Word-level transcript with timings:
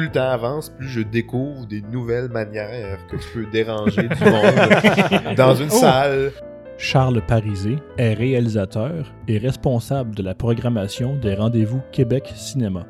plus 0.00 0.06
le 0.06 0.12
temps 0.12 0.30
avance, 0.30 0.70
plus 0.70 0.88
je 0.88 1.02
découvre 1.02 1.66
des 1.66 1.82
nouvelles 1.82 2.30
manières 2.30 3.06
que 3.08 3.16
tu 3.16 3.28
peux 3.34 3.46
déranger 3.52 4.08
du 4.08 4.24
monde 4.24 5.34
dans 5.36 5.54
une 5.54 5.68
salle. 5.68 6.32
Charles 6.78 7.20
Parisé 7.26 7.76
est 7.98 8.14
réalisateur 8.14 9.12
et 9.28 9.36
responsable 9.36 10.14
de 10.14 10.22
la 10.22 10.34
programmation 10.34 11.16
des 11.16 11.34
rendez-vous 11.34 11.82
Québec 11.92 12.32
Cinéma. 12.34 12.86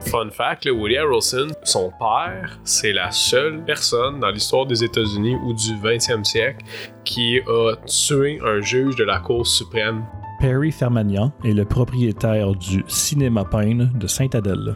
Fun 0.00 0.30
fact, 0.30 0.64
là, 0.64 0.72
Woody 0.72 0.96
Harrelson, 0.96 1.48
son 1.62 1.92
père, 1.98 2.58
c'est 2.64 2.94
la 2.94 3.10
seule 3.10 3.62
personne 3.62 4.18
dans 4.18 4.30
l'histoire 4.30 4.64
des 4.64 4.82
États-Unis 4.82 5.36
ou 5.44 5.52
du 5.52 5.74
20e 5.74 6.24
siècle 6.24 6.64
qui 7.04 7.38
a 7.46 7.74
tué 7.84 8.40
un 8.42 8.62
juge 8.62 8.96
de 8.96 9.04
la 9.04 9.20
Cour 9.20 9.46
suprême. 9.46 10.04
Perry 10.40 10.72
Fermagnan 10.72 11.32
est 11.44 11.52
le 11.52 11.66
propriétaire 11.66 12.54
du 12.54 12.82
Cinéma 12.88 13.44
Pine 13.44 13.92
de 13.94 14.06
Sainte-Adèle. 14.06 14.74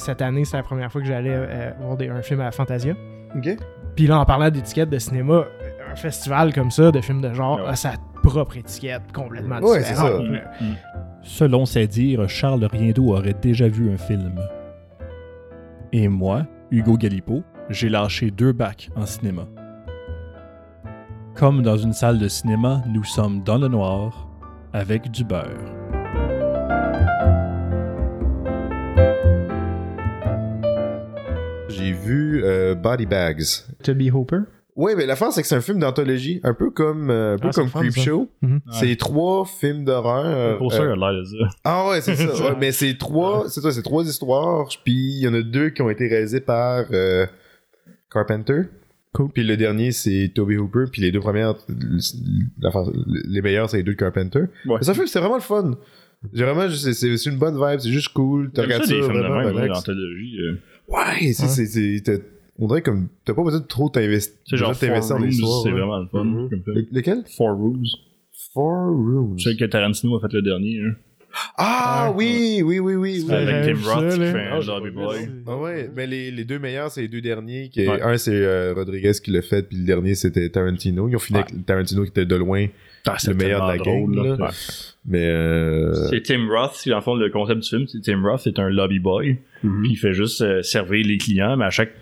Cette 0.00 0.22
année, 0.22 0.44
c'est 0.44 0.56
la 0.56 0.62
première 0.62 0.90
fois 0.90 1.00
que 1.00 1.06
j'allais 1.06 1.34
euh, 1.34 1.70
voir 1.80 1.96
des- 1.96 2.08
un 2.08 2.22
film 2.22 2.40
à 2.40 2.50
Fantasia. 2.50 2.94
Ok. 3.36 3.56
Puis 3.94 4.06
là, 4.06 4.18
en 4.18 4.24
parlant 4.24 4.50
d'étiquette 4.50 4.90
de 4.90 4.98
cinéma, 4.98 5.44
un 5.92 5.94
festival 5.96 6.52
comme 6.54 6.70
ça, 6.70 6.90
de 6.90 7.00
films 7.00 7.20
de 7.20 7.32
genre, 7.34 7.58
Ouais. 7.60 7.68
a 7.68 7.76
sa 7.76 7.92
propre 8.22 8.56
étiquette 8.56 9.02
complètement 9.14 9.58
Ouais, 9.60 9.78
différente. 9.78 10.26
ça. 10.26 10.32
là. 10.32 10.40
Selon 11.22 11.66
ses 11.66 11.86
dires, 11.86 12.28
Charles 12.28 12.64
Riendeau 12.64 13.14
aurait 13.14 13.34
déjà 13.40 13.68
vu 13.68 13.92
un 13.92 13.96
film. 13.96 14.34
Et 15.92 16.08
moi, 16.08 16.46
Hugo 16.70 16.96
Galipo, 16.96 17.42
j'ai 17.68 17.88
lâché 17.88 18.30
deux 18.30 18.52
bacs 18.52 18.90
en 18.96 19.04
cinéma. 19.06 19.42
Comme 21.34 21.62
dans 21.62 21.76
une 21.76 21.92
salle 21.92 22.18
de 22.18 22.28
cinéma, 22.28 22.82
nous 22.88 23.04
sommes 23.04 23.42
dans 23.42 23.58
le 23.58 23.68
noir, 23.68 24.28
avec 24.72 25.10
du 25.10 25.24
beurre. 25.24 25.46
J'ai 31.80 31.92
vu 31.92 32.42
euh, 32.44 32.74
Body 32.74 33.06
Bags. 33.06 33.42
Toby 33.82 34.10
Hooper? 34.10 34.40
Ouais, 34.76 34.94
mais 34.94 35.06
la 35.06 35.16
fin, 35.16 35.30
c'est 35.30 35.40
que 35.42 35.48
c'est 35.48 35.56
un 35.56 35.60
film 35.60 35.78
d'anthologie, 35.78 36.40
un 36.42 36.54
peu 36.54 36.70
comme, 36.70 37.10
euh, 37.10 37.34
un 37.34 37.38
peu 37.38 37.48
Ah, 37.48 37.52
c'est 37.52 37.66
comme. 37.70 38.26
Mhm. 38.42 38.60
C'est 38.70 38.96
trois 38.96 39.46
films 39.46 39.84
d'horreur. 39.84 40.58
Pour 40.58 40.72
ça, 40.72 40.84
il 40.84 40.90
a 40.90 40.96
l'air 40.96 41.20
de 41.20 41.24
ça. 41.24 41.36
Ah 41.64 41.88
ouais, 41.88 42.00
c'est 42.00 42.14
ça. 42.16 42.44
Ouais, 42.44 42.56
mais 42.58 42.72
c'est 42.72 42.96
trois, 42.98 43.48
c'est 43.48 43.60
ça, 43.60 43.72
c'est 43.72 43.82
trois 43.82 44.04
histoires. 44.04 44.68
Puis 44.84 44.94
il 44.94 45.22
y 45.22 45.28
en 45.28 45.34
a 45.34 45.42
deux 45.42 45.70
qui 45.70 45.82
ont 45.82 45.90
été 45.90 46.06
réalisées 46.06 46.40
par 46.40 46.84
euh, 46.92 47.26
Carpenter. 48.10 48.62
Cool. 49.12 49.30
Puis 49.32 49.42
le 49.42 49.56
dernier, 49.56 49.90
c'est 49.90 50.30
Toby 50.34 50.56
Hooper. 50.56 50.84
Puis 50.92 51.02
les 51.02 51.10
deux 51.10 51.20
premières, 51.20 51.54
enfin, 52.64 52.84
les 53.06 53.42
meilleurs, 53.42 53.68
c'est 53.70 53.78
les 53.78 53.82
deux 53.82 53.92
de 53.92 53.98
Carpenter. 53.98 54.44
Ouais. 54.66 54.76
Mais 54.78 54.84
ça 54.84 54.94
fait, 54.94 55.06
c'est 55.06 55.18
vraiment 55.18 55.36
le 55.36 55.40
fun. 55.40 55.72
J'ai 56.34 56.44
vraiment, 56.44 56.68
c'est 56.70 57.26
une 57.26 57.38
bonne 57.38 57.54
vibe, 57.54 57.80
c'est 57.80 57.90
juste 57.90 58.10
cool. 58.12 58.50
Tu 58.50 58.56
J'aime 58.56 58.66
regardes 58.66 58.84
ça, 58.84 58.94
des 58.94 59.02
films 59.02 59.14
de 59.14 59.22
même, 59.22 59.56
euh. 59.56 60.58
Ouais, 60.90 61.32
c'est, 61.32 61.42
Ouais. 61.44 61.48
c'est, 61.48 61.66
c'est- 61.66 62.02
t'as- 62.04 62.22
on 62.58 62.66
dirait 62.66 62.82
comme, 62.82 63.08
t'as 63.24 63.32
pas 63.34 63.42
besoin 63.42 63.60
de 63.60 63.66
trop 63.66 63.88
t'investir. 63.88 64.34
C'est 64.46 64.56
genre 64.56 64.72
Four 64.74 64.80
t'investir 64.88 65.16
dans 65.18 65.24
l'histoire. 65.24 65.62
c'est 65.62 65.68
ouais. 65.72 65.78
vraiment 65.78 65.98
le 66.00 66.06
fun. 66.08 66.18
Comme. 66.18 66.48
Le- 66.66 66.86
lequel? 66.92 67.22
Four 67.36 67.56
Rooms. 67.56 67.86
Four 68.52 68.88
Rooms. 68.90 69.38
Celui 69.38 69.56
que 69.56 69.64
Tarantino 69.64 70.16
a 70.16 70.20
fait 70.20 70.32
le 70.34 70.42
dernier. 70.42 70.80
hein. 70.80 70.94
Ah 71.56 72.12
oui, 72.16 72.60
oui, 72.64 72.80
oui, 72.80 72.94
oui. 72.96 73.24
oui. 73.24 73.32
Avec 73.32 73.64
Tim 73.76 73.88
Roth 73.88 74.12
qui 74.14 74.18
fait 74.18 74.48
Ah, 74.50 74.56
un 74.56 74.80
vu 74.82 74.90
Boy. 74.90 75.16
ça. 75.20 75.30
Ah 75.46 75.56
ouais, 75.58 75.88
mais 75.94 76.06
les, 76.08 76.32
les 76.32 76.44
deux 76.44 76.58
meilleurs, 76.58 76.90
c'est 76.90 77.02
les 77.02 77.08
deux 77.08 77.20
derniers. 77.20 77.68
Qui, 77.68 77.86
Ouais. 77.86 78.02
Un, 78.02 78.16
c'est 78.18 78.34
euh, 78.34 78.74
Rodriguez 78.74 79.12
qui 79.22 79.30
l'a 79.30 79.40
fait, 79.40 79.62
puis 79.62 79.76
le 79.78 79.84
dernier, 79.84 80.16
c'était 80.16 80.48
Tarantino. 80.50 81.08
Ils 81.08 81.14
ont 81.14 81.20
fini 81.20 81.38
Ouais. 81.38 81.44
avec 81.48 81.64
Tarantino 81.64 82.02
qui 82.02 82.08
était 82.10 82.26
de 82.26 82.34
loin 82.34 82.66
Ah, 83.06 83.16
c'est 83.18 83.30
le 83.30 83.36
meilleur 83.36 83.66
de 83.66 83.72
la 83.72 83.78
game. 83.78 84.14
là. 84.14 84.34
Ouais. 84.34 84.48
Mais 85.06 85.26
euh... 85.26 85.94
C'est 86.10 86.22
Tim 86.22 86.46
Roth, 86.48 86.72
c'est 86.74 86.92
en 86.92 87.00
fond 87.00 87.14
le 87.14 87.30
concept 87.30 87.60
du 87.62 87.68
film, 87.68 87.86
c'est 87.88 88.00
Tim 88.02 88.22
Roth 88.22 88.40
c'est 88.44 88.58
un 88.58 88.68
lobby 88.68 88.98
boy, 88.98 89.38
Mhm. 89.62 89.82
puis 89.82 89.92
il 89.92 89.96
fait 89.96 90.12
juste 90.12 90.40
euh, 90.42 90.62
servir 90.62 91.06
les 91.06 91.16
clients, 91.18 91.56
mais 91.56 91.64
à 91.64 91.70
chaque 91.70 91.92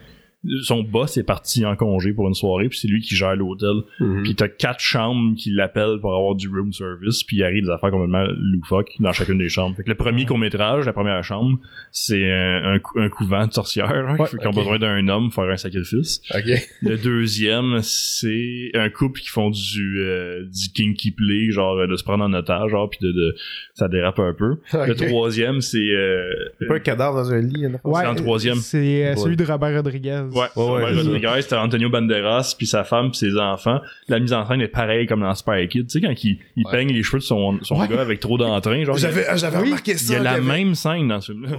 son 0.63 0.83
boss 0.83 1.17
est 1.17 1.23
parti 1.25 1.65
en 1.67 1.77
congé 1.77 2.13
pour 2.13 2.27
une 2.29 2.35
soirée, 2.35 2.69
puis 2.69 2.79
c'est 2.79 2.89
lui 2.89 3.01
qui 3.01 3.15
gère 3.17 3.37
l'hôtel. 3.37 3.83
Mhm. 4.01 4.23
Puis 4.23 4.35
t'as 4.35 4.49
quatre 4.49 4.81
chambres 4.81 5.35
qui 5.37 5.51
l'appellent 5.51 5.99
pour 6.01 6.15
avoir 6.15 6.35
du 6.35 6.49
room 6.49 6.73
service, 6.73 7.23
puis 7.25 7.39
il 7.39 7.45
arrive 7.45 7.65
des 7.65 7.71
affaires 7.71 7.91
complètement 7.91 8.25
loufoques 8.39 8.93
dans 9.01 9.13
chacune 9.13 9.39
des 9.39 9.49
chambres. 9.49 9.77
Fait 9.77 9.83
que 9.85 9.89
le 9.89 9.95
premier 9.95 10.25
court-métrage, 10.27 10.87
la 10.87 10.93
première 10.93 11.23
chambre, 11.25 11.59
c'est 11.93 12.31
un, 12.31 12.75
un, 12.75 12.79
cou- 12.79 12.99
un 12.99 13.09
couvent 13.09 13.47
de 13.47 13.53
sorcières 13.53 13.91
hein, 13.91 14.17
Ouais, 14.19 14.27
qui 14.41 14.47
ont 14.47 14.51
besoin 14.51 14.79
d'un 14.79 15.07
homme 15.09 15.31
pour 15.31 15.43
faire 15.43 15.53
un 15.53 15.57
sacrifice. 15.57 16.21
Ok. 16.35 16.69
Le 16.83 16.97
deuxième, 16.97 17.79
c'est 17.83 18.71
un 18.75 18.89
couple 18.91 19.21
qui 19.21 19.29
font 19.29 19.51
du, 19.51 20.01
euh, 20.01 20.45
du 20.45 20.69
kinky 20.75 21.11
play, 21.11 21.51
genre 21.51 21.87
de 21.87 21.97
se 21.97 22.05
prendre 22.05 22.25
en 22.25 22.33
otage, 22.33 22.71
genre, 22.71 22.89
puis 22.91 22.99
de, 23.03 23.13
de 23.13 23.35
ça 23.75 23.89
dérape 23.89 24.19
un 24.19 24.35
peu. 24.35 24.57
Le 24.73 24.95
troisième, 24.95 25.61
c'est 25.61 25.79
euh, 25.79 26.31
C'est 26.59 26.67
pas 26.67 26.75
un 26.77 26.81
cadavre 26.81 27.17
dans 27.17 27.33
un 27.33 27.41
lit? 27.41 27.67
Ouais, 27.85 28.07
en 28.07 28.15
troisième. 28.15 28.57
C'est 28.57 29.07
euh, 29.07 29.17
celui 29.17 29.37
de 29.37 29.45
Robert 29.45 29.75
Rodriguez. 29.77 30.23
Ouais, 30.39 30.63
Ouais. 30.65 30.95
Rodriguez, 30.95 31.43
c'était 31.43 31.57
Antonio 31.57 31.89
Banderas, 31.91 32.55
puis 32.57 32.67
sa 32.67 32.85
femme, 32.85 33.11
puis 33.11 33.19
ses 33.19 33.37
enfants. 33.39 33.81
La 34.09 34.19
mise 34.21 34.33
en 34.33 34.47
scène 34.47 34.61
est 34.61 34.69
pareille 34.69 35.07
comme 35.07 35.21
dans 35.21 35.35
Spy 35.35 35.69
Kid. 35.69 35.87
Tu 35.87 36.01
sais, 36.01 36.07
quand 36.07 36.15
il, 36.25 36.39
il 36.57 36.65
Ouais. 36.67 36.73
peigne 36.73 36.93
les 36.93 37.03
cheveux 37.03 37.19
de 37.19 37.25
son, 37.25 37.59
son 37.63 37.79
Ouais. 37.81 37.89
gars 37.89 38.01
avec 38.01 38.21
trop 38.21 38.39
d'entrain, 38.39 38.85
genre. 38.85 38.97
J'avais, 38.97 39.27
ah, 39.27 39.35
remarqué 39.61 39.93
Il 39.93 39.99
ça. 39.99 40.15
y 40.15 40.17
a 40.17 40.23
la 40.23 40.31
avait- 40.33 40.41
même 40.43 40.75
scène 40.75 41.09
dans 41.09 41.21
ce 41.21 41.33
film-là. 41.33 41.57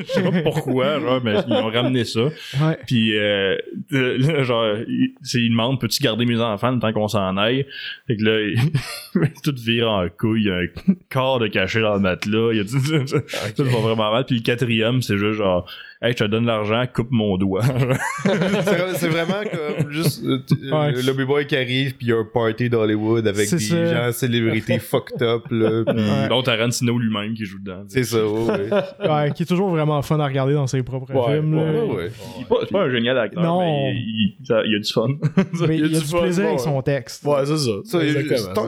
Je 0.00 0.04
sais 0.06 0.22
pas 0.22 0.42
pourquoi, 0.42 1.00
genre, 1.00 1.20
mais 1.24 1.34
ils 1.46 1.52
ont 1.52 1.70
ramené 1.70 2.04
ça. 2.04 2.24
Ouais. 2.24 2.78
Puis, 2.86 3.16
euh, 3.16 3.56
euh, 3.92 4.18
là, 4.18 4.42
genre, 4.42 4.66
il, 4.88 5.12
c'est- 5.22 5.38
il 5.40 5.50
demande, 5.50 5.80
peux-tu 5.80 6.02
garder 6.02 6.26
mes 6.26 6.40
enfants 6.40 6.70
le 6.70 6.78
temps 6.78 6.92
qu'on 6.92 7.08
s'en 7.08 7.36
aille? 7.36 7.66
Fait 8.06 8.16
que 8.16 8.22
là, 8.24 8.40
il, 8.40 9.30
tout 9.42 9.54
vire 9.56 9.90
en 9.90 10.06
couille, 10.08 10.42
il 10.42 10.46
y 10.46 10.50
a 10.50 10.56
un 10.56 10.66
corps 11.10 11.38
de 11.38 11.46
caché 11.48 11.80
dans 11.80 11.94
le 11.94 12.00
matelas, 12.00 12.50
il 12.52 12.58
y 12.58 12.60
a 12.60 12.64
tout, 12.64 12.80
ça, 13.06 13.62
va 13.62 13.78
vraiment 13.80 14.12
mal. 14.12 14.24
Puis 14.26 14.36
le 14.36 14.42
quatrième, 14.42 15.02
c'est 15.02 15.18
juste 15.18 15.38
genre, 15.38 15.66
hey, 16.02 16.12
je 16.12 16.16
te 16.18 16.24
donne 16.24 16.46
l'argent, 16.46 16.84
coupe 16.92 17.10
mon 17.10 17.36
doigt. 17.36 17.62
c'est, 18.24 19.08
vraiment 19.08 19.42
comme 19.50 19.90
juste 19.90 20.24
euh, 20.24 20.38
euh, 20.64 20.70
Ouais. 20.70 20.92
le 20.92 21.02
lobby 21.02 21.24
boy 21.24 21.46
qui 21.46 21.56
arrive, 21.56 21.96
puis 21.96 22.06
il 22.06 22.10
y 22.10 22.12
a 22.12 22.16
un 22.18 22.24
party 22.24 22.68
d'Hollywood 22.68 23.26
avec 23.26 23.50
des 23.50 23.58
ça. 23.58 24.06
gens 24.06 24.12
célébrités 24.12 24.78
fucked 24.80 25.22
up, 25.22 25.44
là. 25.50 25.84
puis- 25.86 25.96
Ouais. 25.96 26.28
Donc, 26.28 26.44
Tarantino 26.44 26.98
lui-même 26.98 27.34
qui 27.34 27.44
joue 27.44 27.58
dedans. 27.58 27.84
C'est 27.88 28.04
ça, 28.04 28.18
ouais, 28.26 29.32
qui 29.34 29.42
est 29.42 29.46
toujours 29.46 29.70
vraiment 29.70 30.00
fun 30.02 30.18
à 30.20 30.26
regarder 30.26 30.54
dans 30.54 30.66
ses 30.66 30.82
propres 30.82 31.12
Ouais, 31.14 31.34
films. 31.36 31.54
là. 31.56 31.62
Ouais, 31.84 31.94
ouais. 31.94 32.10
Il 32.38 32.42
est 32.42 32.48
pas, 32.48 32.56
c'est 32.60 32.70
pas 32.72 32.82
un 32.84 32.90
génial 32.90 33.18
acteur, 33.18 33.42
Non. 33.42 33.60
mais 33.60 33.94
il, 33.94 34.36
il- 34.40 34.46
ça- 34.46 34.62
il 34.64 34.74
a 34.74 34.78
du 34.78 34.92
fun. 34.92 35.08
Mais 35.68 35.76
il 35.78 35.92
y 35.92 35.96
a 35.96 36.00
du, 36.00 36.06
plaisir 36.06 36.46
avec 36.46 36.60
son 36.60 36.80
texte. 36.82 37.24
Ouais, 37.24 37.44
c'est 37.44 37.56
ça. 37.58 37.70
Ça, 37.84 38.00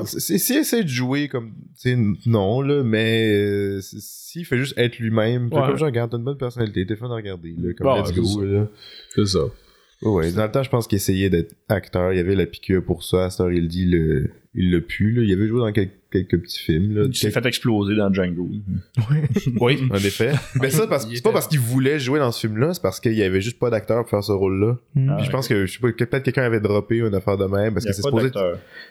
S'il 0.06 0.56
essaie 0.56 0.82
de 0.82 0.88
jouer 0.88 1.28
comme. 1.28 1.52
tu 1.80 1.90
sais, 1.90 1.98
non, 2.26 2.60
là, 2.62 2.82
mais 2.82 3.28
euh, 3.28 3.80
s'il 3.80 4.44
fait 4.44 4.58
juste 4.58 4.76
être 4.78 4.98
lui-même, 4.98 5.50
comme 5.50 5.76
je 5.76 5.84
regarde, 5.84 6.10
t'as 6.10 6.16
une 6.18 6.24
bonne 6.24 6.38
personnalité, 6.38 6.86
t'es 6.86 6.96
fun 6.96 7.10
à 7.14 7.17
regarder, 7.18 7.54
là, 7.58 7.72
comme 7.74 7.86
Ouais, 7.86 8.00
let's 8.02 8.12
go, 8.12 8.24
ça. 8.24 8.44
là. 8.46 8.68
C'est 9.14 9.26
ça. 9.26 9.44
Ouais, 10.02 10.10
ouais. 10.10 10.32
Dans 10.32 10.44
le 10.44 10.50
temps, 10.50 10.62
je 10.62 10.70
pense 10.70 10.86
qu'il 10.86 10.96
essayait 10.96 11.30
d'être 11.30 11.54
acteur, 11.68 12.12
il 12.12 12.16
y 12.16 12.20
avait 12.20 12.34
la 12.36 12.46
piqûre 12.46 12.82
pour 12.84 13.02
ça, 13.02 13.26
à 13.26 13.30
cette 13.30 13.40
heure, 13.40 13.52
il 13.52 13.68
dit, 13.68 13.84
le, 13.84 14.30
il 14.60 14.72
l'a 14.72 14.80
pu, 14.80 15.12
là. 15.12 15.22
Il 15.22 15.32
avait 15.32 15.46
joué 15.48 15.60
dans 15.60 15.72
quel- 15.72 15.90
quelques 16.10 16.40
petits 16.40 16.58
films, 16.58 16.94
là. 16.96 17.04
Il 17.06 17.14
s'est 17.16 17.30
fait 17.30 17.44
exploser 17.46 17.94
dans 17.94 18.12
Django. 18.12 18.48
Oui, 19.60 19.78
en 19.90 19.96
effet. 19.96 20.32
Mais 20.60 20.70
ça, 20.70 20.86
parce, 20.86 21.06
c'est 21.12 21.22
pas 21.22 21.32
parce 21.32 21.46
qu'il 21.46 21.60
voulait 21.60 21.98
jouer 21.98 22.18
dans 22.18 22.32
ce 22.32 22.46
film-là, 22.46 22.72
c'est 22.74 22.82
parce 22.82 22.98
qu'il 23.00 23.12
y 23.14 23.22
avait 23.22 23.40
juste 23.40 23.58
pas 23.58 23.70
d'acteur 23.70 24.00
pour 24.02 24.10
faire 24.10 24.24
ce 24.24 24.32
rôle-là. 24.32 24.76
Mm. 24.94 25.16
Puis 25.16 25.26
je 25.26 25.30
pense 25.30 25.48
que, 25.48 25.66
je 25.66 25.72
sais 25.72 25.78
pas, 25.78 25.92
que 25.92 26.04
peut-être 26.04 26.22
quelqu'un 26.24 26.42
avait 26.44 26.60
droppé 26.60 26.96
une 26.98 27.14
affaire 27.14 27.36
de 27.36 27.44
même, 27.46 27.72
parce 27.74 27.84
que 27.86 27.92
c'est 27.92 28.02
supposé, 28.02 28.30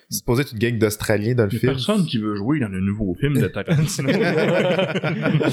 c'est 0.10 0.18
supposé 0.18 0.42
être 0.44 0.54
une 0.54 0.60
gang 0.60 0.78
d'Australiens 0.78 1.36
dans 1.36 1.44
le 1.46 1.50
Il 1.52 1.56
y 1.56 1.58
a 1.58 1.60
film. 1.60 1.72
personne 1.74 2.06
qui 2.06 2.18
veut 2.20 2.36
jouer 2.36 2.60
dans 2.60 2.70
le 2.70 2.80
nouveau 2.80 3.16
film 3.20 3.40
de 3.40 3.48
Tarantino. 3.48 4.10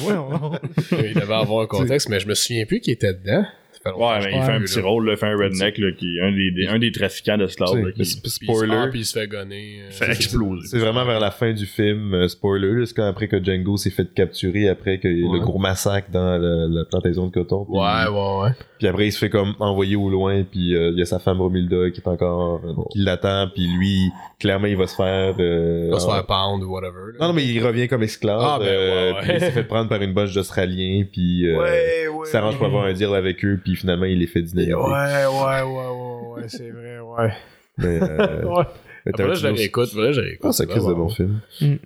Ouais, 0.05 0.15
on- 0.17 0.53
Il 0.93 1.15
devait 1.15 1.35
avoir 1.35 1.63
un 1.63 1.67
contexte, 1.67 2.09
mais 2.09 2.21
je 2.21 2.29
me 2.29 2.35
souviens 2.35 2.67
plus 2.67 2.81
qui 2.81 2.91
était 2.91 3.15
dedans. 3.15 3.45
Ça 3.85 3.91
fait 3.93 3.99
longtemps 3.99 4.09
Ouais, 4.15 4.19
que 4.21 4.25
mais 4.25 4.37
il 4.39 4.43
fait 4.43 4.53
un 4.53 4.61
petit 4.61 4.81
rôle, 4.81 5.07
là, 5.07 5.13
il 5.13 5.19
fait 5.19 5.27
un 5.27 5.37
redneck, 5.37 5.79
là, 5.79 5.93
qui 5.93 6.17
est 6.17 6.21
un 6.23 6.33
des, 6.33 6.51
des- 6.53 6.67
un 6.67 6.79
des 6.79 6.91
trafiquants 6.91 7.37
d'esclaves, 7.37 7.77
là, 7.77 7.91
Tu 7.95 8.03
qui 8.03 8.31
Spoiler. 8.31 8.75
ah, 8.75 8.89
puis 8.91 9.01
il 9.01 9.05
se 9.05 9.19
fait 9.19 9.27
gonner. 9.29 9.81
euh, 9.87 9.91
fait 9.91 10.11
exploser. 10.11 10.67
C'est 10.69 10.79
vraiment 10.79 11.05
vers 11.05 11.21
la 11.21 11.31
fin 11.31 11.53
du 11.53 11.67
film, 11.67 12.15
euh, 12.15 12.29
spoiler, 12.29 12.87
c'est 12.87 12.95
quand 12.95 13.07
après 13.07 13.29
que 13.29 13.43
Django 13.45 13.77
s'est 13.77 13.91
fait 13.91 14.13
capturer, 14.15 14.69
après 14.71 14.99
qu'il 14.99 15.19
y 15.21 15.25
a 15.25 15.29
Ouais. 15.29 15.39
le 15.39 15.45
gros 15.45 15.59
massacre 15.59 16.09
dans 16.11 16.39
la, 16.39 16.67
la 16.67 16.85
plantation 16.87 17.27
de 17.27 17.33
coton. 17.33 17.65
Puis, 17.67 17.75
Ouais, 17.79 18.09
ouais, 18.11 18.43
ouais. 18.45 18.51
puis 18.79 18.89
après, 18.89 19.07
il 19.09 19.13
se 19.13 19.19
fait 19.19 19.29
comme 19.31 19.55
envoyer 19.61 19.97
au 19.97 20.09
loin, 20.09 20.43
puis 20.45 20.75
euh, 20.75 20.91
il 20.93 20.99
y 20.99 21.03
a 21.03 21.07
sa 21.07 21.19
femme 21.19 21.41
Romilda 21.41 21.91
qui 21.91 22.01
est 22.01 22.09
encore, 22.09 22.63
euh, 22.65 22.73
qui 22.91 23.01
l'attend, 23.01 23.49
puis 23.55 23.67
lui, 23.67 24.11
clairement, 24.41 24.67
il 24.67 24.77
va 24.77 24.87
se 24.87 24.97
faire... 24.97 25.35
euh, 25.39 25.85
Il 25.89 25.93
va 25.93 26.01
se 26.01 26.07
faire 26.07 26.25
pound 26.27 26.63
ou 26.63 26.71
whatever. 26.73 27.13
là. 27.13 27.19
Non, 27.21 27.27
non, 27.29 27.33
mais 27.35 27.45
il 27.45 27.63
revient 27.65 27.87
comme 27.89 28.03
esclave, 28.03 28.41
Ah, 28.43 28.57
ben, 28.59 28.65
ouais, 28.67 29.13
ouais. 29.13 29.21
puis 29.23 29.31
il 29.35 29.41
s'est 29.41 29.51
fait 29.51 29.65
prendre 29.65 29.89
par 29.91 30.01
une 30.01 30.15
bunch 30.15 30.33
d'Australiens, 30.35 31.05
puis 31.13 31.47
euh, 31.49 31.59
ouais, 31.61 32.07
il 32.25 32.27
s'arrange 32.27 32.57
pour 32.57 32.67
avoir 32.67 32.85
un 32.87 32.93
deal 32.95 33.13
avec 33.15 33.45
eux, 33.45 33.61
puis 33.63 33.74
finalement, 33.77 34.05
il 34.07 34.19
les 34.19 34.27
fait 34.27 34.43
dîner. 34.43 34.73
Ouais, 34.75 34.81
ouais, 34.83 35.27
ouais, 35.27 35.63
ouais, 35.63 36.29
ouais, 36.43 36.49
c'est 36.49 36.71
vrai, 36.71 36.99
ouais. 37.01 37.33
Mais, 37.79 38.01
euh, 38.03 38.45
Ouais. 38.45 38.65
mais 39.07 39.11
Après, 39.13 39.27
là, 39.29 39.35
je 39.35 39.47
le 39.49 39.53
réécoute, 39.55 39.89
après, 39.93 40.03
là, 40.07 40.13
je 40.13 40.21
réécoute. 40.21 40.47
Ah, 40.49 40.53
c'est 40.53 40.67
crise 40.67 40.87
de 40.87 40.95
bon 40.95 41.09
film. 41.09 41.41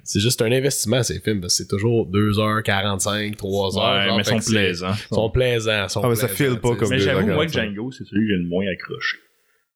C'est 0.05 0.21
juste 0.21 0.41
un 0.43 0.53
investissement, 0.53 1.03
ces 1.03 1.19
films, 1.21 1.41
parce 1.41 1.55
que 1.59 1.65
c'est 1.65 1.69
toujours 1.69 2.07
2h45, 2.11 3.37
3h. 3.37 3.75
Ouais, 3.75 4.07
genre, 4.07 4.17
mais 4.17 4.25
fait 4.25 4.39
sont 4.41 4.51
plaisants. 4.53 4.95
sont 5.11 5.31
plaisants. 5.31 5.89
Sont 5.89 6.01
Ah, 6.05 6.09
mais 6.09 6.15
ça 6.15 6.29
file 6.29 6.59
pas 6.61 6.75
comme 6.77 6.91
Mais 6.91 6.99
j'avoue, 6.99 7.27
moi. 7.27 7.47
Django, 7.47 7.91
c'est 7.93 8.05
celui 8.05 8.27
que 8.29 8.35
j'ai 8.35 8.39
le 8.43 8.49
moins 8.49 8.67
accroché. 8.73 9.19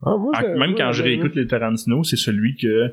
Ah, 0.04 0.16
moi, 0.18 0.32
Ah, 0.34 0.46
Même 0.48 0.74
quand 0.76 0.92
je 0.92 1.02
réécoute 1.02 1.34
les 1.36 1.46
Tarantino, 1.46 2.04
c'est 2.04 2.16
celui 2.16 2.56
que 2.56 2.92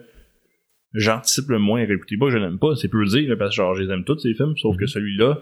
j'anticipe 0.93 1.49
le 1.49 1.59
moins 1.59 1.81
à 1.83 1.85
réécouter. 1.85 2.17
Pas 2.17 2.27
que 2.27 2.31
je 2.31 2.37
l'aime 2.37 2.57
pas, 2.59 2.75
c'est 2.75 2.87
peu 2.87 3.03
dire, 3.05 3.35
parce 3.37 3.51
que 3.51 3.55
genre, 3.57 3.75
je 3.75 3.83
les 3.83 3.91
aime 3.93 4.03
tous 4.03 4.19
ces 4.19 4.33
films, 4.33 4.55
sauf 4.57 4.75
que 4.77 4.85
celui-là, 4.87 5.39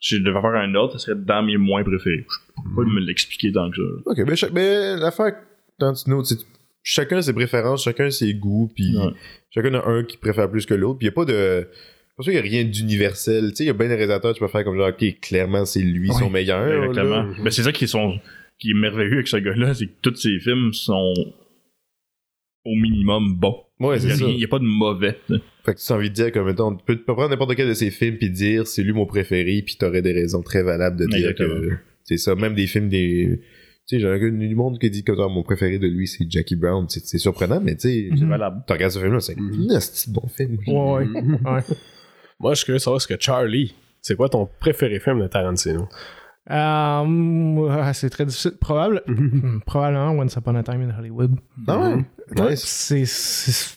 si 0.00 0.16
je 0.16 0.22
devais 0.22 0.40
faire 0.40 0.50
un 0.54 0.74
autre, 0.74 0.92
ça 0.94 0.98
serait 1.06 1.18
dans 1.18 1.42
mes 1.42 1.56
moins 1.56 1.82
préférés. 1.82 2.24
Je 2.28 2.62
peux 2.62 2.84
pas 2.84 2.90
me 2.90 3.00
l'expliquer 3.00 3.52
tant 3.52 3.70
que 3.70 3.76
ça. 3.76 3.82
Ok, 4.10 4.18
mais, 4.18 4.34
mais 4.52 4.96
l'affaire 4.96 5.32
Tarantino, 5.78 6.22
tu 6.22 6.34
chacun 6.82 7.16
a 7.18 7.22
ses 7.22 7.32
préférences, 7.32 7.84
chacun 7.84 8.06
a 8.06 8.10
ses 8.10 8.32
goûts, 8.34 8.70
puis 8.74 8.96
Ouais. 8.96 9.12
chacun 9.50 9.74
a 9.74 9.86
un 9.88 10.04
qui 10.04 10.16
préfère 10.16 10.50
plus 10.50 10.66
que 10.66 10.74
l'autre, 10.74 10.98
puis 10.98 11.06
il 11.06 11.10
y 11.10 11.12
a 11.12 11.14
pas 11.14 11.24
de. 11.24 11.68
Pour 12.14 12.24
ça, 12.24 12.30
il 12.30 12.34
y 12.36 12.38
a 12.38 12.42
rien 12.42 12.64
d'universel. 12.64 13.50
Tu 13.50 13.56
sais, 13.56 13.64
il 13.64 13.66
y 13.66 13.70
a 13.70 13.74
bien 13.74 13.88
des 13.88 13.94
réalisateurs, 13.94 14.32
tu 14.32 14.40
peux 14.40 14.48
faire 14.48 14.64
comme 14.64 14.76
genre, 14.78 14.88
ok, 14.88 15.20
clairement, 15.20 15.66
c'est 15.66 15.82
lui 15.82 16.10
son 16.12 16.30
meilleur. 16.30 16.66
Exactement. 16.84 17.22
là. 17.24 17.34
Mais 17.42 17.50
c'est 17.50 17.62
ça 17.62 17.72
qui 17.72 17.84
est, 17.84 17.88
son, 17.88 18.18
qui 18.58 18.70
est 18.70 18.74
merveilleux 18.74 19.14
avec 19.14 19.28
ce 19.28 19.36
gars-là, 19.36 19.74
c'est 19.74 19.86
que 19.86 19.92
tous 20.00 20.14
ses 20.16 20.38
films 20.40 20.72
sont 20.72 21.12
au 22.64 22.74
minimum 22.74 23.34
bons. 23.36 23.62
Ouais, 23.78 23.96
Il 23.96 24.00
c'est 24.00 24.06
n'y 24.06 24.12
a, 24.12 24.16
ça. 24.16 24.24
il 24.26 24.38
y 24.40 24.44
a 24.44 24.48
pas 24.48 24.58
de 24.58 24.64
mauvais. 24.64 25.18
Fait 25.64 25.74
que 25.74 25.80
tu 25.80 25.92
as 25.92 25.96
envie 25.96 26.08
de 26.10 26.14
dire, 26.14 26.32
comme, 26.32 26.46
mettons, 26.46 26.74
tu 26.76 26.84
peux, 26.84 26.96
prendre 27.02 27.28
n'importe 27.28 27.54
quel 27.56 27.68
de 27.68 27.74
ses 27.74 27.90
films 27.90 28.16
puis 28.16 28.30
dire, 28.30 28.66
c'est 28.66 28.82
lui 28.82 28.92
mon 28.92 29.04
préféré, 29.06 29.62
puis 29.64 29.76
t'aurais 29.76 30.00
des 30.02 30.12
raisons 30.12 30.42
très 30.42 30.62
valables 30.62 30.96
de 30.98 31.06
dire 31.06 31.16
Exactement. 31.30 31.60
que 31.60 31.76
c'est 32.04 32.16
ça. 32.16 32.34
Même 32.34 32.54
des 32.54 32.66
films 32.66 32.88
des. 32.88 33.40
Tu 33.88 33.96
sais, 33.96 34.00
j'ai 34.00 34.08
un 34.08 34.18
gars 34.18 34.30
du 34.30 34.54
monde 34.56 34.78
qui 34.80 34.90
dit 34.90 35.04
que 35.04 35.12
mon 35.12 35.42
préféré 35.42 35.78
de 35.78 35.86
lui, 35.86 36.08
c'est 36.08 36.24
Jackie 36.30 36.56
Brown. 36.56 36.86
C'est 36.88 37.04
c'est 37.04 37.18
surprenant, 37.18 37.60
mais 37.60 37.74
tu 37.76 37.88
sais. 37.88 38.08
C'est 38.18 38.24
valable. 38.24 38.62
tu 38.66 38.72
regardes 38.72 38.92
ce 38.92 38.98
film-là, 38.98 39.20
c'est 39.20 39.36
Mhm. 39.38 39.70
un 39.70 40.12
bon 40.12 40.28
film. 40.28 40.56
Ouais, 40.66 41.06
ouais. 41.06 41.06
ouais. 41.44 41.62
Moi, 42.40 42.52
je 42.54 42.56
suis 42.56 42.64
curieux 42.64 42.78
de 42.78 42.82
savoir 42.82 43.00
ce 43.00 43.06
que 43.06 43.14
Charlie, 43.18 43.74
c'est 44.02 44.16
quoi 44.16 44.28
ton 44.28 44.48
préféré 44.60 44.98
film 45.00 45.20
de 45.20 45.26
Tarantino? 45.28 45.88
Euh, 46.50 47.04
mm, 47.04 47.92
c'est 47.92 48.10
très 48.10 48.24
difficile. 48.26 48.52
Probable, 48.60 49.02
hmm, 49.06 49.58
probablement 49.66 50.10
Once 50.12 50.34
Upon 50.36 50.54
a 50.56 50.62
Time 50.62 50.82
in 50.88 50.96
Hollywood. 50.98 51.32
Ah 51.66 51.78
ouais? 51.78 51.94
Ouais, 52.38 52.50
Nice. 52.50 52.62
C'est 52.64 53.04
c'est- 53.04 53.76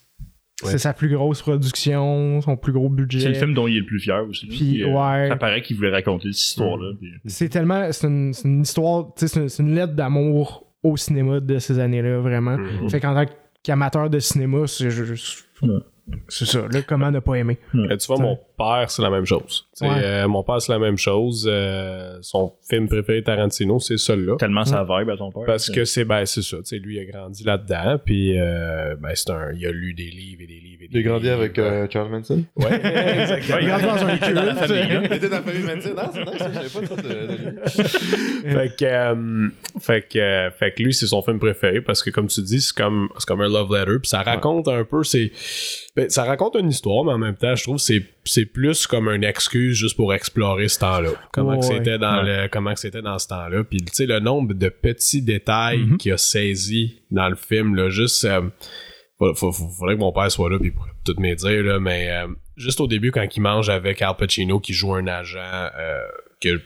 Ouais. 0.62 0.72
c'est 0.72 0.78
sa 0.78 0.94
plus 0.94 1.08
grosse 1.08 1.42
production, 1.42 2.42
son 2.42 2.58
plus 2.58 2.74
gros 2.74 2.90
budget. 2.90 3.22
C'est 3.22 3.30
le 3.30 3.34
film 3.36 3.54
dont 3.54 3.66
il 3.66 3.78
est 3.78 3.80
le 3.80 3.86
plus 3.86 4.00
fier 4.02 4.22
aussi. 4.28 4.46
Puis, 4.46 4.84
euh, 4.84 4.88
ouais. 4.90 5.30
Ça 5.30 5.38
paraît 5.38 5.62
qu'il 5.62 5.78
voulait 5.78 5.90
raconter 5.90 6.34
cette 6.34 6.42
histoire-là. 6.42 6.92
puis- 7.00 7.14
C'est 7.28 7.48
tellement. 7.48 7.90
C'est 7.94 8.08
une, 8.08 8.34
une 8.44 8.62
histoire. 8.64 9.14
tu 9.18 9.26
sais, 9.26 9.48
C'est 9.48 9.64
une, 9.64 9.74
lettre 9.74 9.94
d'amour 9.94 10.68
au 10.84 10.98
cinéma 10.98 11.40
de 11.40 11.60
ces 11.60 11.80
années-là, 11.80 12.20
vraiment. 12.20 12.58
Mhm. 12.58 12.90
Fait 12.90 13.00
qu'en 13.00 13.14
tant 13.16 13.32
qu'amateur 13.64 14.10
de 14.10 14.20
cinéma, 14.20 14.68
c'est 14.68 14.92
juste. 14.92 15.46
C'est 16.28 16.46
ça, 16.46 16.68
là, 16.70 16.82
comment 16.82 17.10
ne 17.10 17.20
pas 17.20 17.36
aimer. 17.36 17.58
Euh, 17.76 17.96
tu 17.96 18.08
vois, 18.08 18.18
mon 18.20 18.38
père, 18.60 18.86
c'est 18.92 19.02
la 19.02 19.10
même 19.10 19.26
chose. 19.26 19.66
Ouais. 19.82 19.88
euh, 19.90 20.28
mon 20.28 20.44
père, 20.44 20.62
c'est 20.62 20.72
la 20.74 20.80
même 20.80 20.98
chose. 20.98 21.48
Euh, 21.50 22.18
son 22.22 22.54
film 22.70 22.88
préféré 22.88 23.24
Tarantino, 23.24 23.80
c'est 23.80 23.98
celui-là. 23.98 24.36
Tellement 24.38 24.66
sa 24.66 24.84
vibe 24.84 25.10
à 25.10 25.18
ton 25.18 25.32
père. 25.32 25.44
Parce 25.46 25.70
que 25.70 25.86
c'est 25.86 26.04
ben 26.06 26.26
c'est 26.26 26.42
ça, 26.44 26.58
lui 26.74 26.98
il 26.98 27.00
a 27.00 27.06
grandi 27.06 27.44
là-dedans, 27.44 27.98
puis 28.04 28.38
euh, 28.38 28.96
ben 29.00 29.12
c'est 29.16 29.30
un, 29.32 29.52
il 29.56 29.66
a 29.66 29.72
lu 29.72 29.94
des 29.94 30.10
livres 30.12 30.42
et 30.44 30.48
des 30.48 30.60
livres 30.60 30.84
et 30.84 30.88
des 30.90 30.98
J'ai 31.00 31.04
grandi 31.04 31.24
livres. 31.24 31.36
avec 31.38 31.58
euh, 31.58 31.88
Charles 31.90 32.12
Manson? 32.12 32.44
Ouais, 32.58 32.74
exactement. 33.22 33.58
Il 33.62 33.72
rentre 33.72 33.86
dans 33.86 34.06
un 34.06 34.18
culte. 34.18 34.36
la 34.36 34.56
famille, 34.56 34.94
là. 34.94 35.02
Il 35.06 35.14
était 35.14 35.30
dans 35.30 35.36
la 35.38 35.42
famille 35.42 35.64
Manson. 35.64 35.90
Non, 35.96 36.04
c'est 36.14 36.26
nice, 36.26 36.38
ça, 36.38 36.52
j'avais 36.54 36.70
pas 36.70 36.82
trop 36.82 36.96
de, 36.98 37.80
fait 38.54 38.76
que 38.78 38.86
euh, 38.86 39.48
fait 39.80 40.08
que 40.08 40.50
fait 40.58 40.72
que 40.74 40.84
lui 40.84 40.94
c'est 40.94 41.08
son 41.08 41.22
film 41.22 41.40
préféré 41.40 41.82
parce 41.82 42.04
que 42.04 42.10
comme 42.10 42.28
tu 42.28 42.42
dis 42.42 42.62
c'est 42.62 42.76
comme 42.76 43.10
c'est 43.18 43.26
comme 43.26 43.42
un 43.42 43.48
love 43.48 43.74
letter 43.74 44.00
puis 44.00 44.10
ça 44.10 44.22
raconte 44.22 44.68
un 44.68 44.84
peu 44.84 45.04
c'est 45.04 45.32
ben, 45.96 46.10
ça 46.10 46.24
raconte 46.24 46.56
une 46.56 46.70
histoire 46.70 47.04
mais 47.06 47.12
en 47.14 47.18
même 47.18 47.36
temps 47.36 47.56
je 47.56 47.64
trouve 47.64 47.76
que 47.78 47.82
c'est 47.82 48.04
c'est 48.30 48.46
plus 48.46 48.86
comme 48.88 49.10
une 49.10 49.24
excuse 49.24 49.76
juste 49.78 49.96
pour 49.96 50.14
explorer 50.14 50.68
ce 50.68 50.80
temps-là. 50.80 51.10
Comment 51.34 51.60
que 51.60 51.66
c'était 51.66 51.98
dans 51.98 52.22
le 52.22 52.48
comment 52.48 52.74
que 52.74 52.80
c'était 52.80 53.02
dans 53.02 53.18
ce 53.20 53.28
temps-là. 53.28 53.64
Puis 53.64 53.78
tu 53.82 53.88
sais 53.94 54.06
le 54.06 54.20
nombre 54.20 54.54
de 54.54 54.70
petits 54.70 55.22
détails 55.22 55.80
Mhm. 55.80 55.98
qu'il 55.98 56.12
a 56.14 56.18
saisi 56.18 57.02
dans 57.12 57.28
le 57.30 57.36
film 57.36 57.76
là 57.76 57.90
juste 57.90 58.24
euh, 58.26 58.42
faut- 59.18 59.34
faut- 59.36 59.52
faut- 59.52 59.70
faudrait 59.70 59.96
que 59.96 60.00
mon 60.00 60.12
père 60.14 60.32
soit 60.32 60.50
là 60.50 60.58
puis 60.60 60.70
il 60.70 60.74
pourrait 60.74 60.92
tout 61.06 61.16
me 61.20 61.34
dire 61.36 61.64
là 61.64 61.80
mais 61.80 62.10
euh, 62.12 62.28
juste 62.58 62.80
au 62.82 62.88
début 62.88 63.12
quand 63.12 63.26
il 63.36 63.42
mange 63.42 63.70
avec 63.70 64.02
Al 64.02 64.16
Pacino 64.18 64.60
qui 64.60 64.74
joue 64.74 64.94
un 64.94 65.08
agent 65.08 65.40
euh, 65.40 66.00
que 66.42 66.62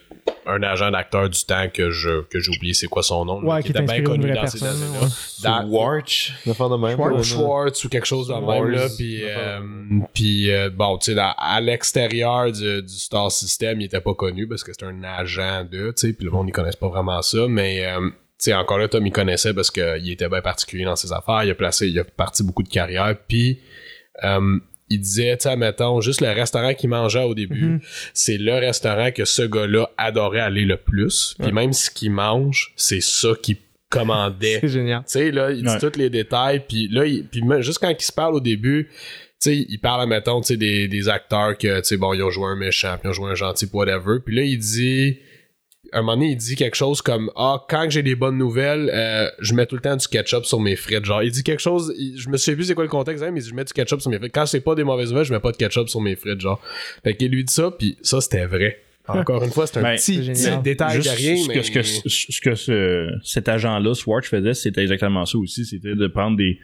un 0.46 0.62
agent 0.62 0.92
d'acteur 0.92 1.30
du 1.30 1.44
temps 1.46 1.68
que 1.74 1.90
je 1.90 2.22
que 2.24 2.40
j'ai 2.40 2.52
oublié 2.56 2.74
c'est 2.74 2.88
quoi 2.88 3.02
son 3.02 3.24
nom 3.26 3.42
là, 3.42 3.56
Ouais, 3.56 3.64
qui 3.64 3.70
était 3.72 3.82
bien 3.82 4.04
connu 4.04 4.30
dans 4.32 4.46
ces 4.46 4.60
personne, 4.60 4.84
années-là. 4.84 5.02
ouais. 5.02 5.08
C'est 5.10 5.44
Dans- 5.48 5.66
Warch, 5.70 6.34
l'affaire 6.46 6.70
de 6.70 6.76
même. 6.76 6.96
Schwartz, 6.98 7.28
Schwartz 7.28 7.86
ou 7.86 7.90
quelque 7.90 8.06
chose 8.06 8.28
de 8.28 8.34
même 8.34 8.68
là 8.70 8.82
Wars, 8.82 8.90
puis 8.98 9.20
euh, 9.24 9.60
puis 10.14 10.52
euh, 10.52 10.70
bon 10.70 10.98
tu 10.98 11.14
sais 11.14 11.20
à 11.20 11.62
l'extérieur 11.62 12.52
du, 12.52 12.82
du 12.84 12.94
Star 12.94 13.32
System 13.32 13.80
il 13.82 13.86
était 13.86 14.02
pas 14.02 14.14
connu 14.14 14.48
parce 14.48 14.64
que 14.64 14.74
c'était 14.74 14.86
un 14.86 15.04
agent 15.04 15.64
de 15.64 15.92
tu 15.92 16.08
sais 16.08 16.14
puis 16.14 16.26
le 16.26 16.32
monde 16.32 16.50
ils 16.50 16.54
connaissent 16.54 16.76
pas 16.76 16.90
vraiment 16.90 17.22
ça 17.22 17.48
mais 17.48 17.86
euh, 17.86 18.10
tu 18.10 18.16
sais 18.40 18.54
encore 18.54 18.78
là 18.80 18.88
Tom 18.90 19.06
il 19.08 19.12
connaissait 19.14 19.54
parce 19.54 19.72
qu'il 19.72 20.12
était 20.12 20.28
bien 20.30 20.42
particulier 20.42 20.84
dans 20.86 20.96
ses 20.98 21.12
affaires 21.14 21.44
il 21.46 21.52
a 21.52 21.56
placé 21.56 21.88
il 21.88 21.98
a 22.00 22.04
parti 22.04 22.44
beaucoup 22.44 22.64
de 22.64 22.70
carrière 22.70 23.16
puis 23.28 23.60
euh, 24.24 24.60
il 24.90 25.00
disait, 25.00 25.36
tu 25.38 25.44
sais, 25.50 25.56
mettons, 25.56 26.02
juste 26.02 26.22
le 26.22 26.30
restaurant 26.32 26.74
qu'il 26.74 26.90
mangeait 26.90 27.24
au 27.24 27.34
début, 27.34 27.66
Mhm. 27.66 27.80
c'est 28.14 28.38
le 28.38 28.54
restaurant 28.54 29.12
que 29.12 29.26
ce 29.26 29.42
gars-là 29.44 29.90
adorait 29.98 30.40
aller 30.42 30.66
le 30.66 30.78
plus. 30.78 31.36
Puis 31.42 31.52
même 31.52 31.74
ce 31.74 31.90
qu'il 31.90 32.12
mange, 32.12 32.74
c'est 32.76 33.02
ça 33.02 33.30
qu'il 33.42 33.58
commandait 33.90 34.60
C'est 34.62 34.68
génial. 34.68 35.00
tu 35.02 35.12
sais, 35.14 35.32
là, 35.32 35.52
il 35.52 35.64
dit 35.64 35.68
Ouais. 35.70 35.80
tous 35.80 35.98
les 35.98 36.10
détails, 36.10 36.64
puis 36.68 36.88
là, 36.92 37.06
il, 37.06 37.24
puis 37.26 37.42
même- 37.44 37.62
juste 37.62 37.80
quand 37.80 37.90
il 37.90 38.02
se 38.04 38.12
parle 38.12 38.36
au 38.36 38.40
début, 38.40 38.90
tu 39.42 39.50
sais, 39.52 39.66
il 39.70 39.78
parle, 39.80 40.08
mettons, 40.10 40.42
tu 40.42 40.48
sais, 40.48 40.58
des, 40.58 40.88
des 40.88 41.10
acteurs 41.10 41.58
que, 41.58 41.80
tu 41.80 41.86
sais, 41.86 41.98
bon, 41.98 42.14
ils 42.14 42.24
ont 42.24 42.30
joué 42.32 42.48
un 42.48 42.56
méchant, 42.56 42.98
puis 43.00 43.02
ils 43.06 43.10
ont 43.10 43.14
joué 43.14 43.32
un 43.32 43.36
gentil, 43.36 43.68
puis 43.68 43.76
whatever, 43.78 44.18
puis 44.26 44.36
là, 44.36 44.42
il 44.44 44.58
dit, 44.58 45.18
un 46.00 46.02
moment 46.02 46.16
donné, 46.18 46.32
il 46.32 46.38
dit 46.38 46.56
quelque 46.56 46.76
chose 46.76 47.02
comme, 47.02 47.30
ah, 47.36 47.64
quand 47.70 47.88
j'ai 47.90 48.04
des 48.04 48.16
bonnes 48.16 48.38
nouvelles, 48.38 48.90
euh, 48.94 49.30
je 49.40 49.54
mets 49.54 49.66
tout 49.66 49.76
le 49.76 49.82
temps 49.82 49.96
du 49.96 50.08
ketchup 50.08 50.46
sur 50.46 50.60
mes 50.60 50.76
frites, 50.76 51.06
genre, 51.06 51.22
il 51.24 51.32
dit 51.32 51.44
quelque 51.44 51.60
chose, 51.62 51.94
il- 51.98 52.18
je 52.18 52.30
me 52.30 52.38
souviens 52.38 52.56
plus 52.56 52.66
c'est 52.66 52.74
quoi 52.76 52.84
le 52.84 52.90
contexte, 52.90 53.24
hein, 53.24 53.32
mais 53.32 53.40
il 53.40 53.44
dit, 53.44 53.50
je 53.50 53.56
mets 53.56 53.64
du 53.66 53.74
ketchup 53.74 54.02
sur 54.02 54.10
mes 54.12 54.18
frites. 54.18 54.34
Quand 54.34 54.46
c'est 54.46 54.62
pas 54.62 54.76
des 54.76 54.84
mauvaises 54.84 55.10
nouvelles, 55.12 55.26
je 55.26 55.34
mets 55.34 55.40
pas 55.40 55.52
de 55.52 55.58
ketchup 55.58 55.90
sur 55.90 56.02
mes 56.02 56.16
frites, 56.16 56.42
genre. 56.42 56.62
Fait 57.04 57.16
qu'il 57.16 57.32
lui 57.32 57.44
dit 57.44 57.54
ça, 57.54 57.72
puis 57.72 57.98
ça, 58.02 58.22
c'était 58.22 58.46
vrai. 58.46 58.80
Encore 59.08 59.44
une 59.44 59.52
fois, 59.52 59.68
c'est 59.68 59.80
un 59.80 59.84
Ben, 59.84 59.98
petit, 59.98 60.18
détail 60.64 60.96
Juste 60.96 61.10
rien, 61.18 61.36
ce 61.36 61.48
mais... 61.50 61.54
que, 61.56 61.62
ce 61.62 61.72
que, 61.72 61.82
ce 61.84 62.42
que 62.42 62.56
ce- 62.56 63.10
cet 63.22 63.50
agent-là, 63.50 63.94
Swartz, 63.94 64.28
faisait, 64.30 64.54
c'était 64.54 64.82
exactement 64.82 65.26
ça 65.26 65.38
aussi. 65.38 65.66
C'était 65.66 65.96
de 65.96 66.08
prendre 66.08 66.38
des, 66.38 66.58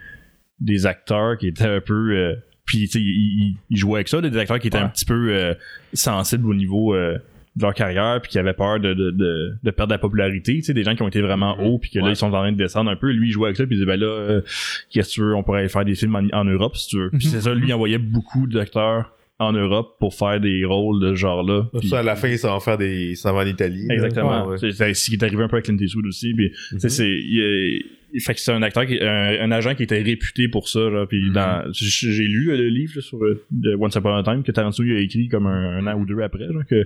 des 0.62 0.86
acteurs 0.86 1.38
qui 1.38 1.48
étaient 1.50 1.66
un 1.66 1.82
peu. 1.82 2.16
euh, 2.16 2.36
puis, 2.64 2.84
tu 2.88 2.92
sais, 2.92 3.00
il, 3.00 3.04
il- 3.06 3.58
il 3.72 3.78
jouait 3.78 3.96
avec 3.96 4.08
ça, 4.08 4.22
des 4.22 4.38
acteurs 4.38 4.60
qui 4.60 4.68
étaient 4.68 4.78
Ouais. 4.78 4.84
un 4.86 4.90
petit 4.90 5.04
peu 5.04 5.34
euh, 5.34 5.54
sensibles 5.94 6.48
au 6.50 6.54
niveau 6.54 6.94
euh, 6.96 7.18
de 7.60 7.64
leur 7.64 7.74
carrière, 7.76 8.20
puis 8.22 8.32
qui 8.32 8.40
avaient 8.40 8.54
peur 8.54 8.80
de, 8.80 8.94
de, 8.94 9.12
de, 9.12 9.52
de 9.64 9.72
perdre 9.72 9.92
la 9.94 10.00
popularité. 10.00 10.56
Tu 10.56 10.64
sais, 10.64 10.74
des 10.74 10.84
gens 10.84 10.96
qui 10.96 11.04
ont 11.04 11.08
été 11.08 11.22
vraiment 11.22 11.56
Mhm. 11.58 11.64
hauts, 11.68 11.78
puis 11.78 11.92
que 11.92 12.00
là, 12.00 12.06
Ouais. 12.06 12.12
ils 12.14 12.16
sont 12.16 12.28
en 12.28 12.32
train 12.32 12.52
de 12.52 12.58
descendre 12.58 12.90
un 12.90 12.96
peu. 12.96 13.12
Lui, 13.12 13.28
il 13.28 13.32
jouait 13.32 13.48
avec 13.48 13.58
ça, 13.58 13.66
puis 13.68 13.76
il 13.76 13.80
disait, 13.80 13.86
ben 13.86 14.00
là, 14.00 14.08
euh, 14.08 14.42
qu'est-ce 14.90 15.10
que 15.10 15.14
tu 15.16 15.22
veux, 15.22 15.36
on 15.36 15.44
pourrait 15.44 15.68
faire 15.70 15.86
des 15.86 15.96
films 15.96 16.16
en, 16.16 16.28
en 16.38 16.46
Europe, 16.46 16.76
si 16.78 16.88
tu 16.90 16.98
veux. 16.98 17.10
Puis 17.10 17.28
Mhm. 17.28 17.32
c'est 17.34 17.42
ça, 17.42 17.54
lui, 17.54 17.68
il 17.68 17.74
envoyait 17.74 17.98
beaucoup 18.00 18.48
d'acteurs 18.48 19.12
en 19.42 19.54
Europe 19.54 19.96
pour 20.00 20.14
faire 20.16 20.40
des 20.42 20.66
rôles 20.66 21.02
de 21.02 21.10
ce 21.16 21.20
genre-là. 21.20 21.68
Puis- 21.80 21.88
Ça, 21.90 22.00
à 22.00 22.04
la 22.04 22.16
fin, 22.16 22.28
il 22.28 22.38
s'en 22.38 22.54
va 22.54 22.60
faire 22.60 22.78
des. 22.78 23.16
S'en 23.16 23.34
va 23.34 23.44
en 23.44 23.46
Italie. 23.46 23.88
Exactement. 23.90 24.48
Ouais, 24.48 24.58
ouais. 24.62 24.72
C'est 24.74 24.94
ce 24.94 25.10
qui 25.10 25.16
est 25.16 25.24
arrivé 25.24 25.44
un 25.44 25.48
peu 25.48 25.56
avec 25.56 25.66
Clint 25.66 25.78
Eastwood 25.80 26.06
aussi. 26.08 26.34
Puis, 26.34 26.52
tu 26.72 26.80
sais, 26.80 26.90
c'est, 26.90 27.10
il, 27.10 28.20
fait 28.22 28.34
que 28.34 28.40
c'est 28.42 28.52
un 28.52 28.62
acteur, 28.64 28.86
qui, 28.86 29.00
un, 29.02 29.40
un 29.42 29.52
agent 29.52 29.76
qui 29.76 29.84
était 29.84 30.02
réputé 30.02 30.48
pour 30.50 30.68
ça. 30.68 30.80
Là, 30.90 31.06
puis 31.06 31.32
dans, 31.32 31.64
j- 31.72 32.12
j'ai 32.12 32.24
lu 32.24 32.50
euh, 32.52 32.58
le 32.58 32.68
livre 32.68 32.94
là, 32.96 33.02
sur 33.02 33.24
euh, 33.24 33.42
de 33.52 33.76
Once 33.76 33.96
Upon 33.96 34.16
a 34.16 34.24
Time 34.24 34.44
que 34.44 34.52
Tarantino 34.52 34.94
a 34.96 35.00
écrit 35.00 35.28
comme 35.30 35.46
un, 35.48 35.78
un 35.78 35.88
an 35.88 35.98
ou 35.98 36.06
deux 36.06 36.20
après. 36.22 36.48
Là, 36.48 36.64
que 36.68 36.86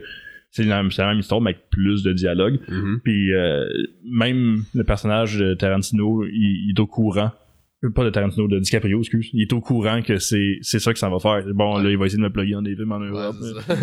c'est 0.53 0.63
la, 0.63 0.83
la 0.83 1.07
même 1.07 1.19
histoire, 1.19 1.41
mais 1.41 1.49
avec 1.49 1.69
plus 1.71 2.03
de 2.03 2.13
dialogue. 2.13 2.59
Mhm. 2.69 3.01
Puis 3.03 3.33
euh, 3.33 3.65
même 4.05 4.63
le 4.75 4.83
personnage 4.83 5.37
de 5.39 5.55
Tarantino, 5.55 6.23
il, 6.25 6.69
il 6.69 6.73
est 6.77 6.79
au 6.79 6.85
courant. 6.85 7.31
Euh, 7.83 7.89
Pas 7.89 8.03
de 8.05 8.09
Tarantino, 8.09 8.47
de 8.47 8.59
DiCaprio, 8.59 8.99
excuse. 8.99 9.29
Il 9.33 9.41
est 9.41 9.53
au 9.53 9.61
courant 9.61 10.01
que 10.01 10.17
c'est, 10.17 10.59
c'est 10.61 10.79
ça 10.79 10.93
que 10.93 10.99
ça 10.99 11.09
va 11.09 11.19
faire. 11.19 11.43
Bon, 11.53 11.77
là, 11.77 11.89
il 11.89 11.97
va 11.97 12.05
essayer 12.05 12.17
de 12.17 12.23
me 12.23 12.29
plugger 12.31 12.53
dans 12.53 12.61
des 12.61 12.75
films 12.75 12.91
en 12.91 12.99
Europe. 12.99 13.35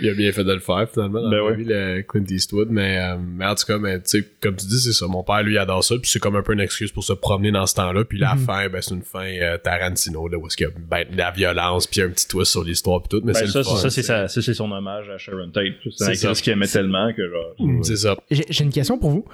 il 0.00 0.08
a 0.08 0.14
bien 0.14 0.32
fait 0.32 0.44
de 0.44 0.52
le 0.52 0.58
faire 0.60 0.88
finalement 0.92 1.22
Ben 1.30 1.36
la 1.36 1.44
ouais. 1.44 1.56
vie, 1.56 1.64
le 1.66 2.02
Clint 2.02 2.24
Eastwood 2.28 2.68
mais, 2.70 2.98
euh, 2.98 3.16
mais 3.18 3.46
en 3.46 3.54
tout 3.54 3.64
cas 3.66 3.78
mais, 3.78 3.98
tu 4.00 4.20
sais, 4.20 4.28
comme 4.40 4.56
tu 4.56 4.66
dis 4.66 4.80
c'est 4.80 4.92
ça 4.92 5.06
mon 5.06 5.22
père 5.22 5.42
lui 5.42 5.58
adore 5.58 5.84
ça 5.84 5.96
puis 6.00 6.10
c'est 6.10 6.18
comme 6.18 6.36
un 6.36 6.42
peu 6.42 6.52
une 6.52 6.60
excuse 6.60 6.92
pour 6.92 7.04
se 7.04 7.12
promener 7.12 7.50
dans 7.52 7.66
ce 7.66 7.74
temps-là 7.74 8.04
puis 8.04 8.18
la 8.18 8.34
Mhm. 8.34 8.40
fin 8.44 8.68
ben, 8.68 8.80
c'est 8.80 8.94
une 8.94 9.02
fin 9.02 9.24
euh, 9.24 9.58
Tarantino 9.58 10.26
là, 10.28 10.38
où 10.38 10.46
est-ce 10.46 10.56
qu'il 10.56 10.66
y 10.66 10.70
a 10.70 10.72
ben, 10.90 11.04
de 11.10 11.16
la 11.18 11.30
violence 11.30 11.86
puis 11.86 12.00
un 12.00 12.08
petit 12.08 12.26
twist 12.28 12.50
sur 12.52 12.64
l'histoire 12.64 13.02
puis 13.02 13.08
tout 13.18 13.24
mais 13.24 13.32
Ben, 13.32 13.40
c'est 13.40 13.48
ça, 13.48 13.58
le 13.58 13.64
fun 13.64 13.76
ça, 13.76 13.90
c'est 13.90 14.02
ça, 14.02 14.28
c'est 14.28 14.54
son 14.54 14.70
hommage 14.72 15.08
à 15.10 15.18
Sharon 15.18 15.50
Tate. 15.50 15.74
C'est 15.96 16.14
ça. 16.14 16.28
actrice 16.28 16.40
qu'il 16.40 16.52
aimait 16.52 16.66
tellement 16.66 17.12
que 17.12 17.22
genre. 17.28 17.54
c'est 17.84 17.96
ça 17.96 18.16
J'ai 18.30 18.44
j'ai 18.48 18.64
une 18.64 18.70
question 18.72 18.98
pour 18.98 19.10
vous. 19.10 19.24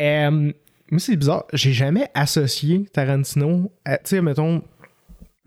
Euh, 0.00 0.52
moi, 0.90 0.98
c'est 1.00 1.16
bizarre. 1.16 1.44
J'ai 1.52 1.72
jamais 1.72 2.08
associé 2.14 2.84
Tarantino 2.92 3.70
à. 3.84 3.96
Tu 3.98 4.02
sais, 4.16 4.22
mettons. 4.22 4.62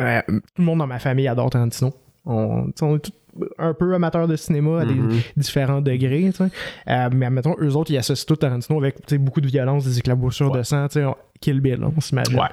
euh, 0.01 0.21
tout 0.27 0.41
le 0.59 0.63
monde 0.63 0.79
dans 0.79 0.87
ma 0.87 0.99
famille 0.99 1.27
adore 1.27 1.49
Tarantino. 1.49 1.93
On, 2.25 2.67
est 2.69 2.99
tous 2.99 3.11
un 3.57 3.73
peu 3.73 3.93
amateurs 3.95 4.27
de 4.27 4.35
cinéma 4.35 4.81
à 4.81 4.85
des 4.85 4.93
Mhm. 4.93 5.19
différents 5.37 5.81
degrés. 5.81 6.29
tu 6.31 6.37
sais. 6.37 6.49
Euh, 6.87 7.09
mais 7.13 7.29
mettons, 7.29 7.55
eux 7.59 7.75
autres, 7.75 7.91
ils 7.91 7.97
associent 7.97 8.25
tout 8.27 8.35
Tarantino 8.35 8.77
avec 8.79 8.95
tu 8.97 9.01
sais, 9.09 9.17
beaucoup 9.17 9.41
de 9.41 9.47
violence, 9.47 9.85
des 9.85 9.99
éclaboussures 9.99 10.51
de 10.51 10.63
sang. 10.63 10.87
tu 10.87 10.93
sais, 10.99 11.05
on- 11.05 11.15
Kill 11.41 11.59
Bill, 11.59 11.83
on 11.83 11.99
s'imagine. 11.99 12.39
Ouais. 12.39 12.47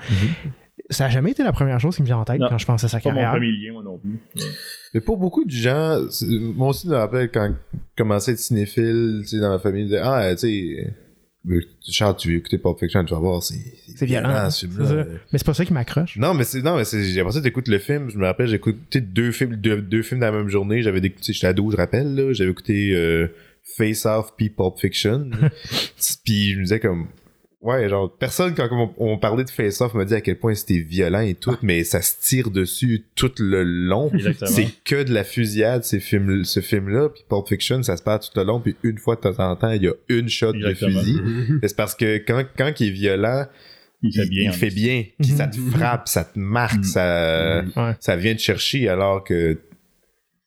Ça 0.88 1.04
a 1.04 1.09
jamais 1.09 1.30
été 1.30 1.44
la 1.44 1.52
première 1.52 1.78
chose 1.78 1.94
qui 1.94 2.02
me 2.02 2.06
vient 2.06 2.16
en 2.18 2.25
tête 2.25 2.40
Non. 2.40 2.49
quand 2.49 2.59
je 2.59 2.66
pense 2.66 2.82
à 2.82 2.88
sa 2.88 2.99
Pas 2.99 3.11
mon 3.11 3.14
carrière. 3.14 3.30
premier 3.32 3.52
lien, 3.52 3.73
moi 3.75 3.82
non 3.85 3.99
plus. 3.99 4.18
Mais 4.92 5.00
pour 5.00 5.18
beaucoup 5.18 5.44
de 5.44 5.50
gens, 5.50 6.00
moi 6.56 6.68
aussi, 6.70 6.88
je 6.88 6.92
me 6.92 6.97
rappelle 6.97 7.30
quand 7.30 7.52
je 7.73 7.78
commençais 8.02 8.32
à 8.32 8.35
être 8.35 8.40
cinéphile, 8.40 9.18
tu 9.23 9.28
sais, 9.28 9.38
dans 9.40 9.50
ma 9.50 9.61
famille, 9.61 9.82
ils 9.82 9.88
disaient, 9.88 10.00
ah, 10.02 10.30
tu 10.32 10.38
sais, 10.38 10.94
Charles, 11.88 12.16
tu 12.16 12.28
veux 12.28 12.37
écouter 12.37 12.59
Pulp 12.59 12.78
Fiction, 12.78 13.04
tu 13.04 13.14
vas 13.14 13.20
voir, 13.20 13.42
c'est 13.42 13.54
C'est 13.97 14.04
violent, 14.04 14.50
c'est 14.50 14.70
ça. 14.70 14.94
Mais 15.32 15.38
c'est 15.38 15.47
pas 15.47 15.54
ça 15.54 15.64
qui 15.64 15.73
m'accroche. 15.73 16.16
Non, 16.16 16.35
mais 16.35 16.44
c'est, 16.44 16.61
non, 16.61 16.76
mais 16.76 16.85
c'est, 16.85 17.18
après 17.18 17.32
ça, 17.32 17.40
t'écoutes 17.40 17.68
le 17.68 17.78
film. 17.78 18.11
Je 18.11 18.18
me 18.18 18.26
rappelle, 18.26 18.47
j'ai 18.47 18.56
écouté 18.56 19.00
deux 19.00 19.32
films, 19.32 19.56
deux, 19.56 19.80
deux 19.80 20.02
films 20.02 20.20
dans 20.20 20.30
la 20.30 20.38
même 20.38 20.49
journée. 20.49 20.82
J'avais 20.82 20.99
écouté, 20.99 21.32
j'étais 21.32 21.47
ado, 21.47 21.70
je 21.70 21.76
rappelle, 21.76 22.14
là. 22.14 22.32
J'avais 22.35 22.50
écouté, 22.50 22.92
euh, 22.94 23.28
Face 23.76 24.04
Off 24.06 24.35
puis 24.37 24.50
Pulp 24.50 24.78
Fiction. 24.78 25.30
puis 26.25 26.52
je 26.52 26.59
me 26.59 26.62
disais 26.64 26.80
comme, 26.80 27.09
ouais, 27.62 27.88
genre, 27.88 28.11
personne, 28.19 28.55
quand 28.55 28.69
on, 28.73 28.93
on 29.12 29.19
parlait 29.19 29.45
de 29.45 29.50
Face 29.50 29.81
Off, 29.81 29.95
me 29.95 30.05
dit 30.05 30.14
à 30.14 30.21
quel 30.21 30.38
point 30.38 30.55
c'était 30.55 30.79
violent 30.79 31.21
et 31.21 31.35
tout, 31.35 31.57
mais 31.62 31.85
ça 31.85 32.00
se 32.02 32.14
tire 32.21 32.50
dessus 32.50 33.05
tout 33.14 33.33
le 33.38 33.62
long. 33.62 34.11
Exactement. 34.14 34.50
C'est 34.50 34.69
que 34.85 35.02
de 35.02 35.12
la 35.12 35.25
fusillade, 35.25 35.85
ces 35.85 36.00
films, 36.00 36.45
ce 36.45 36.61
film-là. 36.61 37.09
Puis 37.11 37.25
Pulp 37.29 37.47
Fiction, 37.49 37.83
ça 37.83 37.97
se 37.97 38.02
passe 38.02 38.31
tout 38.31 38.38
le 38.38 38.45
long. 38.47 38.61
Puis 38.61 38.76
une 38.83 38.99
fois 38.99 39.17
de 39.17 39.21
temps 39.21 39.38
en 39.38 39.57
temps, 39.57 39.71
il 39.73 39.83
y 39.83 39.88
a 39.88 39.93
une 40.09 40.29
shot 40.29 40.55
Exactement. 40.55 40.90
de 41.00 41.05
fusil. 41.05 41.21
Mais 41.62 41.69
C'est 41.69 41.76
parce 41.76 41.95
que 41.95 42.19
quand, 42.19 42.45
quand 42.57 42.73
il 42.81 42.88
est 42.88 42.90
violent, 42.93 43.47
Il 44.02 44.12
fait 44.14 44.29
bien. 44.29 44.50
il 44.50 44.57
fait 44.57 44.71
bien. 44.71 45.05
Puis 45.21 45.33
Mhm. 45.33 45.37
ça 45.37 45.47
te 45.47 45.57
frappe, 45.59 46.09
ça 46.09 46.25
te 46.25 46.38
marque, 46.38 46.76
Mhm. 46.79 46.85
ça, 46.85 47.62
Ouais. 47.76 47.93
ça 48.00 48.17
vient 48.17 48.35
te 48.35 48.40
chercher 48.40 48.88
alors 48.88 49.23
que 49.25 49.59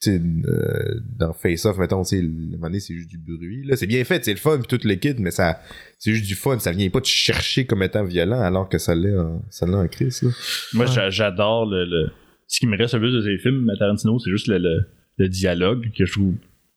sais, 0.03 0.21
euh, 0.45 0.99
dans 1.17 1.33
Face 1.33 1.65
Off, 1.65 1.77
mettons, 1.77 2.03
tu 2.03 2.17
sais, 2.17 2.79
c'est 2.79 2.93
juste 2.95 3.09
du 3.09 3.17
bruit. 3.17 3.65
Là, 3.65 3.75
c'est 3.75 3.87
bien 3.87 4.03
fait, 4.03 4.23
c'est 4.25 4.31
le 4.33 4.39
fun, 4.39 4.57
puis 4.59 4.67
tout 4.77 4.87
le 4.87 4.95
kit, 4.95 5.15
mais 5.19 5.31
ça, 5.31 5.59
c'est 5.99 6.11
juste 6.11 6.25
du 6.25 6.35
fun. 6.35 6.57
Ça 6.59 6.71
vient 6.71 6.89
pas 6.89 7.01
te 7.01 7.07
chercher 7.07 7.65
comme 7.65 7.83
étant 7.83 8.03
violent, 8.03 8.41
alors 8.41 8.69
que 8.69 8.77
ça 8.77 8.95
l'est 8.95 9.17
en, 9.17 9.43
ça 9.49 9.65
l'est 9.65 9.75
en 9.75 9.87
crise. 9.87 10.21
Là. 10.23 10.29
Moi, 10.73 10.85
j'adore 11.09 11.65
le, 11.65 11.85
le- 11.85 12.11
Ce 12.47 12.59
qui 12.59 12.67
me 12.67 12.77
reste 12.77 12.93
le 12.93 12.99
plus 12.99 13.13
de 13.13 13.21
ces 13.21 13.37
films, 13.37 13.69
à 13.69 13.77
Tarantino, 13.77 14.19
c'est 14.19 14.31
juste 14.31 14.47
le, 14.47 14.57
le, 14.59 14.85
le 15.17 15.29
dialogue 15.29 15.89
que 15.97 16.05
je 16.05 16.11
trouve 16.13 16.35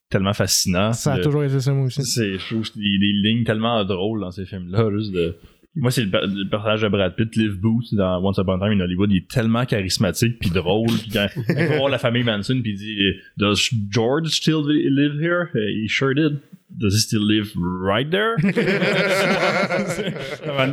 tellement 0.09 0.33
fascinant. 0.35 0.93
Ça 0.93 1.15
a 1.15 1.17
Le- 1.19 1.25
toujours 1.25 1.43
été 1.45 1.59
ça, 1.61 1.73
moi 1.73 1.87
aussi. 1.87 2.03
C'est, 2.05 2.39
je 2.39 2.47
trouve 2.47 2.65
des, 2.77 2.83
des 2.99 3.13
lignes 3.13 3.45
tellement 3.45 3.85
drôles 3.85 4.21
dans 4.21 4.31
ces 4.31 4.47
films-là. 4.47 4.89
Juste 4.97 5.13
de... 5.13 5.35
Moi, 5.77 5.91
c'est 5.91 6.05
le, 6.05 6.11
per- 6.11 6.21
le 6.27 6.49
personnage 6.49 6.81
de 6.83 6.89
Brad 6.89 7.15
Pitt, 7.15 7.37
Liv 7.37 7.53
Booth, 7.61 7.95
dans 7.95 8.19
Once 8.25 8.39
Upon 8.39 8.55
a 8.55 8.59
Time 8.69 8.79
in 8.79 8.81
Hollywood. 8.85 9.11
Il 9.13 9.19
est 9.19 9.29
tellement 9.29 9.65
charismatique 9.67 10.39
puis 10.39 10.49
drôle. 10.51 10.87
Puis 10.89 11.11
quand, 11.13 11.27
il 11.49 11.55
va 11.55 11.77
voir 11.77 11.89
la 11.91 11.99
famille 11.99 12.23
Manson, 12.25 12.61
puis 12.63 12.73
il 12.73 12.77
dit 12.79 12.99
Does 13.37 13.71
George 13.91 14.29
still 14.31 14.63
live 14.67 15.21
here? 15.23 15.49
Uh, 15.55 15.85
He 15.85 15.89
sure 15.89 16.15
did. 16.15 16.39
Does 16.69 16.95
he 16.95 16.99
still 17.01 17.21
live 17.25 17.53
right 17.57 18.11
there? 18.11 18.35
tu 18.43 18.53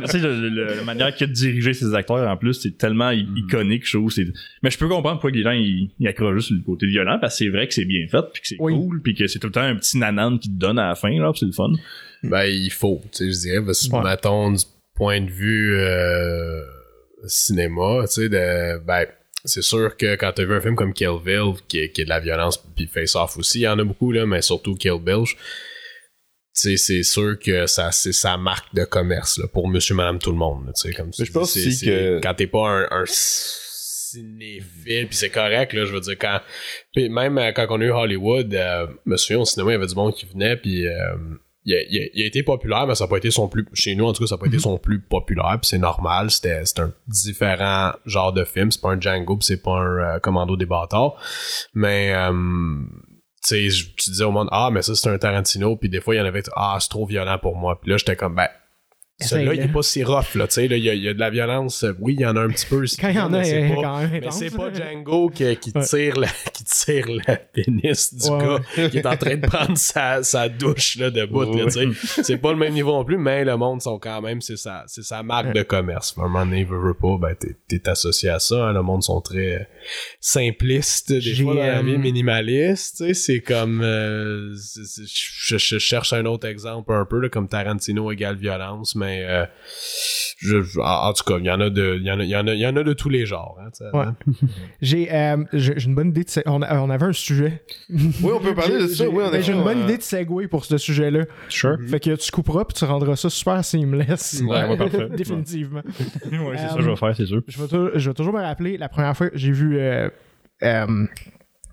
sais, 0.08 0.18
la 0.18 0.82
manière 0.84 1.14
qu'il 1.14 1.24
a 1.24 1.26
de 1.28 1.32
diriger 1.32 1.72
ses 1.72 1.94
acteurs, 1.94 2.28
en 2.28 2.36
plus, 2.36 2.54
c'est 2.54 2.76
tellement 2.76 3.10
i- 3.10 3.26
iconique, 3.36 3.86
je 3.86 3.96
trouve. 3.98 4.12
Mais 4.62 4.70
je 4.70 4.78
peux 4.78 4.88
comprendre 4.88 5.20
pourquoi 5.20 5.30
les 5.30 5.42
gens, 5.42 5.52
ils, 5.52 5.90
ils 5.98 6.08
accrochent 6.08 6.34
juste 6.36 6.48
sur 6.48 6.56
le 6.56 6.62
côté 6.62 6.86
violent, 6.86 7.18
parce 7.20 7.38
que 7.38 7.44
c'est 7.44 7.50
vrai 7.50 7.66
que 7.68 7.74
c'est 7.74 7.84
bien 7.84 8.06
fait, 8.08 8.22
puis 8.32 8.42
que 8.42 8.48
c'est 8.48 8.56
Oui. 8.58 8.72
cool, 8.74 9.02
puis 9.02 9.14
que 9.14 9.26
c'est 9.26 9.38
tout 9.38 9.46
le 9.48 9.52
temps 9.52 9.62
un 9.62 9.76
petit 9.76 9.98
nanan 9.98 10.38
qui 10.38 10.48
te 10.48 10.58
donne 10.58 10.78
à 10.78 10.88
la 10.88 10.94
fin, 10.94 11.10
là, 11.18 11.30
puis 11.30 11.40
c'est 11.40 11.46
le 11.46 11.52
fun. 11.52 11.72
Ben, 12.22 12.44
il 12.44 12.70
faut, 12.72 13.00
tu 13.12 13.18
sais, 13.18 13.30
je 13.32 13.38
dirais, 13.38 13.64
parce 13.64 13.86
que, 13.86 13.94
Ouais. 13.94 14.56
du 14.56 14.64
point 14.94 15.20
de 15.20 15.30
vue 15.30 15.76
euh, 15.78 16.60
cinéma, 17.26 18.02
tu 18.06 18.22
sais, 18.22 18.28
de, 18.28 18.78
ben, 18.78 19.06
c'est 19.44 19.62
sûr 19.62 19.96
que 19.96 20.14
quand 20.16 20.32
t'as 20.34 20.44
vu 20.44 20.54
un 20.54 20.60
film 20.60 20.76
comme 20.76 20.94
Kill 20.94 21.18
Bill, 21.24 21.54
qui 21.68 21.80
est, 21.80 21.90
qui 21.90 22.02
est 22.02 22.04
de 22.04 22.10
la 22.10 22.20
violence, 22.20 22.58
puis 22.76 22.86
Face 22.86 23.14
Off 23.16 23.36
aussi, 23.36 23.60
il 23.60 23.62
y 23.62 23.68
en 23.68 23.78
a 23.78 23.84
beaucoup, 23.84 24.12
là, 24.12 24.26
mais 24.26 24.42
surtout 24.42 24.74
Kill 24.74 24.98
Bill, 25.00 25.24
je- 25.26 25.34
tu 25.34 25.38
sais, 26.52 26.76
c'est 26.76 27.02
sûr 27.02 27.36
que 27.38 27.66
ça, 27.66 27.90
c'est 27.90 28.12
sa 28.12 28.36
marque 28.36 28.72
de 28.74 28.84
commerce, 28.84 29.38
là, 29.38 29.48
pour 29.48 29.68
monsieur, 29.68 29.94
madame, 29.96 30.18
tout 30.20 30.30
le 30.30 30.38
monde, 30.38 30.66
là, 30.66 30.72
tu 30.72 30.88
sais, 30.88 30.94
comme 30.94 31.10
tu 31.10 31.24
je 31.24 31.32
pense 31.32 31.52
dis, 31.54 31.68
aussi 31.68 31.86
que- 31.86 32.20
Quand 32.22 32.34
t'es 32.34 32.46
pas 32.46 32.68
un, 32.68 32.88
un 32.90 33.04
cinéphile, 33.06 35.08
puis 35.08 35.16
c'est 35.16 35.30
correct, 35.30 35.72
là, 35.72 35.84
je 35.84 35.92
veux 35.92 36.00
dire, 36.00 36.16
quand... 36.18 36.40
Puis 36.94 37.08
même 37.08 37.36
euh, 37.38 37.50
quand 37.52 37.66
on 37.70 37.80
a 37.80 37.84
eu 37.84 37.90
Hollywood, 37.90 38.54
euh, 38.54 38.86
me 39.06 39.16
souviens, 39.16 39.40
au 39.40 39.44
cinéma, 39.44 39.72
il 39.72 39.74
y 39.74 39.76
avait 39.76 39.86
du 39.88 39.94
monde 39.96 40.14
qui 40.14 40.26
venait, 40.26 40.56
puis... 40.56 40.86
euh, 40.86 41.16
il 41.64 41.74
a, 41.74 41.78
il 41.88 42.02
a- 42.02 42.08
il 42.14 42.22
a 42.22 42.26
été 42.26 42.42
populaire, 42.42 42.86
mais 42.86 42.94
ça 42.94 43.04
n'a 43.04 43.08
pas 43.08 43.16
été 43.16 43.30
son 43.30 43.48
plus. 43.48 43.66
Chez 43.72 43.94
nous, 43.94 44.06
en 44.06 44.12
tout 44.12 44.22
cas, 44.22 44.26
ça 44.28 44.34
n'a 44.36 44.40
pas 44.40 44.46
été 44.46 44.58
son 44.58 44.78
plus 44.78 45.00
populaire, 45.00 45.58
puis 45.60 45.68
c'est 45.68 45.78
normal. 45.78 46.30
C'était 46.30 46.64
c'était 46.64 46.82
un 46.82 46.92
différent 47.08 47.92
genre 48.06 48.32
de 48.32 48.44
film. 48.44 48.70
C'est 48.70 48.80
pas 48.80 48.90
un 48.90 49.00
Django, 49.00 49.38
c'est 49.40 49.62
pas 49.62 49.72
un 49.78 50.16
euh, 50.16 50.18
Commando 50.20 50.56
des 50.56 50.66
bâtards. 50.66 51.16
Mais, 51.74 52.12
euh, 52.14 52.32
tu 53.46 54.10
disais 54.10 54.24
au 54.24 54.30
monde, 54.30 54.48
ah, 54.52 54.70
mais 54.72 54.82
ça, 54.82 54.94
c'est 54.94 55.08
un 55.08 55.18
Tarantino, 55.18 55.76
puis 55.76 55.88
des 55.88 56.00
fois, 56.00 56.14
il 56.14 56.18
y 56.18 56.20
en 56.20 56.24
avait, 56.24 56.42
ah, 56.56 56.76
c'est 56.80 56.88
trop 56.88 57.06
violent 57.06 57.38
pour 57.38 57.56
moi. 57.56 57.78
Puis 57.80 57.90
là, 57.90 57.96
j'étais 57.96 58.16
comme, 58.16 58.34
ben. 58.34 58.48
Celui-là, 59.20 59.54
il 59.54 59.58
est 59.58 59.62
Essaye-le. 59.62 59.72
pas 59.72 59.82
si 59.82 60.02
rough, 60.02 60.34
là, 60.34 60.48
tu 60.48 60.54
sais, 60.54 60.66
là, 60.66 60.76
il 60.76 60.82
y, 60.82 60.90
a- 60.90 60.94
il 60.94 61.02
y 61.02 61.08
a 61.08 61.14
de 61.14 61.20
la 61.20 61.30
violence. 61.30 61.84
Oui, 62.00 62.14
il 62.18 62.22
y 62.22 62.26
en 62.26 62.34
a 62.36 62.40
un 62.40 62.48
petit 62.48 62.66
peu. 62.66 62.84
Quand 63.00 63.08
il 63.10 63.14
y 63.14 63.20
en 63.20 63.32
a, 63.32 63.44
c'est 63.44 63.68
pas- 63.68 63.74
quand 63.82 63.98
même 64.00 64.10
mais 64.10 64.30
c'est 64.32 64.50
pas 64.50 64.72
Django 64.74 65.28
qui, 65.30 65.56
tire 65.56 66.16
la, 66.18 66.26
qui 66.52 66.64
tire 66.64 67.06
la 67.28 67.36
pénis 67.36 68.12
du 68.14 68.28
Ouais, 68.28 68.38
gars 68.76 68.88
qui 68.90 68.98
est 68.98 69.06
en 69.06 69.16
train 69.16 69.36
de 69.36 69.46
prendre 69.46 69.78
sa, 69.78 70.24
sa 70.24 70.48
douche 70.48 70.96
là, 70.96 71.10
de 71.12 71.24
bout. 71.26 71.44
là, 71.56 71.66
tu 71.66 71.94
sais. 71.94 72.22
C'est 72.24 72.38
pas 72.38 72.50
le 72.50 72.58
même 72.58 72.74
niveau 72.74 72.90
non 72.90 73.04
plus, 73.04 73.16
mais 73.16 73.44
le 73.44 73.56
monde 73.56 73.80
sont 73.80 74.00
quand 74.00 74.20
même, 74.20 74.40
c'est 74.40 74.56
sa, 74.56 74.82
c'est 74.88 75.04
sa 75.04 75.22
marque 75.22 75.52
de 75.54 75.62
commerce. 75.62 76.14
À 76.18 76.22
un 76.22 76.24
moment 76.24 76.44
donné, 76.44 76.64
veut, 76.64 76.94
pas, 76.94 77.16
ben, 77.20 77.34
t'es, 77.38 77.56
t'es 77.68 77.88
associé 77.88 78.30
à 78.30 78.40
ça. 78.40 78.66
hein. 78.66 78.72
Le 78.72 78.82
monde 78.82 79.04
sont 79.04 79.20
très 79.20 79.54
euh, 79.60 79.64
simplistes, 80.20 81.12
des 81.12 81.34
fois 81.36 81.54
dans 81.54 81.60
la 81.60 81.78
euh, 81.78 81.82
vie 81.82 81.98
minimaliste. 81.98 82.96
tu 82.98 83.04
sais. 83.06 83.14
C'est 83.14 83.40
comme, 83.40 83.80
euh, 83.82 84.54
c'est- 84.56 84.84
c'est- 84.84 85.06
je, 85.06 85.56
je 85.58 85.78
cherche 85.78 86.12
un 86.12 86.24
autre 86.26 86.46
exemple 86.48 86.92
un 86.92 87.04
peu, 87.04 87.20
là, 87.20 87.28
comme 87.28 87.48
Tarantino 87.48 88.10
égale 88.10 88.36
violence, 88.36 88.94
mais 88.96 89.13
euh, 89.22 89.44
je, 90.38 90.62
je- 90.62 90.80
en, 90.80 91.08
en 91.08 91.12
tout 91.12 91.24
cas, 91.24 91.38
il 91.38 91.44
y 91.44 91.50
en 91.50 91.60
a 91.60 91.70
de, 91.70 91.96
il 91.96 92.02
y 92.04 92.10
en 92.10 92.18
a, 92.18 92.24
il 92.24 92.28
y 92.30 92.36
en 92.36 92.46
a, 92.46 92.52
il 92.54 92.60
y 92.60 92.66
en 92.66 92.76
a 92.76 92.82
de 92.82 92.92
tous 92.92 93.08
les 93.08 93.26
genres. 93.26 93.56
Hein, 93.60 93.68
Ouais. 93.92 94.04
hein. 94.06 94.16
J'ai 94.80 95.12
euh, 95.14 95.44
j'ai 95.52 95.74
j'ai 95.78 95.86
une 95.88 95.94
bonne 95.94 96.08
idée 96.08 96.24
de. 96.24 96.30
se- 96.30 96.40
On, 96.46 96.62
a- 96.62 96.78
on 96.80 96.90
avait 96.90 97.06
un 97.06 97.12
sujet. 97.12 97.62
Oui, 97.90 98.30
on 98.34 98.40
peut 98.40 98.54
parler 98.56 98.74
de 98.74 98.88
J'ai- 98.88 98.94
ça. 98.94 99.08
Oui, 99.08 99.22
on 99.26 99.30
ben, 99.30 99.42
J'ai 99.42 99.52
une 99.52 99.62
bonne 99.62 99.80
euh, 99.80 99.84
idée 99.84 99.96
de 99.98 100.02
segue 100.02 100.48
pour 100.48 100.64
ce 100.64 100.76
sujet-là. 100.78 101.24
Sure. 101.48 101.76
Fait 101.88 102.00
que 102.00 102.14
tu 102.16 102.30
couperas 102.30 102.64
puis 102.64 102.74
tu 102.74 102.84
rendras 102.84 103.16
ça 103.16 103.30
super 103.30 103.64
seamless. 103.64 104.42
Ouais, 104.46 104.68
ouais, 104.68 104.76
parfait. 104.76 105.08
Définitivement. 105.16 105.82
ouais, 105.84 106.56
c'est 106.56 106.64
Euh, 106.64 106.68
ça 106.68 106.76
que 106.76 106.82
je 106.82 106.90
vais 106.90 106.96
faire, 106.96 107.16
c'est 107.16 107.26
sûr. 107.26 107.42
Je 107.46 107.60
vais, 107.62 107.68
tou- 107.68 107.90
je 107.94 108.10
vais 108.10 108.14
toujours 108.14 108.32
me 108.34 108.40
rappeler 108.40 108.76
la 108.76 108.88
première 108.88 109.16
fois 109.16 109.30
que 109.30 109.38
j'ai 109.38 109.52
vu 109.52 109.78
euh, 109.78 110.08
euh, 110.62 111.06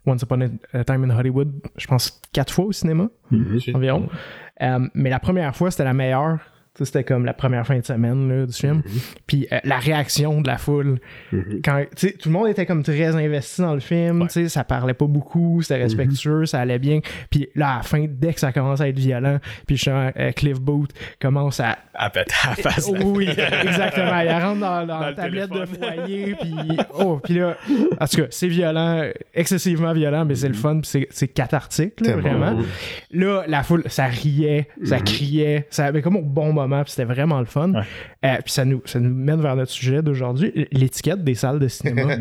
Once 0.05 0.21
Upon 0.23 0.41
a 0.73 0.83
Time 0.83 1.03
in 1.03 1.15
Hollywood, 1.17 1.51
je 1.77 1.85
pense 1.87 2.19
quatre 2.33 2.51
fois 2.53 2.65
au 2.65 2.71
cinéma 2.71 3.09
environ. 3.73 4.09
Euh, 4.61 4.79
mais 4.95 5.09
la 5.09 5.19
première 5.19 5.55
fois, 5.55 5.69
c'était 5.71 5.83
la 5.83 5.93
meilleure. 5.93 6.39
C'était 6.81 7.03
comme 7.03 7.25
la 7.25 7.33
première 7.33 7.67
fin 7.67 7.77
de 7.77 7.85
semaine 7.85 8.29
là, 8.29 8.45
du 8.45 8.53
film. 8.53 8.81
Puis 9.27 9.45
euh, 9.51 9.59
la 9.65 9.77
réaction 9.77 10.39
de 10.41 10.47
la 10.47 10.57
foule. 10.57 10.99
Sais, 11.95 12.13
tout 12.13 12.29
le 12.29 12.33
monde 12.33 12.47
était 12.47 12.65
comme 12.65 12.81
très 12.81 13.13
investi 13.15 13.61
dans 13.61 13.73
le 13.73 13.81
film. 13.81 14.23
tu 14.27 14.33
sais, 14.33 14.49
Ça 14.49 14.63
parlait 14.63 14.93
pas 14.93 15.05
beaucoup, 15.05 15.61
c'était 15.61 15.81
respectueux, 15.81 16.45
ça 16.45 16.61
allait 16.61 16.79
bien. 16.79 17.01
Puis 17.29 17.49
là, 17.55 17.73
à 17.73 17.77
la 17.77 17.83
fin, 17.83 18.05
dès 18.07 18.33
que 18.33 18.39
ça 18.39 18.53
commence 18.53 18.79
à 18.79 18.87
être 18.87 18.97
violent, 18.97 19.39
puis 19.67 19.75
justement, 19.75 20.11
euh, 20.17 20.31
Cliff 20.31 20.61
Booth 20.61 20.91
commence 21.19 21.59
à 21.59 21.77
à 21.93 22.09
péter 22.09 22.33
à 22.45 22.49
la 22.51 22.55
face. 22.55 22.89
oui, 23.03 23.27
exactement. 23.63 24.19
Il 24.21 24.31
rentre 24.31 24.59
dans, 24.61 24.85
dans 24.85 24.87
Dans 24.87 24.99
la 25.01 25.09
le 25.09 25.15
tablette 25.15 25.51
de 25.51 25.65
foyer, 25.65 26.35
puis 26.39 26.55
oh, 26.97 27.19
puis 27.21 27.33
là, 27.35 27.57
en 27.99 28.07
tout 28.07 28.17
cas, 28.21 28.27
c'est 28.29 28.47
violent, 28.47 29.03
excessivement 29.33 29.91
violent, 29.93 30.23
mais 30.25 30.35
c'est 30.35 30.47
le 30.47 30.53
fun, 30.53 30.79
puis 30.79 31.05
c'est- 31.09 31.27
cathartique, 31.27 31.99
là, 32.01 32.15
vraiment. 32.15 32.57
Là, 33.11 33.43
la 33.47 33.63
foule, 33.63 33.83
ça 33.87 34.05
riait, 34.05 34.67
ça 34.83 34.99
criait, 34.99 35.67
ça 35.69 35.85
avait 35.85 36.01
comme 36.01 36.15
au 36.15 36.21
bon 36.21 36.53
moment, 36.53 36.60
puis 36.67 36.91
c'était 36.91 37.05
vraiment 37.05 37.39
le 37.39 37.45
fun. 37.45 37.73
Ouais. 37.73 37.81
Euh, 38.25 38.35
puis 38.43 38.51
ça 38.53 38.65
nous, 38.65 38.81
ça 38.85 38.99
nous 38.99 39.13
mène 39.13 39.41
vers 39.41 39.55
notre 39.55 39.71
sujet 39.71 40.01
d'aujourd'hui, 40.01 40.67
l'étiquette 40.71 41.23
des 41.23 41.35
salles 41.35 41.59
de 41.59 41.67
cinéma. 41.67 42.13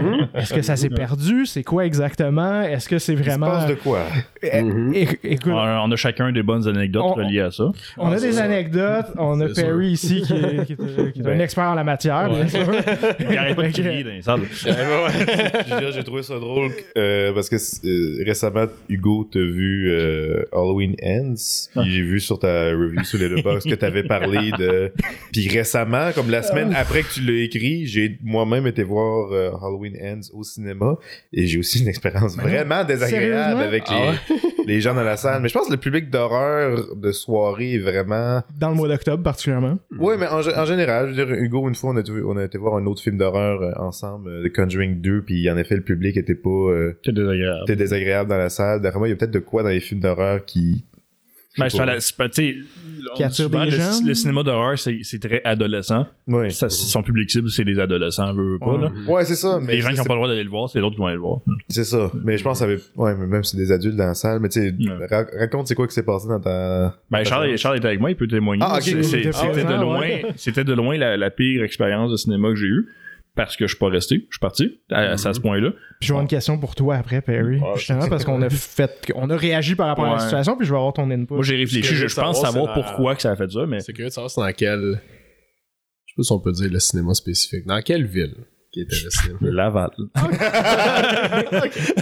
Est-ce 0.34 0.54
que 0.54 0.62
ça 0.62 0.76
s'est 0.76 0.88
perdu? 0.90 1.46
C'est 1.46 1.62
quoi 1.64 1.84
exactement? 1.86 2.62
Est-ce 2.62 2.88
que 2.88 2.98
c'est 2.98 3.12
Il 3.12 3.18
se 3.18 3.22
vraiment... 3.24 3.46
passe 3.46 3.66
de 3.66 3.74
quoi? 3.74 4.00
Euh, 4.44 4.92
écoute, 5.24 5.52
On, 5.52 5.58
on 5.88 5.90
a 5.92 5.96
chacun 5.96 6.32
des 6.32 6.42
bonnes 6.42 6.66
anecdotes 6.68 7.02
On- 7.04 7.14
reliées 7.14 7.40
à 7.40 7.50
ça. 7.50 7.64
on 7.98 8.10
a 8.12 8.18
c'est 8.18 8.28
des 8.28 8.32
ça. 8.34 8.44
anecdotes, 8.44 9.06
on 9.18 9.40
a 9.40 9.48
Perry 9.48 9.88
ici 9.92 10.22
qui 10.22 10.32
est, 10.34 10.64
qui 10.66 10.72
est- 10.74 11.12
qui 11.12 11.20
est 11.20 11.26
un 11.26 11.30
Ben. 11.30 11.40
expert 11.40 11.64
en 11.64 11.74
la 11.74 11.84
matière, 11.84 12.28
bien 12.30 12.46
sûr. 12.48 12.60
Il 13.30 13.36
arrête 13.36 13.56
pas 13.56 13.62
de 13.64 13.72
crier 13.72 14.04
dans 14.04 14.10
les 14.10 14.22
salles. 14.22 14.40
Je 14.52 15.74
veux 15.74 15.80
dire, 15.80 15.92
J'ai 15.92 16.04
trouvé 16.04 16.22
ça 16.22 16.38
drôle 16.38 16.70
euh, 16.96 17.32
parce 17.34 17.48
que 17.48 17.56
euh, 17.56 18.24
récemment, 18.26 18.66
Hugo 18.88 19.28
t'a 19.30 19.40
vu 19.40 19.90
euh, 19.90 20.44
Halloween 20.52 20.94
Ends. 21.04 21.34
Puis 21.80 21.90
j'ai 21.90 22.02
vu 22.02 22.20
sur 22.20 22.38
ta 22.38 22.70
review 22.70 23.02
sur 23.04 23.18
Letterboxd 23.18 23.68
que 23.68 23.74
t'avais 23.80 24.04
parlé 24.04 24.52
de. 24.58 24.92
Puis 25.32 25.48
récemment, 25.48 26.10
comme 26.14 26.30
la 26.30 26.42
semaine 26.42 26.72
après 26.76 27.02
que 27.02 27.12
tu 27.14 27.20
l'as 27.22 27.42
écrit, 27.44 27.86
j'ai 27.86 28.18
moi-même 28.22 28.66
été 28.66 28.82
voir 28.82 29.32
euh, 29.32 29.50
Halloween 29.62 29.96
Ends 30.02 30.20
au 30.32 30.42
cinéma 30.44 30.96
et 31.32 31.46
j'ai 31.46 31.58
aussi 31.58 31.80
une 31.82 31.88
expérience 31.88 32.36
vraiment 32.36 32.84
désagréable 32.84 33.60
avec 33.62 33.84
Ah 33.88 34.12
les, 34.28 34.64
les 34.74 34.80
gens 34.80 34.94
dans 34.94 35.02
la 35.04 35.16
salle. 35.16 35.42
Mais 35.42 35.48
je 35.48 35.54
pense 35.54 35.66
que 35.66 35.72
le 35.72 35.78
public 35.78 36.10
d'horreur 36.10 36.94
de 36.96 37.12
soirée 37.12 37.74
est 37.74 37.78
vraiment 37.78 38.42
Dans 38.58 38.70
le 38.70 38.74
mois 38.76 38.88
d'octobre, 38.88 39.22
particulièrement? 39.22 39.78
Ouais, 39.98 40.16
mais 40.16 40.26
en, 40.26 40.40
en 40.40 40.64
général, 40.64 41.12
je 41.14 41.22
veux 41.22 41.26
dire, 41.26 41.34
Hugo, 41.36 41.68
une 41.68 41.74
fois, 41.74 41.90
on 41.90 41.96
a, 41.96 42.00
été- 42.00 42.12
on 42.24 42.36
a 42.36 42.44
été 42.44 42.58
voir 42.58 42.76
un 42.76 42.86
autre 42.86 43.02
film 43.02 43.16
d'horreur 43.16 43.62
euh, 43.62 43.72
ensemble, 43.76 44.28
euh, 44.30 44.48
The 44.48 44.52
Conjuring 44.54 45.00
2, 45.00 45.22
puis 45.22 45.48
en 45.50 45.56
effet, 45.56 45.76
le 45.76 45.82
public 45.82 46.16
était 46.16 46.34
pas 46.34 46.48
euh, 46.50 46.92
désagréable. 47.06 47.60
était 47.64 47.76
désagréable 47.76 48.30
dans 48.30 48.36
la 48.38 48.48
salle. 48.50 48.80
D'après 48.80 48.98
moi, 48.98 49.08
il 49.08 49.12
y 49.12 49.14
a 49.14 49.16
peut-être 49.16 49.30
de 49.30 49.38
quoi 49.38 49.62
dans 49.62 49.68
les 49.70 49.80
films 49.80 50.00
d'horreur 50.00 50.44
qui 50.44 50.84
Ben, 51.58 51.68
c'est 51.68 51.78
pas 51.78 51.84
la- 51.86 52.00
c'est 52.00 52.16
pas, 52.16 52.28
tu 52.28 52.34
sais, 52.34 52.56
Qui 53.16 53.24
attire 53.24 53.46
souvent, 53.46 53.64
des 53.64 53.72
le, 53.72 53.76
gens? 53.76 54.00
le 54.06 54.14
cinéma 54.14 54.42
d'horreur, 54.44 54.78
c'est 54.78 55.00
c'est 55.02 55.18
très 55.18 55.42
adolescent. 55.44 56.06
Ouais. 56.28 56.48
Ça, 56.50 56.70
son 56.70 57.02
public 57.02 57.28
cible, 57.28 57.50
c'est 57.50 57.64
les 57.64 57.78
adolescents, 57.80 58.32
veut, 58.32 58.52
veut 58.52 58.58
pas, 58.60 58.74
Ouais. 58.74 58.82
là. 58.82 58.92
Ouais, 59.08 59.24
c'est 59.24 59.34
ça. 59.34 59.58
Mais 59.60 59.74
Les 59.74 59.80
gens 59.80 59.90
qui 59.90 59.96
n'ont 59.96 60.04
pas 60.04 60.12
le 60.14 60.18
droit 60.18 60.28
d'aller 60.28 60.44
le 60.44 60.48
voir, 60.50 60.70
c'est 60.70 60.78
les 60.78 60.84
autres 60.84 60.94
qui 60.94 61.00
vont 61.00 61.06
aller 61.06 61.16
le 61.16 61.20
voir. 61.22 61.40
C'est 61.68 61.82
ça. 61.84 62.08
Mais 62.24 62.38
je 62.38 62.44
pense 62.44 62.58
que 62.60 62.64
ça 62.64 62.64
avait. 62.66 62.80
Ouais, 62.94 63.16
mais 63.16 63.26
même 63.26 63.42
si 63.42 63.52
c'est 63.56 63.56
des 63.56 63.72
adultes 63.72 63.96
dans 63.96 64.06
la 64.06 64.14
salle. 64.14 64.38
Mais 64.38 64.48
tu 64.48 64.60
sais, 64.60 64.72
Ouais. 64.78 65.06
ra- 65.10 65.26
raconte 65.40 65.66
c'est 65.66 65.74
quoi 65.74 65.88
qui 65.88 65.94
s'est 65.94 66.04
passé 66.04 66.28
dans 66.28 66.38
ta. 66.38 66.96
Ben, 67.10 67.24
Charles, 67.24 67.56
Charles 67.58 67.78
était 67.78 67.88
avec 67.88 67.98
moi, 68.00 68.10
il 68.10 68.16
peut 68.16 68.28
témoigner. 68.28 68.62
Ah, 68.64 68.76
ok, 68.76 68.82
C'est- 68.82 68.92
cool. 68.94 69.04
c'est- 69.04 69.32
C'était 69.32 69.64
de 69.64 69.80
loin, 69.80 69.98
ouais. 70.00 70.26
c'était 70.36 70.64
de 70.64 70.72
loin 70.72 70.96
la, 70.98 71.16
la 71.16 71.30
pire 71.30 71.64
expérience 71.64 72.12
de 72.12 72.16
cinéma 72.16 72.50
que 72.50 72.54
j'ai 72.56 72.66
eue. 72.66 72.86
Parce 73.44 73.56
que 73.56 73.66
je 73.66 73.70
suis 73.70 73.78
pas 73.78 73.88
resté, 73.88 74.16
je 74.28 74.34
suis 74.34 74.38
parti 74.38 74.80
à, 74.90 75.12
à 75.12 75.16
ce 75.16 75.40
point-là. 75.40 75.70
Puis 75.98 76.08
j'aurai 76.08 76.20
une 76.22 76.28
question 76.28 76.58
pour 76.58 76.74
toi 76.74 76.96
après, 76.96 77.22
Perry. 77.22 77.58
Ah, 77.64 77.72
justement, 77.74 78.06
parce 78.06 78.24
qu'on 78.26 78.42
a 78.42 78.50
fait. 78.50 79.10
On 79.14 79.30
a 79.30 79.36
réagi 79.36 79.74
par 79.76 79.86
rapport 79.86 80.04
à 80.04 80.14
la 80.14 80.18
situation, 80.18 80.56
puis 80.58 80.66
je 80.66 80.72
vais 80.72 80.76
avoir 80.76 80.92
ton 80.92 81.10
input. 81.10 81.34
Moi, 81.34 81.42
j'ai 81.42 81.56
réfléchi, 81.56 81.94
je, 81.94 82.02
pense 82.04 82.14
savoir, 82.14 82.34
savoir 82.36 82.74
c'est 82.74 82.80
la- 82.80 82.86
pourquoi 82.86 83.14
que 83.16 83.22
ça 83.22 83.30
a 83.30 83.36
fait 83.36 83.50
ça, 83.50 83.64
mais 83.66 83.80
C'est 83.80 83.94
curieux 83.94 84.10
de 84.10 84.12
savoir 84.12 84.30
c'est 84.30 84.42
dans 84.42 84.52
quel. 84.52 85.00
Je 86.06 86.12
sais 86.12 86.16
pas 86.16 86.22
si 86.22 86.32
on 86.32 86.40
peut 86.40 86.52
dire 86.52 86.70
le 86.70 86.80
cinéma 86.80 87.14
spécifique. 87.14 87.64
Dans 87.66 87.80
quelle 87.80 88.04
ville? 88.04 88.34
Qui 88.72 88.82
était 88.82 88.94
le 89.04 89.10
cinéma 89.10 89.38
Laval. 89.42 89.90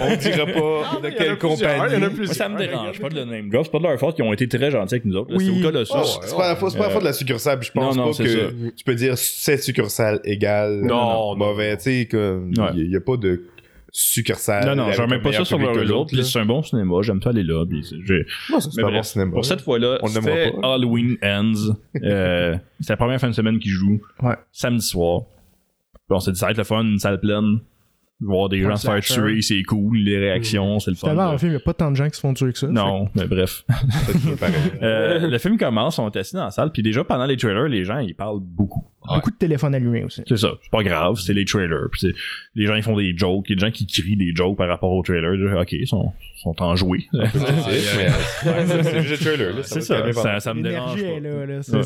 On 0.01 0.15
dira 0.15 0.45
pas 0.45 0.99
de 1.01 1.09
quelle 1.17 1.37
compagnie. 1.37 1.97
Moi, 1.99 2.27
ça 2.27 2.47
me 2.49 2.57
dérange 2.57 2.99
pas 2.99 3.09
de 3.09 3.15
le 3.15 3.25
name 3.25 3.49
drop. 3.49 3.65
C'est 3.65 3.71
pas 3.71 3.79
de 3.79 3.83
leur 3.83 3.99
faute 3.99 4.15
qu'ils 4.15 4.23
ont 4.25 4.33
été 4.33 4.47
très 4.47 4.69
gentils 4.71 4.95
avec 4.95 5.05
nous 5.05 5.15
autres. 5.15 5.33
Oui. 5.35 5.45
C'est 5.45 5.59
au 5.67 5.71
cas 5.71 5.77
de 5.79 5.83
ça. 5.83 6.01
Oh, 6.03 6.19
c'est 6.23 6.35
pas, 6.35 6.47
la 6.49 6.55
faute- 6.55 6.71
c'est 6.71 6.77
pas 6.77 6.85
la 6.85 6.89
faute 6.91 7.01
de 7.01 7.07
la 7.07 7.13
succursale, 7.13 7.59
puis 7.59 7.67
je 7.67 7.71
pense 7.73 7.95
Non, 7.95 8.05
non, 8.05 8.11
pas 8.11 8.23
que 8.23 8.29
ça. 8.29 8.45
tu 8.75 8.83
peux 8.83 8.95
dire 8.95 9.17
cette 9.17 9.63
succursale 9.63 10.19
égale 10.23 10.81
Non, 10.83 11.31
non, 11.31 11.35
mauvais, 11.37 11.75
tu 11.77 11.83
sais, 11.83 12.07
comme 12.09 12.49
Ouais. 12.57 12.69
il 12.75 12.91
y, 12.91 12.95
a 12.95 13.01
pas 13.01 13.17
de 13.17 13.43
succursale. 13.91 14.65
Non, 14.67 14.75
non, 14.75 14.91
je 14.91 15.01
remets 15.01 15.19
pas 15.21 15.33
ça 15.33 15.45
sur 15.45 15.59
autres. 15.59 16.15
là. 16.15 16.23
C'est 16.23 16.39
un 16.39 16.45
bon 16.45 16.61
cinéma, 16.61 16.95
j'aime 17.01 17.21
ça 17.21 17.29
aller 17.31 17.43
là. 17.43 17.65
c'est- 17.81 17.95
Non, 18.51 18.87
un 18.87 18.91
bon 18.91 19.03
cinéma. 19.03 19.31
Pour 19.31 19.45
cette 19.45 19.61
fois-là, 19.61 19.97
c'était. 20.05 20.53
Halloween 20.61 21.17
Ends. 21.23 21.53
Euh, 22.03 22.55
c'est 22.79 22.91
la 22.93 22.97
première 22.97 23.19
fin 23.19 23.27
de 23.29 23.33
semaine 23.33 23.59
qu'ils 23.59 23.71
jouent. 23.71 23.99
Ouais. 24.21 24.35
Samedi 24.51 24.85
soir. 24.85 25.23
On 26.09 26.19
s'est 26.19 26.31
dit, 26.31 26.39
ça 26.39 26.47
va 26.47 26.51
être 26.51 26.57
le 26.57 26.63
fun, 26.63 26.83
une 26.83 26.99
salle 26.99 27.19
pleine. 27.19 27.59
Voir 28.21 28.49
des 28.49 28.61
gens 28.61 28.75
se 28.75 28.85
faire 28.85 28.99
tuer, 28.99 29.41
c'est 29.41 29.63
cool. 29.63 29.97
Les 29.99 30.17
réactions, 30.17 30.79
c'est 30.79 30.91
le 30.91 30.97
fun. 30.97 31.07
Tellement, 31.07 31.23
là. 31.27 31.33
en 31.33 31.37
film, 31.37 31.51
il 31.51 31.55
n'y 31.55 31.61
a 31.61 31.63
pas 31.63 31.73
tant 31.73 31.89
de 31.89 31.95
gens 31.95 32.09
qui 32.09 32.15
se 32.15 32.19
font 32.19 32.33
tuer 32.33 32.51
que 32.51 32.59
ça. 32.59 32.67
Non, 32.67 33.07
mais 33.15 33.25
bref. 33.27 33.63
Euh, 34.81 35.27
le 35.27 35.37
film 35.37 35.57
commence, 35.57 35.99
on 35.99 36.09
est 36.09 36.17
assis 36.17 36.35
dans 36.35 36.45
la 36.45 36.51
salle, 36.51 36.71
puis 36.71 36.81
déjà 36.83 37.03
pendant 37.03 37.25
les 37.25 37.37
trailers, 37.37 37.67
les 37.67 37.83
gens 37.83 37.99
ils 37.99 38.15
parlent 38.15 38.39
beaucoup. 38.41 38.83
Beaucoup 39.07 39.31
de 39.31 39.35
téléphones 39.37 39.73
allumés 39.73 40.03
aussi. 40.03 40.21
C'est 40.27 40.37
ça, 40.37 40.51
c'est 40.61 40.69
pas 40.71 40.83
grave, 40.83 41.15
c'est 41.15 41.33
les 41.33 41.45
trailers. 41.45 41.87
Puis 41.91 42.01
c'est- 42.01 42.13
les 42.55 42.65
gens 42.67 42.75
ils 42.75 42.83
font 42.83 42.95
des 42.97 43.15
jokes, 43.17 43.45
il 43.49 43.51
y 43.51 43.53
a 43.53 43.55
des 43.55 43.65
gens 43.65 43.71
qui 43.71 43.87
crient 43.87 44.15
des 44.17 44.33
jokes 44.35 44.57
par 44.57 44.67
rapport 44.67 44.91
aux 44.91 45.01
trailers. 45.01 45.31
Là, 45.31 45.61
Ok, 45.61 45.71
ils 45.71 45.87
sont, 45.87 46.11
sont 46.35 46.61
enjoués. 46.61 47.07
C'est 47.13 49.01
juste 49.03 49.23
le 49.23 49.35
trailer, 49.35 49.55
là. 49.55 49.63
c'est 49.63 49.81
ça, 49.81 50.13
ça, 50.13 50.39
ça 50.39 50.53
me 50.53 50.61
dérange. 50.61 50.99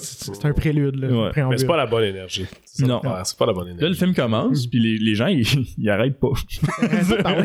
C'est 0.02 0.46
un 0.46 0.54
prélude, 0.54 0.96
là. 0.96 1.32
Mais 1.50 1.58
c'est 1.58 1.68
pas 1.68 1.78
la 1.78 1.86
bonne 1.86 2.04
énergie. 2.04 2.46
Non. 2.80 3.02
C'est 3.24 3.38
pas 3.38 3.46
la 3.46 3.54
bonne 3.54 3.68
énergie. 3.68 3.84
Là, 3.84 3.90
le 3.90 3.96
film 3.96 4.14
commence, 4.14 4.68
puis 4.68 4.80
les, 4.80 4.98
les 4.98 5.16
gens, 5.16 5.28
ils, 5.28 5.46
ils 5.78 5.90
arrêtent 5.90 6.20
pas. 7.24 7.44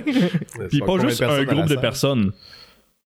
Puis 0.69 0.81
pas 0.81 0.99
juste 0.99 1.23
un 1.23 1.45
groupe 1.45 1.65
de 1.65 1.69
salle? 1.69 1.81
personnes. 1.81 2.33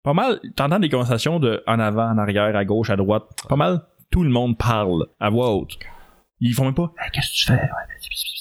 Pas 0.03 0.15
mal, 0.15 0.41
t'entends 0.57 0.79
des 0.79 0.89
conversations 0.89 1.39
de 1.41 1.63
en 1.67 1.79
avant, 1.79 2.09
en 2.11 2.19
arrière, 2.19 2.55
à 2.57 2.65
gauche, 2.65 2.91
à 2.91 2.97
droite. 2.97 3.25
Pas 3.49 3.57
mal, 3.57 3.83
tout 4.11 4.23
le 4.25 4.31
monde 4.31 4.57
parle 4.57 5.07
à 5.21 5.29
voix 5.29 5.55
haute. 5.55 5.77
Ils 6.41 6.55
font 6.55 6.65
même 6.67 6.75
pas 6.75 6.93
Hey, 6.99 7.11
Qu'est-ce 7.13 7.31
que 7.31 7.37
tu 7.37 7.45
fais 7.53 7.69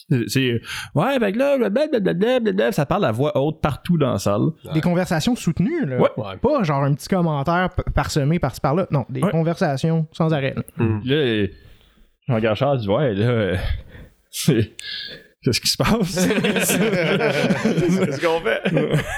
C'est- 0.09 0.29
C'est 0.29 0.61
Ouais, 0.95 1.19
ben 1.19 1.35
là, 1.35 1.57
blablabla, 1.69 2.71
ça 2.71 2.85
parle 2.85 3.03
à 3.05 3.11
voix 3.11 3.35
haute 3.37 3.59
partout 3.59 3.97
dans 3.97 4.11
la 4.13 4.19
salle. 4.19 4.51
Des 4.73 4.79
conversations 4.79 5.35
soutenues, 5.35 5.85
là. 5.85 5.97
Ouais. 5.97 6.09
Ouais. 6.15 6.37
Pas 6.37 6.63
genre 6.63 6.83
un 6.83 6.93
petit 6.93 7.09
commentaire 7.09 7.69
parsemé 7.93 8.39
par-ci 8.39 8.61
par-là. 8.61 8.87
Non, 8.91 9.05
des 9.09 9.21
Ouais. 9.21 9.31
conversations 9.31 10.07
sans 10.13 10.31
arrêt. 10.33 10.53
là. 10.55 10.63
Là, 11.03 11.13
euh, 11.15 11.47
je 12.29 12.33
regarde 12.33 12.55
Charles, 12.55 12.77
je 12.77 12.83
dis 12.83 12.89
Ouais, 12.89 13.13
là, 13.15 13.25
euh, 13.25 13.55
c'est. 14.29 14.71
Qu'est-ce 15.47 15.61
qui 15.61 15.69
se 15.69 15.77
passe? 15.77 16.27
Qu'est-ce 16.27 18.19
qu'on 18.21 18.41
fait? 18.41 18.61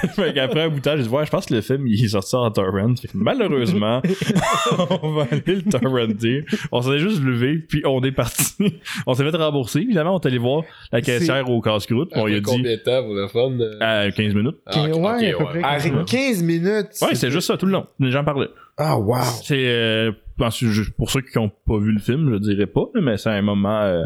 fait 0.14 0.32
qu'après 0.32 0.62
un 0.62 0.68
bout 0.68 0.76
de 0.76 0.80
temps, 0.82 0.96
j'ai 0.96 1.02
dit, 1.02 1.08
ouais, 1.08 1.26
je 1.26 1.30
pense 1.30 1.46
que 1.46 1.54
le 1.54 1.60
film, 1.60 1.88
il 1.88 2.04
est 2.04 2.08
sorti 2.08 2.36
en 2.36 2.48
torrent. 2.52 2.94
Fait 2.94 3.08
que 3.08 3.16
malheureusement, 3.16 4.00
on 5.02 5.10
va 5.10 5.26
aller 5.28 5.42
le 5.56 5.62
torrenter. 5.62 6.44
On 6.70 6.82
s'est 6.82 7.00
juste 7.00 7.20
levé, 7.24 7.56
puis 7.58 7.82
on 7.84 8.00
est 8.04 8.12
parti. 8.12 8.80
on 9.08 9.14
s'est 9.14 9.28
fait 9.28 9.36
rembourser. 9.36 9.80
Évidemment, 9.80 10.14
on 10.14 10.20
est 10.20 10.26
allé 10.26 10.38
voir 10.38 10.62
la 10.92 11.00
caissière 11.00 11.50
au 11.50 11.60
casse-croûte. 11.60 12.10
On 12.14 12.26
lui 12.26 12.36
a 12.36 12.38
dit, 12.38 12.42
combien 12.44 12.76
de 12.76 12.80
temps 12.80 13.02
pour 13.02 13.14
le 13.14 13.26
fun? 13.26 13.58
euh? 13.60 14.06
à 14.06 14.08
15 14.12 14.34
minutes. 14.34 14.56
Ah, 14.66 14.82
ouais, 14.84 15.32
à 15.32 15.36
peu 15.36 15.44
près. 15.46 15.60
Ah, 15.64 15.78
15 16.06 16.42
minutes. 16.44 16.90
Ouais, 17.02 17.14
c'est 17.14 17.30
juste 17.32 17.48
ça, 17.48 17.56
tout 17.56 17.66
le 17.66 17.72
long. 17.72 17.86
Les 17.98 18.12
gens 18.12 18.22
parlaient. 18.22 18.50
Ah, 18.78 18.96
wow. 18.96 19.16
C'est, 19.42 19.66
euh, 19.66 20.12
je- 20.52 20.90
pour 20.92 21.10
ceux 21.10 21.22
qui 21.22 21.36
n'ont 21.38 21.50
pas 21.66 21.78
vu 21.78 21.90
le 21.92 21.98
film, 22.00 22.30
je 22.34 22.38
dirais 22.38 22.66
pas, 22.66 22.84
mais 22.94 23.16
c'est 23.16 23.30
un 23.30 23.42
moment, 23.42 23.80
euh, 23.82 24.04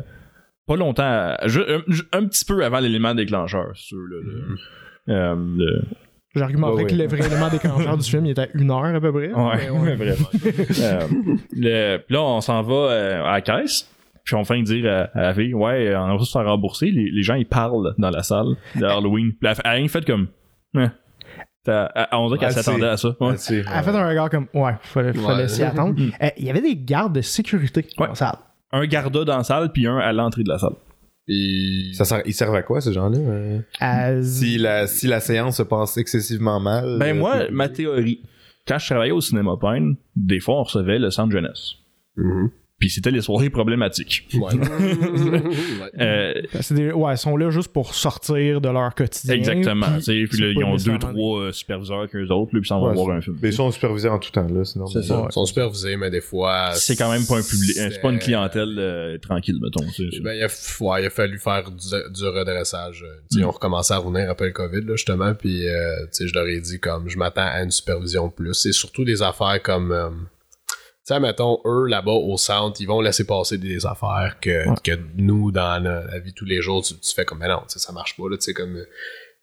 pas 0.67 0.77
longtemps, 0.77 1.35
je- 1.47 1.61
un, 1.61 1.83
un 2.19 2.27
petit 2.27 2.45
peu 2.45 2.65
avant 2.65 2.79
l'élément 2.81 3.15
déclencheur, 3.15 3.69
c'est 3.75 3.87
sûr, 3.89 3.99
là, 3.99 4.17
le- 4.23 5.15
euh, 5.15 5.35
le- 5.57 5.83
J'argumenterais 6.37 6.83
Ouais, 6.83 6.91
que 6.91 6.97
ouais. 6.97 7.03
le 7.03 7.07
vrai 7.09 7.27
élément 7.27 7.49
déclencheur 7.49 7.97
du 7.97 8.11
film 8.11 8.27
il 8.27 8.31
était 8.33 8.41
à 8.43 8.49
une 8.55 8.69
heure 8.71 8.85
à 8.87 9.01
peu 9.01 9.13
près. 9.13 9.33
Ouais, 9.33 9.57
Mais 9.57 9.71
ouais. 9.71 9.97
bref. 9.97 10.21
Euh, 10.81 11.01
le- 11.53 11.99
puis 11.99 12.15
là, 12.15 12.23
on 12.23 12.41
s'en 12.41 12.61
va 12.63 12.75
euh, 12.75 13.25
à 13.25 13.33
la 13.35 13.41
caisse. 13.41 13.89
Puis 14.25 14.35
on 14.35 14.43
fait 14.43 14.61
dire 14.63 14.91
à, 14.91 15.03
à 15.17 15.23
la 15.23 15.35
fille, 15.35 15.55
ouais, 15.55 15.89
euh, 15.89 16.01
on 16.01 16.17
va 16.17 16.25
se 16.25 16.33
faire 16.33 16.45
rembourser. 16.47 16.87
Les, 16.91 17.09
les 17.11 17.23
gens, 17.23 17.35
ils 17.35 17.47
parlent 17.47 17.95
dans 17.99 18.11
la 18.11 18.23
salle 18.25 18.57
de 18.75 18.85
Halloween. 18.85 19.33
Puis 19.39 19.49
elle, 19.49 19.55
elle 19.65 19.71
a 19.71 19.75
rien 19.75 19.87
fait 19.87 20.05
comme, 20.05 20.27
eh. 20.77 20.87
Elle- 21.67 21.89
on 22.13 22.27
dirait 22.29 22.39
qu'elle 22.41 22.53
s'attendait 22.53 22.87
à 22.89 22.97
ça. 22.97 23.15
Ouais. 23.21 23.35
Elle 23.51 23.65
a 23.69 23.83
fait 23.83 23.91
un 23.91 24.09
regard 24.09 24.29
comme 24.31 24.49
ouais, 24.55 24.73
fallait, 24.83 25.13
fallait 25.13 25.43
Ouais. 25.43 25.49
s'y 25.49 25.63
attendre. 25.63 25.95
Euh, 26.21 26.29
Il 26.37 26.45
y 26.47 26.51
avait 26.51 26.61
des 26.63 26.77
gardes 26.77 27.15
de 27.15 27.21
sécurité 27.21 27.83
Ouais. 27.99 28.07
dans 28.07 28.07
la 28.09 28.15
salle. 28.17 28.37
Un 28.77 28.87
garda 28.87 29.25
dans 29.25 29.37
la 29.37 29.45
salle, 29.45 29.71
puis 29.73 29.87
un 29.87 29.99
à 29.99 30.13
l'entrée 30.13 30.43
de 30.43 30.49
la 30.49 30.59
salle. 30.59 30.75
Puis- 31.27 31.95
Ça 31.95 32.05
sert, 32.05 32.23
ils 32.27 32.35
servent 32.35 32.55
à 32.57 32.63
quoi, 32.63 32.81
ces 32.81 32.93
gens-là? 32.93 33.19
euh? 33.19 33.59
À- 33.81 34.23
Si 34.23 34.59
la, 34.59 34.87
si 34.87 35.07
la 35.07 35.21
séance 35.21 35.57
se 35.59 35.63
passe 35.63 35.97
excessivement 35.97 36.61
mal. 36.61 36.99
Ben 36.99 37.17
euh, 37.17 37.19
moi, 37.19 37.45
puis- 37.47 37.55
ma 37.55 37.69
théorie, 37.69 38.21
quand 38.67 38.79
je 38.79 38.87
travaillais 38.87 39.13
au 39.13 39.21
cinéma 39.21 39.53
Pine, 39.61 39.97
des 40.17 40.41
fois 40.41 40.57
on 40.61 40.63
recevait 40.65 40.99
le 40.99 41.11
centre 41.11 41.33
jeunesse. 41.33 41.75
Mhm. 42.17 42.51
Puis 42.81 42.91
c'était 42.91 43.13
les 43.13 43.21
soirées 43.23 43.51
problématiques. 43.51 44.27
Ouais. 44.35 44.53
Ouais. 44.55 45.43
Euh, 46.01 46.35
c'est 46.61 46.75
des- 46.75 46.91
ouais, 46.93 47.15
ils 47.15 47.19
sont 47.19 47.37
là 47.37 47.49
juste 47.51 47.69
pour 47.73 47.95
sortir 47.95 48.61
de 48.61 48.69
leur 48.69 48.93
quotidien. 48.97 49.37
exactement. 49.37 49.87
puis 49.87 49.97
tu 49.99 50.03
sais, 50.03 50.25
Puis 50.29 50.41
là, 50.41 50.49
ils 50.49 50.65
ont 50.65 50.75
deux, 50.77 50.99
trois 50.99 51.39
euh, 51.41 51.53
superviseurs 51.53 52.09
qu'eux 52.11 52.27
autres, 52.31 52.51
là, 52.53 52.61
puis 52.61 52.63
ils 52.65 52.67
s'en 52.67 52.81
vont 52.81 52.89
Ouais, 52.89 52.95
voir 52.95 53.17
un 53.17 53.21
film. 53.21 53.39
Mais 53.41 53.51
ils 53.51 53.53
sont 53.53 53.71
supervisés 53.71 54.09
en 54.09 54.19
tout 54.19 54.31
temps, 54.33 54.49
là, 54.49 54.65
sinon. 54.65 54.87
C'est 54.89 55.03
ça. 55.03 55.25
Ils 55.29 55.33
sont 55.33 55.47
supervisés, 55.47 55.97
mais 55.97 56.11
des 56.11 56.21
fois. 56.21 56.73
C'est 56.75 56.97
quand 56.97 57.13
même 57.13 57.25
pas 57.27 57.39
un 57.39 57.43
public, 57.43 57.75
c'est 57.75 58.01
pas 58.03 58.11
une 58.11 58.19
clientèle 58.19 58.75
euh, 58.79 59.19
tranquille, 59.19 59.59
mettons. 59.63 59.85
Ben, 60.23 60.33
il, 60.35 60.43
a, 60.43 60.47
ouais, 60.81 61.03
il 61.03 61.07
a 61.07 61.11
fallu 61.11 61.39
faire 61.39 61.71
du, 61.71 61.87
du 62.13 62.25
redressage. 62.25 63.05
euh, 63.07 63.15
tu 63.31 63.39
sais, 63.39 63.45
On 63.45 63.51
recommençait 63.53 63.95
à 63.95 63.99
revenir 63.99 64.29
après 64.29 64.47
le 64.47 64.53
COVID, 64.53 64.81
là, 64.81 64.97
justement, 64.97 65.33
puis 65.35 65.69
euh, 65.69 65.95
tu 66.07 66.09
sais, 66.13 66.29
je 66.29 66.35
leur 66.35 66.47
ai 66.49 66.61
dit 66.61 66.81
comme 66.81 67.09
je 67.09 67.19
m'attends 67.19 67.47
à 67.47 67.63
une 67.63 67.71
supervision 67.71 68.27
de 68.27 68.33
plus. 68.33 68.55
C'est 68.55 68.73
surtout 68.73 69.05
des 69.05 69.23
affaires 69.23 69.63
comme. 69.63 70.27
Tu 71.07 71.13
sais, 71.13 71.21
mettons, 71.21 71.61
eux, 71.67 71.87
là-bas, 71.87 72.13
au 72.13 72.37
centre, 72.37 72.81
ils 72.81 72.87
vont 72.87 73.01
laisser 73.01 73.27
passer 73.27 73.59
des 73.59 73.85
affaires 73.85 74.37
que, 74.41 74.69
Ouais. 74.69 74.75
que 74.83 74.99
nous, 75.17 75.51
dans 75.53 75.83
la, 75.83 76.03
la 76.05 76.19
vie 76.19 76.31
de 76.31 76.35
tous 76.35 76.47
les 76.47 76.63
jours, 76.63 76.83
tu, 76.83 76.95
tu 76.95 77.15
fais 77.15 77.25
comme, 77.25 77.39
mais 77.41 77.49
non, 77.49 77.61
ça 77.69 77.93
marche 77.93 78.17
pas, 78.17 78.25
là, 78.31 78.37
tu 78.37 78.43
sais, 78.45 78.55
comme... 78.55 78.77
euh, 78.77 78.87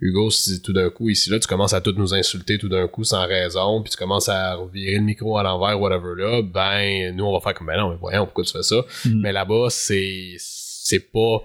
Hugo, 0.04 0.32
si 0.32 0.64
tout 0.64 0.74
d'un 0.74 0.90
coup, 0.90 1.10
ici, 1.10 1.30
là, 1.30 1.38
tu 1.38 1.48
commences 1.48 1.74
à 1.74 1.82
tout 1.82 1.94
nous 1.96 2.16
insulter 2.16 2.58
tout 2.58 2.70
d'un 2.70 2.88
coup 2.88 3.04
sans 3.04 3.28
raison, 3.28 3.84
puis 3.84 3.92
tu 3.92 3.98
commences 3.98 4.30
à 4.30 4.56
revirer 4.56 4.96
le 4.96 5.02
micro 5.04 5.38
à 5.38 5.44
l'envers, 5.44 5.80
whatever, 5.80 6.16
là, 6.18 6.42
ben, 6.42 7.16
nous, 7.16 7.24
on 7.24 7.32
va 7.32 7.40
faire 7.40 7.54
comme, 7.54 7.68
ben 7.68 7.78
non, 7.78 7.92
mais 7.92 7.98
voyons, 8.02 8.26
pourquoi 8.26 8.44
tu 8.44 8.52
fais 8.52 8.64
ça? 8.64 8.78
Mhm. 9.06 9.22
Mais 9.22 9.32
là-bas, 9.32 9.68
c'est, 9.70 10.34
c'est 10.40 11.12
pas, 11.12 11.44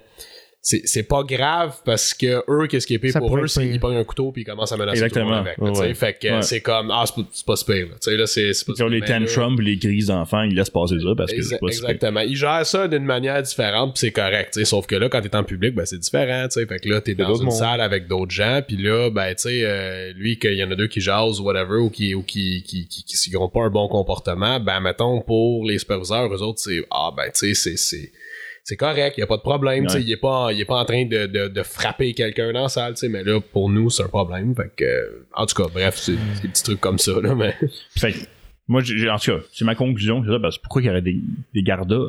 c'est, 0.68 0.83
c'est 0.85 1.05
pas 1.05 1.22
grave 1.22 1.76
parce 1.85 2.12
que 2.12 2.42
eux, 2.50 2.66
qu'est-ce 2.66 2.88
qui 2.88 2.94
est 2.94 2.98
pire 2.98 3.12
Ça 3.12 3.20
pour 3.20 3.38
eux, 3.38 3.46
c'est 3.46 3.61
pire. 3.61 3.70
qu'ils 3.70 3.79
pognent 3.79 3.98
un 3.98 4.02
couteau 4.02 4.33
puis 4.33 4.42
ils 4.42 4.44
commencent 4.44 4.72
à 4.72 4.76
menacer 4.76 5.09
tout 5.09 5.20
le 5.20 5.24
monde 5.24 5.46
Exactement. 5.46 5.68
avec. 5.68 5.76
là. 5.79 5.87
Ouais. 5.87 5.94
Fait 5.94 6.18
que 6.20 6.26
Ouais. 6.26 6.42
c'est 6.42 6.61
comme, 6.61 6.90
ah, 6.90 7.05
c'est 7.07 7.14
pas, 7.14 7.29
c'est 7.33 7.46
pas 7.46 7.55
super, 7.55 7.76
là. 7.87 7.92
Tu 8.02 8.11
sais, 8.11 8.16
là, 8.16 8.26
c'est, 8.26 8.52
c'est 8.52 8.66
pas 8.66 8.72
Ils 8.76 8.83
ont 8.83 8.88
les 8.88 9.00
tantrums, 9.00 9.61
les 9.61 9.79
crises 9.79 10.07
d'enfants, 10.09 10.42
ils 10.42 10.57
laissent 10.57 10.68
passer 10.70 10.96
ça 10.98 11.14
parce 11.16 11.33
que 11.33 11.40
c'est 11.40 11.59
pas 11.61 11.70
super. 11.70 11.90
exactement. 11.90 12.18
Ils 12.22 12.35
gèrent 12.37 12.66
ça 12.66 12.88
d'une 12.88 13.05
manière 13.05 13.40
différente, 13.44 13.92
puis 13.94 14.00
c'est 14.00 14.11
correct. 14.11 14.55
tu 14.55 14.59
sais. 14.59 14.64
Sauf 14.64 14.88
que 14.88 14.96
là, 14.96 15.09
quand 15.09 15.20
t'es 15.20 15.37
en 15.37 15.44
public, 15.44 15.72
ben 15.76 15.87
c'est 15.87 15.98
différent. 15.98 16.48
tu 16.48 16.59
sais. 16.61 16.66
Fait 16.66 16.81
que 16.81 16.88
là, 16.88 17.00
t'es 17.00 17.14
dans 17.14 17.37
une 17.37 17.52
salle 17.52 17.81
avec 17.81 18.09
d'autres 18.09 18.33
gens, 18.33 18.61
puis 18.66 18.76
là, 18.76 19.09
ben 19.11 19.37
tu 19.37 19.42
sais, 19.42 19.61
euh, 19.62 20.12
lui, 20.16 20.37
qu'il 20.37 20.55
y 20.55 20.64
en 20.64 20.70
a 20.72 20.74
deux 20.74 20.88
qui 20.88 21.00
jasent, 21.00 21.38
whatever, 21.40 21.76
ou 21.76 21.90
qui 21.90 22.12
ou 22.16 22.24
qui 22.24 22.64
qui 22.66 22.88
qui, 22.88 23.05
qui, 23.05 23.16
qui 23.31 23.37
ont 23.37 23.48
pas 23.48 23.61
un 23.62 23.70
bon 23.70 23.87
comportement, 23.87 24.59
ben 24.59 24.81
mettons 24.81 25.20
pour 25.20 25.64
les 25.64 25.79
superviseurs, 25.79 26.26
eux 26.35 26.42
autres, 26.42 26.59
c'est 26.59 26.83
ah 26.90 27.12
ben 27.16 27.31
tu 27.33 27.55
sais, 27.55 27.76
c'est 27.76 28.11
c'est 28.68 28.76
correct, 28.76 29.16
y 29.16 29.22
a 29.22 29.26
pas 29.29 29.37
de 29.37 29.42
problème, 29.42 29.85
tu 29.87 29.90
sais, 29.92 29.98
Ouais. 29.98 30.05
il 30.05 30.11
est 30.11 30.16
pas 30.16 30.52
il 30.52 30.61
est 30.61 30.64
pas 30.64 30.81
en 30.81 30.85
train 30.85 31.05
de, 31.07 31.26
de, 31.26 31.46
de 31.48 31.62
frapper 31.62 32.12
quelqu'un 32.14 32.52
dans 32.52 32.62
la 32.64 32.68
salle, 32.68 32.94
tu 32.94 33.00
sais, 33.00 33.09
mais 33.09 33.22
là 33.22 33.40
pour 33.40 33.70
nous 33.70 33.90
c'est 33.90 34.02
un 34.02 34.09
problème, 34.09 34.55
fait 34.57 34.72
que 34.76 34.85
euh, 34.85 35.26
en 35.35 35.46
tout 35.46 35.55
cas, 35.62 35.68
bref, 35.72 35.94
c'est 35.96 36.16
des 36.42 36.48
petits 36.48 36.64
trucs 36.64 36.81
comme 36.81 36.98
ça 36.98 37.12
là, 37.22 37.35
mais 37.37 37.55
Fait 37.96 38.12
que, 38.12 38.18
moi, 38.68 38.83
j'ai, 38.83 39.09
en 39.09 39.18
tout 39.18 39.31
cas, 39.31 39.38
c'est 39.52 39.64
ma 39.64 39.76
conclusion, 39.76 40.24
c'est 40.24 40.31
ça, 40.33 40.40
parce 40.40 40.57
que 40.59 40.62
pourquoi 40.62 40.83
il 40.83 40.87
y 40.87 40.90
aurait 40.90 41.00
des, 41.02 41.20
des 41.55 41.62
gardas 41.62 42.09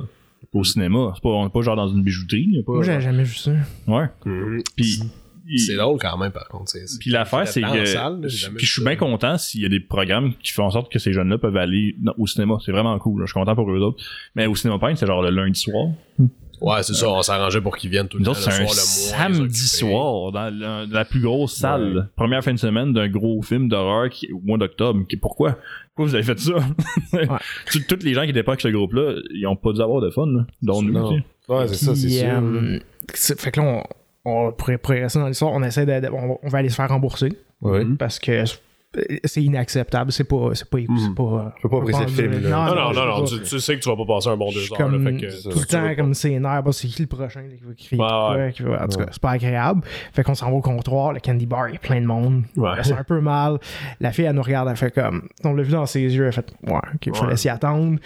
au 0.53 0.63
cinéma? 0.63 1.11
C'est 1.13 1.21
pas, 1.21 1.29
on 1.29 1.45
est 1.47 1.51
pas 1.53 1.61
genre 1.61 1.75
dans 1.75 1.87
une 1.87 2.01
bijouterie, 2.01 2.47
il 2.51 2.63
pas. 2.65 2.71
Moi, 2.73 2.83
j'avais 2.83 3.01
jamais 3.01 3.23
vu 3.23 3.35
ça. 3.35 3.51
Ouais. 3.85 4.05
Mhm. 4.25 4.63
Puis, 4.75 4.99
il- 5.47 5.59
C'est 5.59 5.75
drôle 5.75 5.99
quand 5.99 6.17
même, 6.17 6.31
par 6.31 6.47
contre. 6.49 6.73
Puis 6.99 7.11
l'affaire, 7.11 7.47
c'est 7.47 7.61
que. 7.61 8.55
puis 8.57 8.65
je 8.65 8.71
suis 8.73 8.83
bien 8.83 8.95
content 8.95 9.37
s'il 9.37 9.61
y 9.61 9.65
a 9.65 9.69
des 9.69 9.79
programmes 9.79 10.33
qui 10.41 10.51
font 10.51 10.63
en 10.63 10.71
sorte 10.71 10.91
que 10.91 10.97
ces 10.99 11.13
jeunes-là 11.13 11.37
peuvent 11.37 11.55
aller 11.57 11.95
au 12.17 12.25
cinéma. 12.25 12.57
C'est 12.65 12.71
vraiment 12.71 12.97
cool. 12.97 13.19
là. 13.21 13.25
Je 13.27 13.31
suis 13.31 13.39
content 13.39 13.53
pour 13.55 13.71
eux 13.71 13.79
autres. 13.79 14.03
Mais 14.35 14.47
au 14.47 14.55
cinéma 14.55 14.79
Pain, 14.79 14.95
c'est 14.95 15.05
genre 15.05 15.21
le 15.21 15.29
lundi 15.29 15.59
soir. 15.59 15.89
Ouais, 16.61 16.81
c'est 16.83 16.93
ça, 16.93 17.07
on 17.09 17.21
s'arrangeait 17.21 17.61
pour 17.61 17.77
qu'ils 17.77 17.89
viennent 17.89 18.07
tout 18.07 18.17
le 18.17 18.25
temps. 18.25 18.33
c'est 18.33 18.51
un 18.51 18.59
le 18.61 18.67
samedi 18.67 19.67
soir 19.67 20.31
dans 20.31 20.85
la, 20.91 21.05
plus 21.05 21.21
grosse 21.21 21.55
salle. 21.55 22.09
Première 22.15 22.43
fin 22.43 22.53
de 22.53 22.59
semaine 22.59 22.93
d'un 22.93 23.07
gros 23.07 23.41
film 23.41 23.67
d'horreur 23.69 24.09
qui- 24.09 24.31
au 24.31 24.39
mois 24.39 24.57
d'octobre. 24.57 25.05
Qui- 25.07 25.17
Pourquoi? 25.17 25.57
Pourquoi 25.95 26.05
vous 26.09 26.15
avez 26.15 26.23
fait 26.23 26.39
ça? 26.39 26.53
Tout- 27.71 27.83
Toutes 27.87 28.03
les 28.03 28.13
gens 28.13 28.23
qui 28.23 28.29
étaient 28.31 28.43
pas 28.43 28.53
avec 28.53 28.61
ce 28.61 28.67
groupe-là, 28.69 29.21
ils 29.33 29.45
ont 29.47 29.55
pas 29.55 29.71
dû 29.73 29.81
avoir 29.81 30.01
de 30.01 30.09
fun, 30.09 30.25
là. 30.27 30.45
Dont 30.61 30.81
nous, 30.81 30.93
Non. 30.93 31.19
Ouais, 31.49 31.67
c'est 31.67 31.75
ça, 31.85 31.95
c'est 31.95 32.09
sûr. 32.09 32.27
euh, 32.27 32.79
c'est- 33.13 33.39
fait 33.39 33.51
que 33.51 33.61
là, 33.61 33.83
on, 34.25 34.29
on 34.47 34.51
pourrait 34.51 34.77
progresser 34.77 35.19
dans 35.19 35.27
l'histoire. 35.27 35.51
On 35.53 35.63
essaie 35.63 35.85
de, 35.85 35.99
de- 36.07 36.11
on, 36.11 36.37
on 36.41 36.47
va 36.49 36.57
aller 36.59 36.69
se 36.69 36.75
faire 36.75 36.89
rembourser 36.89 37.29
Ouais. 37.61 37.85
parce 37.97 38.19
que 38.19 38.43
c'est 39.23 39.43
inacceptable. 39.43 40.11
C'est 40.11 40.23
pas, 40.23 40.49
c'est 40.53 40.69
pas, 40.69 40.77
c'est 40.79 41.15
pas. 41.15 41.53
Je 41.57 41.61
peux 41.61 41.69
pas 41.69 41.77
apprécier 41.77 42.05
le 42.05 42.11
film, 42.11 42.43
là. 42.49 42.73
Non, 42.75 42.93
non, 42.93 43.05
non, 43.19 43.25
tu, 43.25 43.59
sais 43.59 43.75
que 43.75 43.81
tu 43.81 43.89
vas 43.89 43.95
pas 43.95 44.05
passer 44.05 44.29
un 44.29 44.37
bon 44.37 44.51
deux 44.51 44.61
heures. 44.71 44.77
tout 44.77 45.59
le 45.59 45.65
temps 45.65 45.95
comme 45.95 46.13
c'est 46.13 46.39
nerfs, 46.39 46.63
bah, 46.63 46.71
c'est 46.71 46.87
qui 46.87 47.01
le 47.01 47.07
prochain 47.07 47.41
qui 47.43 47.63
va 47.63 47.73
crier 47.73 48.01
Ouais, 48.01 48.07
quoi, 48.07 48.35
ouais. 48.35 48.51
qui 48.53 48.63
va- 48.63 48.83
en 48.83 48.87
tout 48.87 48.97
cas, 48.99 49.05
c'est 49.11 49.21
pas 49.21 49.31
agréable. 49.31 49.81
Fait 50.13 50.23
qu'on 50.23 50.35
s'en 50.35 50.49
va 50.49 50.55
au 50.57 50.61
comptoir, 50.61 51.13
le 51.13 51.19
candy 51.19 51.45
bar, 51.45 51.69
il 51.69 51.73
y 51.73 51.75
a 51.75 51.79
plein 51.79 52.01
de 52.01 52.05
monde. 52.05 52.43
Ouais. 52.55 52.71
C'est 52.83 52.93
un 52.93 53.03
peu 53.03 53.19
mal. 53.21 53.57
La 53.99 54.11
fille, 54.11 54.25
elle 54.25 54.35
nous 54.35 54.41
regarde, 54.41 54.67
elle 54.69 54.77
fait 54.77 54.93
comme. 54.93 55.27
On 55.43 55.53
l'a 55.53 55.63
vu 55.63 55.71
dans 55.71 55.85
ses 55.85 56.01
yeux, 56.01 56.25
elle 56.27 56.33
fait 56.33 56.47
Ouais, 56.67 56.79
ok, 56.95 57.21
Ouais. 57.27 57.35
s'y 57.37 57.49
attendre. 57.49 57.99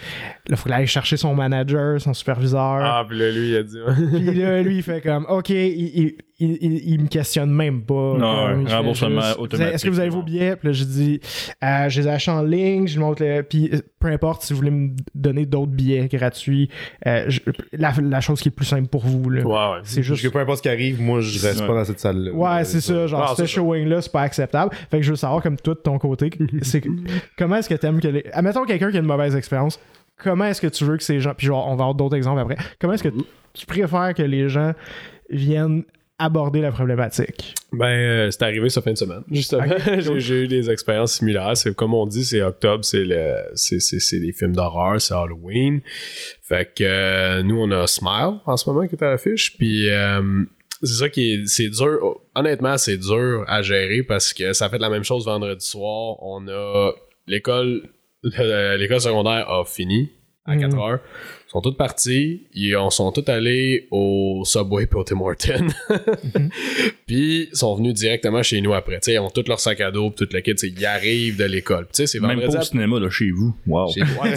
Là, 0.48 0.56
faut 0.56 0.64
qu'elle 0.64 0.72
aille 0.74 0.86
chercher 0.86 1.16
son 1.16 1.34
manager, 1.34 2.00
son 2.00 2.14
superviseur. 2.14 2.80
Ah, 2.82 3.04
puis 3.08 3.18
là, 3.18 3.30
lui, 3.30 3.50
il 3.50 3.56
a 3.56 3.62
dit. 3.62 3.78
Puis 4.12 4.34
là, 4.34 4.62
lui, 4.62 4.76
il 4.76 4.82
fait 4.82 5.00
comme, 5.02 5.26
OK, 5.28 5.50
il, 5.50 6.14
il, 6.42 6.58
il, 6.60 6.72
il- 6.72 6.88
il 6.94 7.00
me 7.02 7.08
questionne 7.08 7.50
même 7.50 7.82
pas. 7.82 8.14
Non, 8.18 8.64
remboursement 8.66 9.20
juste, 9.20 9.38
automatique, 9.38 9.74
Est-ce 9.74 9.84
que 9.84 9.90
vous 9.90 10.00
avez 10.00 10.08
vos 10.08 10.22
billets? 10.22 10.56
Puis 10.56 10.68
là, 10.68 10.72
je 10.72 10.84
dis, 10.84 11.20
euh, 11.62 11.88
je 11.88 12.00
les 12.00 12.06
ai 12.08 12.10
achetés 12.10 12.30
en 12.30 12.42
ligne, 12.42 12.86
je 12.86 12.98
montre 13.00 13.22
le. 13.22 13.42
Puis 13.42 13.70
euh, 13.72 13.80
peu 13.98 14.08
importe 14.08 14.42
si 14.42 14.52
vous 14.52 14.58
voulez 14.58 14.70
me 14.70 14.90
donner 15.14 15.46
d'autres 15.46 15.72
billets 15.72 16.08
gratuits, 16.08 16.68
euh, 17.06 17.24
je- 17.28 17.40
la, 17.72 17.92
la 18.02 18.20
chose 18.20 18.40
qui 18.40 18.48
est 18.48 18.52
plus 18.52 18.66
simple 18.66 18.88
pour 18.88 19.06
vous, 19.06 19.30
là. 19.30 19.42
Ouais, 19.42 19.52
ouais. 19.52 19.80
C'est 19.84 20.02
Juste 20.02 20.20
juste. 20.20 20.28
que 20.28 20.32
peu 20.36 20.40
importe 20.40 20.58
ce 20.58 20.62
qui 20.62 20.68
arrive, 20.68 21.00
moi, 21.00 21.20
je 21.20 21.40
reste 21.46 21.60
Ouais. 21.60 21.66
pas 21.66 21.74
dans 21.74 21.84
cette 21.84 22.00
salle-là. 22.00 22.32
Ouais, 22.32 22.64
c'est 22.64 22.80
ça. 22.80 23.06
Genre, 23.06 23.26
Ah, 23.30 23.34
ce 23.36 23.46
showing-là, 23.46 24.02
c'est 24.02 24.12
pas 24.12 24.22
acceptable. 24.22 24.74
Fait 24.90 24.98
que 24.98 25.02
je 25.04 25.10
veux 25.10 25.16
savoir, 25.16 25.42
comme 25.42 25.56
toi, 25.56 25.74
de 25.74 25.80
ton 25.80 25.98
côté, 25.98 26.30
c'est 26.62 26.82
comment 27.38 27.56
est-ce 27.56 27.68
que 27.68 27.74
t'aimes 27.74 28.00
que 28.00 28.08
les. 28.08 28.24
Admettons 28.32 28.64
quelqu'un 28.64 28.90
qui 28.90 28.96
a 28.96 29.00
une 29.00 29.06
mauvaise 29.06 29.36
expérience, 29.36 29.78
comment 30.16 30.44
est-ce 30.46 30.60
que 30.60 30.66
tu 30.66 30.84
veux 30.84 30.96
que 30.96 31.02
ces 31.02 31.20
gens. 31.20 31.34
Puis 31.36 31.46
genre, 31.46 31.66
on 31.66 31.76
va 31.76 31.84
avoir 31.84 31.94
d'autres 31.94 32.16
exemples 32.16 32.40
après. 32.40 32.56
Comment 32.80 32.92
est-ce 32.94 33.02
que 33.04 33.12
tu 33.54 33.66
préfères 33.66 34.14
que 34.14 34.22
les 34.22 34.48
gens 34.48 34.72
viennent 35.30 35.84
aborder 36.24 36.60
la 36.60 36.70
problématique? 36.72 37.54
Ben, 37.72 37.86
euh, 37.86 38.30
c'est 38.30 38.42
arrivé 38.42 38.68
cette 38.68 38.84
fin 38.84 38.92
de 38.92 38.98
semaine, 38.98 39.22
justement. 39.30 39.64
j'ai, 39.98 40.20
j'ai 40.20 40.42
eu 40.44 40.48
des 40.48 40.70
expériences 40.70 41.14
similaires. 41.14 41.56
C'est 41.56 41.74
comme 41.74 41.94
on 41.94 42.06
dit, 42.06 42.24
c'est 42.24 42.42
octobre, 42.42 42.84
c'est 42.84 43.04
le, 43.04 43.36
c'est, 43.54 43.80
c'est, 43.80 44.00
c'est 44.00 44.20
des 44.20 44.32
films 44.32 44.54
d'horreur, 44.54 45.00
c'est 45.00 45.14
Halloween. 45.14 45.80
Fait 46.42 46.70
que 46.74 46.84
euh, 46.84 47.42
nous, 47.42 47.58
on 47.60 47.70
a 47.70 47.86
Smile 47.86 48.38
en 48.46 48.56
ce 48.56 48.68
moment 48.70 48.86
qui 48.86 48.94
est 48.94 49.02
à 49.02 49.10
l'affiche. 49.10 49.56
Puis 49.56 49.88
euh, 49.90 50.42
c'est 50.82 50.94
ça 50.94 51.08
qui 51.08 51.32
est, 51.34 51.46
c'est 51.46 51.68
dur. 51.68 52.20
Honnêtement, 52.34 52.76
c'est 52.78 52.96
dur 52.98 53.44
à 53.48 53.62
gérer 53.62 54.02
parce 54.02 54.32
que 54.32 54.52
ça 54.52 54.68
fait 54.68 54.78
la 54.78 54.90
même 54.90 55.04
chose 55.04 55.24
vendredi 55.26 55.64
soir. 55.64 56.16
On 56.22 56.46
a 56.48 56.92
l'école, 57.26 57.82
l'école 58.22 59.00
secondaire 59.00 59.48
a 59.50 59.64
fini 59.64 60.10
à 60.44 60.56
4 60.56 60.72
Mhm. 60.74 60.80
heures. 60.80 61.00
Ils 61.52 61.56
sont 61.56 61.60
tous 61.60 61.76
partis. 61.76 62.40
Ils 62.54 62.74
on 62.78 62.88
sont 62.88 63.12
tous 63.12 63.30
allés 63.30 63.86
au 63.90 64.42
Subway 64.46 64.84
et 64.84 64.94
au 64.94 65.04
Tim 65.04 65.20
Hortons. 65.20 65.66
Puis 67.06 67.48
ils 67.52 67.56
sont 67.56 67.74
venus 67.74 67.92
directement 67.92 68.42
chez 68.42 68.62
nous 68.62 68.72
après. 68.72 69.00
T'sais, 69.00 69.14
ils 69.14 69.18
ont 69.18 69.28
tout 69.28 69.44
leur 69.46 69.60
sac 69.60 69.82
à 69.82 69.90
dos, 69.90 70.08
pis 70.08 70.24
tout 70.24 70.32
le 70.32 70.40
kit. 70.40 70.54
Ils 70.62 70.86
arrivent 70.86 71.36
de 71.36 71.44
l'école. 71.44 71.84
Tu 71.88 71.88
sais, 71.92 72.06
c'est 72.06 72.20
Même 72.20 72.40
pas 72.40 72.56
au 72.58 72.62
cinéma, 72.62 72.98
là, 72.98 73.10
chez 73.10 73.30
vous. 73.30 73.54
Wow. 73.66 73.92
chez, 73.92 74.00
ouais, 74.00 74.34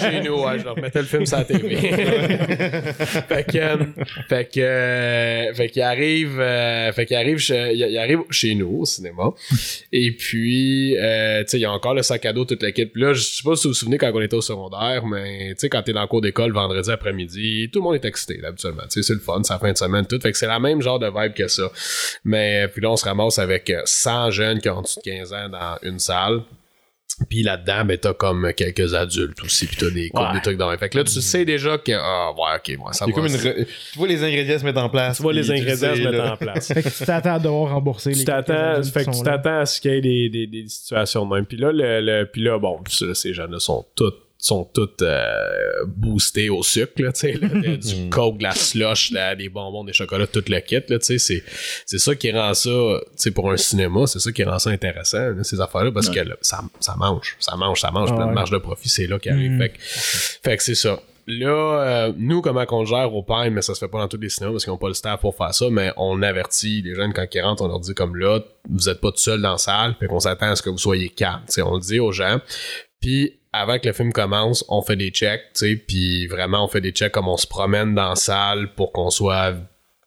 chez 0.00 0.22
nous, 0.26 0.42
ouais, 0.42 0.58
je 0.58 0.64
leur 0.64 0.80
mettais 0.80 1.00
le 1.00 1.04
film 1.04 1.26
sur 1.26 1.36
la 1.36 1.44
TV. 1.44 1.76
fait 1.76 3.44
que, 3.52 3.58
euh, 3.58 3.76
fait 4.30 4.50
que, 4.50 4.60
euh, 4.60 5.52
fait 5.52 5.68
qu'il 5.68 5.82
arrive, 5.82 6.40
euh, 6.40 6.90
fait 6.92 7.04
qu'il 7.04 7.16
arrive, 7.16 7.36
chez, 7.36 7.72
il, 7.74 7.80
il 7.80 7.98
arrive 7.98 8.20
chez 8.30 8.54
nous 8.54 8.78
au 8.80 8.86
cinéma. 8.86 9.34
Et 9.92 10.12
puis, 10.12 10.96
euh, 10.96 11.42
tu 11.42 11.50
sais, 11.50 11.58
il 11.58 11.62
y 11.62 11.66
a 11.66 11.72
encore 11.72 11.92
le 11.92 12.02
sac 12.02 12.24
à 12.24 12.32
dos, 12.32 12.46
toute 12.46 12.62
l'équipe. 12.62 12.94
Puis 12.94 13.02
là, 13.02 13.12
je 13.12 13.20
sais 13.20 13.42
pas 13.44 13.56
si 13.56 13.64
vous 13.64 13.74
vous 13.74 13.78
souvenez 13.78 13.98
quand 13.98 14.10
on 14.14 14.22
était 14.22 14.36
au 14.36 14.40
secondaire, 14.40 15.04
mais 15.04 15.50
tu 15.50 15.56
sais, 15.58 15.68
quand 15.68 15.82
t'es 15.82 15.92
dans 15.92 16.00
le 16.00 16.06
cours 16.06 16.22
d'école 16.22 16.45
vendredi 16.52 16.90
après-midi, 16.90 17.70
tout 17.72 17.80
le 17.80 17.84
monde 17.84 17.94
est 17.96 18.04
excité, 18.04 18.38
là, 18.38 18.48
habituellement. 18.48 18.82
Tu 18.84 18.90
sais, 18.90 19.02
c'est 19.02 19.14
le 19.14 19.20
fun, 19.20 19.40
c'est 19.42 19.52
la 19.52 19.58
fin 19.58 19.72
de 19.72 19.76
semaine, 19.78 20.06
tout. 20.06 20.18
Fait 20.20 20.32
que 20.32 20.38
c'est 20.38 20.46
la 20.46 20.58
même 20.60 20.80
genre 20.82 20.98
de 20.98 21.06
vibe 21.08 21.34
que 21.34 21.48
ça. 21.48 21.70
Mais, 22.24 22.68
puis 22.68 22.80
là, 22.82 22.90
on 22.90 22.96
se 22.96 23.04
ramasse 23.04 23.38
avec 23.38 23.70
euh, 23.70 23.80
100 23.84 24.30
jeunes 24.30 24.60
qui 24.60 24.68
ont 24.68 24.78
en 24.78 24.82
dessous 24.82 25.00
de 25.04 25.10
15 25.10 25.32
ans 25.32 25.48
dans 25.48 25.76
une 25.82 25.98
salle. 25.98 26.42
Puis 27.30 27.42
là-dedans, 27.42 27.86
ben 27.86 27.96
t'as 27.96 28.12
comme 28.12 28.52
quelques 28.54 28.92
adultes 28.92 29.42
aussi, 29.42 29.66
puis 29.66 29.76
t'as 29.78 29.88
des, 29.88 30.10
Ouais. 30.12 30.32
des 30.34 30.40
trucs 30.42 30.58
dans 30.58 30.76
Fait 30.76 30.90
que 30.90 30.98
là, 30.98 31.04
tu 31.04 31.22
sais 31.22 31.46
déjà 31.46 31.78
que, 31.78 31.92
ah, 31.92 32.32
ouais, 32.32 32.58
ok, 32.58 32.78
moi, 32.78 32.92
ça 32.92 33.06
Il 33.06 33.08
y 33.08 33.12
a 33.12 33.16
va. 33.16 33.22
comme 33.22 33.30
une 33.34 33.40
re- 33.40 33.64
Tu 33.92 33.98
vois 33.98 34.08
les 34.08 34.22
ingrédients 34.22 34.58
se 34.58 34.64
mettre 34.64 34.80
en 34.80 34.90
place. 34.90 35.16
Tu 35.16 35.22
vois 35.22 35.32
les 35.32 35.50
ingrédients 35.50 35.94
sais, 35.94 35.96
se 35.96 36.02
mettre 36.02 36.18
là. 36.18 36.32
en 36.34 36.36
place. 36.36 36.66
Fait 36.74 36.82
que 36.82 36.88
tu 36.90 37.04
t'attends 37.06 37.36
à 37.36 37.38
devoir 37.38 37.70
rembourser 37.70 38.10
les 38.10 38.16
tu 38.16 38.24
quelques 38.26 38.46
t'attends, 38.48 38.70
adultes 38.80 38.92
fait 38.92 39.04
que 39.06 39.10
tu 39.16 39.22
t'attends 39.22 39.60
à 39.60 39.64
ce 39.66 39.80
qu'il 39.80 39.92
y 39.92 39.94
ait 39.94 40.00
des, 40.02 40.28
des, 40.28 40.46
des 40.46 40.68
situations 40.68 41.24
de 41.26 41.34
même. 41.34 41.46
Puis 41.46 41.56
là, 41.56 41.72
le, 41.72 42.00
le- 42.02 42.26
puis 42.30 42.42
là, 42.42 42.58
bon, 42.58 42.80
ces 43.14 43.32
jeunes-là 43.32 43.60
sont 43.60 43.86
toutes 43.94 44.18
sont 44.38 44.64
toutes 44.64 45.02
euh, 45.02 45.84
boostés 45.86 46.50
au 46.50 46.62
sucre, 46.62 46.92
là, 46.98 47.12
tu 47.12 47.20
sais, 47.20 47.32
là, 47.32 47.48
de- 47.48 47.76
du 47.76 48.08
coke, 48.10 48.38
de 48.38 48.42
la 48.42 48.52
slush, 48.52 49.10
là, 49.12 49.34
des 49.34 49.48
bonbons, 49.48 49.82
des 49.84 49.92
chocolats, 49.92 50.26
tout 50.26 50.44
le 50.48 50.60
kit, 50.60 50.74
là, 50.88 50.98
tu 50.98 51.00
sais, 51.00 51.18
c'est, 51.18 51.42
c'est 51.86 51.98
ça 51.98 52.14
qui 52.14 52.30
rend 52.32 52.52
ça, 52.54 52.70
tu 52.70 53.06
sais, 53.16 53.30
pour 53.30 53.50
un 53.50 53.56
cinéma, 53.56 54.06
c'est 54.06 54.18
ça 54.20 54.30
qui 54.32 54.44
rend 54.44 54.58
ça 54.58 54.70
intéressant, 54.70 55.30
là, 55.30 55.42
ces 55.44 55.60
affaires-là, 55.60 55.90
parce 55.92 56.10
que 56.10 56.20
là, 56.20 56.36
ça, 56.42 56.60
ça 56.80 56.94
mange, 56.96 57.36
ça 57.40 57.56
mange, 57.56 57.80
ça 57.80 57.90
mange, 57.90 58.10
Ah 58.12 58.16
plein 58.16 58.26
de 58.28 58.32
marge 58.32 58.50
de 58.50 58.58
profit, 58.58 58.88
c'est 58.88 59.06
là 59.06 59.18
qui 59.18 59.30
arrive. 59.30 59.52
Mm. 59.52 59.58
Fait, 59.58 59.68
que, 59.70 59.78
fait 59.80 60.56
que 60.56 60.62
c'est 60.62 60.74
ça. 60.74 61.00
Là, 61.28 61.48
euh, 61.48 62.12
nous, 62.16 62.40
comment 62.40 62.64
qu'on 62.66 62.80
le 62.82 62.86
gère 62.86 63.12
au 63.12 63.20
Pine, 63.24 63.50
mais 63.50 63.60
ça 63.60 63.74
se 63.74 63.80
fait 63.80 63.88
pas 63.88 63.98
dans 63.98 64.06
tous 64.06 64.16
les 64.20 64.28
cinémas 64.28 64.52
parce 64.52 64.62
qu'ils 64.62 64.72
n'ont 64.72 64.78
pas 64.78 64.86
le 64.86 64.94
staff 64.94 65.20
pour 65.20 65.36
faire 65.36 65.52
ça, 65.52 65.66
mais 65.70 65.92
on 65.96 66.22
avertit 66.22 66.82
les 66.82 66.94
jeunes 66.94 67.12
quand 67.12 67.26
ils 67.34 67.40
rentrent, 67.40 67.62
on 67.64 67.66
leur 67.68 67.80
dit 67.80 67.94
comme 67.94 68.14
là, 68.14 68.38
vous 68.70 68.88
êtes 68.88 69.00
pas 69.00 69.10
tout 69.10 69.18
seul 69.18 69.42
dans 69.42 69.50
la 69.52 69.58
salle, 69.58 69.96
puis 69.98 70.06
qu'on 70.06 70.20
s'attend 70.20 70.50
à 70.52 70.54
ce 70.54 70.62
que 70.62 70.70
vous 70.70 70.78
soyez 70.78 71.08
calme. 71.08 71.40
Tu 71.48 71.54
sais, 71.54 71.62
on 71.62 71.74
le 71.74 71.80
dit 71.80 71.98
aux 71.98 72.12
gens. 72.12 72.38
Puis 73.00 73.40
avant 73.52 73.78
que 73.78 73.86
le 73.86 73.92
film 73.92 74.12
commence, 74.12 74.64
on 74.68 74.82
fait 74.82 74.96
des 74.96 75.10
checks, 75.10 75.52
tu 75.54 75.66
sais, 75.66 75.76
puis 75.76 76.26
vraiment 76.26 76.64
on 76.64 76.68
fait 76.68 76.80
des 76.80 76.92
checks 76.92 77.12
comme 77.12 77.28
on 77.28 77.36
se 77.36 77.46
promène 77.46 77.94
dans 77.94 78.10
la 78.10 78.16
salle 78.16 78.74
pour 78.74 78.92
qu'on 78.92 79.10
soit 79.10 79.54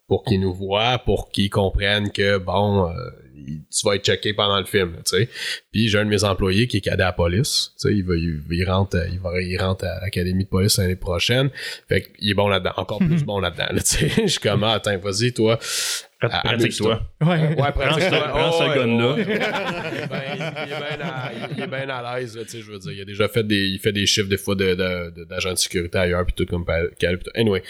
pour 0.08 0.24
qu'ils 0.24 0.40
nous 0.40 0.54
voient, 0.54 0.98
pour 0.98 1.30
qu'ils 1.30 1.52
comprennent 1.52 2.12
que 2.12 2.40
bon, 2.40 2.90
euh, 2.90 2.94
tu 3.46 3.86
vas 3.88 3.96
être 3.96 4.06
checké 4.06 4.34
pendant 4.34 4.60
le 4.60 4.66
film, 4.66 4.96
tu 5.06 5.18
sais. 5.18 5.30
Puis 5.72 5.88
j'ai 5.90 6.00
un 6.00 6.06
de 6.06 6.10
mes 6.10 6.24
employés 6.24 6.68
qui 6.68 6.78
est 6.78 6.82
cadet 6.82 7.04
à 7.04 7.08
la 7.08 7.14
police, 7.14 7.72
tu 7.80 7.88
sais, 7.90 7.94
il 7.96 8.04
va 8.04 8.16
il, 8.16 8.42
il 8.52 8.66
rentre 8.70 8.98
euh, 8.98 9.08
il 9.12 9.20
va 9.20 9.42
il 9.42 9.58
rentre 9.58 9.86
à 9.86 10.00
l'académie 10.02 10.44
de 10.44 10.50
police 10.50 10.78
l'année 10.78 10.96
prochaine. 10.96 11.50
Fait 11.88 12.02
qu'il 12.04 12.30
est 12.30 12.34
bon 12.34 12.48
là-dedans, 12.48 12.74
encore 12.78 13.00
plus 13.00 13.24
bon 13.24 13.40
là-dedans, 13.40 13.68
là, 13.72 13.82
tu 13.82 13.98
sais. 13.98 14.10
Je 14.24 14.28
suis 14.28 14.40
comme 14.40 14.64
ah, 14.64 14.74
attends, 14.74 14.98
vas-y 14.98 15.34
toi. 15.34 15.60
Ah, 16.22 16.42
Pratique-toi. 16.44 17.02
Ouais. 17.22 17.56
Ouais, 17.56 17.72
pratique-toi. 17.72 18.28
prends 18.28 18.50
Oh, 18.50 18.60
ce 18.60 18.76
gun-là. 18.76 19.16
Il 19.18 19.22
est 19.22 19.38
bien- 19.38 19.52
il 21.56 21.64
est 21.64 21.68
bien 21.68 21.90
à- 21.90 21.98
à 22.10 22.20
l'aise, 22.20 22.36
là, 22.36 22.44
tu 22.44 22.50
sais, 22.52 22.62
je 22.62 22.70
veux 22.72 22.78
dire. 22.80 22.92
Il 22.92 23.02
a 23.02 23.06
déjà 23.06 23.28
fait 23.30 23.44
des, 23.48 23.68
il 23.68 23.80
fait 23.80 23.94
des 23.94 24.06
chiffres 24.06 24.28
des 24.28 24.38
fois 24.38 24.56
de, 24.56 24.76
de, 24.76 25.12
de- 25.16 25.24
d'agents 25.24 25.54
de 25.54 25.58
sécurité 25.58 25.98
ailleurs, 25.98 26.26
puis 26.26 26.34
tout 26.36 26.46
comme 26.46 26.66
Cal, 27.00 27.18
puis 27.18 27.26
tout. 27.26 27.32
Anyway. 27.40 27.64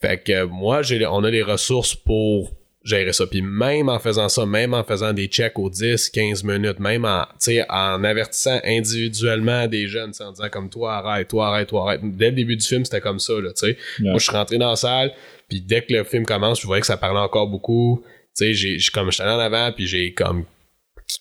Fait 0.00 0.20
que 0.22 0.32
euh, 0.32 0.46
moi, 0.48 0.82
j'ai, 0.82 1.06
on 1.06 1.22
a 1.22 1.30
les 1.30 1.42
ressources 1.42 1.94
pour 1.94 2.52
gérer 2.84 3.12
ça. 3.12 3.26
Puis 3.26 3.42
même 3.42 3.88
en 3.88 3.98
faisant 3.98 4.28
ça, 4.28 4.44
même 4.46 4.74
en 4.74 4.84
faisant 4.84 5.12
des 5.12 5.26
checks 5.26 5.58
aux 5.58 5.70
10, 5.70 6.10
15 6.10 6.44
minutes, 6.44 6.80
même 6.80 7.04
en, 7.04 7.26
en 7.68 8.04
avertissant 8.04 8.60
individuellement 8.64 9.66
des 9.66 9.86
jeunes, 9.86 10.12
en 10.20 10.32
disant 10.32 10.48
comme 10.50 10.68
toi, 10.68 10.94
arrête, 10.94 11.28
toi, 11.28 11.48
arrête, 11.48 11.68
toi, 11.68 11.82
arrête. 11.82 12.00
Dès 12.02 12.30
le 12.30 12.36
début 12.36 12.56
du 12.56 12.66
film, 12.66 12.84
c'était 12.84 13.00
comme 13.00 13.18
ça, 13.18 13.34
là, 13.34 13.52
tu 13.52 13.66
sais. 13.66 13.78
Moi, 14.00 14.18
je 14.18 14.24
suis 14.24 14.32
rentré 14.32 14.58
dans 14.58 14.70
la 14.70 14.76
salle, 14.76 15.12
puis 15.48 15.60
dès 15.60 15.82
que 15.82 15.92
le 15.92 16.04
film 16.04 16.24
commence, 16.24 16.60
je 16.60 16.66
voyais 16.66 16.80
que 16.80 16.86
ça 16.86 16.96
parlait 16.96 17.20
encore 17.20 17.48
beaucoup. 17.48 18.02
Tu 18.36 18.54
sais, 18.54 18.90
comme 18.92 19.10
j'étais 19.10 19.24
allé 19.24 19.34
en 19.34 19.38
avant, 19.38 19.72
puis 19.72 19.86
j'ai 19.86 20.12
comme 20.14 20.44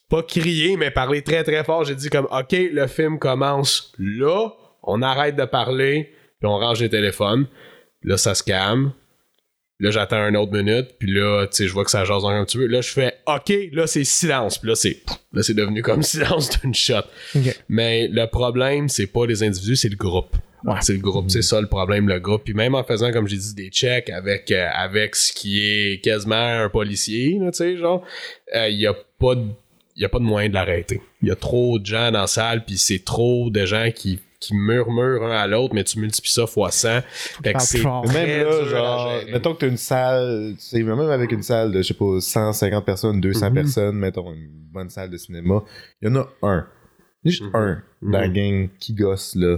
pas 0.10 0.24
crié, 0.24 0.78
mais 0.78 0.92
parlé 0.92 1.22
très 1.22 1.44
très 1.44 1.64
fort. 1.64 1.84
J'ai 1.84 1.96
dit 1.96 2.10
comme, 2.10 2.28
OK, 2.32 2.52
le 2.52 2.88
film 2.88 3.20
commence 3.20 3.92
là, 3.98 4.50
on 4.84 5.02
arrête 5.02 5.36
de 5.36 5.46
parler, 5.46 6.14
puis 6.40 6.48
on 6.48 6.58
range 6.58 6.82
les 6.82 6.90
téléphones. 6.90 7.48
Là, 8.04 8.18
ça 8.18 8.34
se 8.34 8.44
calme. 8.44 8.94
Là, 9.82 9.90
j'attends 9.90 10.28
une 10.28 10.38
autre 10.38 10.54
minute, 10.54 10.90
puis 11.00 11.12
là, 11.12 11.48
tu 11.48 11.56
sais, 11.56 11.68
je 11.68 11.74
vois 11.74 11.84
que 11.84 11.90
ça 11.90 12.06
jase 12.06 12.24
encore 12.24 12.30
un 12.30 12.46
petit 12.46 12.60
peu. 12.60 12.68
Là, 12.68 12.82
je 12.82 12.90
fais, 12.90 13.16
OK, 13.26 13.52
là, 13.74 13.88
c'est 13.88 14.04
silence. 14.04 14.60
Puis 14.60 14.70
là, 14.70 14.76
c'est, 14.76 14.98
là, 15.34 15.42
c'est 15.42 15.56
devenu 15.56 15.82
comme 15.82 16.04
silence 16.04 16.52
d'une 16.60 16.76
shot. 16.76 17.02
Mais 17.68 18.08
le 18.08 18.28
problème, 18.28 18.90
c'est 18.90 19.08
pas 19.08 19.26
les 19.26 19.42
individus, 19.42 19.76
c'est 19.76 19.90
le 19.90 19.96
groupe. 19.96 20.36
C'est 20.82 20.94
le 20.94 21.00
groupe, 21.00 21.32
c'est 21.32 21.42
ça 21.42 21.60
le 21.60 21.66
problème, 21.66 22.08
le 22.08 22.20
groupe. 22.20 22.44
Puis 22.44 22.54
même 22.54 22.76
en 22.76 22.84
faisant, 22.84 23.12
comme 23.12 23.28
j'ai 23.28 23.38
dit, 23.38 23.56
des 23.56 23.70
checks 23.70 24.12
avec, 24.12 24.52
euh, 24.52 24.68
avec 24.72 25.16
ce 25.16 25.34
qui 25.34 25.60
est 25.60 26.04
quasiment 26.04 26.36
un 26.36 26.70
policier, 26.70 27.40
tu 27.40 27.50
sais, 27.52 27.78
genre, 27.78 28.06
il 28.54 28.80
y 28.80 28.86
a 28.86 28.94
pas 29.20 29.34
de 29.34 29.48
y 29.96 30.06
a 30.06 30.10
pas 30.10 30.20
de 30.20 30.24
moyen 30.24 30.50
de 30.50 30.54
l'arrêter. 30.54 31.02
Il 31.22 31.28
y 31.28 31.32
a 31.32 31.36
trop 31.36 31.80
de 31.80 31.86
gens 31.86 32.12
dans 32.12 32.22
la 32.22 32.28
salle, 32.28 32.66
puis 32.66 32.78
c'est 32.78 33.04
trop 33.04 33.50
de 33.50 33.66
gens 33.66 33.90
qui 33.94 34.20
qui 34.42 34.54
murmurent 34.56 35.24
un 35.24 35.32
à 35.32 35.48
l'autre, 35.48 35.74
mais 35.74 35.86
tu 35.86 36.00
multiplies 36.00 36.32
ça 36.34 36.46
fois 36.48 36.72
100. 36.72 37.00
Fait 37.44 37.54
que 37.54 37.62
c'est 37.62 37.78
Même 38.14 38.44
là, 38.44 38.66
genre, 38.66 39.22
mettons 39.32 39.54
que 39.54 39.60
t'as 39.60 39.68
une 39.70 39.78
salle, 39.78 40.56
tu 40.58 40.62
sais, 40.66 40.84
même 40.84 41.00
avec 41.00 41.32
une 41.32 41.44
salle 41.44 41.72
de, 41.72 41.82
je 41.82 41.88
sais 41.88 41.94
pas, 41.94 42.20
150 42.20 42.84
personnes, 42.84 43.22
200 43.22 43.48
Mhm. 43.50 43.54
personnes, 43.54 43.96
mettons 43.96 44.34
une 44.34 44.50
bonne 44.72 44.90
salle 44.90 45.10
de 45.10 45.18
cinéma, 45.18 45.64
il 46.02 46.10
y 46.10 46.12
en 46.12 46.16
a 46.18 46.28
un. 46.42 46.68
Juste 47.24 47.44
Mhm. 47.44 47.50
un 47.54 47.84
dans 48.02 48.20
la 48.20 48.28
Mhm. 48.28 48.34
gang 48.34 48.70
qui 48.80 48.94
gosse, 48.96 49.36
là. 49.36 49.58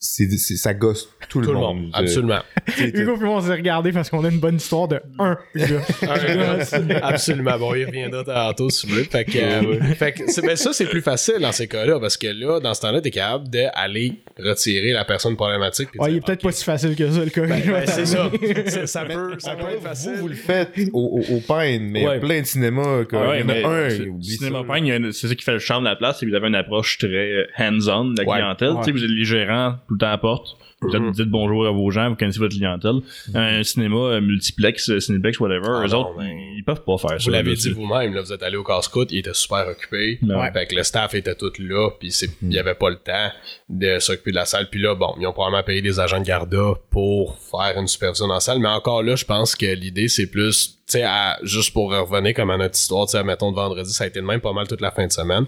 C'est, 0.00 0.30
c'est- 0.30 0.56
ça 0.56 0.74
gosse 0.74 1.08
tout, 1.28 1.40
Tout 1.42 1.48
le 1.52 1.58
monde. 1.58 1.90
Absolument. 1.92 2.38
Hugo 2.78 3.16
puis 3.16 3.26
moi, 3.26 3.36
on 3.36 3.40
s'est 3.40 3.52
regardé 3.52 3.90
parce 3.90 4.08
qu'on 4.08 4.24
a 4.24 4.28
une 4.30 4.38
bonne 4.38 4.54
histoire 4.56 4.86
de 4.86 5.00
un 5.18 5.36
gars. 5.56 5.66
Absolument. 7.02 7.58
Bon, 7.58 7.74
il 7.74 7.84
reviendra 7.84 8.22
tantôt 8.24 8.70
si 8.70 8.86
vous 8.86 8.92
voulez. 8.94 9.04
Fait 9.04 9.24
que, 9.24 9.38
euh, 9.38 9.80
fait 9.94 10.12
que 10.12 10.30
c'est- 10.30 10.42
ben, 10.46 10.56
ça, 10.56 10.72
c'est 10.72 10.86
plus 10.86 11.00
facile 11.02 11.38
dans 11.40 11.50
ces 11.52 11.66
cas-là 11.66 11.98
parce 12.00 12.16
que 12.16 12.28
là, 12.28 12.60
dans 12.60 12.74
ce 12.74 12.80
temps-là, 12.82 13.00
t'es 13.00 13.10
capable 13.10 13.48
d'aller 13.48 14.14
retirer 14.38 14.92
la 14.92 15.04
personne 15.04 15.36
problématique. 15.36 15.88
il 16.08 16.16
est 16.16 16.20
peut-être 16.24 16.42
pas 16.42 16.52
si 16.52 16.64
facile 16.64 16.94
que 16.94 17.10
ça, 17.10 17.24
le 17.24 17.30
cas. 17.30 17.46
ben, 17.46 17.60
ben, 17.66 17.86
c'est 17.86 18.06
ça. 18.06 18.30
ça. 18.66 18.86
Ça 18.86 19.04
peut, 19.04 19.34
ça 19.38 19.56
peut 19.56 19.68
être 19.72 19.82
facile. 19.82 20.12
Vous, 20.14 20.20
vous 20.22 20.28
le 20.28 20.34
faites 20.34 20.70
au, 20.92 21.20
au, 21.28 21.34
au 21.34 21.40
Pine, 21.40 21.90
mais 21.90 22.00
il 22.00 22.02
y 22.02 22.06
a 22.06 22.10
Ouais. 22.10 22.20
plein 22.20 22.40
de 22.40 22.46
cinémas. 22.46 23.04
Comme, 23.04 23.26
Ouais, 23.26 23.38
il 23.38 23.40
y 23.40 23.42
en 23.42 23.46
mais 23.46 23.64
a 23.64 23.68
un. 23.68 23.90
Cinéma 24.22 24.62
une- 24.78 25.12
c'est 25.12 25.28
ça 25.28 25.34
qui 25.34 25.44
fait 25.44 25.52
le 25.52 25.58
charme 25.58 25.84
de 25.84 25.88
la 25.88 25.96
place, 25.96 26.22
vous 26.22 26.34
avez 26.34 26.46
une 26.48 26.54
approche 26.54 26.98
très 26.98 27.08
euh, 27.08 27.46
hands-on 27.58 28.04
de 28.12 28.18
la 28.18 28.24
clientèle. 28.24 28.74
Les 28.94 29.24
gérants 29.24 29.76
tout 29.88 29.94
le 29.94 29.98
temps 29.98 30.06
à 30.06 30.10
la 30.10 30.18
porte. 30.18 30.56
Vous 30.80 31.10
dites 31.10 31.28
bonjour 31.28 31.66
à 31.66 31.72
vos 31.72 31.90
gens, 31.90 32.08
vous 32.10 32.14
connaissez 32.14 32.38
votre 32.38 32.54
clientèle. 32.54 33.00
Un 33.34 33.64
cinéma 33.64 33.96
euh, 33.96 34.20
multiplex, 34.20 34.88
euh, 34.90 35.00
cinéplex, 35.00 35.40
whatever, 35.40 35.66
Ah 35.70 35.82
eux 35.84 35.88
non, 35.88 36.00
autres, 36.02 36.14
mais- 36.18 36.52
ils 36.56 36.62
peuvent 36.62 36.84
pas 36.84 36.96
faire 36.98 37.10
ça. 37.10 37.24
Vous 37.24 37.30
l'avez 37.30 37.54
dit 37.54 37.70
vous-même, 37.70 38.14
là, 38.14 38.20
vous 38.22 38.32
êtes 38.32 38.44
allé 38.44 38.56
au 38.56 38.62
casse-croûte, 38.62 39.10
il 39.10 39.18
était 39.18 39.34
super 39.34 39.66
occupé. 39.66 40.20
Ouais. 40.22 40.52
Fait 40.52 40.66
que 40.68 40.76
le 40.76 40.84
staff 40.84 41.14
était 41.14 41.34
tout 41.34 41.50
là, 41.58 41.90
puis 41.98 42.12
c'est- 42.12 42.30
il 42.42 42.52
y 42.52 42.60
avait 42.60 42.76
pas 42.76 42.90
le 42.90 42.96
temps 42.96 43.28
de 43.68 43.98
s'occuper 43.98 44.30
de 44.30 44.36
la 44.36 44.44
salle. 44.44 44.68
Puis 44.70 44.80
là, 44.80 44.94
bon, 44.94 45.14
ils 45.18 45.26
ont 45.26 45.32
probablement 45.32 45.64
payé 45.64 45.82
des 45.82 45.98
agents 45.98 46.20
de 46.20 46.24
garda 46.26 46.74
pour 46.90 47.36
faire 47.38 47.76
une 47.76 47.88
supervision 47.88 48.28
dans 48.28 48.34
la 48.34 48.40
salle. 48.40 48.60
Mais 48.60 48.68
encore 48.68 49.02
là, 49.02 49.16
je 49.16 49.24
pense 49.24 49.56
que 49.56 49.66
l'idée, 49.66 50.06
c'est 50.06 50.28
plus, 50.30 50.68
tu 50.68 50.76
sais, 50.92 51.02
à- 51.02 51.38
juste 51.42 51.72
pour 51.72 51.90
revenir 51.90 52.34
comme 52.34 52.50
à 52.50 52.56
notre 52.56 52.76
histoire, 52.76 53.06
tu 53.06 53.12
sais, 53.18 53.24
mettons 53.24 53.50
de 53.50 53.56
vendredi, 53.56 53.92
ça 53.92 54.04
a 54.04 54.06
été 54.06 54.20
de 54.20 54.24
même 54.26 54.40
pas 54.40 54.52
mal 54.52 54.68
toute 54.68 54.80
la 54.80 54.92
fin 54.92 55.08
de 55.08 55.12
semaine. 55.12 55.46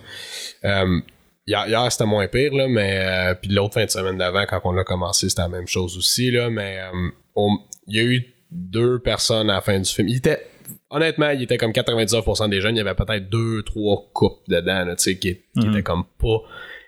Euh, 0.64 1.00
Hier, 1.46 1.66
hier, 1.66 1.90
c'était 1.90 2.06
moins 2.06 2.28
pire, 2.28 2.52
là, 2.54 2.68
mais 2.68 2.98
euh, 3.00 3.34
puis 3.34 3.50
l'autre 3.50 3.74
fin 3.74 3.84
de 3.84 3.90
semaine 3.90 4.18
d'avant, 4.18 4.44
quand 4.48 4.60
on 4.64 4.76
a 4.76 4.84
commencé, 4.84 5.28
c'était 5.28 5.42
la 5.42 5.48
même 5.48 5.66
chose 5.66 5.96
aussi, 5.96 6.30
là, 6.30 6.50
mais 6.50 6.78
euh, 6.80 7.08
on- 7.34 7.58
il 7.86 7.96
y 7.96 8.00
a 8.00 8.02
eu 8.04 8.24
deux 8.52 8.98
personnes 8.98 9.48
à 9.50 9.54
la 9.54 9.60
fin 9.60 9.78
du 9.78 9.90
film. 9.90 10.08
Il 10.08 10.16
était, 10.18 10.46
honnêtement, 10.90 11.30
il 11.30 11.42
était 11.42 11.56
comme 11.56 11.72
99% 11.72 12.48
des 12.48 12.60
jeunes, 12.60 12.76
il 12.76 12.78
y 12.78 12.80
avait 12.82 12.94
peut-être 12.94 13.28
deux, 13.30 13.62
trois 13.62 14.08
couples 14.12 14.42
dedans, 14.48 14.84
là, 14.84 14.96
tu 14.96 15.02
sais, 15.04 15.18
qui, 15.18 15.36
qui 15.58 15.66
Mhm. 15.66 15.70
étaient 15.70 15.82
comme 15.82 16.04
pas, 16.18 16.42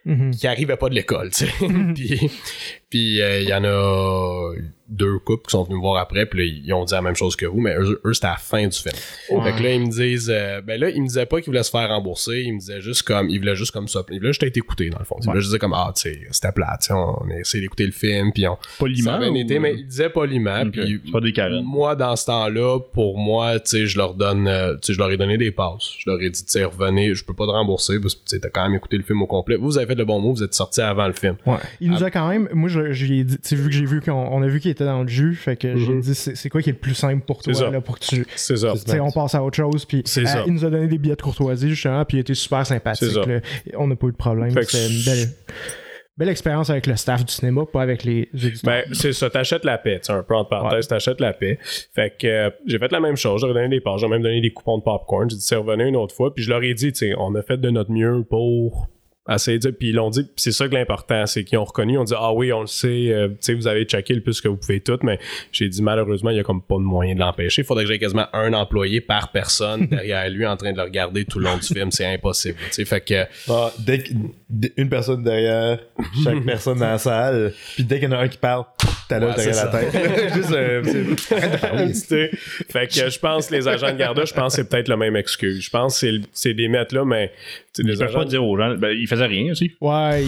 Mhm. 0.04 0.32
qui 0.32 0.46
arrivaient 0.46 0.76
pas 0.76 0.88
de 0.90 0.94
l'école, 0.94 1.30
tu 1.30 1.46
sais. 1.46 1.52
puis 1.94 2.30
puis 2.92 3.22
euh, 3.22 3.40
il 3.40 3.48
y 3.48 3.54
en 3.54 3.64
a 3.64 4.52
deux 4.88 5.18
couples 5.20 5.46
qui 5.46 5.52
sont 5.52 5.62
venus 5.64 5.76
me 5.78 5.80
voir 5.80 5.96
après, 6.02 6.26
puis 6.26 6.38
là, 6.38 6.60
ils 6.66 6.72
ont 6.74 6.84
dit 6.84 6.92
la 6.92 7.00
même 7.00 7.14
chose 7.16 7.34
que 7.34 7.46
vous, 7.46 7.60
mais 7.60 7.74
eux, 7.78 7.98
eux 8.04 8.12
c'était 8.12 8.26
à 8.26 8.32
la 8.32 8.36
fin 8.36 8.66
du 8.66 8.76
film. 8.76 8.94
Fait 9.42 9.52
que 9.56 9.62
là, 9.62 9.72
ils 9.72 9.80
me 9.80 9.90
disent, 9.90 10.30
euh, 10.30 10.60
ben 10.60 10.78
là, 10.78 10.90
ils 10.90 11.00
me 11.00 11.06
disaient 11.06 11.24
pas 11.24 11.38
qu'ils 11.40 11.46
voulaient 11.46 11.62
se 11.62 11.70
faire 11.70 11.88
rembourser, 11.88 12.42
ils 12.42 12.52
me 12.52 12.58
disaient 12.58 12.82
juste 12.82 13.02
comme, 13.04 13.30
ils 13.30 13.38
voulaient 13.38 13.56
juste 13.56 13.70
comme 13.70 13.88
ça, 13.88 14.02
ils 14.10 14.18
voulaient 14.18 14.32
juste 14.34 14.42
être 14.42 14.56
écoutés, 14.58 14.90
dans 14.90 14.98
le 14.98 15.06
fond. 15.06 15.16
Ils 15.22 15.24
voulaient 15.24 15.40
juste 15.40 15.52
dire 15.52 15.60
comme, 15.60 15.72
ah, 15.72 15.90
tu 15.96 16.02
sais, 16.02 16.20
c'était 16.30 16.52
plate, 16.52 16.80
tu 16.82 16.86
sais, 16.88 16.92
on 16.92 17.26
a 17.30 17.38
essayé 17.40 17.62
d'écouter 17.62 17.86
le 17.86 17.92
film, 17.92 18.32
puis 18.34 18.46
on, 18.46 18.58
Poliment. 18.78 19.18
ça 19.18 19.30
ou- 19.30 19.34
été, 19.36 19.58
mais 19.58 19.72
ils 19.76 19.86
disaient 19.86 20.10
poliment, 20.10 20.68
puis 20.70 20.98
pas 21.10 21.20
des 21.22 21.32
carènes. 21.32 21.64
moi, 21.64 21.96
dans 21.96 22.14
ce 22.14 22.26
temps-là, 22.26 22.78
pour 22.92 23.16
moi, 23.16 23.58
tu 23.60 23.70
sais, 23.70 23.86
je 23.86 23.96
leur 23.96 24.12
donne, 24.12 24.46
euh, 24.46 24.74
tu 24.74 24.88
sais, 24.88 24.92
je 24.92 24.98
leur 24.98 25.10
ai 25.10 25.16
donné 25.16 25.38
des 25.38 25.52
passes. 25.52 25.94
Je 25.98 26.10
leur 26.10 26.20
ai 26.20 26.28
dit, 26.28 26.44
tu 26.44 26.50
sais, 26.50 26.64
revenez, 26.64 27.14
je 27.14 27.24
peux 27.24 27.32
pas 27.34 27.46
te 27.46 27.50
rembourser 27.52 27.98
parce 27.98 28.14
que, 28.14 28.20
tu 28.20 28.36
sais, 28.36 28.40
t'as 28.40 28.50
quand 28.50 28.64
même 28.64 28.74
écouté 28.76 28.98
le 28.98 29.04
film 29.04 29.22
au 29.22 29.26
complet. 29.26 29.56
Vous, 29.56 29.64
vous 29.68 29.78
avez 29.78 29.86
fait 29.86 29.94
le 29.94 30.04
bon 30.04 30.20
mot, 30.20 30.34
vous 30.34 30.42
êtes 30.42 30.52
sorti 30.52 30.82
avant 30.82 31.06
le 31.06 31.14
film. 31.14 31.36
Ouais. 31.46 31.56
Il 31.80 31.88
Ah. 31.90 31.94
nous 31.94 32.04
a 32.04 32.10
quand 32.10 32.28
même. 32.28 32.50
Moi, 32.52 32.68
je, 32.68 32.80
je 32.90 33.06
lui 33.06 33.20
ai 33.20 33.24
dit. 33.24 33.36
Tu 33.38 33.48
sais, 33.50 33.54
vu 33.56 33.66
que 33.68 33.74
j'ai 33.74 33.84
vu 33.84 34.00
qu'on 34.00 34.12
on 34.12 34.42
a 34.42 34.46
vu 34.48 34.58
qu'il 34.58 34.70
était 34.72 34.84
dans 34.84 35.02
le 35.02 35.08
jus, 35.08 35.34
fait 35.36 35.54
que 35.56 35.76
j'ai 35.76 35.92
Mhm. 35.92 36.00
dit 36.00 36.14
c'est 36.14 36.48
quoi 36.48 36.60
qui 36.62 36.70
est 36.70 36.72
le 36.72 36.78
plus 36.80 36.94
simple 36.94 37.24
pour 37.24 37.42
toi, 37.42 37.70
là, 37.70 37.80
pour 37.80 37.98
que 38.00 38.04
tu. 38.04 38.26
C'est 38.34 38.56
ça. 38.56 38.74
On 39.00 39.10
passe 39.12 39.34
à 39.36 39.44
autre 39.44 39.56
chose. 39.56 39.84
Puis 39.84 40.02
euh, 40.18 40.42
il 40.46 40.52
nous 40.54 40.64
a 40.64 40.70
donné 40.70 40.88
des 40.88 40.98
billets 40.98 41.14
de 41.14 41.22
courtoisie, 41.22 41.68
justement, 41.68 42.04
puis 42.04 42.16
il 42.16 42.20
était 42.20 42.34
super 42.34 42.66
sympathique. 42.66 43.14
Là. 43.14 43.40
On 43.76 43.86
n'a 43.86 43.94
pas 43.94 44.06
eu 44.08 44.12
de 44.12 44.16
problème. 44.16 44.50
C'était 44.50 44.88
une 44.92 45.04
belle, 45.04 45.28
belle 46.16 46.28
expérience 46.28 46.70
avec 46.70 46.86
le 46.86 46.96
staff 46.96 47.24
du 47.24 47.32
cinéma, 47.32 47.62
pas 47.72 47.82
avec 47.82 48.04
les. 48.04 48.28
Ben, 48.64 48.82
c'est 48.92 49.12
ça, 49.12 49.30
t'achètes 49.30 49.64
la 49.64 49.78
paix, 49.78 50.00
un 50.08 50.22
peu 50.22 50.34
entre 50.34 50.50
parenthèses, 50.50 50.88
t'achètes 50.88 51.20
la 51.20 51.32
paix. 51.32 51.58
Fait 51.94 52.14
que 52.18 52.26
euh, 52.26 52.50
j'ai 52.66 52.78
fait 52.78 52.92
la 52.92 53.00
même 53.00 53.16
chose, 53.16 53.40
j'aurais 53.40 53.54
donné 53.54 53.68
des 53.68 53.80
passes, 53.80 54.00
j'ai 54.00 54.08
même 54.08 54.22
donné 54.22 54.40
des 54.40 54.52
coupons 54.52 54.78
de 54.78 54.82
popcorn, 54.82 55.28
j'ai 55.30 55.36
dit 55.36 55.42
c'est 55.42 55.56
revenu 55.56 55.86
une 55.88 55.96
autre 55.96 56.14
fois, 56.14 56.34
puis 56.34 56.42
je 56.44 56.50
leur 56.50 56.62
ai 56.62 56.74
dit, 56.74 56.92
tu 56.92 56.98
sais, 57.06 57.14
on 57.18 57.34
a 57.34 57.42
fait 57.42 57.56
de 57.58 57.70
notre 57.70 57.90
mieux 57.90 58.24
pour 58.28 58.88
essayer 59.30 59.58
de 59.58 59.62
dire, 59.62 59.72
puis 59.78 59.90
ils 59.90 59.94
l'ont 59.94 60.10
dit, 60.10 60.26
c'est 60.36 60.50
ça 60.52 60.68
que 60.68 60.74
l'important, 60.74 61.26
c'est 61.26 61.44
qu'ils 61.44 61.58
ont 61.58 61.64
reconnu, 61.64 61.96
on 61.98 62.04
dit 62.04 62.14
ah 62.16 62.32
oui, 62.32 62.52
on 62.52 62.62
le 62.62 62.66
sait, 62.66 63.12
euh, 63.12 63.28
tu 63.28 63.36
sais, 63.40 63.54
vous 63.54 63.66
avez 63.68 63.84
checké 63.84 64.14
le 64.14 64.20
plus 64.20 64.40
que 64.40 64.48
vous 64.48 64.56
pouvez 64.56 64.80
tout, 64.80 64.98
mais 65.02 65.18
j'ai 65.52 65.68
dit 65.68 65.80
malheureusement, 65.82 66.30
il 66.30 66.36
y 66.36 66.40
a 66.40 66.42
comme 66.42 66.60
pas 66.62 66.74
de 66.74 66.80
moyen 66.80 67.14
de 67.14 67.20
l'empêcher, 67.20 67.62
il 67.62 67.64
faudrait 67.64 67.84
que 67.84 67.90
j'ai 67.92 67.98
quasiment 67.98 68.26
un 68.32 68.52
employé 68.52 69.00
par 69.00 69.30
personne 69.30 69.86
derrière 69.90 70.28
lui 70.28 70.44
en 70.46 70.56
train 70.56 70.72
de 70.72 70.76
le 70.76 70.82
regarder 70.82 71.24
tout 71.24 71.38
le 71.38 71.44
long 71.44 71.56
du 71.56 71.66
film, 71.66 71.90
c'est 71.92 72.06
impossible, 72.06 72.58
tu 72.66 72.72
sais, 72.72 72.84
fait 72.84 73.00
que 73.00 73.24
Ah, 73.48 73.72
dès 73.78 73.98
que- 74.02 74.12
d- 74.50 74.72
une 74.76 74.88
personne 74.88 75.22
derrière, 75.22 75.78
chaque 76.24 76.42
personne 76.46 76.78
dans 76.78 76.86
la 76.86 76.98
salle, 76.98 77.52
puis 77.74 77.84
dès 77.84 78.00
qu'il 78.00 78.08
y 78.10 78.12
en 78.12 78.16
a 78.16 78.22
un 78.22 78.28
qui 78.28 78.38
parle, 78.38 78.64
Ouais, 79.20 79.34
derrière 79.34 79.64
la 79.64 79.80
tête. 79.80 80.34
Juste, 80.34 80.52
euh, 80.52 80.82
parler. 81.60 81.92
Tu 81.92 81.98
sais, 81.98 82.30
fait 82.32 82.86
que 82.88 83.10
je 83.10 83.18
pense 83.18 83.46
que 83.48 83.54
les 83.54 83.68
agents 83.68 83.92
de 83.92 83.98
garde, 83.98 84.24
je 84.24 84.34
pense 84.34 84.54
que 84.54 84.62
c'est 84.62 84.68
peut-être 84.68 84.88
la 84.88 84.96
même 84.96 85.16
excuse. 85.16 85.62
Je 85.64 85.70
pense 85.70 86.00
que 86.00 86.06
c'est 86.32 86.54
des 86.54 86.68
mettre 86.68 86.94
là, 86.94 87.04
mais 87.04 87.32
Ils 87.78 87.86
peuvent 87.86 88.02
agents 88.02 88.18
pas 88.20 88.24
dire 88.24 88.44
aux 88.44 88.56
gens, 88.56 88.74
ben, 88.76 88.90
ils 88.90 89.06
faisaient 89.06 89.26
rien 89.26 89.52
aussi. 89.52 89.72
Ouais, 89.80 90.24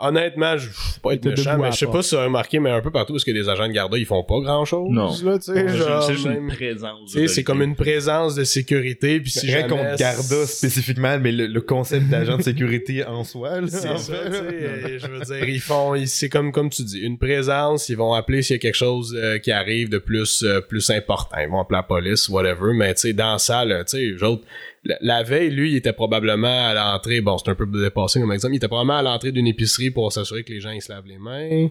Honnêtement, 0.00 0.56
je 0.56 0.68
pas 1.02 1.14
être 1.14 1.24
méchant, 1.24 1.58
mais 1.58 1.72
je 1.72 1.78
sais 1.78 1.86
pas 1.86 2.02
si 2.02 2.10
tu 2.10 2.16
as 2.16 2.24
remarqué, 2.24 2.58
mais 2.58 2.70
un 2.70 2.80
peu 2.80 2.90
partout, 2.90 3.12
parce 3.12 3.24
que 3.24 3.30
les 3.30 3.48
agents 3.48 3.68
de 3.68 3.72
garde, 3.72 3.94
ils 3.96 4.06
font 4.06 4.24
pas 4.24 4.40
grand 4.40 4.64
chose. 4.64 4.88
Non. 4.90 5.10
C'est 5.10 5.68
juste 6.12 6.26
une 6.26 6.48
présence. 6.48 7.16
c'est 7.26 7.44
comme 7.44 7.62
une 7.62 7.76
présence 7.76 8.34
de 8.34 8.44
sécurité, 8.44 9.20
puis 9.20 9.30
si 9.30 9.48
jamais... 9.48 9.68
contre 9.68 9.96
Garda 9.96 10.46
spécifiquement, 10.46 11.18
mais 11.18 11.32
le, 11.32 11.46
le 11.46 11.60
concept 11.60 12.08
d'agent 12.08 12.36
de 12.36 12.42
sécurité 12.42 13.04
en 13.04 13.24
soi, 13.24 13.60
C'est 13.66 13.98
ça, 13.98 14.12
euh, 14.12 14.98
je 14.98 15.06
veux 15.06 15.20
dire, 15.20 15.48
ils 15.48 15.60
font, 15.60 15.94
c'est 16.06 16.28
comme, 16.28 16.52
comme 16.52 16.70
tu 16.70 16.82
dis, 16.82 17.00
une 17.00 17.18
présence, 17.18 17.88
ils 17.88 17.96
vont 17.96 18.03
appeler 18.12 18.42
s'il 18.42 18.56
y 18.56 18.58
a 18.58 18.60
quelque 18.60 18.74
chose 18.74 19.16
euh, 19.16 19.38
qui 19.38 19.50
arrive 19.50 19.88
de 19.88 19.98
plus, 19.98 20.42
euh, 20.42 20.60
plus 20.60 20.90
important, 20.90 21.36
ils 21.40 21.48
vont 21.48 21.60
appeler 21.60 21.78
la 21.78 21.82
police, 21.84 22.28
whatever, 22.28 22.74
mais 22.74 22.92
tu 22.94 23.00
sais, 23.00 23.12
dans 23.12 23.32
la 23.32 23.38
salle, 23.38 23.84
tu 23.88 23.96
sais, 23.96 24.18
la, 24.84 24.96
la 25.00 25.22
veille, 25.22 25.50
lui, 25.50 25.72
il 25.72 25.76
était 25.76 25.92
probablement 25.92 26.68
à 26.68 26.74
l'entrée, 26.74 27.20
bon, 27.20 27.38
c'est 27.38 27.50
un 27.50 27.54
peu 27.54 27.66
dépassé 27.66 28.20
comme 28.20 28.32
exemple, 28.32 28.54
il 28.54 28.58
était 28.58 28.68
probablement 28.68 28.98
à 28.98 29.02
l'entrée 29.02 29.32
d'une 29.32 29.46
épicerie 29.46 29.90
pour 29.90 30.12
s'assurer 30.12 30.44
que 30.44 30.52
les 30.52 30.60
gens, 30.60 30.70
ils 30.70 30.82
se 30.82 30.92
lavent 30.92 31.06
les 31.06 31.18
mains. 31.18 31.68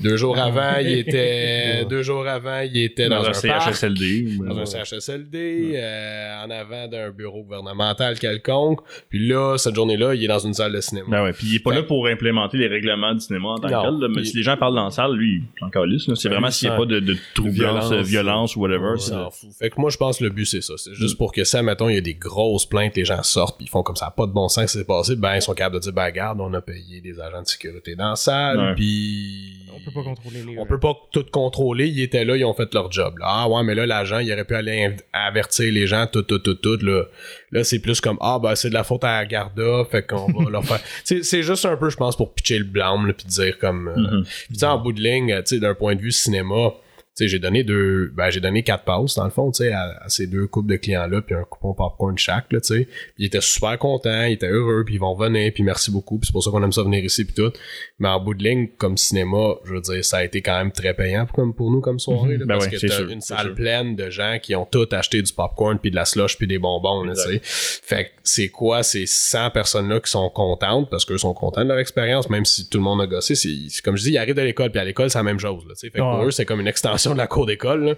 Deux 0.00 0.16
jours 0.16 0.36
avant, 0.38 0.78
il 0.80 0.98
était, 0.98 1.84
deux 1.90 2.02
jours 2.02 2.26
avant, 2.26 2.60
il 2.60 2.76
était 2.76 3.08
dans, 3.08 3.22
dans 3.22 3.28
un 3.28 3.32
CHSLD. 3.34 4.36
dans 4.38 4.58
un 4.58 4.64
CHSLD, 4.66 5.72
euh, 5.74 6.44
en 6.44 6.50
avant 6.50 6.88
d'un 6.88 7.10
bureau 7.10 7.42
gouvernemental 7.42 8.18
quelconque. 8.18 8.80
Puis 9.10 9.26
là, 9.28 9.56
cette 9.58 9.74
journée-là, 9.74 10.14
il 10.14 10.24
est 10.24 10.28
dans 10.28 10.38
une 10.40 10.54
salle 10.54 10.72
de 10.72 10.80
cinéma. 10.80 11.06
Ben 11.08 11.22
ouais, 11.24 11.32
puis 11.32 11.46
il 11.48 11.54
est 11.56 11.58
pas 11.60 11.70
Fait- 11.70 11.76
là 11.76 11.82
pour 11.84 12.06
implémenter 12.06 12.58
les 12.58 12.66
règlements 12.68 13.14
du 13.14 13.20
cinéma 13.20 13.48
en 13.50 13.58
tant 13.58 13.68
Non, 13.70 13.82
que 13.82 13.90
tel. 13.90 14.00
là, 14.00 14.08
mais 14.16 14.24
si 14.24 14.36
les 14.36 14.42
gens 14.42 14.56
parlent 14.56 14.74
dans 14.74 14.84
la 14.86 14.90
salle, 14.90 15.12
lui, 15.14 15.42
calisse. 15.72 16.08
là. 16.08 16.14
C'est 16.16 16.28
Ben, 16.28 16.34
vraiment 16.36 16.50
s'il 16.50 16.68
n'y 16.68 16.74
a 16.74 16.76
ça- 16.76 16.80
pas 16.80 16.86
de, 16.86 17.00
de 17.00 17.16
troublance, 17.34 17.92
violence. 18.02 18.56
ou 18.56 18.60
whatever. 18.60 18.94
C'est- 18.98 19.10
s'en 19.10 19.30
fout. 19.30 19.50
Fait 19.58 19.70
que 19.70 19.80
moi, 19.80 19.90
je 19.90 19.96
pense 19.98 20.18
que 20.18 20.24
le 20.24 20.30
but, 20.30 20.46
c'est 20.46 20.62
ça. 20.62 20.74
C'est 20.76 20.94
juste 20.94 21.16
pour 21.18 21.32
que 21.32 21.44
ça, 21.44 21.62
mettons, 21.62 21.88
il 21.88 21.94
y 21.94 21.98
a 21.98 22.02
des 22.02 22.14
grosses 22.52 22.66
plaintes, 22.66 22.96
les 22.96 23.04
gens 23.04 23.22
sortent, 23.22 23.56
puis 23.56 23.66
ils 23.66 23.70
font 23.70 23.82
comme 23.82 23.96
ça, 23.96 24.12
pas 24.14 24.26
de 24.26 24.32
bon 24.32 24.48
sens, 24.48 24.72
c'est 24.72 24.86
passé. 24.86 25.16
Ben, 25.16 25.36
ils 25.36 25.42
sont 25.42 25.54
capables 25.54 25.76
de 25.76 25.80
dire, 25.80 25.92
ben, 25.92 26.04
regarde, 26.04 26.40
on 26.40 26.52
a 26.52 26.60
payé 26.60 27.00
des 27.00 27.18
agents 27.18 27.42
de 27.42 27.46
sécurité 27.46 27.94
dans 27.94 28.10
la 28.10 28.16
salle, 28.16 28.74
puis. 28.76 29.56
on 29.74 29.80
peut 29.84 29.90
pas 29.94 30.02
contrôler 30.02 30.42
les. 30.44 30.58
On 30.58 30.66
peut 30.66 30.78
pas 30.78 30.94
tout 31.10 31.24
contrôler, 31.30 31.88
ils 31.88 32.02
étaient 32.02 32.24
là, 32.24 32.36
ils 32.36 32.44
ont 32.44 32.52
fait 32.54 32.72
leur 32.74 32.92
job. 32.92 33.18
là. 33.18 33.26
Ah 33.28 33.48
ouais, 33.48 33.62
mais 33.64 33.74
là, 33.74 33.86
l'agent, 33.86 34.18
il 34.18 34.30
aurait 34.32 34.44
pu 34.44 34.54
aller 34.54 34.96
avertir 35.12 35.72
les 35.72 35.86
gens, 35.86 36.06
tout, 36.06 36.22
tout, 36.22 36.38
tout, 36.38 36.54
tout. 36.56 36.76
Là, 36.82 37.04
là 37.52 37.64
c'est 37.64 37.78
plus 37.78 38.00
comme, 38.00 38.18
ah 38.20 38.38
ben 38.42 38.54
c'est 38.54 38.68
de 38.68 38.74
la 38.74 38.84
faute 38.84 39.04
à 39.04 39.18
la 39.20 39.26
Garda, 39.26 39.84
fait 39.90 40.06
qu'on 40.06 40.30
va 40.32 40.50
leur 40.50 40.64
faire... 40.64 40.80
C'est 41.04 41.24
c'est 41.24 41.42
juste 41.42 41.64
un 41.64 41.76
peu, 41.76 41.88
je 41.90 41.96
pense, 41.96 42.16
pour 42.16 42.32
pitcher 42.34 42.58
le 42.58 42.64
blâme, 42.64 43.12
puis 43.16 43.26
dire 43.26 43.58
comme... 43.58 43.88
euh, 43.88 43.96
Mhm. 43.96 44.24
puis 44.24 44.52
tu 44.54 44.58
sais, 44.58 44.66
en 44.66 44.78
bout 44.78 44.92
de 44.92 45.00
ligne, 45.00 45.34
tu 45.38 45.54
sais, 45.56 45.58
d'un 45.60 45.74
point 45.74 45.94
de 45.94 46.00
vue 46.00 46.12
cinéma, 46.12 46.72
sais, 47.14 47.28
j'ai 47.28 47.38
donné 47.38 47.62
deux, 47.64 48.10
ben, 48.14 48.30
j'ai 48.30 48.40
donné 48.40 48.62
quatre 48.62 48.84
passes, 48.84 49.14
dans 49.16 49.24
le 49.24 49.30
fond, 49.30 49.50
tu 49.50 49.64
sais, 49.64 49.72
à, 49.72 49.98
à 50.02 50.08
ces 50.08 50.26
deux 50.26 50.46
couples 50.46 50.70
de 50.70 50.76
clients-là, 50.76 51.20
puis 51.22 51.34
un 51.34 51.44
coupon 51.44 51.74
popcorn 51.74 52.16
chaque, 52.18 52.52
là, 52.52 52.60
tu 52.60 52.74
sais. 52.74 52.84
Puis 52.84 53.14
ils 53.18 53.26
étaient 53.26 53.40
super 53.40 53.78
contents, 53.78 54.24
ils 54.24 54.32
étaient 54.32 54.48
heureux, 54.48 54.84
puis 54.84 54.94
ils 54.94 55.00
vont 55.00 55.14
venir, 55.14 55.52
puis 55.52 55.62
merci 55.62 55.90
beaucoup, 55.90 56.18
puis 56.18 56.26
c'est 56.26 56.32
pour 56.32 56.42
ça 56.42 56.50
qu'on 56.50 56.62
aime 56.62 56.72
ça 56.72 56.82
venir 56.82 57.04
ici, 57.04 57.24
puis 57.24 57.34
tout. 57.34 57.52
Mais 57.98 58.08
en 58.08 58.18
bout 58.20 58.34
de 58.34 58.42
ligne, 58.42 58.68
comme 58.78 58.96
cinéma, 58.96 59.54
je 59.64 59.74
veux 59.74 59.80
dire, 59.80 60.04
ça 60.04 60.18
a 60.18 60.24
été 60.24 60.40
quand 60.42 60.56
même 60.56 60.72
très 60.72 60.94
payant 60.94 61.26
pour, 61.26 61.36
comme 61.36 61.54
pour 61.54 61.70
nous 61.70 61.80
comme 61.80 61.98
soirée, 61.98 62.36
là, 62.38 62.46
Ben 62.46 62.54
parce 62.58 62.66
ouais, 62.66 62.78
que 62.78 62.86
t'as 62.86 62.96
sûr, 62.96 63.10
une 63.10 63.20
salle 63.20 63.46
sûr. 63.46 63.54
pleine 63.54 63.94
de 63.96 64.08
gens 64.10 64.38
qui 64.42 64.54
ont 64.54 64.64
tout 64.64 64.88
acheté 64.92 65.20
du 65.22 65.32
popcorn, 65.32 65.78
puis 65.78 65.90
de 65.90 65.96
la 65.96 66.04
slush, 66.04 66.38
puis 66.38 66.46
des 66.46 66.58
bonbons, 66.58 67.02
là, 67.04 67.14
tu 67.14 67.20
sais. 67.20 67.40
Fait 67.42 68.04
que 68.06 68.10
c'est 68.24 68.48
quoi 68.48 68.82
ces 68.82 69.06
100 69.06 69.50
personnes-là 69.50 70.00
qui 70.00 70.10
sont 70.10 70.30
contentes, 70.30 70.88
parce 70.90 71.04
qu'eux 71.04 71.18
sont 71.18 71.34
contents 71.34 71.62
de 71.62 71.68
leur 71.68 71.78
expérience, 71.78 72.30
même 72.30 72.44
si 72.44 72.68
tout 72.68 72.78
le 72.78 72.84
monde 72.84 73.00
a 73.02 73.06
gossé, 73.06 73.34
c'est 73.34 73.50
comme 73.84 73.96
je 73.96 74.02
dis, 74.04 74.12
ils 74.12 74.18
arrivent 74.18 74.34
de 74.34 74.42
l'école, 74.42 74.70
puis 74.70 74.80
à 74.80 74.84
l'école, 74.84 75.10
c'est 75.10 75.18
la 75.18 75.22
même 75.24 75.38
chose, 75.38 75.64
là, 75.68 75.74
tu 75.74 75.80
sais. 75.80 75.90
Fait 75.90 75.98
que 75.98 76.02
pour 76.02 76.20
Ouais. 76.20 76.26
eux, 76.26 76.30
c'est 76.30 76.44
comme 76.44 76.60
une 76.60 76.68
extension 76.68 77.01
de 77.10 77.18
la 77.18 77.26
cour 77.26 77.46
d'école. 77.46 77.96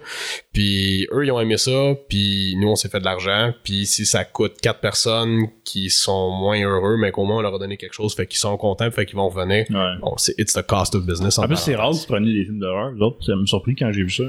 Puis 0.53 1.07
eux, 1.13 1.25
ils 1.25 1.31
ont 1.31 1.39
aimé 1.39 1.57
ça, 1.57 1.93
puis 2.09 2.55
nous, 2.57 2.69
on 2.69 2.75
s'est 2.75 2.89
fait 2.89 2.99
de 2.99 3.05
l'argent. 3.05 3.53
Puis 3.63 3.85
si 3.85 4.05
ça 4.05 4.23
coûte 4.25 4.55
quatre 4.61 4.79
personnes 4.79 5.47
qui 5.63 5.89
sont 5.89 6.31
moins 6.31 6.61
heureux, 6.61 6.97
mais 6.97 7.11
qu'au 7.11 7.25
moins 7.25 7.37
on 7.37 7.41
leur 7.41 7.55
a 7.55 7.59
donné 7.59 7.77
quelque 7.77 7.93
chose, 7.93 8.15
fait 8.15 8.25
qu'ils 8.27 8.39
sont 8.39 8.55
contents, 8.57 8.89
fait 8.91 9.05
qu'ils 9.05 9.15
vont 9.15 9.29
revenir. 9.29 9.65
Ouais. 9.69 9.97
Bon, 10.01 10.13
c'est 10.17 10.33
it's 10.37 10.53
the 10.53 10.61
cost 10.65 10.95
of 10.95 11.05
business. 11.05 11.37
En 11.37 11.47
plus, 11.47 11.57
c'est 11.57 11.75
rare 11.75 11.91
que 11.91 11.95
vous 11.97 12.05
preniez 12.05 12.33
des 12.33 12.43
films 12.45 12.59
d'horreur. 12.59 12.91
Vous 12.95 13.01
autres, 13.01 13.23
ça 13.25 13.35
m'a 13.35 13.45
surpris 13.45 13.75
quand 13.75 13.91
j'ai 13.91 14.03
vu 14.03 14.09
ça. 14.09 14.23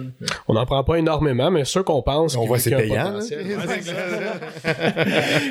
On 0.49 0.55
n'en 0.55 0.67
prend 0.67 0.83
pas 0.85 0.97
énormément, 0.97 1.51
mais 1.51 1.65
ceux 1.65 1.83
qu'on 1.83 2.03
pense. 2.03 2.37
On 2.37 2.43
qui- 2.43 2.49
voit 2.49 2.59
c'est 2.59 2.75
ont 2.75 2.79
un 2.79 2.83
payant, 2.83 3.13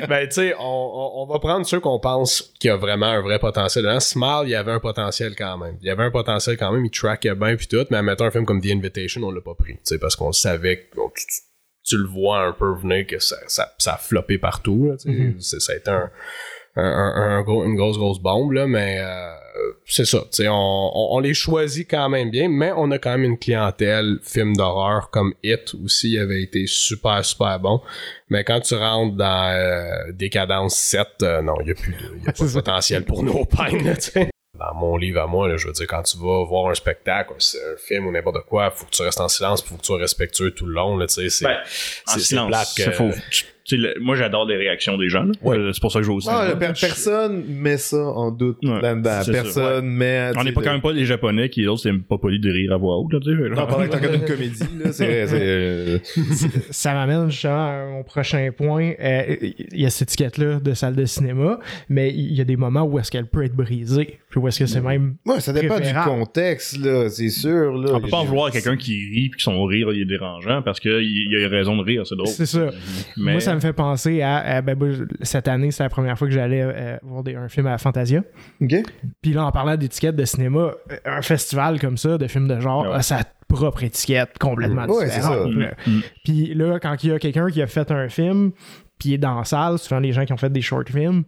ben, 0.08 0.26
tu 0.28 0.34
sais, 0.34 0.54
on, 0.58 0.64
on, 0.64 1.22
on 1.22 1.26
va 1.26 1.38
prendre 1.38 1.66
ceux 1.66 1.80
qu'on 1.80 1.98
pense 1.98 2.52
qu'il 2.58 2.68
y 2.68 2.70
a 2.70 2.76
vraiment 2.76 3.06
un 3.06 3.20
vrai 3.22 3.38
potentiel. 3.38 3.84
Dans 3.84 4.00
Smile, 4.00 4.42
il 4.44 4.50
y 4.50 4.54
avait 4.54 4.72
un 4.72 4.80
potentiel 4.80 5.34
quand 5.36 5.58
même. 5.58 5.76
Il 5.82 5.86
y 5.86 5.90
avait 5.90 6.04
un 6.04 6.10
potentiel 6.10 6.56
quand 6.56 6.72
même, 6.72 6.84
il 6.84 6.90
trackait 6.90 7.34
bien 7.34 7.56
puis 7.56 7.66
tout, 7.66 7.84
mais 7.90 7.98
admettons 7.98 8.24
un 8.24 8.30
film 8.30 8.44
comme 8.44 8.60
The 8.60 8.70
Invitation, 8.72 9.15
on 9.24 9.30
l'a 9.30 9.40
pas 9.40 9.54
pris, 9.54 9.74
tu 9.74 9.80
sais, 9.84 9.98
parce 9.98 10.16
qu'on 10.16 10.32
savait 10.32 10.80
que 10.90 10.96
tu, 11.84 11.96
le 11.98 12.06
vois 12.06 12.40
un 12.46 12.52
peu 12.52 12.74
venir 12.74 13.06
que 13.06 13.18
ça, 13.18 13.36
ça, 13.46 13.72
ça 13.78 13.94
a 13.94 13.98
floppé 13.98 14.38
partout, 14.38 14.88
là. 14.88 14.94
C'est- 14.98 15.60
Ça 15.60 15.72
a 15.72 15.76
été 15.76 15.90
un, 15.90 16.10
un, 16.76 17.42
gros- 17.42 17.64
une 17.64 17.76
grosse, 17.76 17.96
grosse 17.96 18.18
bombe, 18.20 18.52
là, 18.52 18.66
mais 18.66 18.98
euh, 19.00 19.32
c'est 19.86 20.04
ça, 20.04 20.18
tu 20.22 20.42
sais, 20.42 20.48
on, 20.48 20.54
on, 20.54 21.16
on 21.16 21.20
les 21.20 21.32
choisit 21.32 21.88
quand 21.88 22.08
même 22.10 22.30
bien, 22.30 22.48
mais 22.48 22.72
on 22.76 22.90
a 22.90 22.98
quand 22.98 23.12
même 23.12 23.24
une 23.24 23.38
clientèle 23.38 24.18
film 24.22 24.54
d'horreur 24.56 25.08
comme 25.10 25.32
It 25.42 25.74
aussi 25.82 26.18
avait 26.18 26.42
été 26.42 26.66
super, 26.66 27.24
super 27.24 27.58
bon. 27.60 27.80
Mais 28.28 28.44
quand 28.44 28.60
tu 28.60 28.74
rentres 28.74 29.16
dans 29.16 29.52
euh, 29.54 30.12
Décadence 30.12 30.76
7, 30.76 31.06
euh, 31.22 31.40
non, 31.42 31.54
il 31.60 31.66
n'y 31.66 31.70
a 31.70 31.74
plus 31.74 31.92
de, 31.92 32.24
y 32.26 32.28
a 32.28 32.32
pas 32.36 32.44
de 32.44 32.52
potentiel 32.52 33.04
pour 33.04 33.22
nos 33.22 33.44
peines, 33.46 33.96
mon 34.74 34.96
livre 34.96 35.20
à 35.20 35.26
moi, 35.26 35.48
là, 35.48 35.56
je 35.56 35.66
veux 35.66 35.72
dire, 35.72 35.86
quand 35.86 36.02
tu 36.02 36.16
vas 36.18 36.44
voir 36.44 36.70
un 36.70 36.74
spectacle, 36.74 37.32
c'est 37.38 37.58
un 37.58 37.76
film 37.76 38.06
ou 38.06 38.12
n'importe 38.12 38.44
quoi, 38.46 38.70
faut 38.70 38.86
que 38.86 38.90
tu 38.90 39.02
restes 39.02 39.20
en 39.20 39.28
silence, 39.28 39.62
faut 39.62 39.74
que 39.76 39.80
tu 39.80 39.86
sois 39.86 39.98
respectueux 39.98 40.50
tout 40.52 40.66
le 40.66 40.72
long, 40.74 40.96
là, 40.96 41.06
tu 41.06 41.14
sais, 41.14 41.30
c'est... 41.30 41.44
Ben, 41.44 41.58
En 42.08 42.18
c'est- 42.18 42.34
plate 42.34 42.68
que-. 42.76 43.12
Tu- 43.30 43.40
sais, 43.40 43.46
le- 43.72 43.94
moi, 44.00 44.14
j'adore 44.16 44.46
les 44.46 44.56
réactions 44.56 44.96
des 44.96 45.08
gens. 45.08 45.24
là. 45.24 45.32
Ouais. 45.42 45.56
Euh, 45.58 45.72
C'est 45.72 45.80
pour 45.80 45.90
ça 45.92 45.98
que 45.98 46.04
je 46.04 46.10
vais 46.10 46.16
aussi. 46.16 46.28
Ah, 46.30 46.54
per- 46.58 46.72
personne 46.80 47.44
met 47.48 47.76
ça 47.78 47.96
en 47.96 48.30
doute 48.30 48.58
Ouais, 48.62 48.80
là-dedans. 48.80 49.20
c'est 49.24 49.32
ça, 49.32 49.42
Personne 49.42 49.86
met. 49.86 50.30
On 50.36 50.44
n'est 50.44 50.52
pas 50.52 50.62
quand 50.62 50.72
même 50.72 50.80
pas 50.80 50.92
les 50.92 51.04
Japonais 51.04 51.48
qui, 51.48 51.62
eux, 51.64 51.76
c'est 51.76 51.92
pas 51.92 52.18
poli 52.18 52.38
de 52.38 52.50
rire 52.50 52.72
à 52.72 52.76
voix 52.76 52.96
haute. 52.98 53.12
Là, 53.12 53.18
tu 53.20 53.30
sais, 53.36 53.48
Non, 53.50 53.66
pendant 53.66 53.84
que 53.84 53.88
t'en 53.90 53.96
regardes 53.98 54.14
une 54.14 54.24
comédie, 54.24 54.60
là, 54.84 54.92
c'est. 54.92 55.26
c'est, 55.26 55.38
euh, 55.42 55.98
ça 56.70 56.94
m'amène 56.94 57.30
justement 57.30 57.66
à 57.66 57.86
mon 57.90 58.02
prochain 58.04 58.50
point. 58.56 58.92
Euh, 59.00 59.36
Il 59.72 59.80
y 59.80 59.86
a 59.86 59.90
cette 59.90 60.08
étiquette-là 60.10 60.60
de 60.60 60.74
salle 60.74 60.94
de 60.94 61.04
cinéma, 61.04 61.58
mais 61.88 62.10
il 62.12 62.34
y 62.34 62.40
a 62.40 62.44
des 62.44 62.56
moments 62.56 62.82
où 62.84 62.98
est-ce 62.98 63.10
qu'elle 63.10 63.26
peut 63.26 63.42
être 63.44 63.54
brisée, 63.56 64.18
puis 64.30 64.40
où 64.40 64.46
est-ce 64.48 64.58
que 64.60 64.66
c'est 64.66 64.80
même... 64.80 65.16
Ouais, 65.26 65.40
ça 65.40 65.52
dépend 65.52 65.80
du 65.80 65.92
contexte, 66.04 66.78
là, 66.84 67.08
c'est 67.08 67.28
sûr. 67.30 67.72
Là. 67.76 67.92
On 67.94 68.00
peut 68.00 68.08
pas 68.08 68.18
en 68.18 68.24
vouloir 68.24 68.46
à 68.46 68.50
quelqu'un 68.50 68.76
qui 68.76 68.92
rit 68.92 69.28
puis 69.30 69.38
que 69.38 69.42
son 69.42 69.64
rire 69.64 69.88
il 69.92 70.02
est 70.02 70.04
dérangeant 70.04 70.62
parce 70.62 70.80
qu'il 70.80 70.92
il 71.00 71.44
a 71.44 71.48
raison 71.48 71.76
de 71.76 71.82
rire, 71.82 72.06
c'est 72.06 72.14
drôle. 72.16 72.28
C'est 72.28 72.46
ça. 72.46 72.70
Mais 73.16 73.32
Moi, 73.32 73.40
ça 73.40 73.55
me 73.56 73.60
fait 73.60 73.72
penser 73.72 74.22
à... 74.22 74.36
à- 74.36 74.62
ben, 74.62 74.78
moi, 74.78 74.88
cette 75.22 75.48
année, 75.48 75.70
c'est 75.72 75.82
la 75.82 75.88
première 75.90 76.16
fois 76.16 76.28
que 76.28 76.32
j'allais 76.34 76.62
euh, 76.62 76.96
voir 77.02 77.22
des- 77.24 77.34
un 77.34 77.48
film 77.48 77.66
à 77.66 77.76
Fantasia. 77.78 78.22
Puis 79.22 79.32
là, 79.32 79.44
en 79.46 79.52
parlant 79.52 79.76
d'étiquette 79.76 80.16
de 80.16 80.24
cinéma, 80.24 80.58
euh, 80.90 80.96
un 81.04 81.22
festival 81.22 81.80
comme 81.80 81.96
ça, 81.96 82.16
de 82.18 82.26
films 82.28 82.48
de 82.48 82.60
genre, 82.60 82.82
Ouais. 82.88 82.94
a 82.94 83.02
sa 83.02 83.18
propre 83.48 83.82
étiquette 83.84 84.38
complètement 84.38 84.86
Ouais, 84.86 85.04
différente. 85.06 85.52
ça. 85.52 85.58
là. 85.58 85.70
Mm. 85.86 86.00
Puis 86.24 86.54
là, 86.54 86.78
quand 86.80 87.02
il 87.04 87.10
y 87.10 87.12
a 87.12 87.18
quelqu'un 87.18 87.48
qui 87.48 87.62
a 87.62 87.66
fait 87.66 87.90
un 87.90 88.08
film, 88.08 88.52
il 89.04 89.12
est 89.14 89.18
dans 89.18 89.36
la 89.38 89.44
salle, 89.44 89.78
souvent 89.78 90.00
les 90.00 90.12
gens 90.12 90.24
qui 90.24 90.32
ont 90.32 90.36
fait 90.36 90.50
des 90.50 90.62
short 90.62 90.88
films, 90.90 91.22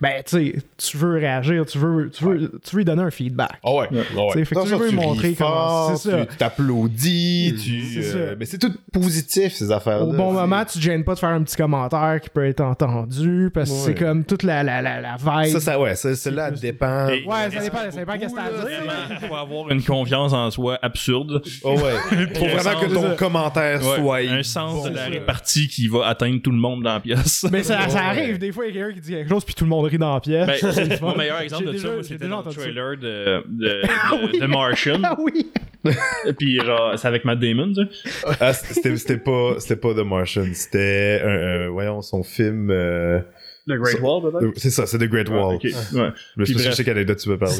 ben, 0.00 0.22
tu 0.26 0.52
sais, 0.52 0.62
tu 0.78 0.96
veux 0.96 1.12
réagir, 1.18 1.64
tu 1.66 1.78
veux, 1.78 2.10
tu 2.10 2.24
veux, 2.24 2.50
tu 2.64 2.70
veux 2.72 2.78
lui 2.78 2.84
donner 2.84 3.02
un 3.02 3.10
feedback. 3.10 3.60
Ah 3.64 3.70
ouais, 3.74 3.88
ouais. 3.90 4.02
Tu 4.32 4.38
sais, 4.38 4.44
fait 4.44 4.54
que 4.54 4.62
tu 4.62 4.68
ça, 4.68 4.76
veux 4.76 4.84
lui 4.84 4.90
tu 4.90 4.96
montrer 4.96 5.34
comment 5.34 5.50
fort, 5.50 5.96
c'est 5.96 6.10
ça. 6.10 6.26
Tu 6.26 6.36
t'applaudis, 6.36 7.54
tu. 7.62 7.82
C'est 7.82 8.16
euh, 8.16 8.30
ça. 8.30 8.36
mais 8.38 8.44
c'est 8.46 8.58
tout 8.58 8.72
positif, 8.92 9.52
ces 9.52 9.70
affaires-là. 9.70 10.04
Au 10.04 10.12
bon 10.12 10.32
moment, 10.32 10.64
tu 10.64 10.78
te 10.78 10.82
gênes 10.82 11.04
pas 11.04 11.14
de 11.14 11.18
faire 11.18 11.28
un 11.30 11.42
petit 11.42 11.56
commentaire 11.56 12.20
qui 12.22 12.30
peut 12.30 12.44
être 12.46 12.60
entendu, 12.60 13.50
parce 13.52 13.70
que 13.70 13.74
Ouais. 13.74 13.80
c'est 13.84 13.94
comme 13.94 14.24
toute 14.24 14.42
la, 14.42 14.62
la, 14.62 14.82
la, 14.82 15.00
la 15.00 15.16
vibe. 15.16 15.52
Ça, 15.52 15.60
ça, 15.60 15.80
ouais, 15.80 15.94
ça, 15.94 16.14
celle-là 16.14 16.48
elle 16.48 16.58
dépend. 16.58 17.08
Et- 17.08 17.24
Ouais, 17.26 17.50
ça 17.52 17.60
dépend, 17.60 17.78
ça 17.90 17.98
dépend 17.98 18.18
qu'est-ce 18.18 18.34
que 18.34 18.38
t'as 18.38 18.46
à 18.46 18.50
dire. 18.50 18.80
Vraiment, 18.84 19.28
faut 19.28 19.34
avoir 19.36 19.70
une 19.70 19.82
confiance 19.82 20.32
en 20.32 20.50
soi 20.50 20.78
absurde. 20.82 21.42
Oh, 21.62 21.74
ouais. 21.78 22.26
Faut 22.34 22.46
vraiment 22.46 22.80
que 22.80 22.92
ton 22.92 23.16
commentaire 23.16 23.80
Ouais, 23.86 23.96
soit. 23.96 24.18
un 24.18 24.42
sens 24.42 24.84
de 24.84 24.94
la 24.94 25.06
répartie 25.06 25.68
qui 25.68 25.88
va 25.88 26.06
atteindre 26.08 26.40
tout 26.42 26.50
le 26.50 26.56
monde 26.58 26.82
dans 26.82 26.94
la 26.94 27.00
pièce. 27.00 27.11
Mais 27.50 27.62
ça, 27.62 27.88
ça 27.88 27.98
Ouais. 27.98 28.04
arrive, 28.06 28.38
des 28.38 28.52
fois, 28.52 28.66
il 28.66 28.74
y 28.74 28.78
a 28.78 28.82
quelqu'un 28.84 28.94
qui 28.94 29.00
dit 29.06 29.10
quelque 29.12 29.28
chose, 29.30 29.44
puis 29.44 29.54
tout 29.54 29.64
le 29.64 29.70
monde 29.70 29.86
rit 29.86 29.98
dans 29.98 30.14
la 30.14 30.20
pièce. 30.20 30.46
Ben, 30.46 30.72
C'est 30.72 30.84
le 30.84 30.96
fun. 30.96 31.06
mon 31.08 31.16
meilleur 31.16 31.40
exemple 31.40 31.64
de 31.66 31.76
ça, 31.76 31.88
déjà- 31.88 31.96
j'ai 31.98 32.02
c'était 32.04 32.28
dans 32.28 32.42
le 32.42 32.50
ça. 32.50 32.60
trailer 32.60 32.96
de, 32.96 33.44
de, 33.48 33.82
Ah 33.88 34.16
de, 34.16 34.26
oui. 34.32 34.40
de 34.40 34.46
Martian. 34.46 35.00
Ah 35.04 35.16
oui! 35.18 35.50
Puis 36.38 36.60
genre, 36.60 36.96
c'est 36.96 37.08
avec 37.08 37.24
Matt 37.24 37.40
Damon, 37.40 37.72
tu 37.72 37.84
sais. 37.84 38.36
Ah, 38.40 38.52
c'était 38.52 38.96
c'était 38.96 39.16
pas, 39.18 39.54
c'était 39.58 39.76
pas 39.76 39.94
The 39.94 40.04
Martian. 40.06 40.44
C'était, 40.52 41.20
un- 41.24 41.28
un- 41.66 41.68
voyons, 41.70 42.02
son 42.02 42.22
film. 42.22 42.70
euh, 42.70 43.20
The 43.68 43.74
Great 43.74 44.00
Wall, 44.00 44.22
peut-être? 44.22 44.42
euh, 44.44 44.52
c'est 44.56 44.70
ça, 44.70 44.86
c'est 44.86 44.98
The 44.98 45.04
Great 45.08 45.28
Wall. 45.28 45.54
Ok, 45.54 45.62
ouais. 45.64 46.08
Je 46.36 46.44
sais 46.72 46.82
quelle 46.84 46.96
anecdote 46.96 47.18
tu 47.18 47.28
veux 47.28 47.38
parler. 47.38 47.54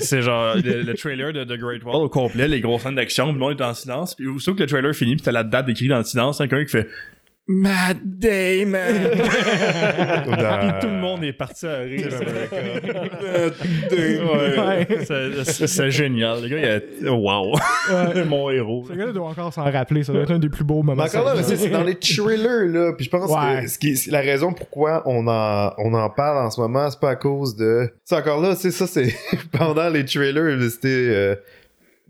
C'est 0.00 0.20
genre 0.22 0.56
le, 0.56 0.82
le 0.82 0.94
trailer 0.94 1.32
de 1.32 1.44
The 1.44 1.56
Great 1.58 1.84
Wall 1.84 1.94
au 1.96 2.08
complet, 2.08 2.48
les 2.48 2.60
grosses 2.60 2.82
scènes 2.82 2.96
d'action, 2.96 3.26
puis 3.26 3.34
le 3.34 3.38
monde 3.38 3.60
est 3.60 3.62
en 3.64 3.72
silence. 3.74 4.16
Puis 4.16 4.26
aussitôt 4.26 4.54
que 4.54 4.60
le 4.62 4.66
trailer 4.66 4.92
finit, 4.94 5.14
puis 5.14 5.22
t'as 5.22 5.30
la 5.32 5.44
date 5.44 5.68
écrite 5.68 5.88
dans 5.90 5.98
le 5.98 6.04
silence, 6.04 6.38
c'est 6.38 6.48
quelqu'un 6.48 6.64
qui 6.64 6.70
fait 6.72 6.88
Matt 7.46 7.98
Damon. 8.02 8.78
Puis 10.24 10.72
tout 10.80 10.86
le 10.88 10.98
monde 11.00 11.22
est 11.24 11.34
parti 11.34 11.66
à 11.66 11.78
rire. 11.80 12.08
Ouais. 13.90 14.58
Ouais. 14.58 14.86
C'est- 15.44 15.90
génial. 15.90 16.42
Le 16.42 16.48
gars, 16.48 16.80
il 17.02 17.06
a. 17.08 17.12
Wow. 17.12 17.54
Mon 18.26 18.50
héros. 18.50 18.84
Ce 18.88 18.94
gars-là 18.94 19.12
doit 19.12 19.28
encore 19.28 19.52
s'en 19.52 19.64
rappeler, 19.64 20.02
ça 20.04 20.12
doit 20.12 20.22
être 20.22 20.32
un 20.32 20.38
des 20.38 20.48
plus 20.48 20.64
beaux 20.64 20.82
moments. 20.82 21.02
Mais 21.04 21.16
encore 21.16 21.34
là, 21.34 21.42
c'est 21.42 21.68
dans 21.68 21.82
les 21.82 21.96
trailers, 21.96 22.66
là. 22.66 22.92
Puis 22.96 23.04
je 23.06 23.10
pense 23.10 23.30
Ouais. 23.30 23.62
que 23.62 23.68
ce 23.68 23.78
qui 23.78 23.90
est, 23.90 23.96
c'est 23.96 24.10
la 24.10 24.20
raison 24.20 24.52
pourquoi 24.52 25.02
on 25.06 25.26
en, 25.28 25.72
on 25.78 25.94
en 25.94 26.10
parle 26.10 26.46
en 26.46 26.50
ce 26.50 26.60
moment, 26.60 26.90
c'est 26.90 27.00
pas 27.00 27.10
à 27.10 27.16
cause 27.16 27.56
de. 27.56 27.90
C'est 28.04 28.16
encore 28.16 28.40
là, 28.40 28.54
c'est 28.54 28.70
ça, 28.70 28.86
c'est 28.86 29.14
pendant 29.52 29.88
les 29.88 30.04
trailers, 30.04 30.58
c'était. 30.70 30.88
euh, 30.88 31.34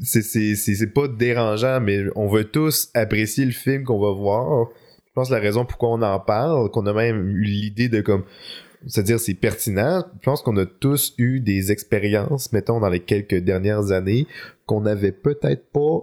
c'est- 0.01 0.23
c'est 0.23 0.55
c'est- 0.55 0.75
c'est 0.75 0.93
pas 0.93 1.09
dérangeant, 1.09 1.81
mais 1.81 2.05
on 2.17 2.29
veut 2.29 2.45
tous 2.45 2.89
apprécier 2.95 3.45
le 3.45 3.53
film 3.53 3.85
qu'on 3.85 3.99
va 4.01 4.13
voir. 4.13 4.69
Je 5.15 5.21
pense 5.21 5.29
que 5.29 5.35
la 5.35 5.41
raison 5.41 5.65
pourquoi 5.65 5.91
on 5.91 6.03
en 6.03 6.19
parle, 6.19 6.71
qu'on 6.71 6.87
a 6.87 6.93
même 6.93 7.29
eu 7.29 7.45
l'idée 7.45 7.89
de 7.89 8.01
comme. 8.01 8.25
C'est-à-dire, 8.87 9.19
c'est 9.21 9.35
pertinent. 9.35 10.05
Je 10.21 10.25
pense 10.25 10.43
qu'on 10.43 10.57
a 10.59 10.67
tous 10.67 11.15
eu 11.19 11.39
des 11.41 11.71
expériences, 11.73 12.53
mettons, 12.53 12.81
dans 12.81 12.89
les 12.91 13.01
quelques 13.01 13.37
dernières 13.39 13.93
années, 13.93 14.27
qu'on 14.67 14.81
n'avait 14.83 15.13
peut-être 15.13 15.71
pas 15.73 16.01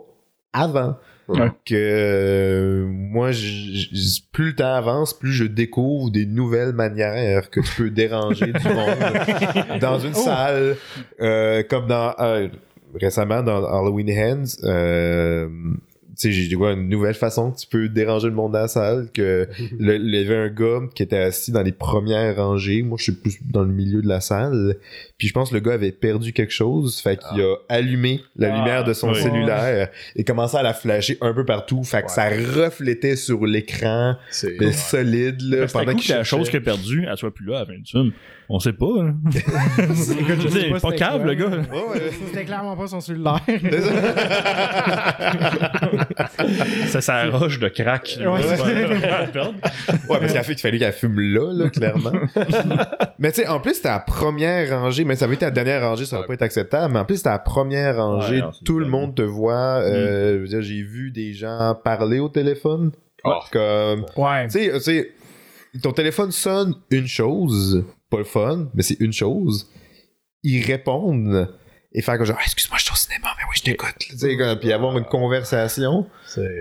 avant. 0.53 0.95
Ouais. 1.27 1.49
Que 1.65 1.75
euh, 1.75 2.85
moi, 2.87 3.31
j- 3.31 3.87
j- 3.91 4.23
plus 4.31 4.47
le 4.47 4.55
temps 4.55 4.73
avance, 4.73 5.13
plus 5.13 5.31
je 5.31 5.43
découvre 5.43 6.09
des 6.09 6.25
nouvelles 6.25 6.73
manières 6.73 7.49
que 7.51 7.59
tu 7.59 7.71
peux 7.83 7.89
déranger 7.91 8.47
du 8.47 8.67
monde 8.67 9.79
dans 9.81 9.99
une 9.99 10.13
salle, 10.15 10.75
euh, 11.21 11.63
comme 11.69 11.85
dans 11.87 12.15
euh, 12.19 12.47
récemment 12.99 13.43
dans 13.43 13.63
Halloween 13.65 14.09
Hands. 14.09 14.65
Tu 16.11 16.27
sais, 16.27 16.31
j'ai 16.31 16.47
découvert 16.49 16.71
une 16.71 16.89
nouvelle 16.89 17.15
façon 17.15 17.51
que 17.51 17.57
tu 17.57 17.67
peux 17.67 17.87
déranger 17.89 18.27
le 18.27 18.33
monde 18.33 18.51
dans 18.51 18.59
la 18.59 18.67
salle. 18.67 19.07
Que 19.13 19.47
le- 19.79 19.95
il 19.97 20.13
y 20.13 20.17
avait 20.19 20.37
un 20.37 20.49
gars 20.49 20.81
qui 20.93 21.03
était 21.03 21.17
assis 21.17 21.51
dans 21.51 21.63
les 21.63 21.71
premières 21.71 22.35
rangées. 22.35 22.83
Moi, 22.83 22.97
je 22.99 23.03
suis 23.03 23.11
plus 23.13 23.39
dans 23.49 23.61
le 23.63 23.71
milieu 23.71 24.01
de 24.01 24.07
la 24.07 24.19
salle. 24.21 24.75
Puis 25.17 25.27
je 25.29 25.33
pense 25.33 25.49
que 25.49 25.55
le 25.55 25.61
gars 25.61 25.73
avait 25.73 25.91
perdu 25.91 26.33
quelque 26.33 26.53
chose. 26.53 26.99
Fait 26.99 27.17
qu'il 27.17 27.41
a 27.41 27.55
allumé 27.69 28.21
la 28.35 28.53
Ah, 28.53 28.57
lumière 28.57 28.83
de 28.83 28.93
son 28.93 29.13
oui. 29.13 29.21
cellulaire 29.21 29.89
et 30.15 30.23
commençait 30.23 30.57
à 30.57 30.63
la 30.63 30.73
flasher 30.73 31.17
un 31.21 31.33
peu 31.33 31.45
partout. 31.45 31.83
Fait 31.83 32.03
que 32.03 32.11
ça 32.11 32.29
reflétait 32.29 33.15
sur 33.15 33.45
l'écran 33.45 34.15
C'est 34.29 34.57
mais 34.59 34.71
solide 34.73 35.41
là, 35.41 35.65
pendant 35.71 35.95
que 35.95 36.09
la 36.11 36.23
chose 36.23 36.49
qu'il 36.49 36.57
a 36.57 36.61
perdue, 36.61 37.05
elle 37.09 37.17
soit 37.17 37.33
plus 37.33 37.45
là 37.45 37.57
à 37.57 37.59
la 37.61 37.65
fin 37.67 37.73
du 37.77 37.85
film. 37.89 38.11
On 38.53 38.59
sait 38.59 38.73
pas. 38.73 38.85
Hein. 38.99 39.15
C'est 39.95 40.69
pas 40.71 40.79
pas 40.81 40.91
quoi. 40.91 41.23
le 41.25 41.33
gars. 41.35 41.47
Ouais, 41.47 41.57
ouais. 41.93 42.11
C'était 42.27 42.43
clairement 42.43 42.75
pas 42.75 42.85
son 42.87 42.99
cellulaire. 42.99 43.39
C'est 46.87 47.01
sa 47.01 47.29
roche 47.29 47.59
de 47.59 47.67
crack. 47.69 48.17
Ouais. 48.19 48.25
Ouais, 50.09 50.19
parce 50.19 50.27
qu'il 50.31 50.37
a 50.37 50.43
fait 50.43 50.53
qu'il 50.53 50.61
fallait 50.61 50.79
qu'elle 50.79 50.93
fume 50.93 51.19
là, 51.19 51.53
là, 51.53 51.69
clairement. 51.69 52.11
mais 53.19 53.31
tu 53.31 53.41
sais, 53.41 53.47
en 53.47 53.59
plus, 53.59 53.75
c'était 53.75 53.89
la 53.89 53.99
première 53.99 54.69
rangée, 54.79 55.03
mais 55.05 55.15
ça 55.15 55.25
avait 55.25 55.35
été 55.35 55.45
la 55.45 55.51
dernière 55.51 55.81
rangée, 55.81 56.05
ça 56.05 56.17
aurait 56.17 56.27
pas 56.27 56.33
été 56.33 56.43
acceptable, 56.45 56.93
mais 56.93 56.99
en 56.99 57.05
plus, 57.05 57.17
c'était 57.17 57.29
la 57.29 57.39
première 57.39 57.97
rangée, 57.97 58.35
Ouais, 58.37 58.41
non, 58.41 58.51
c'est 58.53 58.63
tout 58.63 58.79
le 58.79 58.87
monde 58.87 59.15
te 59.15 59.21
voit, 59.21 59.81
euh, 59.81 60.35
je 60.35 60.39
veux 60.41 60.47
dire, 60.47 60.61
j'ai 60.61 60.81
vu 60.81 61.11
des 61.11 61.33
gens 61.33 61.75
parler 61.83 62.19
au 62.19 62.29
téléphone, 62.29 62.91
Oh. 63.23 63.39
comme, 63.51 64.05
Ouais. 64.17 64.49
sais, 64.49 64.71
tu 64.73 64.79
sais, 64.81 65.11
ton 65.81 65.91
téléphone 65.91 66.31
sonne 66.31 66.73
une 66.89 67.07
chose, 67.07 67.83
pas 68.09 68.17
le 68.17 68.23
fun, 68.23 68.67
mais 68.73 68.81
c'est 68.83 68.99
une 68.99 69.13
chose, 69.13 69.69
ils 70.43 70.65
répondent, 70.65 71.47
et 71.93 72.01
faire 72.01 72.17
comme 72.17 72.25
genre, 72.25 72.37
Ah, 72.39 72.43
excuse-moi, 72.43 72.77
je 72.79 72.83
suis 72.85 72.93
au 72.93 72.95
cinéma, 72.95 73.27
mais 73.37 73.43
oui, 73.49 73.55
je 73.57 73.63
t'écoute. 73.63 73.95
Tu 73.99 74.17
sais, 74.17 74.37
comme- 74.37 74.57
puis 74.59 74.71
avoir 74.71 74.97
une 74.97 75.05
conversation 75.05 76.07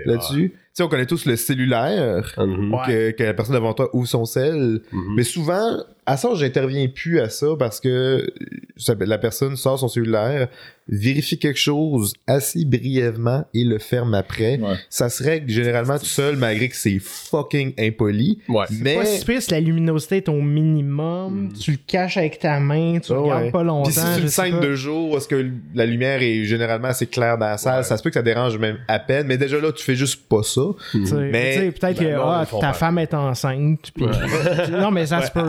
là-dessus. 0.05 0.51
Tu 0.51 0.57
sais, 0.73 0.83
on 0.83 0.87
connaît 0.87 1.05
tous 1.05 1.25
le 1.25 1.35
cellulaire. 1.35 2.33
Mhm. 2.37 2.71
Que, 2.87 3.11
que 3.11 3.23
la 3.23 3.33
personne 3.33 3.55
devant 3.55 3.73
toi 3.73 3.89
ouvre 3.93 4.07
son 4.07 4.25
sel. 4.25 4.81
Mhm. 4.91 5.13
Mais 5.15 5.23
souvent, 5.23 5.83
à 6.05 6.17
ça, 6.17 6.29
j'interviens 6.35 6.87
plus 6.87 7.19
à 7.19 7.29
ça 7.29 7.47
parce 7.57 7.79
que 7.79 8.31
ça- 8.77 8.95
la 8.99 9.17
personne 9.17 9.55
sort 9.55 9.79
son 9.79 9.87
cellulaire, 9.87 10.47
vérifie 10.87 11.37
quelque 11.39 11.59
chose 11.59 12.13
assez 12.27 12.65
brièvement 12.65 13.45
et 13.53 13.63
le 13.63 13.77
ferme 13.79 14.13
après. 14.13 14.57
Ouais. 14.59 14.75
Ça 14.89 15.09
se 15.09 15.23
règle 15.23 15.49
généralement 15.49 15.97
tout 15.97 16.05
seul, 16.05 16.35
malgré 16.35 16.67
que 16.67 16.75
c'est 16.75 16.97
fucking 16.99 17.73
impoli. 17.79 18.39
Ouais. 18.49 18.65
Mais. 18.81 18.95
Pas 18.95 19.05
si 19.05 19.23
pire 19.23 19.39
la 19.51 19.59
luminosité 19.61 20.17
est 20.17 20.27
au 20.27 20.41
minimum, 20.41 21.49
tu 21.57 21.71
le 21.71 21.77
caches 21.85 22.17
avec 22.17 22.39
ta 22.39 22.59
main, 22.59 22.99
tu 22.99 23.13
Ah 23.13 23.17
regardes 23.19 23.43
ouais. 23.45 23.51
pas 23.51 23.63
longtemps. 23.63 23.83
Puis 23.89 23.93
si 23.93 23.99
c'est 24.01 24.15
je 24.17 24.21
une 24.23 24.27
sais 24.27 24.41
scène 24.41 24.59
pas. 24.59 24.65
de 24.65 24.73
jour, 24.75 25.15
est-ce 25.17 25.27
que 25.27 25.49
la 25.75 25.85
lumière 25.85 26.21
est 26.21 26.43
généralement 26.43 26.89
assez 26.89 27.07
claire 27.07 27.37
dans 27.37 27.45
la 27.47 27.57
salle, 27.57 27.77
Ouais. 27.77 27.83
ça 27.83 27.95
se 27.95 28.03
peut 28.03 28.09
que 28.09 28.15
ça 28.15 28.21
dérange 28.23 28.57
même 28.57 28.77
à 28.87 28.99
peine. 28.99 29.27
Mais 29.27 29.37
déjà 29.37 29.59
là, 29.61 29.71
tu 29.71 29.83
fais 29.85 29.95
juste 29.95 30.27
pas 30.27 30.43
ça. 30.43 30.61
Tu 30.91 31.05
sais, 31.05 31.15
Mais- 31.15 31.53
tu 31.71 31.79
peut-être 31.79 31.99
Ben 31.99 32.05
que 32.11 32.15
non, 32.15 32.23
ah, 32.29 32.47
ta 32.59 32.73
femme 32.73 32.97
est 32.99 33.13
enceinte. 33.13 33.91
puis- 33.95 34.05
non, 34.71 34.91
mais 34.91 35.05
ça 35.05 35.21
se 35.25 35.31
peut. 35.31 35.41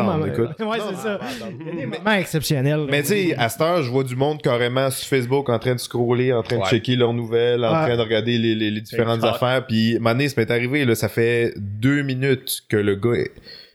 Attendre, 0.00 0.26
écoute. 0.26 0.50
Ouais, 0.60 0.78
c'est 0.90 0.96
ça. 1.02 1.20
Il 1.60 1.66
y 1.66 1.70
a 1.70 1.74
des 1.74 1.86
moments 1.86 2.12
exceptionnels. 2.12 2.86
Mais 2.90 3.02
tu 3.02 3.08
sais, 3.08 3.34
à 3.36 3.48
cette 3.48 3.60
heure, 3.60 3.82
je 3.82 3.90
vois 3.90 4.04
du 4.04 4.16
monde 4.16 4.40
carrément 4.42 4.90
sur 4.90 5.06
Facebook 5.08 5.48
en 5.48 5.58
train 5.58 5.74
de 5.74 5.80
scroller, 5.80 6.32
en 6.32 6.42
train 6.42 6.56
de 6.58 6.64
checker 6.64 6.96
leurs 6.96 7.12
nouvelles, 7.12 7.64
en 7.64 7.70
train 7.86 7.96
de 7.96 8.02
regarder 8.02 8.38
les, 8.38 8.54
les- 8.54 8.70
les 8.70 8.80
différentes 8.80 9.22
affaires. 9.24 9.66
Puis, 9.66 9.98
Mané, 10.00 10.28
ça 10.28 10.40
m'est 10.40 10.50
arrivé, 10.50 10.84
là, 10.84 10.94
ça 10.94 11.08
fait 11.08 11.52
deux 11.56 12.02
minutes 12.02 12.62
que 12.68 12.76
le 12.76 12.94
gars 12.96 13.12
est... 13.14 13.32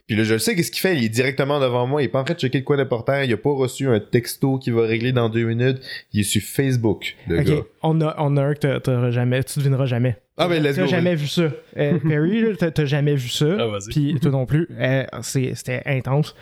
Puis 0.10 0.18
là, 0.18 0.24
je 0.24 0.34
le 0.34 0.40
sais 0.40 0.56
qu'est-ce 0.56 0.72
qu'il 0.72 0.82
fait. 0.82 0.98
Il 0.98 1.04
est 1.04 1.10
directement 1.10 1.60
devant 1.60 1.86
moi. 1.86 2.02
Il 2.02 2.06
est 2.06 2.10
pas 2.10 2.22
en 2.22 2.24
train 2.24 2.34
de 2.34 2.40
checker 2.40 2.62
de 2.62 2.66
quoi 2.66 2.78
d'important. 2.78 3.22
Il 3.22 3.32
a 3.32 3.38
pas 3.38 3.52
reçu 3.52 3.88
un 3.88 4.00
texto 4.00 4.58
qui 4.58 4.72
va 4.72 4.82
régler 4.88 5.12
dans 5.12 5.30
deux 5.30 5.44
minutes. 5.46 5.78
Il 6.14 6.22
est 6.22 6.24
sur 6.24 6.42
Facebook, 6.42 7.16
le 7.28 7.44
gars. 7.44 7.54
Ok, 7.58 7.66
on 7.84 8.02
a, 8.02 8.16
on 8.18 8.36
a 8.36 8.42
un 8.44 8.54
que 8.56 8.60
t'a- 8.60 8.80
t'auras 8.80 9.12
jamais, 9.12 9.44
tu 9.44 9.60
devineras 9.60 9.86
jamais. 9.86 10.18
Ah, 10.36 10.48
ben, 10.48 10.64
let's 10.64 10.78
T'as 10.78 10.82
go. 10.86 10.88
jamais 10.90 11.14
vu 11.14 11.28
ça. 11.28 11.52
Euh, 11.78 12.00
Perry, 12.10 12.44
t'as- 12.58 12.72
t'as 12.72 12.86
jamais 12.86 13.14
vu 13.14 13.30
ça. 13.30 13.46
Ah, 13.60 13.68
vas-y. 13.68 13.90
Puis 13.92 14.20
toi 14.20 14.32
non 14.32 14.48
plus. 14.48 14.68
Euh, 14.80 15.04
c'est- 15.22 15.54
C'était 15.54 15.84
intense. 15.86 16.34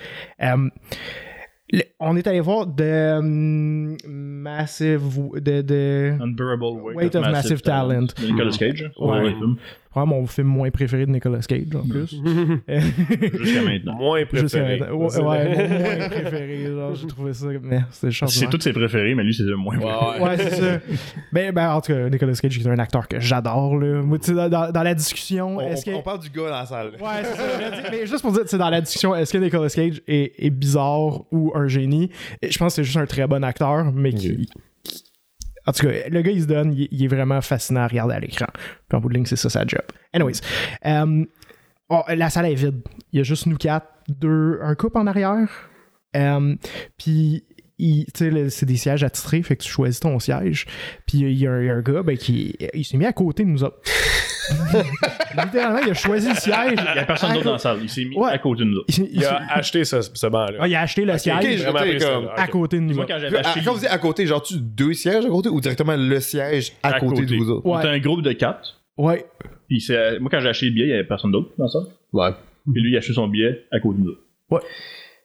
Euh, 0.42 0.70
le- 1.74 1.84
on 2.00 2.16
est 2.16 2.26
allé 2.26 2.40
voir 2.40 2.68
de 2.68 3.18
hum, 3.18 3.98
Massive. 4.08 5.02
De, 5.42 5.62
de, 5.62 6.14
Unbearable 6.22 6.64
Weight, 6.84 6.98
Weight 6.98 7.16
of 7.18 7.30
Massive 7.30 7.62
Talent. 7.62 8.04
De 8.22 8.26
Nicolas 8.28 8.56
Cage. 8.58 8.90
Ouais. 8.98 9.20
Ouais. 9.24 9.36
Probablement 9.98 10.22
mon 10.22 10.28
film 10.28 10.48
moins 10.48 10.70
préféré 10.70 11.06
de 11.06 11.12
Nicolas 11.12 11.40
Cage 11.40 11.62
en 11.76 11.88
plus. 11.88 12.08
Jusqu'à 13.40 13.62
maintenant. 13.66 13.96
Moins 13.96 14.20
Jusqu'à 14.32 14.60
préféré. 14.60 14.80
maintenant. 14.80 14.96
Ouais, 14.98 15.18
ouais, 15.18 15.68
mon 15.70 15.80
moins 15.80 16.10
préféré. 16.10 16.66
Genre, 16.68 16.96
j'ai 16.96 17.08
trouvé 17.08 17.34
ça. 17.34 17.48
Mais 17.62 17.80
C'est 17.92 18.12
changeant. 18.12 18.50
tous 18.50 18.62
ses 18.62 18.74
préférés, 18.74 19.16
mais 19.16 19.24
lui, 19.24 19.34
c'est 19.34 19.44
le 19.44 19.56
moins 19.56 19.78
préféré. 19.78 20.22
Ouais. 20.22 20.28
Ouais, 20.30 20.38
c'est 20.38 20.56
ça. 20.56 20.80
Ben, 21.32 21.54
ben, 21.54 21.72
en 21.72 21.82
tout 21.82 21.94
cas, 21.94 22.10
Nicolas 22.10 22.34
Cage 22.34 22.58
est 22.60 22.68
un 22.68 22.80
acteur 22.80 23.08
que 23.08 23.20
j'adore. 23.20 23.76
là. 23.78 24.02
Moi, 24.04 24.20
tu 24.20 24.34
sais, 24.34 24.50
dans, 24.50 24.84
la 24.84 24.94
discussion, 24.94 25.58
On, 25.58 25.62
est-ce 25.62 25.86
que. 25.86 25.92
on 25.92 26.02
parle 26.02 26.20
du 26.20 26.30
gars 26.30 26.44
dans 26.50 26.60
la 26.60 26.66
salle. 26.66 26.88
Ouais, 27.00 27.24
c'est 27.24 27.36
ça. 27.36 27.90
Mais 27.92 28.06
juste 28.06 28.22
pour 28.22 28.32
dire, 28.32 28.44
tu 28.44 28.50
sais, 28.50 28.58
dans 28.58 28.70
la 28.70 28.82
discussion, 28.82 29.16
est-ce 29.16 29.34
que 29.34 29.38
Nicolas 29.38 29.70
Cage 29.70 30.02
est, 30.08 30.34
est 30.38 30.50
bizarre 30.50 31.22
ou 31.32 31.52
un 31.56 31.68
génie? 31.68 32.10
Et 32.42 32.52
Je 32.52 32.58
pense 32.58 32.74
que 32.74 32.76
c'est 32.78 32.84
juste 32.84 32.98
un 32.98 33.06
très 33.06 33.28
bon 33.28 33.44
acteur, 33.44 33.92
mais 33.94 34.14
qui. 34.14 34.48
En 35.68 35.74
tout 35.74 35.86
cas, 35.86 36.10
le 36.10 36.22
gars, 36.22 36.32
il 36.32 36.42
se 36.42 36.48
donne, 36.48 36.74
il, 36.74 37.04
est 37.04 37.08
vraiment 37.08 37.42
fascinant 37.42 37.82
à 37.82 37.88
regarder 37.88 38.16
à 38.16 38.20
l'écran. 38.20 38.48
Puis 38.88 38.98
en 38.98 39.02
bout 39.02 39.10
de 39.10 39.16
ligne, 39.16 39.26
c'est 39.26 39.36
ça 39.36 39.50
sa 39.50 39.66
job. 39.66 39.82
Anyways, 40.14 40.40
euh, 40.86 41.26
oh, 41.90 42.04
la 42.08 42.30
salle 42.30 42.46
est 42.46 42.56
vide. 42.56 42.82
Il 43.12 43.18
y 43.18 43.20
a 43.20 43.24
juste 43.24 43.46
nous 43.48 43.58
quatre, 43.58 43.88
deux, 44.08 44.60
un 44.62 44.76
couple 44.76 44.98
en 44.98 45.08
arrière. 45.08 45.50
Euh, 46.16 46.56
puis, 46.98 47.44
c'est 48.14 48.66
des 48.66 48.76
sièges 48.78 49.04
attitrés, 49.04 49.42
fait 49.44 49.56
que 49.56 49.64
tu 49.64 49.70
choisis 49.70 50.00
ton 50.00 50.18
siège. 50.20 50.66
Puis 51.06 51.20
il 51.20 51.34
y, 51.34 51.48
a 51.48 51.52
un- 51.52 51.62
il 51.62 51.66
y 51.68 51.70
a 51.70 51.74
un 51.76 51.82
gars, 51.82 52.04
ben, 52.04 52.18
qui 52.18 52.56
il 52.74 52.84
s'est 52.86 52.98
mis 52.98 53.06
à 53.06 53.14
côté 53.14 53.44
de 53.44 53.50
nous 53.50 53.64
autres. 53.64 53.78
Littéralement, 55.38 55.80
il 55.86 55.92
a 55.92 55.94
choisi 55.94 56.30
le 56.30 56.36
siège. 56.36 56.56
Il 56.78 56.94
n'y 56.94 57.00
a 57.00 57.06
personne 57.06 57.34
d'autre 57.34 57.46
dans 57.46 57.52
la 57.54 57.58
salle. 57.60 57.80
Il 57.82 57.90
s'est 57.90 58.06
mis 58.06 58.18
Ouais. 58.18 58.30
à 58.32 58.38
côté 58.38 58.60
de 58.64 58.70
nous 58.70 58.78
autres. 58.78 58.94
Il, 59.12 59.24
a 59.26 59.42
acheté 59.54 59.84
ce, 59.86 60.02
ce 60.02 60.28
banc-là. 60.28 60.58
ah, 60.62 60.68
il 60.68 60.76
a 60.76 60.82
acheté 60.82 61.06
le 61.06 61.18
siège 61.18 61.66
comme- 61.66 61.76
à 62.36 62.48
côté 62.48 62.78
de 62.78 62.82
nous 62.84 62.96
Moi, 62.96 63.04
autres. 63.06 63.14
quand 63.14 63.38
Ah. 63.44 63.54
Quand 63.64 63.74
vous 63.74 63.80
dites 63.80 63.90
à 63.90 63.98
côté, 63.98 64.26
genre, 64.26 64.42
tu 64.42 64.56
deux 64.60 64.94
sièges 64.94 65.26
à 65.26 65.30
côté 65.30 65.50
ou 65.50 65.60
directement 65.62 65.96
le 65.96 66.20
siège 66.20 66.74
à, 66.84 66.96
À 66.96 67.00
côté, 67.00 67.26
de 67.26 67.36
vous 67.36 67.50
autres? 67.52 67.66
On 67.66 67.78
Ouais. 67.78 67.86
un 67.86 68.00
groupe 68.00 68.22
de 68.22 68.32
quatre. 68.32 68.82
Ouais. 68.98 69.26
Puis 69.68 69.82
c'est- 69.82 70.20
moi, 70.20 70.30
quand 70.32 70.40
j'ai 70.40 70.48
acheté 70.50 70.68
le 70.68 70.72
billet, 70.74 70.86
il 70.86 70.90
n'y 70.90 70.94
avait 70.94 71.04
personne 71.04 71.32
d'autre 71.32 71.50
dans 71.58 71.68
ça. 71.68 71.80
Ouais. 72.14 72.32
Puis 72.72 72.82
lui, 72.82 72.92
il 72.92 72.96
a 72.96 73.00
acheté 73.00 73.14
son 73.14 73.28
billet 73.28 73.66
à 73.72 73.80
côté 73.80 74.00
de 74.00 74.04
nous 74.06 74.12
autres. 74.12 74.22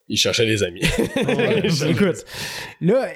Il 0.09 0.17
cherchait 0.19 0.47
des 0.47 0.63
amis. 0.63 0.81
Écoute, 1.89 2.25
là, 2.81 3.07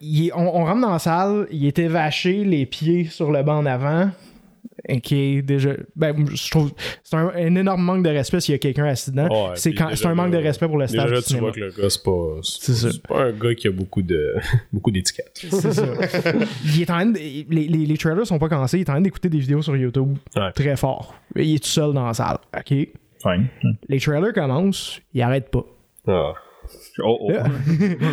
il 0.00 0.26
est- 0.26 0.32
on, 0.34 0.56
on 0.56 0.64
rentre 0.64 0.80
dans 0.82 0.92
la 0.92 0.98
salle, 0.98 1.46
il 1.50 1.66
était 1.66 1.88
vaché, 1.88 2.44
les 2.44 2.66
pieds 2.66 3.04
sur 3.06 3.30
le 3.30 3.42
banc 3.42 3.58
en 3.58 3.66
avant. 3.66 4.10
Ok, 4.88 5.12
déjà. 5.44 5.70
Ben, 5.94 6.26
je 6.34 6.50
trouve. 6.50 6.72
C'est 7.04 7.14
un, 7.16 7.28
un 7.36 7.54
énorme 7.54 7.82
manque 7.82 8.02
de 8.04 8.08
respect 8.10 8.40
s'il 8.40 8.52
y 8.52 8.56
a 8.56 8.58
quelqu'un 8.58 8.86
assis 8.86 9.10
dedans. 9.12 9.28
Ouais, 9.28 9.52
c'est 9.54 9.70
puis 9.70 9.78
quand- 9.78 9.86
déjà 9.90 9.96
c'est 9.96 10.06
un 10.08 10.14
manque 10.14 10.32
de 10.32 10.38
respect 10.38 10.66
pour 10.66 10.76
le 10.78 10.86
Déjà, 10.86 11.06
là, 11.06 11.16
du 11.18 11.22
tu 11.22 11.28
cinéma. 11.28 11.42
vois 11.46 11.52
que 11.52 11.60
le 11.60 11.70
gars, 11.70 11.88
c'est 11.90 12.02
pas, 12.02 12.26
C'est 12.42 12.72
ça. 12.72 12.90
c'est 12.90 13.06
pas 13.06 13.22
un 13.26 13.32
gars 13.32 13.54
qui 13.54 13.68
a 13.68 13.70
beaucoup 13.70 14.02
de 14.02 14.34
beaucoup 14.72 14.90
d'étiquettes. 14.90 15.38
C'est 15.48 15.72
ça. 15.72 15.84
il 16.64 16.82
est 16.82 16.90
en 16.90 16.94
train 16.94 17.06
de- 17.06 17.18
les, 17.18 17.46
les, 17.48 17.68
les 17.86 17.96
trailers 17.96 18.26
sont 18.26 18.38
pas 18.40 18.48
cassés, 18.48 18.78
il 18.78 18.80
est 18.80 18.90
en 18.90 18.94
train 18.94 19.02
d'écouter 19.02 19.28
des 19.28 19.38
vidéos 19.38 19.62
sur 19.62 19.76
YouTube 19.76 20.16
Ouais. 20.36 20.50
très 20.52 20.74
fort. 20.76 21.14
Il 21.36 21.54
est 21.54 21.58
tout 21.62 21.68
seul 21.68 21.92
dans 21.92 22.06
la 22.06 22.14
salle. 22.14 22.38
Ok? 22.56 22.68
Fine. 23.22 23.46
Les 23.88 24.00
trailers 24.00 24.32
commencent, 24.32 25.00
il 25.14 25.22
arrête 25.22 25.48
pas. 25.50 25.64
Ah. 26.06 26.32
Oh, 27.02 27.18
oh. 27.22 27.30
Là- 27.32 27.44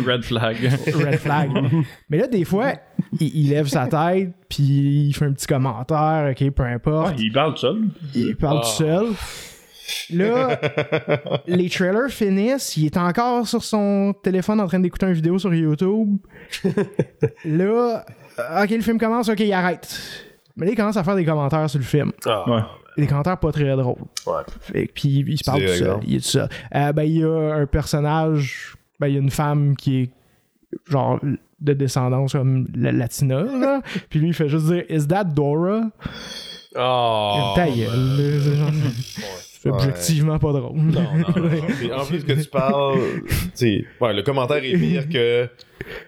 Red 0.06 0.24
flag. 0.24 0.56
red 0.94 1.18
flag. 1.18 1.50
Mais 2.08 2.18
là, 2.18 2.26
des 2.26 2.44
fois, 2.44 2.72
il, 3.20 3.28
il 3.36 3.50
lève 3.50 3.66
sa 3.66 3.86
tête, 3.86 4.32
puis 4.48 5.06
il 5.08 5.12
fait 5.14 5.24
un 5.26 5.32
petit 5.32 5.46
commentaire, 5.46 6.32
ok, 6.32 6.50
peu 6.50 6.62
importe. 6.64 7.14
il 7.18 7.32
parle 7.32 7.54
tout 7.54 7.60
seul. 7.60 7.82
Il 8.14 8.36
parle 8.36 8.58
Ah. 8.62 8.66
tout 8.66 8.70
seul. 8.84 9.06
Là, 10.10 10.60
les 11.46 11.68
trailers 11.68 12.10
finissent, 12.10 12.76
il 12.76 12.86
est 12.86 12.96
encore 12.96 13.46
sur 13.48 13.62
son 13.64 14.14
téléphone 14.22 14.60
en 14.60 14.66
train 14.68 14.78
d'écouter 14.78 15.06
une 15.06 15.12
vidéo 15.14 15.38
sur 15.38 15.52
YouTube. 15.52 16.18
Là, 17.44 18.04
ok, 18.62 18.70
le 18.70 18.80
film 18.82 18.98
commence, 18.98 19.28
ok, 19.28 19.40
il 19.40 19.52
arrête. 19.52 19.98
Mais 20.60 20.66
là, 20.66 20.72
il 20.72 20.76
commence 20.76 20.96
à 20.98 21.02
faire 21.02 21.16
des 21.16 21.24
commentaires 21.24 21.68
sur 21.70 21.78
le 21.78 21.84
film. 21.84 22.12
Ah. 22.26 22.44
Ouais. 22.48 22.60
Des 22.98 23.06
commentaires 23.06 23.38
pas 23.38 23.50
très 23.50 23.74
drôles. 23.76 23.96
Ouais. 24.26 24.42
Que- 24.86 24.92
puis 24.92 25.24
il 25.26 25.38
se 25.38 25.44
parle 25.44 25.60
tout 25.62 25.66
seul. 25.68 25.76
exemple. 25.78 26.04
Il 26.06 26.14
est 26.16 26.18
tout 26.18 26.24
seul. 26.24 26.48
Euh, 26.74 26.92
ben, 26.92 27.02
il 27.04 27.18
y 27.18 27.24
a 27.24 27.54
un 27.54 27.66
personnage, 27.66 28.76
ben, 28.98 29.06
il 29.08 29.14
y 29.14 29.16
a 29.16 29.20
une 29.20 29.30
femme 29.30 29.74
qui 29.74 30.02
est 30.02 30.10
genre 30.86 31.18
de 31.60 31.72
descendance 31.72 32.32
comme 32.32 32.66
la 32.76 32.92
latina, 32.92 33.42
là. 33.42 33.80
puis 34.10 34.20
lui, 34.20 34.28
il 34.28 34.34
fait 34.34 34.48
juste 34.48 34.66
dire 34.66 34.84
Is 34.90 35.06
that 35.08 35.24
Dora? 35.24 35.84
Ah. 36.76 37.52
Ta 37.56 37.66
gueule, 37.66 37.88
c'est 39.62 39.68
objectivement 39.68 40.38
pas 40.38 40.52
drôle. 40.52 40.74
Non, 40.78 41.02
non, 41.16 41.94
en 41.98 42.06
plus 42.06 42.24
que 42.24 42.32
tu 42.32 42.48
parles, 42.48 42.98
tu 43.54 43.86
ouais, 44.00 44.14
le 44.14 44.22
commentaire 44.22 44.56
est 44.64 44.72
pire 44.78 45.06
que 45.06 45.48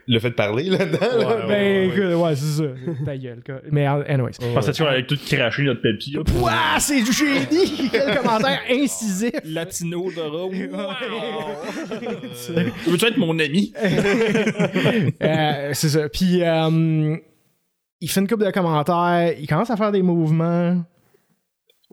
le 0.08 0.18
fait 0.18 0.30
de 0.30 0.34
parler 0.34 0.64
là-dedans. 0.70 0.98
là. 1.00 1.18
Ouais, 1.18 1.36
ben, 1.36 1.48
ouais, 1.48 1.48
ouais. 1.48 1.86
écoute, 1.88 2.22
ouais, 2.22 2.34
c'est 2.36 2.62
ça. 2.62 2.64
Ta 3.04 3.16
gueule. 3.18 3.42
quoi. 3.44 3.56
Mais, 3.70 3.84
anyways. 3.86 4.32
Pensais-tu 4.54 4.82
qu'on 4.82 4.88
allait 4.88 5.04
tout 5.04 5.18
cracher 5.26 5.64
notre 5.64 5.82
Pepsi? 5.82 6.12
là? 6.12 6.22
Ouah, 6.40 6.78
c'est 6.80 7.02
du 7.02 7.12
génie! 7.12 7.88
Quel 7.92 8.16
commentaire 8.16 8.60
incisif! 8.70 9.32
Latino 9.44 10.10
Dora. 10.16 10.48
C'est- 12.34 12.54
Veux-tu 12.90 13.04
être 13.04 13.18
mon 13.18 13.38
ami? 13.38 13.74
Euh, 15.22 15.70
c'est 15.74 15.88
ça. 15.90 16.08
Puis, 16.08 16.42
euh, 16.42 17.16
il 18.00 18.08
fait 18.10 18.20
une 18.20 18.28
couple 18.28 18.46
de 18.46 18.50
commentaires, 18.50 19.34
il 19.38 19.46
commence 19.46 19.68
à 19.70 19.76
faire 19.76 19.92
des 19.92 20.02
mouvements. 20.02 20.82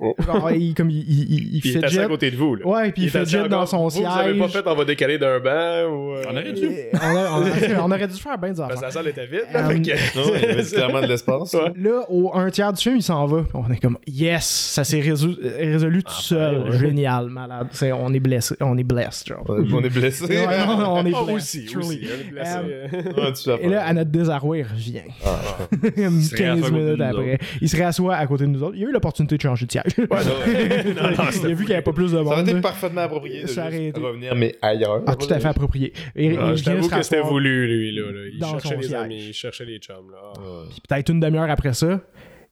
Oh. 0.02 0.16
Genre, 0.26 0.52
il, 0.52 0.74
comme 0.74 0.90
il, 0.90 1.00
il, 1.08 1.34
il, 1.56 1.62
il 1.66 1.78
est 1.78 2.00
à 2.00 2.08
côté 2.08 2.32
de 2.32 2.38
vous. 2.38 2.56
Là. 2.56 2.66
Ouais, 2.66 2.92
puis 2.92 3.04
il, 3.04 3.06
est 3.08 3.16
assis 3.18 3.36
fidget 3.36 3.50
dans 3.50 3.66
son 3.66 3.84
vous, 3.84 3.90
siège. 3.90 4.08
Vous 4.08 4.20
avez 4.20 4.40
pas 4.40 4.48
fait, 4.48 4.64
on 4.66 4.76
va 4.76 4.86
décaler 4.86 5.18
d'un 5.18 5.40
banc 5.40 5.92
ou. 5.94 6.14
euh, 6.14 6.24
On 6.30 6.32
aurait 6.32 6.54
dû. 6.54 6.68
On, 6.94 6.98
a- 6.98 7.12
on 7.12 7.44
a- 7.44 7.82
on 7.84 7.92
aurait 7.92 8.08
dû 8.08 8.14
faire 8.18 8.38
bien 8.38 8.52
des 8.52 8.56
Parce 8.58 8.70
que 8.70 8.74
affaires. 8.76 8.82
la 8.88 8.92
salle 8.92 9.08
était 9.10 9.26
vide. 9.26 9.42
là, 9.54 9.66
Euh, 9.66 9.70
fait 9.70 9.82
que- 9.82 9.90
Non, 10.18 10.34
il 10.36 10.42
y 10.42 10.46
avait 10.52 10.64
clairement 10.64 11.02
de 11.02 11.08
l'espace. 11.08 11.54
Ouais. 11.54 11.74
Là, 11.76 12.06
au 12.10 12.32
un 12.34 12.50
tiers 12.50 12.72
du 12.72 12.82
film, 12.82 12.96
il 12.98 13.04
s'en 13.04 13.26
va. 13.26 13.44
On 13.54 13.70
est 13.72 13.80
comme, 13.82 13.98
yes, 14.08 14.46
ça 14.46 14.84
s'est 14.86 15.02
résolu, 15.02 15.36
résolu 15.58 16.02
tout 16.04 16.14
seul. 16.14 16.72
Génial, 16.80 17.28
malade. 17.30 17.68
C'est- 17.72 17.92
on 17.92 18.14
est 18.14 18.20
blessé, 18.22 18.56
on 18.62 18.78
est 18.78 18.84
blessed, 18.84 19.28
genre. 19.28 19.50
Ouais, 19.50 19.66
On 19.74 19.82
est 19.84 19.90
blessé. 19.90 20.24
Ouais, 20.26 20.46
on, 20.66 20.72
on 20.94 21.06
est 21.06 21.12
Ah, 21.14 21.24
blessed. 21.24 21.36
aussi, 21.36 21.66
truly. 21.66 21.86
aussi. 21.86 22.00
elle 22.04 22.40
est 22.40 23.34
tu 23.34 23.44
fais 23.44 23.66
Et 23.66 23.68
là, 23.70 23.86
à 23.86 23.94
notre 23.94 24.12
désarroi, 24.12 24.58
il 24.60 24.64
revient. 24.64 25.02
Comme 25.96 26.22
se 26.22 26.36
15 26.36 26.40
réassoit 26.62 26.68
à 26.68 26.70
côté 26.70 26.72
minutes 26.72 27.02
après. 27.02 27.40
Il 27.62 27.70
se 27.70 27.76
réassoit 27.76 28.16
à 28.16 28.28
côté 28.28 28.44
de 28.46 28.50
nous 28.50 28.64
autres. 28.64 28.76
Il 28.78 28.86
a 28.86 28.90
eu 28.90 28.92
l'opportunité 28.92 29.36
de 29.38 29.42
changer 29.42 29.66
de 29.66 29.72
non, 29.98 31.12
non, 31.12 31.26
il 31.34 31.46
a 31.46 31.50
vu 31.50 31.56
qu'il 31.58 31.66
n'y 31.68 31.74
avait 31.74 31.82
pas 31.82 31.94
plus 31.94 32.12
de 32.12 32.18
Ça 32.18 32.22
aurait 32.24 32.38
monde. 32.38 32.50
été 32.50 32.62
parfaitement 32.62 33.02
approprié 33.02 33.42
de 33.44 33.48
Ça 33.48 33.70
juste 33.70 33.98
revenir, 33.98 34.36
mais 34.36 34.56
ailleurs. 34.62 35.02
Ah, 35.08 35.16
tout 35.16 35.32
à 35.34 35.40
fait 35.40 35.48
approprié. 35.48 35.94
Et, 36.16 36.38
Ah, 36.38 36.56
je 36.56 36.64
t'avoue 36.64 36.88
que 36.88 37.02
c'était 37.02 37.22
voulu, 37.22 37.68
lui. 37.68 37.92
Là, 37.96 38.12
là. 38.12 38.20
Il 38.34 38.44
cherchait 38.46 38.76
les 38.78 38.84
siège. 38.84 38.94
amis, 38.94 39.26
il 39.30 39.34
cherchait 39.34 39.66
les 39.66 39.78
chums. 39.80 40.12
Là. 40.12 40.34
Puis 40.70 40.82
peut-être 40.88 41.10
une 41.10 41.20
demi-heure 41.20 41.50
après 41.50 41.74
ça, 41.74 42.02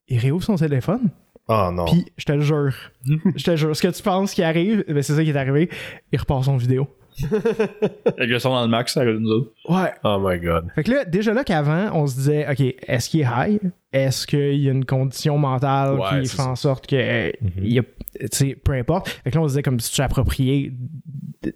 il 0.08 0.20
réouvre 0.20 0.44
son 0.44 0.56
téléphone. 0.56 1.10
Oh 1.50 1.70
non. 1.72 1.86
Puis 1.86 2.06
je 2.18 2.26
te 2.26 2.32
le 2.34 2.42
jure, 2.42 2.74
je 3.36 3.44
te 3.44 3.52
le 3.52 3.58
jure, 3.58 3.76
ce 3.76 3.82
que 3.82 3.88
tu 3.88 4.04
penses 4.04 4.34
qui 4.34 4.44
arrive, 4.44 4.84
ben 4.88 5.02
c'est 5.02 5.14
ça 5.14 5.24
qui 5.24 5.30
est 5.30 5.36
arrivé. 5.38 5.70
Il 6.12 6.20
repart 6.20 6.44
son 6.44 6.58
vidéo. 6.58 6.88
Son 7.18 8.50
dans 8.50 8.62
le 8.62 8.68
max, 8.68 8.94
ça 8.94 9.06
nous 9.06 9.30
autres. 9.30 9.52
Ouais. 9.68 9.92
Oh 10.04 10.18
my 10.22 10.40
god. 10.40 10.68
Fait 10.76 10.84
que 10.84 10.92
là, 10.92 11.06
déjà 11.06 11.34
là 11.34 11.44
qu'avant, 11.44 11.90
on 11.94 12.08
se 12.08 12.16
disait, 12.16 12.48
OK, 12.50 12.76
est-ce 12.88 13.10
qu'il 13.10 13.22
est 13.22 13.26
high? 13.26 13.60
Est-ce 13.92 14.28
qu'il 14.28 14.56
y 14.60 14.70
a 14.70 14.72
une 14.72 14.86
condition 14.86 15.38
mentale 15.38 16.00
Ouais, 16.00 16.22
qui 16.22 16.30
fait 16.30 16.42
en 16.42 16.56
sorte 16.56 16.88
que, 16.88 16.96
euh, 16.96 17.32
il 17.58 17.74
y 17.74 17.80
a, 17.80 17.84
tu 17.84 18.28
sais, 18.32 18.56
peu 18.56 18.74
importe. 18.74 19.10
Fait 19.10 19.32
que 19.32 19.36
là, 19.36 19.42
on 19.42 19.48
se 19.48 19.54
disait 19.54 19.64
comme 19.64 19.80
si 19.80 19.92
tu 19.92 20.02
approprié 20.02 20.74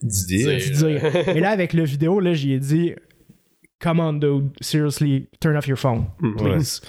D'idée. 0.02 0.58
Dire. 0.58 1.28
Et 1.30 1.40
là, 1.40 1.50
avec 1.50 1.74
le 1.74 1.84
vidéo, 1.84 2.20
là, 2.20 2.34
j'y 2.34 2.54
ai 2.54 2.60
dit, 2.60 2.94
come 3.80 4.00
on, 4.00 4.14
dude, 4.14 4.52
seriously, 4.62 5.28
turn 5.40 5.56
off 5.58 5.68
your 5.68 5.78
phone, 5.78 6.06
please. 6.38 6.82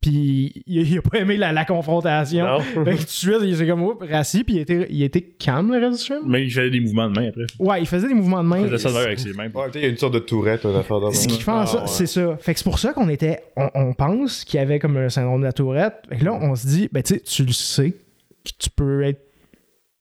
Puis 0.00 0.62
il, 0.66 0.88
il 0.90 0.98
a 0.98 1.02
pas 1.02 1.18
aimé 1.18 1.36
la, 1.36 1.52
la 1.52 1.64
confrontation. 1.66 2.46
Non. 2.46 2.60
Fait 2.84 2.92
que 2.92 2.96
tout 3.00 3.04
de 3.04 3.08
suite, 3.08 3.36
il 3.42 3.56
s'est 3.56 3.66
comme, 3.66 3.82
oups, 3.82 4.02
rassis, 4.10 4.44
puis 4.44 4.54
il 4.54 4.60
était, 4.60 4.86
il 4.88 5.02
était 5.02 5.20
calme, 5.20 5.72
le 5.74 5.86
reste 5.86 6.00
du 6.00 6.04
film. 6.06 6.20
Mais 6.26 6.42
il 6.44 6.50
faisait 6.50 6.70
des 6.70 6.80
mouvements 6.80 7.08
de 7.10 7.14
main 7.20 7.28
après. 7.28 7.44
Ouais, 7.58 7.80
il 7.82 7.86
faisait 7.86 8.08
des 8.08 8.14
mouvements 8.14 8.42
de 8.42 8.48
main. 8.48 8.60
Il 8.60 8.68
faisait 8.70 8.88
ça 8.88 8.98
avec 8.98 9.18
ses 9.18 9.32
mains. 9.34 9.50
Ouais, 9.54 9.66
il 9.74 9.80
y 9.82 9.84
a 9.84 9.88
une 9.88 9.98
sorte 9.98 10.14
de 10.14 10.18
tourette, 10.20 10.64
une 10.64 10.74
affaire 10.76 11.00
dans 11.00 11.12
Ce 11.12 11.28
qui 11.28 11.38
fait 11.40 11.50
en 11.50 11.60
Ah, 11.60 11.74
ouais. 11.74 11.80
c'est 11.86 12.06
ça. 12.06 12.36
Fait 12.38 12.54
que 12.54 12.58
c'est 12.60 12.64
pour 12.64 12.78
ça 12.78 12.92
qu'on 12.94 13.08
était, 13.10 13.40
on, 13.56 13.68
on 13.74 13.92
pense 13.92 14.44
qu'il 14.44 14.58
y 14.58 14.62
avait 14.62 14.78
comme 14.78 14.96
un 14.96 15.10
syndrome 15.10 15.40
de 15.40 15.46
la 15.46 15.52
tourette. 15.52 15.94
Fait 16.08 16.16
que 16.16 16.24
là, 16.24 16.32
on 16.32 16.54
se 16.56 16.66
dit, 16.66 16.88
ben 16.90 17.02
tu 17.02 17.14
sais, 17.16 17.20
tu 17.20 17.44
le 17.44 17.52
sais 17.52 17.90
que 17.90 18.50
tu 18.58 18.70
peux 18.70 19.02
être 19.02 19.20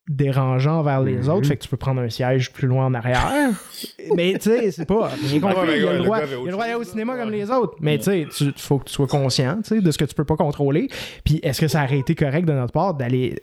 dérangeant 0.09 0.79
envers 0.79 1.01
les 1.01 1.15
Mhm. 1.17 1.29
autres, 1.29 1.47
fait 1.47 1.55
que 1.55 1.61
tu 1.63 1.69
peux 1.69 1.77
prendre 1.77 2.01
un 2.01 2.09
siège 2.09 2.51
plus 2.51 2.67
loin 2.67 2.87
en 2.87 2.93
arrière. 2.95 3.21
mais 4.15 4.33
tu 4.33 4.49
sais, 4.49 4.71
c'est 4.71 4.85
pas. 4.85 5.11
Il, 5.23 5.41
ouais, 5.43 5.51
il 5.77 5.87
a 5.87 5.93
le 5.93 5.99
droit 5.99 6.19
d'aller 6.19 6.73
au 6.73 6.83
cinéma 6.83 7.15
comme 7.15 7.29
les 7.31 7.49
autres. 7.51 7.75
Mais 7.79 7.97
tu 7.99 8.03
sais, 8.05 8.27
tu 8.35 8.51
faut 8.57 8.79
que 8.79 8.85
tu 8.85 8.93
sois 8.93 9.07
conscient 9.07 9.59
de 9.69 9.91
ce 9.91 9.97
que 9.97 10.05
tu 10.05 10.15
peux 10.15 10.25
pas 10.25 10.35
contrôler. 10.35 10.89
Puis 11.23 11.39
est-ce 11.43 11.61
que 11.61 11.67
ça 11.67 11.83
aurait 11.83 11.99
été 11.99 12.15
correct 12.15 12.45
de 12.45 12.53
notre 12.53 12.73
part 12.73 12.95
d'aller 12.95 13.39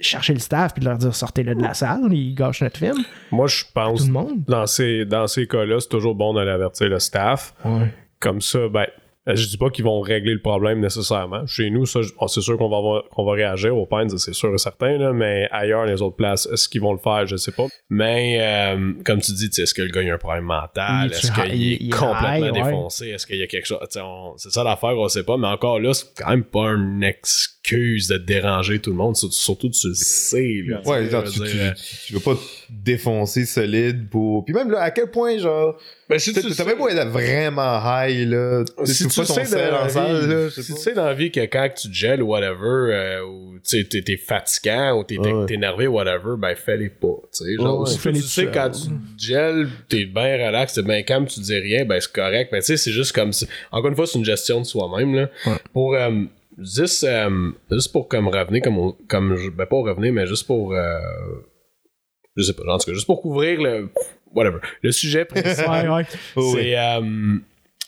chercher 0.00 0.32
le 0.34 0.40
staff 0.40 0.72
puis 0.74 0.80
de 0.80 0.88
leur 0.88 0.98
dire 0.98 1.14
sortez-le 1.14 1.54
de 1.54 1.62
la 1.62 1.72
salle, 1.74 2.12
ils 2.12 2.34
gâchent 2.34 2.62
notre 2.62 2.78
film, 2.78 2.96
Moi, 3.30 3.46
je 3.46 3.64
pense, 3.74 4.00
tout 4.00 4.06
le 4.06 4.12
monde? 4.12 4.44
dans 4.46 4.66
ces, 4.66 5.04
dans 5.06 5.26
ces 5.26 5.46
cas-là, 5.46 5.80
c'est 5.80 5.88
toujours 5.88 6.14
bon 6.14 6.34
d'aller 6.34 6.50
avertir 6.50 6.88
le 6.88 6.98
staff. 6.98 7.54
Comme 8.20 8.40
ça, 8.40 8.68
ben, 8.68 8.86
je 9.34 9.46
dis 9.48 9.56
pas 9.56 9.70
qu'ils 9.70 9.84
vont 9.84 10.00
régler 10.00 10.32
le 10.34 10.40
problème 10.40 10.80
nécessairement. 10.80 11.46
Chez 11.46 11.70
nous, 11.70 11.86
ça, 11.86 12.00
oh, 12.20 12.28
c'est 12.28 12.40
sûr 12.40 12.56
qu'on 12.56 12.68
va, 12.68 12.76
avoir- 12.76 13.08
qu'on 13.08 13.24
va 13.24 13.32
réagir 13.32 13.76
au 13.76 13.86
Pines, 13.86 14.08
c'est 14.18 14.32
sûr 14.34 14.54
et 14.54 14.58
certain, 14.58 14.98
là, 14.98 15.12
mais 15.12 15.48
ailleurs, 15.50 15.84
les 15.86 16.00
autres 16.02 16.16
places, 16.16 16.46
est-ce 16.52 16.68
qu'ils 16.68 16.80
vont 16.80 16.92
le 16.92 16.98
faire, 16.98 17.26
je 17.26 17.36
sais 17.36 17.52
pas. 17.52 17.66
Mais, 17.90 18.38
euh, 18.40 18.92
comme 19.04 19.20
tu 19.20 19.32
dis, 19.32 19.48
tu 19.48 19.54
sais, 19.56 19.62
est-ce 19.62 19.74
que 19.74 19.82
le 19.82 19.88
gars 19.88 20.02
il 20.02 20.10
a 20.10 20.14
un 20.14 20.18
problème 20.18 20.44
mental? 20.44 21.10
Est-ce 21.10 21.32
qu'il 21.32 21.72
est 21.72 21.76
il 21.80 21.90
complètement 21.94 22.46
ouais. 22.46 22.52
défoncé? 22.52 23.08
Est-ce 23.08 23.26
qu'il 23.26 23.38
y 23.38 23.42
a 23.42 23.46
quelque 23.46 23.66
chose? 23.66 23.78
on- 23.96 24.34
C'est 24.36 24.50
ça 24.52 24.62
l'affaire, 24.62 24.96
on 24.96 25.08
sait 25.08 25.24
pas, 25.24 25.36
mais 25.36 25.48
encore 25.48 25.80
là, 25.80 25.92
c'est 25.94 26.06
quand 26.16 26.30
même 26.30 26.44
pas 26.44 26.68
une 26.70 27.02
excuse 27.02 27.55
de 27.74 28.16
déranger 28.18 28.78
tout 28.78 28.90
le 28.90 28.96
monde, 28.96 29.16
surtout, 29.16 29.68
tu 29.70 29.88
le 29.88 29.94
sais. 29.94 30.62
Là, 30.66 30.80
Ouais, 30.84 31.10
genre, 31.10 31.24
tu, 31.24 31.40
veux 31.40 31.46
tu, 32.06 32.12
veux 32.14 32.20
pas 32.20 32.34
te 32.34 32.40
défoncer 32.70 33.44
solide 33.44 34.08
pour. 34.08 34.44
Puis 34.44 34.54
même 34.54 34.70
là, 34.70 34.82
à 34.82 34.90
quel 34.90 35.10
point, 35.10 35.36
genre. 35.38 35.76
ben, 36.08 36.18
si 36.18 36.32
tu 36.32 36.40
t'as 36.54 36.64
même 36.64 36.78
pas 36.78 36.90
être 36.90 37.08
vraiment 37.08 37.78
high, 37.84 38.28
là. 38.28 38.64
si 38.84 39.04
tu 39.08 39.10
sais 39.10 39.22
dans 39.70 39.88
salle, 39.88 40.28
là. 40.28 40.50
si 40.50 40.62
tu 40.64 40.72
sais 40.80 40.94
dans 40.94 41.06
la 41.06 41.14
vie 41.14 41.30
que 41.32 41.40
quand 41.40 41.68
tu 41.76 41.92
gèles 41.92 42.22
ou 42.22 42.28
whatever, 42.28 42.94
euh, 42.94 43.24
ou 43.24 43.54
tu 43.54 43.78
sais, 43.78 43.84
t'es, 43.84 44.02
t'es 44.02 44.16
fatigant 44.16 44.98
ou 44.98 45.04
t'es, 45.04 45.18
Ouais. 45.18 45.46
énervé 45.52 45.86
whatever, 45.88 46.34
ben 46.38 46.54
fais-les 46.54 46.90
pas. 46.90 47.16
Tu 47.36 47.44
sais, 47.44 47.54
genre, 47.56 47.80
Ouais, 47.80 47.90
si 47.90 48.06
ouais. 48.06 48.12
tu 48.14 48.20
sais 48.20 48.46
quand 48.52 48.70
tu 48.70 48.88
gèles, 49.18 49.68
t'es 49.88 50.04
bien 50.04 50.46
relax, 50.46 50.74
t'es 50.74 50.82
bien 50.82 51.02
calme, 51.02 51.26
tu 51.26 51.40
dis 51.40 51.58
rien, 51.58 51.84
ben 51.84 51.98
c'est 52.00 52.12
correct. 52.12 52.52
Ben 52.52 52.60
tu 52.60 52.66
sais, 52.66 52.76
c'est 52.76 52.92
juste 52.92 53.12
comme 53.12 53.32
encore 53.72 53.88
une 53.90 53.96
fois, 53.96 54.06
c'est 54.06 54.18
une 54.18 54.24
gestion 54.24 54.60
de 54.60 54.64
soi-même 54.66 55.14
là. 55.14 55.30
Pour 55.72 55.94
euh, 55.94 56.10
juste, 56.58 57.04
euh, 57.04 57.50
juste 57.70 57.92
pour 57.92 58.08
comme 58.08 58.28
revenir 58.28 58.62
comme 58.62 58.78
on- 58.78 58.96
comme 59.08 59.36
je- 59.36 59.50
ben 59.50 59.66
pas 59.66 59.76
revenir, 59.76 60.12
mais 60.12 60.26
juste 60.26 60.46
pour 60.46 60.72
euh, 60.74 60.98
je 62.36 62.42
sais 62.42 62.52
pas, 62.52 62.62
en 62.68 62.78
tout 62.78 62.86
cas, 62.86 62.94
juste 62.94 63.06
pour 63.06 63.20
couvrir 63.22 63.60
le 63.60 63.88
whatever 64.34 64.58
le 64.82 64.92
sujet 64.92 65.24
principal. 65.24 65.88
Ouais, 65.90 65.96
ouais. 65.96 66.04
C'est 66.52 66.78
euh, 66.78 67.38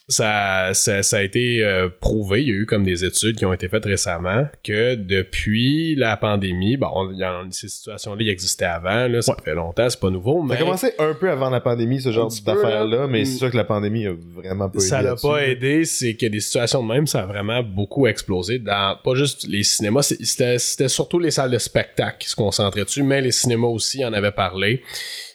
ça, 0.09 0.71
ça, 0.73 1.03
ça 1.03 1.19
a 1.19 1.23
été 1.23 1.63
euh, 1.63 1.91
prouvé, 2.01 2.43
il 2.43 2.49
y 2.49 2.51
a 2.51 2.55
eu 2.55 2.67
comme 2.67 2.83
des 2.83 3.05
études 3.05 3.37
qui 3.37 3.45
ont 3.45 3.53
été 3.53 3.69
faites 3.69 3.85
récemment 3.85 4.47
que 4.65 4.95
depuis 4.95 5.95
la 5.97 6.17
pandémie, 6.17 6.79
bon, 6.79 7.11
il 7.13 7.19
y 7.19 7.25
en, 7.27 7.51
ces 7.51 7.69
situations-là 7.69 8.25
existaient 8.25 8.65
avant, 8.65 9.07
là, 9.07 9.21
ça 9.21 9.37
fait 9.45 9.55
longtemps, 9.55 9.89
c'est 9.91 10.01
pas 10.01 10.09
nouveau, 10.09 10.41
Ça 10.41 10.47
mais 10.47 10.55
a 10.55 10.59
commencé 10.59 10.93
un 10.99 11.13
peu 11.13 11.31
avant 11.31 11.51
la 11.51 11.61
pandémie, 11.61 12.01
ce 12.01 12.11
genre 12.11 12.33
d'affaires-là, 12.45 12.97
là. 13.01 13.07
mais 13.07 13.23
Mm. 13.23 13.25
c'est 13.27 13.39
sûr 13.39 13.51
que 13.51 13.57
la 13.57 13.65
pandémie 13.65 14.07
a 14.07 14.13
vraiment 14.35 14.71
pas 14.71 14.81
ça 14.81 15.01
aidé 15.01 15.09
l'a 15.09 15.17
pas 15.17 15.47
aidé, 15.47 15.85
c'est 15.85 16.15
que 16.15 16.27
des 16.27 16.41
situations 16.41 16.83
de 16.83 16.89
même, 16.89 17.07
ça 17.07 17.23
a 17.23 17.27
vraiment 17.27 17.63
beaucoup 17.63 18.07
explosé 18.07 18.59
dans 18.59 18.97
pas 19.03 19.15
juste 19.15 19.47
les 19.47 19.63
cinémas, 19.63 20.03
c'était 20.03 20.89
surtout 20.89 21.19
les 21.19 21.31
salles 21.31 21.51
de 21.51 21.59
spectacle 21.59 22.17
qui 22.19 22.29
se 22.29 22.37
concentraient 22.37 22.85
dessus, 22.85 23.03
mais 23.03 23.21
les 23.21 23.33
cinémas 23.33 23.69
aussi 23.69 24.05
en 24.05 24.13
avaient 24.13 24.33
parlé. 24.33 24.83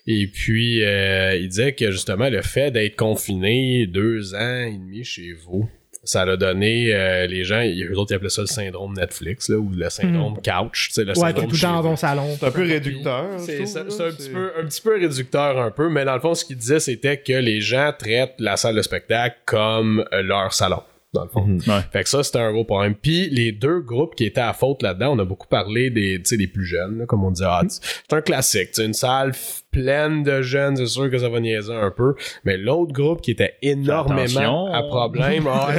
Et 0.05 0.27
puis, 0.27 0.83
euh, 0.83 1.35
il 1.35 1.47
disait 1.47 1.73
que 1.73 1.89
justement, 1.91 2.29
le 2.29 2.41
fait 2.41 2.71
d'être 2.71 2.95
confiné 2.97 3.87
deux 3.87 4.35
ans 4.35 4.65
et 4.67 4.73
demi 4.77 5.03
chez 5.03 5.31
vous, 5.33 5.69
ça 6.05 6.25
l'a 6.25 6.35
donné 6.35 6.93
euh, 6.93 7.25
les 7.27 7.45
gens, 7.45 7.61
y- 7.61 7.83
eux 7.85 7.97
autres 7.97 8.11
ils 8.11 8.15
appelaient 8.15 8.29
ça 8.29 8.41
le 8.41 8.47
syndrome 8.47 8.93
Netflix, 8.93 9.47
là, 9.47 9.55
ou 9.57 9.71
le 9.73 9.89
syndrome 9.89 10.33
couch, 10.35 10.87
tu 10.89 10.93
sais, 10.95 11.05
le 11.05 11.11
Ouais, 11.17 11.31
t'es 11.31 11.39
syndrome 11.39 11.45
tout 11.47 11.55
le 11.55 11.61
temps 11.61 11.67
chez 11.69 11.73
dans 11.75 11.81
ton 11.83 11.95
salon. 11.95 12.35
C'est 12.37 12.45
un 12.45 12.51
peu 12.51 12.63
réducteur. 12.63 13.39
je 13.39 13.43
C'est 13.45 13.55
trouve, 13.55 13.67
ça- 13.67 13.83
là, 13.85 13.89
c'est 13.89 14.03
un, 14.03 14.11
petit 14.11 14.29
peu, 14.29 14.51
un 14.59 14.65
petit 14.65 14.81
peu 14.81 14.99
réducteur 14.99 15.57
un 15.61 15.71
peu, 15.71 15.87
mais 15.87 16.03
dans 16.03 16.15
le 16.15 16.19
fond, 16.19 16.35
ce 16.35 16.43
qu'il 16.43 16.57
disait, 16.57 16.81
c'était 16.81 17.15
que 17.15 17.31
les 17.31 17.61
gens 17.61 17.93
traitent 17.97 18.35
la 18.39 18.57
salle 18.57 18.75
de 18.75 18.81
spectacle 18.81 19.37
comme 19.45 20.03
euh, 20.11 20.21
leur 20.21 20.51
salon, 20.51 20.83
dans 21.13 21.23
le 21.23 21.29
fond. 21.29 21.45
Mhm. 21.45 21.59
Ouais. 21.67 21.81
Fait 21.91 22.03
que 22.03 22.09
ça, 22.09 22.23
c'était 22.23 22.39
un 22.39 22.51
gros 22.51 22.63
problème. 22.65 22.95
Puis 22.95 23.29
les 23.29 23.51
deux 23.51 23.79
groupes 23.81 24.15
qui 24.15 24.25
étaient 24.25 24.41
à 24.41 24.53
faute 24.53 24.81
là-dedans, 24.81 25.13
on 25.15 25.19
a 25.19 25.25
beaucoup 25.25 25.47
parlé 25.47 25.89
des, 25.89 26.17
tu 26.17 26.21
sais, 26.25 26.37
des 26.37 26.47
plus 26.47 26.65
jeunes, 26.65 26.99
là, 26.99 27.05
comme 27.05 27.23
on 27.23 27.31
dit. 27.31 27.43
Ah, 27.45 27.61
Mhm. 27.63 27.69
c'est 27.69 28.13
un 28.13 28.21
classique. 28.21 28.69
une 28.79 28.93
salle 28.93 29.31
pleine 29.71 30.23
de 30.23 30.41
jeunes, 30.41 30.75
c'est 30.77 30.85
sûr 30.87 31.09
que 31.09 31.17
ça 31.17 31.29
va 31.29 31.39
niaiser 31.39 31.73
un 31.73 31.91
peu. 31.91 32.15
Mais 32.43 32.57
l'autre 32.57 32.91
groupe 32.93 33.21
qui 33.21 33.31
était 33.31 33.55
énormément 33.61 34.71
à 34.73 34.83
problème, 34.83 35.45
ah 35.47 35.69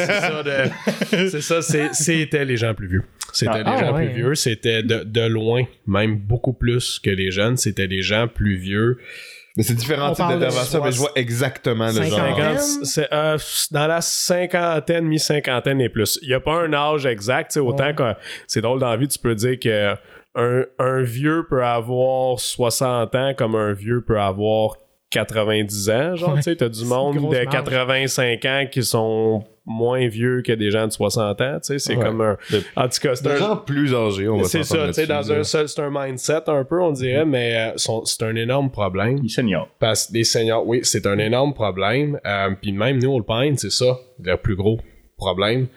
c'est 1.10 1.40
ça, 1.40 1.62
c'était 1.92 2.44
les 2.44 2.56
gens 2.56 2.74
plus 2.74 2.86
vieux. 2.88 3.02
C'était 3.32 3.50
Ah. 3.54 3.58
les 3.58 3.64
Ah, 3.66 3.80
gens 3.80 3.94
ouais. 3.96 4.06
plus 4.06 4.14
vieux. 4.14 4.34
C'était 4.34 4.82
de, 4.82 5.02
de 5.04 5.26
loin, 5.26 5.62
même 5.86 6.16
beaucoup 6.16 6.52
plus 6.52 6.98
que 6.98 7.10
les 7.10 7.30
jeunes. 7.30 7.56
C'était 7.56 7.86
les 7.86 8.02
gens 8.02 8.28
plus 8.28 8.56
vieux. 8.56 8.98
Mais 9.56 9.62
c'est 9.62 9.74
différents 9.74 10.12
types 10.12 10.26
d'interventions, 10.26 10.82
mais 10.82 10.90
je 10.92 10.98
vois 10.98 11.12
exactement 11.14 11.86
le 11.86 12.02
genre. 12.02 12.58
C'est, 12.82 13.12
euh, 13.12 13.38
dans 13.70 13.86
la 13.86 14.00
cinquantaine, 14.00 15.04
mi-cinquantaine 15.04 15.80
et 15.80 15.88
plus. 15.88 16.18
Il 16.22 16.28
n'y 16.28 16.34
a 16.34 16.40
pas 16.40 16.54
un 16.62 16.72
âge 16.72 17.06
exact. 17.06 17.50
tu 17.50 17.54
sais, 17.54 17.60
Autant 17.60 17.84
Ouais. 17.86 17.94
que 17.94 18.14
c'est 18.48 18.60
drôle 18.60 18.80
dans 18.80 18.90
la 18.90 18.96
vie, 18.96 19.06
tu 19.06 19.18
peux 19.18 19.34
dire 19.34 19.58
que 19.60 19.94
un, 20.36 20.64
un 20.80 21.02
vieux 21.02 21.46
peut 21.48 21.64
avoir 21.64 22.40
60 22.40 23.14
ans 23.14 23.34
comme 23.36 23.54
un 23.54 23.72
vieux 23.72 24.02
peut 24.04 24.18
avoir 24.20 24.76
90 25.14 25.90
ans. 25.90 26.16
Genre, 26.16 26.30
Ouais. 26.30 26.36
tu 26.36 26.42
sais, 26.42 26.56
t'as 26.56 26.68
du 26.68 26.80
C'est 26.80 26.84
monde 26.86 27.16
de 27.16 27.20
marge. 27.20 27.48
85 27.50 28.44
ans 28.44 28.64
qui 28.70 28.82
sont 28.82 29.44
moins 29.66 30.06
vieux 30.08 30.42
que 30.42 30.52
des 30.52 30.70
gens 30.70 30.86
de 30.86 30.92
60 30.92 31.40
ans. 31.40 31.54
Tu 31.60 31.66
sais, 31.66 31.78
c'est 31.78 31.96
Ouais. 31.96 32.04
comme 32.04 32.20
un. 32.20 32.36
En 32.76 32.88
tout 32.88 32.98
cas, 33.00 33.14
c'est 33.14 33.24
Des 33.24 33.30
un. 33.30 33.36
gens 33.36 33.56
plus 33.56 33.94
âgés, 33.94 34.28
on 34.28 34.38
va 34.38 34.44
C'est 34.44 34.62
s'entendre 34.62 34.86
ça, 34.92 35.00
tu 35.00 35.06
sais, 35.06 35.06
dans 35.06 35.32
un 35.32 35.42
seul, 35.44 35.68
c'est 35.68 35.80
un 35.80 35.90
mindset 35.90 36.42
un 36.48 36.64
peu, 36.64 36.80
on 36.82 36.92
dirait, 36.92 37.24
mais 37.24 37.72
euh, 37.76 38.00
c'est 38.04 38.22
un 38.24 38.34
énorme 38.36 38.70
problème. 38.70 39.20
Il 39.22 39.30
senior. 39.30 39.68
Parce 39.78 40.06
que 40.08 40.14
les 40.14 40.24
seniors, 40.24 40.66
oui, 40.66 40.80
c'est 40.82 41.06
un 41.06 41.18
énorme 41.18 41.54
problème. 41.54 42.18
Euh, 42.26 42.50
Puis 42.60 42.72
même 42.72 42.98
nous, 43.02 43.12
au 43.12 43.22
Pine, 43.22 43.56
c'est 43.56 43.70
ça, 43.72 43.98
le 44.22 44.36
plus 44.36 44.56
gros 44.56 44.78
problème. 45.16 45.68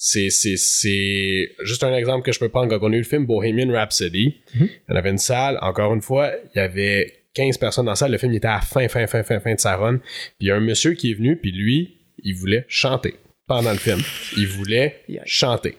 C'est, 0.00 0.30
c'est, 0.30 0.56
c'est 0.56 1.48
juste 1.64 1.82
un 1.82 1.92
exemple 1.92 2.24
que 2.24 2.30
je 2.32 2.38
peux 2.38 2.48
prendre 2.48 2.68
quand 2.68 2.78
on 2.86 2.92
a 2.92 2.94
eu 2.94 2.98
le 2.98 3.02
film 3.04 3.26
Bohemian 3.26 3.72
Rhapsody. 3.72 4.36
Il 4.54 4.68
y 4.88 4.92
en 4.92 4.96
avait 4.96 5.10
une 5.10 5.18
salle, 5.18 5.58
encore 5.60 5.92
une 5.92 6.02
fois, 6.02 6.30
il 6.54 6.58
y 6.58 6.60
avait 6.60 7.14
15 7.38 7.56
personnes 7.58 7.84
dans 7.84 7.92
la 7.92 7.96
salle. 7.96 8.10
Le 8.10 8.18
film 8.18 8.32
il 8.32 8.38
était 8.38 8.48
à 8.48 8.56
la 8.56 8.60
fin, 8.60 8.88
fin, 8.88 9.06
fin, 9.06 9.22
fin, 9.22 9.38
fin 9.38 9.54
de 9.54 9.60
sa 9.60 9.76
run. 9.76 9.98
Puis 9.98 10.34
il 10.40 10.46
y 10.48 10.50
a 10.50 10.56
un 10.56 10.60
monsieur 10.60 10.94
qui 10.94 11.12
est 11.12 11.14
venu, 11.14 11.36
puis 11.36 11.52
lui, 11.52 11.98
il 12.24 12.34
voulait 12.34 12.64
chanter 12.68 13.14
pendant 13.46 13.70
le 13.70 13.78
film. 13.78 14.00
Il 14.36 14.48
voulait 14.48 15.04
chanter. 15.24 15.76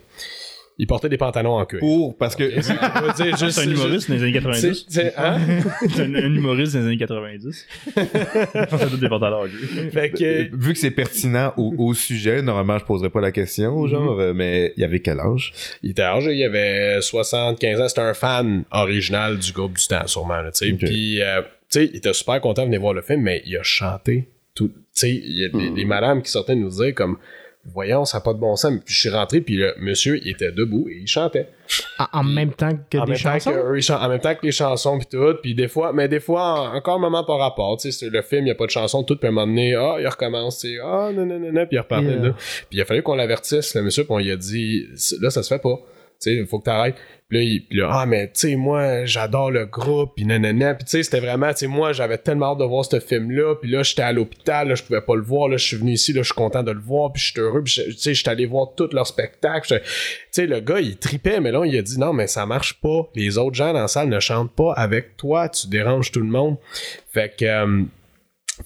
Il 0.82 0.88
portait 0.88 1.10
des 1.10 1.18
pantalons 1.18 1.56
en 1.58 1.66
cuir. 1.66 1.82
Pour, 1.82 2.16
parce 2.18 2.36
que. 2.38 2.62
C'est 2.62 2.72
un 2.72 3.70
humoriste 3.70 4.10
dans 4.10 4.16
les 4.16 4.24
années 4.24 4.32
C'est, 4.34 4.40
90. 4.40 4.86
c'est- 4.88 5.14
hein? 5.18 5.38
Un, 6.00 6.16
un 6.16 6.34
humoriste 6.36 6.74
dans 6.74 6.80
les 6.80 6.86
années 6.88 6.98
90. 6.98 7.68
Je 7.98 8.66
pense 8.66 8.82
à 8.82 8.88
tous 8.88 8.98
des 8.98 9.10
pantalons. 9.10 9.44
ok. 9.44 9.92
Fait 9.92 10.10
que, 10.12 10.56
Vu 10.56 10.74
que 10.74 10.80
c'est 10.80 10.92
pertinent 10.92 11.54
au, 11.58 11.74
au 11.78 11.94
sujet, 11.94 12.42
normalement 12.42 12.78
je 12.80 12.86
poserais 12.86 13.10
pas 13.10 13.20
la 13.22 13.32
question, 13.32 13.86
genre, 13.88 14.20
euh, 14.20 14.34
mais 14.34 14.74
il 14.78 14.82
y 14.82 14.84
avait 14.86 15.02
quel 15.02 15.20
âge? 15.20 15.52
Il 15.84 15.92
était 15.92 16.02
âgé, 16.02 16.34
il 16.36 16.44
avait 16.44 17.02
75 17.02 17.82
ans. 17.82 17.88
C'était 17.90 18.02
un 18.02 18.14
fan 18.14 18.64
original 18.72 19.38
du 19.38 19.52
groupe 19.52 19.78
du 19.78 19.86
temps, 19.86 20.08
sûrement. 20.08 20.42
là, 20.42 20.52
tu 20.52 20.66
sais. 20.66 20.72
Ok. 20.72 20.80
Puis, 20.80 21.22
euh, 21.22 21.42
tu 21.42 21.48
sais, 21.82 21.86
il 21.92 21.98
était 21.98 22.14
super 22.14 22.40
content 22.42 22.62
de 22.62 22.68
venir 22.68 22.80
voir 22.82 22.94
le 22.94 23.02
film, 23.02 23.22
mais 23.22 23.42
il 23.46 23.56
a 23.58 23.64
chanté 23.64 24.30
tout. 24.56 24.70
Tu 24.70 24.74
sais, 24.94 25.12
il 25.12 25.40
y 25.40 25.44
a 25.46 25.50
des, 25.50 25.70
des 25.72 25.86
madames 25.86 26.22
qui 26.22 26.32
sortaient 26.32 26.56
nous 26.56 26.70
dire 26.70 26.94
comme, 26.96 27.18
voyons, 27.74 28.06
ça 28.06 28.18
n'a 28.18 28.22
pas 28.22 28.34
de 28.34 28.40
bon 28.40 28.56
sens. 28.56 28.74
Puis 28.86 28.94
je 28.94 29.00
suis 29.00 29.10
rentré, 29.10 29.42
puis 29.42 29.56
le 29.56 29.74
monsieur, 29.80 30.18
il 30.24 30.30
était 30.30 30.52
debout 30.52 30.88
et 30.90 30.98
il 31.02 31.08
chantait. 31.08 31.48
En, 32.14 32.24
même 32.24 32.52
temps 32.52 32.72
que 32.90 32.98
en, 32.98 33.06
des 33.06 33.16
chansons? 33.16 33.52
que 33.52 33.92
en 33.94 34.10
même 34.10 34.20
temps 34.20 34.34
que 34.34 34.46
les 34.46 34.52
chansons, 34.52 34.98
puis 34.98 35.08
tout. 35.08 35.36
Puis 35.42 35.54
des 35.54 35.68
fois, 35.68 35.94
mais 35.94 36.08
des 36.08 36.20
fois, 36.20 36.42
en- 36.72 36.76
encore 36.76 36.96
un 36.96 37.00
moment 37.00 37.24
par 37.24 37.38
rapport. 37.40 37.78
Tu 37.78 37.92
sais, 37.92 38.10
le 38.10 38.22
film, 38.22 38.42
il 38.42 38.46
n'y 38.46 38.52
a 38.52 38.56
pas 38.56 38.66
de 38.66 38.72
chanson, 38.72 39.04
tout. 39.04 39.16
Puis 39.18 39.28
à 39.28 39.30
un 39.30 39.34
moment 39.34 39.48
donné, 39.48 39.76
ah, 39.76 39.98
il 40.00 40.08
recommence, 40.08 40.60
tu 40.60 40.76
sais, 40.76 40.80
ah, 40.84 41.12
non, 41.14 41.26
non, 41.26 41.40
non, 41.40 41.52
non, 41.52 41.66
puis 41.66 41.76
il 41.76 41.80
repartait 41.80 42.06
Yeah. 42.08 42.16
là. 42.24 42.32
Puis 42.70 42.80
il 42.80 42.82
a 42.82 42.86
fallu 42.86 43.04
qu'on 43.04 43.16
l'avertisse, 43.16 43.76
le 43.76 43.84
monsieur, 43.84 44.04
puis 44.04 44.14
on 44.14 44.18
lui 44.18 44.32
a 44.32 44.36
dit, 44.36 44.88
là, 45.22 45.30
ça 45.30 45.44
se 45.44 45.54
fait 45.54 45.62
pas. 45.62 45.80
Tu 46.22 46.32
sais, 46.32 46.36
il 46.36 46.46
faut 46.48 46.60
que 46.60 46.66
t'arrêtes. 46.66 46.98
Puis 47.30 47.38
là, 47.38 47.44
il, 47.44 47.66
puis 47.66 47.78
là, 47.80 47.90
ah, 47.94 48.06
mais 48.06 48.28
tu 48.28 48.32
sais, 48.34 48.56
moi, 48.56 49.06
j'adore 49.06 49.52
le 49.52 49.66
groupe, 49.66 50.14
puis 50.16 50.26
nanana. 50.26 50.74
Puis 50.76 50.84
tu 50.84 50.92
sais, 50.92 51.04
c'était 51.04 51.20
vraiment, 51.20 51.52
tu 51.54 51.60
sais, 51.60 51.68
moi, 51.68 51.94
j'avais 51.94 52.18
tellement 52.18 52.52
hâte 52.54 52.58
de 52.58 52.66
voir 52.66 52.84
ce 52.84 53.00
film-là. 53.00 53.56
Puis 53.62 53.70
là, 53.72 53.84
j'étais 53.84 54.02
à 54.02 54.12
l'hôpital, 54.12 54.68
là, 54.68 54.76
je 54.76 54.84
pouvais 54.84 55.00
pas 55.02 55.16
le 55.16 55.22
voir. 55.22 55.48
Là, 55.48 55.56
je 55.58 55.66
suis 55.66 55.78
venu 55.78 55.92
ici, 55.94 56.12
là, 56.12 56.22
je 56.22 56.26
suis 56.28 56.34
content 56.34 56.64
de 56.64 56.72
le 56.72 56.80
voir, 56.82 57.14
puis 57.14 57.22
je 57.22 57.32
suis 57.32 57.40
heureux. 57.40 57.64
Puis 57.64 57.74
tu 57.86 57.92
sais, 57.94 58.14
j'étais 58.14 58.32
allé 58.32 58.46
voir 58.48 58.70
tous 58.76 58.90
leurs 58.92 59.08
spectacles. 59.08 59.68
J'étais- 59.70 59.84
Tu 59.86 59.92
sais, 60.32 60.46
le 60.48 60.60
gars, 60.60 60.80
il 60.82 60.98
tripait, 60.98 61.40
mais 61.40 61.52
là, 61.52 61.64
il 61.66 61.78
a 61.78 61.82
dit, 61.82 61.98
non, 62.00 62.12
mais 62.12 62.28
ça 62.28 62.46
marche 62.46 62.82
pas. 62.82 63.10
Les 63.16 63.38
autres 63.38 63.56
gens 63.56 63.72
dans 63.72 63.82
la 63.82 63.88
salle 63.88 64.10
ne 64.10 64.20
chantent 64.20 64.54
pas 64.56 64.74
avec 64.74 65.16
toi. 65.16 65.48
Tu 65.48 65.68
déranges 65.68 66.12
tout 66.12 66.20
le 66.22 66.28
monde. 66.28 66.58
Fait 67.14 67.34
que... 67.38 67.46
euh, 67.46 67.84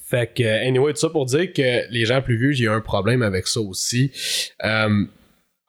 fait 0.10 0.34
que, 0.34 0.66
anyway, 0.68 0.92
tout 0.94 1.00
ça 1.02 1.10
pour 1.10 1.26
dire 1.28 1.54
que 1.54 1.88
les 1.92 2.06
gens 2.06 2.22
plus 2.24 2.36
vieux, 2.38 2.52
j'ai 2.52 2.68
un 2.68 2.82
problème 2.82 3.22
avec 3.22 3.46
ça 3.48 3.60
aussi. 3.62 4.12
Euh, 4.64 5.06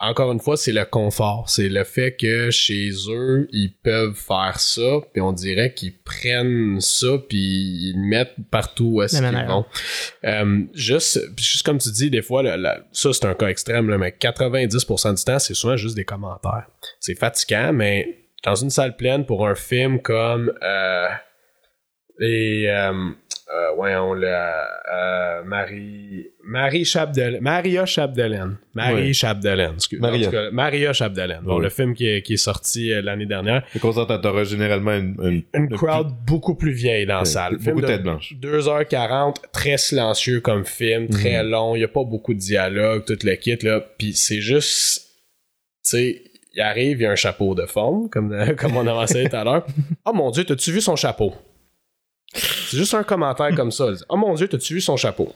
encore 0.00 0.32
une 0.32 0.40
fois, 0.40 0.56
c'est 0.56 0.72
le 0.72 0.84
confort. 0.84 1.48
C'est 1.48 1.68
le 1.68 1.84
fait 1.84 2.16
que 2.16 2.50
chez 2.50 2.90
eux, 3.08 3.48
ils 3.52 3.72
peuvent 3.72 4.14
faire 4.14 4.58
ça, 4.58 5.00
puis 5.12 5.22
on 5.22 5.32
dirait 5.32 5.72
qu'ils 5.72 5.96
prennent 5.98 6.80
ça, 6.80 7.18
puis 7.28 7.38
ils 7.38 7.94
le 7.94 8.06
mettent 8.08 8.34
partout 8.50 8.90
où 8.94 9.02
est-ce 9.02 9.20
qu'ils 9.20 9.46
vont. 9.46 9.64
Euh, 10.24 10.62
juste, 10.74 11.20
juste 11.38 11.64
comme 11.64 11.78
tu 11.78 11.90
dis, 11.90 12.10
des 12.10 12.22
fois, 12.22 12.42
ça 12.92 13.12
c'est 13.12 13.24
un 13.24 13.34
cas 13.34 13.48
extrême, 13.48 13.88
là, 13.88 13.98
mais 13.98 14.10
90% 14.10 15.16
du 15.16 15.24
temps, 15.24 15.38
c'est 15.38 15.54
souvent 15.54 15.76
juste 15.76 15.96
des 15.96 16.04
commentaires. 16.04 16.66
C'est 17.00 17.14
fatigant, 17.14 17.72
mais 17.72 18.24
dans 18.44 18.56
une 18.56 18.70
salle 18.70 18.96
pleine 18.96 19.24
pour 19.24 19.46
un 19.46 19.54
film 19.54 20.02
comme 20.02 20.52
euh, 20.62 21.08
les 22.18 22.66
euh, 22.66 23.10
euh, 23.52 23.74
voyons 23.76 24.14
le 24.14 24.26
euh, 24.26 25.42
Marie 25.44 26.26
Marie 26.42 26.84
Chapdelaine 26.84 27.42
Maria 27.42 27.84
Chapdelaine 27.84 28.56
Marie 28.74 28.94
Oui. 29.08 29.14
Chapdelaine 29.14 29.74
excuse- 29.74 30.00
Maria. 30.00 30.22
en 30.28 30.30
tout 30.30 30.36
cas, 30.36 30.50
Maria 30.50 30.92
Chapdelaine 30.92 31.40
bon, 31.42 31.58
le 31.58 31.68
film 31.68 31.94
qui 31.94 32.06
est, 32.08 32.22
qui 32.22 32.34
est 32.34 32.38
sorti 32.38 32.92
euh, 32.92 33.02
l'année 33.02 33.26
dernière 33.26 33.62
concert, 33.80 34.06
t'auras 34.06 34.44
généralement 34.44 34.92
une, 34.94 35.14
une, 35.22 35.42
une 35.54 35.68
crowd 35.76 36.08
beaucoup 36.26 36.54
plus 36.54 36.72
vieille 36.72 37.04
dans 37.06 37.18
la 37.18 37.24
salle 37.26 37.56
beaucoup 37.58 37.80
de 37.82 37.86
têtes 37.86 38.02
blanches. 38.02 38.34
2h40 38.40 39.36
très 39.52 39.76
silencieux 39.76 40.40
comme 40.40 40.64
film 40.64 41.08
très 41.08 41.42
long 41.44 41.76
il 41.76 41.80
y 41.80 41.84
a 41.84 41.88
pas 41.88 42.04
beaucoup 42.04 42.32
de 42.34 42.38
dialogue 42.38 43.04
tout 43.04 43.18
le 43.22 43.34
kit 43.34 43.58
là 43.62 43.80
puis 43.98 44.14
c'est 44.14 44.40
juste 44.40 45.02
tu 45.84 45.90
sais 45.90 46.22
il 46.56 46.60
arrive, 46.60 47.00
il 47.00 47.02
y 47.02 47.06
a 47.06 47.10
un 47.10 47.16
chapeau 47.16 47.56
de 47.56 47.66
forme, 47.66 48.08
comme, 48.08 48.54
comme 48.56 48.76
on 48.76 48.86
avançait 48.86 49.28
tout 49.28 49.34
à 49.34 49.42
l'heure. 49.42 49.66
Oh 50.06 50.12
mon 50.12 50.30
dieu, 50.30 50.44
t'as-tu 50.44 50.70
vu 50.70 50.80
son 50.80 50.94
chapeau? 50.94 51.34
C'est 52.34 52.76
juste 52.76 52.94
un 52.94 53.04
commentaire 53.04 53.54
comme 53.54 53.70
ça. 53.70 53.86
Oh 54.08 54.16
mon 54.16 54.34
dieu, 54.34 54.48
t'as-tu 54.48 54.74
vu 54.74 54.80
son 54.80 54.96
chapeau? 54.96 55.32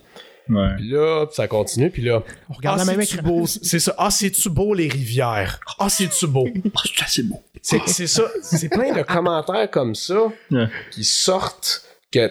Ouais. 0.48 0.76
Puis 0.76 0.88
là, 0.90 1.26
ça 1.30 1.46
continue, 1.46 1.90
puis 1.90 2.02
là. 2.02 2.22
On 2.48 2.54
regarde 2.54 2.80
ah, 2.80 2.84
la 2.84 2.96
même 2.96 3.06
beau? 3.22 3.46
C'est 3.46 3.78
ça. 3.78 3.94
Ah, 3.98 4.10
c'est-tu 4.10 4.48
beau 4.48 4.72
les 4.74 4.88
rivières? 4.88 5.60
Ah, 5.78 5.88
c'est-tu 5.88 6.26
beau? 6.26 6.48
Ah, 6.74 7.04
c'est 7.06 7.22
beau. 7.22 7.42
C'est 7.60 7.80
c'est 7.86 8.06
ça. 8.06 8.24
C'est 8.42 8.68
plein 8.68 8.92
de 8.94 9.02
commentaires 9.02 9.70
comme 9.70 9.94
ça 9.94 10.28
Ouais. 10.50 10.66
qui 10.90 11.04
sortent 11.04 11.82
que 12.10 12.30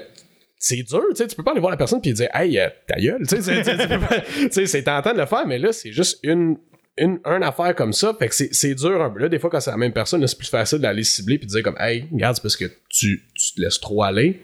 c'est 0.58 0.82
dur, 0.82 1.04
tu 1.12 1.18
sais, 1.18 1.28
tu 1.28 1.36
peux 1.36 1.44
pas 1.44 1.52
aller 1.52 1.60
voir 1.60 1.70
la 1.70 1.78
personne 1.78 2.02
puis 2.02 2.12
dire 2.14 2.30
hey 2.34 2.58
euh, 2.58 2.68
ta 2.88 3.00
gueule, 3.00 3.22
tu 3.28 3.42
sais, 3.42 4.66
c'est- 4.66 4.84
tentant 4.84 5.14
de 5.14 5.20
le 5.20 5.28
faire 5.28 5.46
mais 5.46 5.60
là 5.60 5.72
c'est 5.72 5.92
juste 5.92 6.18
une 6.24 6.58
une, 6.98 7.20
une 7.26 7.44
affaire 7.44 7.76
comme 7.76 7.94
ça, 7.94 8.16
fait 8.18 8.28
que 8.28 8.34
c'est, 8.34 8.52
c'est 8.54 8.74
dur 8.74 9.02
un 9.04 9.12
peu. 9.12 9.20
Là, 9.20 9.30
des 9.30 9.38
fois, 9.38 9.52
quand 9.52 9.60
c'est 9.60 9.70
la 9.70 9.78
même 9.78 9.94
personne, 9.94 10.20
là, 10.20 10.26
c'est 10.26 10.36
plus 10.38 10.50
facile 10.50 10.80
d'aller 10.80 11.04
cibler 11.04 11.38
puis 11.38 11.46
de 11.46 11.52
dire 11.52 11.62
comme, 11.62 11.78
hey, 11.80 12.08
regarde, 12.12 12.36
c'est 12.38 12.42
parce 12.42 12.56
que 12.58 12.66
tu, 12.90 13.24
tu 13.36 13.54
te 13.54 13.62
laisses 13.62 13.80
trop 13.80 14.02
aller. 14.02 14.42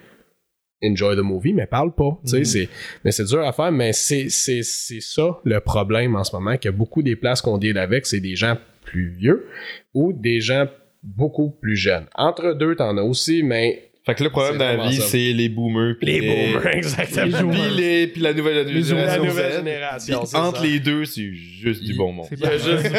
Enjoy 0.83 1.15
the 1.15 1.19
movie, 1.21 1.53
mais 1.53 1.65
parle 1.65 1.93
pas. 1.93 2.19
Tu 2.25 2.31
sais, 2.31 2.43
c'est, 2.43 2.69
mais 3.03 3.11
c'est 3.11 3.25
dur 3.25 3.45
à 3.45 3.51
faire, 3.53 3.71
mais 3.71 3.93
c'est, 3.93 4.29
c'est, 4.29 4.63
c'est 4.63 5.01
ça 5.01 5.39
le 5.43 5.59
problème 5.59 6.15
en 6.15 6.23
ce 6.23 6.35
moment, 6.35 6.57
que 6.57 6.69
beaucoup 6.69 7.01
des 7.01 7.15
places 7.15 7.41
qu'on 7.41 7.57
deal 7.57 7.77
avec, 7.77 8.05
c'est 8.05 8.19
des 8.19 8.35
gens 8.35 8.57
plus 8.83 9.09
vieux 9.09 9.47
ou 9.93 10.13
des 10.13 10.41
gens 10.41 10.67
beaucoup 11.01 11.49
plus 11.49 11.75
jeunes. 11.75 12.05
Entre 12.15 12.53
deux, 12.53 12.75
t'en 12.75 12.97
as 12.97 13.03
aussi, 13.03 13.43
mais 13.43 13.91
Fait 14.05 14.15
que 14.15 14.23
le 14.23 14.29
problème 14.29 14.57
dans 14.57 14.65
la 14.83 14.87
vie, 14.89 14.97
c'est 14.97 15.31
les 15.31 15.47
boomers. 15.47 15.95
puis 15.97 16.19
les 16.19 16.21
boomers, 16.53 16.67
exactement. 16.75 17.49
Puis, 17.49 17.69
les, 17.77 18.07
puis 18.07 18.21
la 18.21 18.33
nouvelle, 18.33 18.67
La 18.67 18.81
génération 18.81 19.23
nouvelle 19.23 19.51
Z. 19.53 19.55
génération. 19.57 20.19
Puis 20.19 20.27
c'est 20.27 20.37
entre 20.37 20.57
ça. 20.59 20.63
les 20.65 20.79
deux, 20.81 21.05
c'est 21.05 21.31
juste 21.33 21.83
du 21.83 21.93
bon 21.93 22.11
monde. 22.11 22.25
C'est 22.29 22.35
Il 22.37 22.43
y 22.43 22.45
a 22.47 22.57
juste 22.57 22.91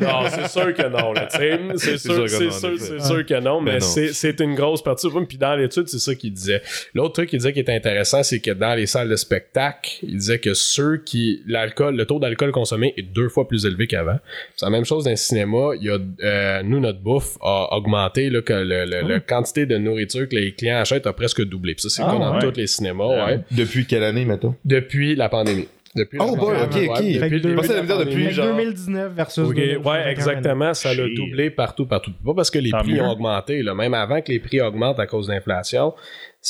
Non, 0.00 0.22
c'est 0.28 0.48
sûr 0.48 0.74
que 0.74 0.88
non, 0.88 1.12
là, 1.12 1.26
tu 1.26 1.38
sais. 1.38 1.58
C'est 1.76 1.98
sûr, 1.98 2.28
c'est 2.28 2.44
non, 2.44 2.50
sûr, 2.52 2.72
c'est 2.78 3.00
sûr 3.02 3.26
que 3.26 3.40
non, 3.40 3.60
mais 3.60 3.74
Mais 3.74 3.80
c'est 3.80 4.12
c'est 4.12 4.38
une 4.40 4.54
grosse 4.54 4.82
partie. 4.82 5.08
Puis 5.28 5.38
dans 5.38 5.56
l'étude, 5.56 5.88
c'est 5.88 5.98
ça 5.98 6.14
qu'il 6.14 6.32
disait. 6.32 6.62
L'autre 6.94 7.14
truc 7.14 7.28
qu'il 7.28 7.38
disait 7.40 7.52
qui 7.52 7.60
était 7.60 7.74
intéressant, 7.74 8.22
c'est 8.22 8.38
que 8.40 8.50
dans 8.52 8.74
les 8.74 8.86
salles 8.86 9.08
de 9.08 9.16
spectacle, 9.16 9.90
il 10.04 10.16
disait 10.18 10.38
que 10.38 10.54
ceux 10.54 10.98
qui. 10.98 11.42
L'alcool, 11.48 11.96
le 11.96 12.06
taux 12.06 12.20
d'alcool 12.20 12.52
consommé 12.52 12.94
est 12.96 13.02
deux 13.02 13.28
fois 13.28 13.48
plus 13.48 13.66
élevé 13.66 13.86
qu'avant. 13.88 14.18
C'est 14.56 14.66
la 14.66 14.70
même 14.70 14.84
chose 14.84 15.02
dans 15.04 15.10
le 15.10 15.16
cinéma. 15.16 15.70
Il 15.80 15.86
y 15.86 15.90
a, 15.90 15.98
euh, 16.22 16.62
nous, 16.62 16.78
notre 16.78 17.00
bouffe 17.00 17.36
a 17.40 17.74
augmenté, 17.76 18.30
là, 18.30 18.40
que 18.42 18.52
le, 18.52 18.84
le- 18.84 19.08
la 19.08 19.20
quantité 19.20 19.66
de 19.66 19.76
nourriture 19.78 20.11
que 20.20 20.36
les 20.36 20.52
clients 20.52 20.78
achètent 20.78 21.06
a 21.06 21.12
presque 21.12 21.42
doublé. 21.44 21.74
Puis 21.74 21.82
ça, 21.82 21.88
c'est 21.88 22.02
Ah, 22.02 22.12
pas 22.12 22.18
dans 22.18 22.34
ouais. 22.34 22.40
tous 22.52 22.56
les 22.58 22.66
cinémas, 22.66 23.06
ouais. 23.26 23.40
Depuis 23.50 23.86
quelle 23.86 24.04
année, 24.04 24.24
mettons? 24.24 24.54
Depuis 24.64 25.14
la 25.16 25.28
pandémie. 25.28 25.68
Depuis 25.94 26.18
Oh, 26.22 26.34
pandémie, 26.36 26.62
ok, 26.62 26.68
ok. 26.70 27.00
ouais, 27.00 27.12
depuis 27.28 27.42
que 27.42 27.48
le 27.48 27.54
Parce 27.54 27.68
que 27.68 27.74
ça 27.74 27.80
début 27.82 27.92
veut 27.92 27.94
de 27.94 27.98
la 27.98 28.04
dire 28.04 28.06
depuis, 28.06 28.12
pandémie. 28.12 28.30
genre- 28.32 28.46
2019 28.56 29.12
versus 29.12 29.38
Ok, 29.46 29.54
2021. 29.56 29.90
ouais, 29.92 30.10
exactement. 30.10 30.72
Ça 30.74 30.94
l'a 30.94 31.04
doublé 31.14 31.50
partout, 31.50 31.84
partout. 31.86 32.12
Pas 32.24 32.32
parce 32.34 32.50
que 32.50 32.58
les 32.58 32.70
Tant 32.70 32.78
prix 32.80 32.94
mieux. 32.94 33.02
ont 33.02 33.10
augmenté. 33.10 33.62
Là. 33.62 33.74
Même 33.74 33.92
avant 33.92 34.22
que 34.22 34.32
les 34.32 34.38
prix 34.38 34.62
augmentent 34.62 34.98
à 34.98 35.06
cause 35.06 35.26
de 35.26 35.32
l'inflation, 35.32 35.92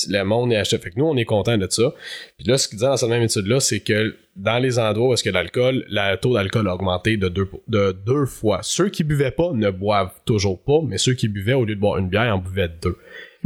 le 0.09 0.23
monde 0.23 0.53
est 0.53 0.57
acheté. 0.59 0.79
Fait 0.79 0.91
que 0.91 0.95
nous, 1.01 1.07
on 1.07 1.17
est 1.17 1.25
content 1.25 1.59
de 1.59 1.67
ça. 1.69 1.93
Puis 2.39 2.47
là, 2.47 2.57
ce 2.57 2.69
qu'il 2.69 2.77
disait 2.79 2.87
dans 2.87 2.97
cette 2.97 3.09
même 3.09 3.23
étude-là, 3.25 3.59
c'est 3.59 3.81
que 3.81 4.15
dans 4.37 4.59
les 4.63 4.79
endroits 4.79 5.09
où 5.09 5.13
est-ce 5.13 5.25
que 5.25 5.31
l'alcool, 5.31 5.85
le 5.91 6.15
taux 6.17 6.35
d'alcool 6.35 6.69
a 6.69 6.75
augmenté 6.75 7.17
de 7.17 7.29
deux, 7.29 7.49
de 7.67 7.91
deux 8.07 8.27
fois. 8.27 8.61
Ceux 8.63 8.91
qui 8.91 9.03
buvaient 9.03 9.33
pas 9.33 9.51
ne 9.53 9.71
boivent 9.71 10.15
toujours 10.25 10.63
pas, 10.63 10.79
mais 10.87 10.99
ceux 10.99 11.15
qui 11.15 11.27
buvaient, 11.27 11.53
au 11.55 11.65
lieu 11.65 11.75
de 11.75 11.81
boire 11.81 11.99
une 11.99 12.09
bière, 12.09 12.33
en 12.33 12.39
buvaient 12.39 12.71
deux. 12.81 12.97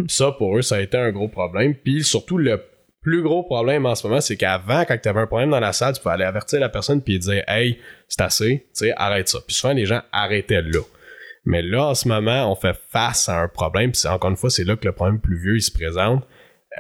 Ça, 0.08 0.32
pour 0.32 0.56
eux, 0.58 0.62
ça 0.62 0.76
a 0.76 0.80
été 0.80 0.96
un 0.96 1.10
gros 1.10 1.28
problème. 1.28 1.74
Puis 1.74 2.04
surtout, 2.04 2.38
le 2.38 2.62
plus 3.00 3.22
gros 3.22 3.44
problème 3.44 3.86
en 3.86 3.94
ce 3.94 4.06
moment, 4.06 4.20
c'est 4.20 4.36
qu'avant, 4.36 4.84
quand 4.84 4.98
tu 5.00 5.08
avais 5.08 5.20
un 5.20 5.26
problème 5.26 5.50
dans 5.50 5.60
la 5.60 5.72
salle, 5.72 5.94
tu 5.94 6.00
pouvais 6.00 6.14
aller 6.14 6.24
avertir 6.24 6.58
la 6.58 6.68
personne 6.68 7.00
puis 7.00 7.18
dire 7.18 7.44
Hey, 7.46 7.78
c'est 8.08 8.20
assez, 8.20 8.66
tu 8.76 8.86
sais, 8.86 8.92
arrête 8.96 9.28
ça. 9.28 9.38
Puis 9.46 9.54
souvent, 9.54 9.72
les 9.72 9.86
gens 9.86 10.02
arrêtaient 10.12 10.62
là. 10.62 10.80
Mais 11.44 11.62
là, 11.62 11.86
en 11.86 11.94
ce 11.94 12.08
moment, 12.08 12.50
on 12.50 12.56
fait 12.56 12.76
face 12.90 13.28
à 13.28 13.40
un 13.40 13.48
problème. 13.48 13.92
Puis 13.92 14.06
encore 14.08 14.30
une 14.30 14.36
fois, 14.36 14.50
c'est 14.50 14.64
là 14.64 14.76
que 14.76 14.84
le 14.84 14.92
problème 14.92 15.20
plus 15.20 15.38
vieux 15.38 15.56
il 15.56 15.62
se 15.62 15.70
présente. 15.70 16.26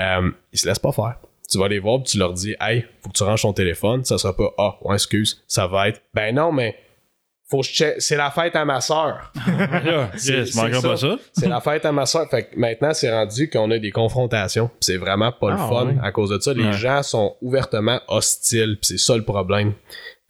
Euh, 0.00 0.30
ils 0.52 0.58
se 0.58 0.66
laissent 0.66 0.80
pas 0.80 0.92
faire. 0.92 1.20
Tu 1.48 1.58
vas 1.58 1.68
les 1.68 1.78
voir, 1.78 2.02
puis 2.02 2.10
tu 2.10 2.18
leur 2.18 2.32
dis 2.32 2.56
Hey, 2.60 2.84
faut 3.00 3.10
que 3.10 3.16
tu 3.16 3.22
ranges 3.22 3.42
ton 3.42 3.52
téléphone. 3.52 4.04
Ça 4.04 4.18
sera 4.18 4.36
pas 4.36 4.52
Ah, 4.58 4.76
ouais, 4.82 4.94
excuse, 4.94 5.44
ça 5.46 5.68
va 5.68 5.88
être 5.88 6.02
Ben 6.12 6.34
non, 6.34 6.50
mais 6.50 6.76
faut 7.48 7.60
que 7.60 7.66
je 7.66 7.72
check- 7.72 7.94
c'est 8.00 8.16
la 8.16 8.30
fête 8.30 8.56
à 8.56 8.64
ma 8.64 8.80
soeur. 8.80 9.32
Là, 9.46 10.10
C'est- 10.16 10.44
la 11.46 11.60
fête 11.60 11.84
à 11.84 11.92
ma 11.92 12.06
soeur. 12.06 12.28
Fait 12.30 12.44
que 12.50 12.58
maintenant, 12.58 12.92
c'est 12.92 13.10
rendu 13.12 13.48
qu'on 13.48 13.70
a 13.70 13.78
des 13.78 13.90
confrontations. 13.92 14.70
C'est 14.80 14.96
vraiment 14.96 15.32
pas 15.32 15.50
le 15.50 15.56
Ah, 15.58 15.68
fun 15.68 15.94
à 16.02 16.10
cause 16.12 16.30
de 16.30 16.38
ça. 16.40 16.52
Les 16.52 16.64
Ouais. 16.64 16.72
gens 16.72 17.02
sont 17.02 17.36
ouvertement 17.40 18.00
hostiles. 18.08 18.78
C'est 18.82 18.98
ça 18.98 19.16
le 19.16 19.22
problème. 19.24 19.74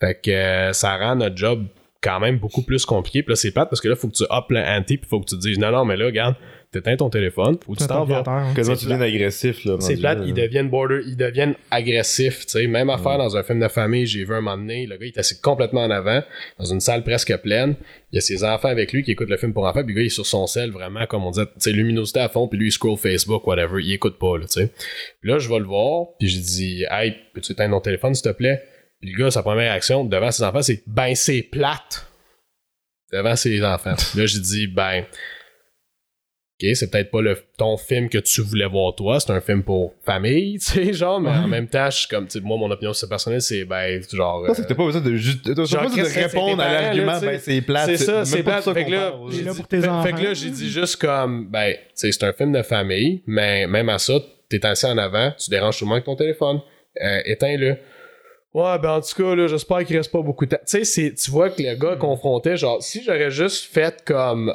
Fait 0.01 0.21
que 0.23 0.31
euh, 0.31 0.73
ça 0.73 0.97
rend 0.99 1.17
notre 1.17 1.37
job 1.37 1.64
quand 2.03 2.21
même 2.21 2.39
beaucoup 2.39 2.62
plus 2.62 2.85
compliqué. 2.85 3.23
Puis 3.23 3.33
là, 3.33 3.37
c'est 3.37 3.51
plate 3.51 3.71
parce 3.71 3.81
que 3.81 3.89
là, 3.89 3.97
faut 3.97 4.09
que 4.09 4.14
tu 4.14 4.25
up 4.25 4.45
le 4.51 4.61
ante. 4.61 4.87
Puis 4.87 5.01
faut 5.09 5.21
que 5.21 5.27
tu 5.27 5.37
te 5.37 5.41
dises 5.41 5.59
non, 5.59 5.71
non, 5.71 5.85
mais 5.85 5.97
là, 5.97 6.05
regarde, 6.07 6.35
t'éteins 6.77 6.97
ton 6.97 7.11
téléphone 7.11 7.57
ou 7.66 7.77
tu 7.77 7.87
t'en 7.87 8.05
vas. 8.05 8.22
hein. 8.27 8.55
Quasiment 8.55 8.77
tu 8.77 8.85
deviens 8.85 9.01
agressif, 9.01 9.64
là. 9.64 9.77
C'est 9.81 9.97
plate, 9.97 10.18
ils 10.27 10.35
deviennent 10.35 10.68
border, 10.70 11.01
ils 11.07 11.16
deviennent 11.16 11.55
agressifs, 11.70 12.47
tu 12.47 12.53
sais. 12.53 12.66
Même 12.66 12.91
affaire 12.91 13.18
dans 13.18 13.37
un 13.37 13.43
film 13.43 13.61
de 13.61 13.68
famille, 13.68 14.07
j'ai 14.07 14.24
vu 14.24 14.35
un 14.35 14.41
moment 14.41 14.57
donné, 14.57 14.87
le 14.87 14.97
gars 14.97 15.07
il 15.07 15.09
est 15.09 15.18
assis 15.18 15.41
complètement 15.41 15.85
en 15.85 15.91
avant, 15.91 16.22
dans 16.59 16.64
une 16.64 16.81
salle 16.81 17.03
presque 17.05 17.37
pleine. 17.39 17.77
Il 18.12 18.16
y 18.16 18.18
a 18.18 18.20
ses 18.20 18.45
enfants 18.45 18.68
avec 18.68 18.93
lui 18.93 19.03
qui 19.03 19.11
écoutent 19.11 19.29
le 19.31 19.37
film 19.37 19.53
pour 19.53 19.64
enfants, 19.64 19.83
puis 19.85 19.93
le 19.95 20.01
gars 20.01 20.03
il 20.05 20.07
est 20.07 20.11
sur 20.11 20.27
son 20.27 20.47
sel 20.47 20.70
vraiment, 20.70 21.07
comme 21.07 21.24
on 21.24 21.31
dit, 21.31 21.41
tu 21.41 21.51
sais, 21.59 21.72
luminosité 21.72 22.20
à 22.20 22.29
fond, 22.29 22.49
puis 22.49 22.59
lui 22.59 22.68
il 22.68 22.72
scroll 22.72 22.97
Facebook, 22.97 23.47
whatever, 23.47 23.83
il 23.83 23.93
écoute 23.93 24.18
pas, 24.18 24.39
là, 24.39 24.45
tu 24.47 24.61
sais. 24.61 24.70
Puis 25.20 25.31
là, 25.31 25.39
je 25.39 25.49
vais 25.49 25.59
le 25.59 25.64
voir, 25.64 26.07
puis 26.18 26.29
je 26.29 26.39
dis, 26.39 26.85
hey, 26.91 27.14
peux-tu 27.35 27.53
éteindre 27.53 27.74
ton 27.74 27.81
téléphone, 27.81 28.14
s'il 28.14 28.31
te 28.31 28.37
plaît? 28.37 28.62
Puis 29.01 29.12
le 29.12 29.18
gars, 29.24 29.31
sa 29.31 29.43
première 29.43 29.70
réaction 29.70 30.05
devant 30.05 30.31
ses 30.31 30.43
enfants, 30.43 30.62
c'est, 30.62 30.83
ben, 30.87 31.14
c'est 31.14 31.43
plate. 31.43 32.07
Devant 33.12 33.37
ses 33.37 33.62
enfants. 33.64 33.95
Là, 34.16 34.27
je 34.27 34.39
dis, 34.39 34.66
ben, 34.66 35.05
OK, 36.63 36.71
c'est 36.75 36.91
peut-être 36.91 37.11
pas 37.11 37.21
le, 37.21 37.37
ton 37.59 37.77
film 37.77 38.09
que 38.09 38.17
tu 38.17 38.41
voulais 38.41 38.67
voir 38.67 38.95
toi, 38.95 39.21
c'est 39.21 39.31
un 39.31 39.43
film 39.43 39.63
pour 39.63 39.93
famille, 40.07 40.59
tu 40.59 40.65
sais, 40.73 40.93
genre, 40.95 41.21
mais 41.21 41.29
en 41.31 41.47
même 41.49 41.69
temps, 41.69 41.91
je 41.91 41.99
suis 41.99 42.09
comme, 42.09 42.27
tu 42.27 42.39
sais, 42.39 42.45
moi, 42.45 42.57
mon 42.57 42.71
opinion 42.71 42.95
c'est 42.95 43.09
personnelle, 43.09 43.43
c'est, 43.43 43.67
ben, 43.67 44.01
genre... 44.11 44.43
C'est 44.55 44.63
que 44.63 44.69
t'as 44.69 44.75
pas 44.75 44.87
besoin 44.87 45.03
de 45.03 45.15
juste. 45.17 45.43
T'as 45.45 45.51
pas 45.55 45.61
besoin 45.61 45.85
de 46.05 46.15
répondre 46.23 46.63
à 46.63 46.73
l'argument, 46.73 47.21
ben 47.21 47.39
c'est 47.39 47.61
plate. 47.61 47.87
c'est 47.87 47.97
ça, 47.99 48.25
c'est 48.25 48.43
pas 48.43 48.53
plate. 48.53 48.65
ça 48.65 48.73
Fait 48.75 48.87
que 48.87 48.91
là, 48.91 49.11
parle. 49.11 49.33
j'ai 49.33 49.43
là 49.43 49.51
dit- 49.51 49.57
pour 49.59 49.69
tes 49.69 49.81
fait- 49.83 49.89
enfants. 49.89 50.03
fait 50.03 50.13
que 50.15 50.23
là, 50.23 50.33
j'ai 50.35 50.49
dit 50.51 50.71
juste 50.71 50.97
comme, 50.97 51.47
ben, 51.51 51.75
tu 51.75 51.81
sais, 51.95 52.13
c'est 52.13 52.25
un 52.25 52.33
film 52.33 52.53
de 52.53 52.63
famille, 52.63 53.23
mais 53.27 53.67
même 53.67 53.91
à 53.91 53.99
ça, 53.99 54.15
t'es 54.49 54.65
assis 54.65 54.87
en 54.87 54.97
avant, 54.97 55.33
tu 55.39 55.51
déranges 55.51 55.77
tout 55.79 55.85
le 55.85 55.89
monde 55.91 55.97
avec 55.97 56.05
ton 56.07 56.17
téléphone, 56.17 56.61
euh, 57.05 57.21
éteins-le. 57.27 57.77
Ouais, 58.55 58.79
ben 58.79 58.93
en 58.93 59.01
tout 59.03 59.23
cas, 59.23 59.35
là, 59.35 59.47
j'espère 59.49 59.85
qu'il 59.85 59.99
reste 59.99 60.11
pas 60.11 60.23
beaucoup 60.23 60.47
de 60.47 60.51
temps. 60.53 60.63
Tu 60.67 60.79
sais, 60.79 60.85
c'est- 60.85 61.23
tu 61.23 61.31
vois 61.31 61.51
que 61.51 61.63
le 61.63 61.75
gars 61.75 61.97
confrontait, 61.97 62.57
genre, 62.57 62.83
si 62.83 63.03
j'aurais 63.05 63.31
juste 63.31 63.67
fait 63.71 64.03
comme. 64.07 64.55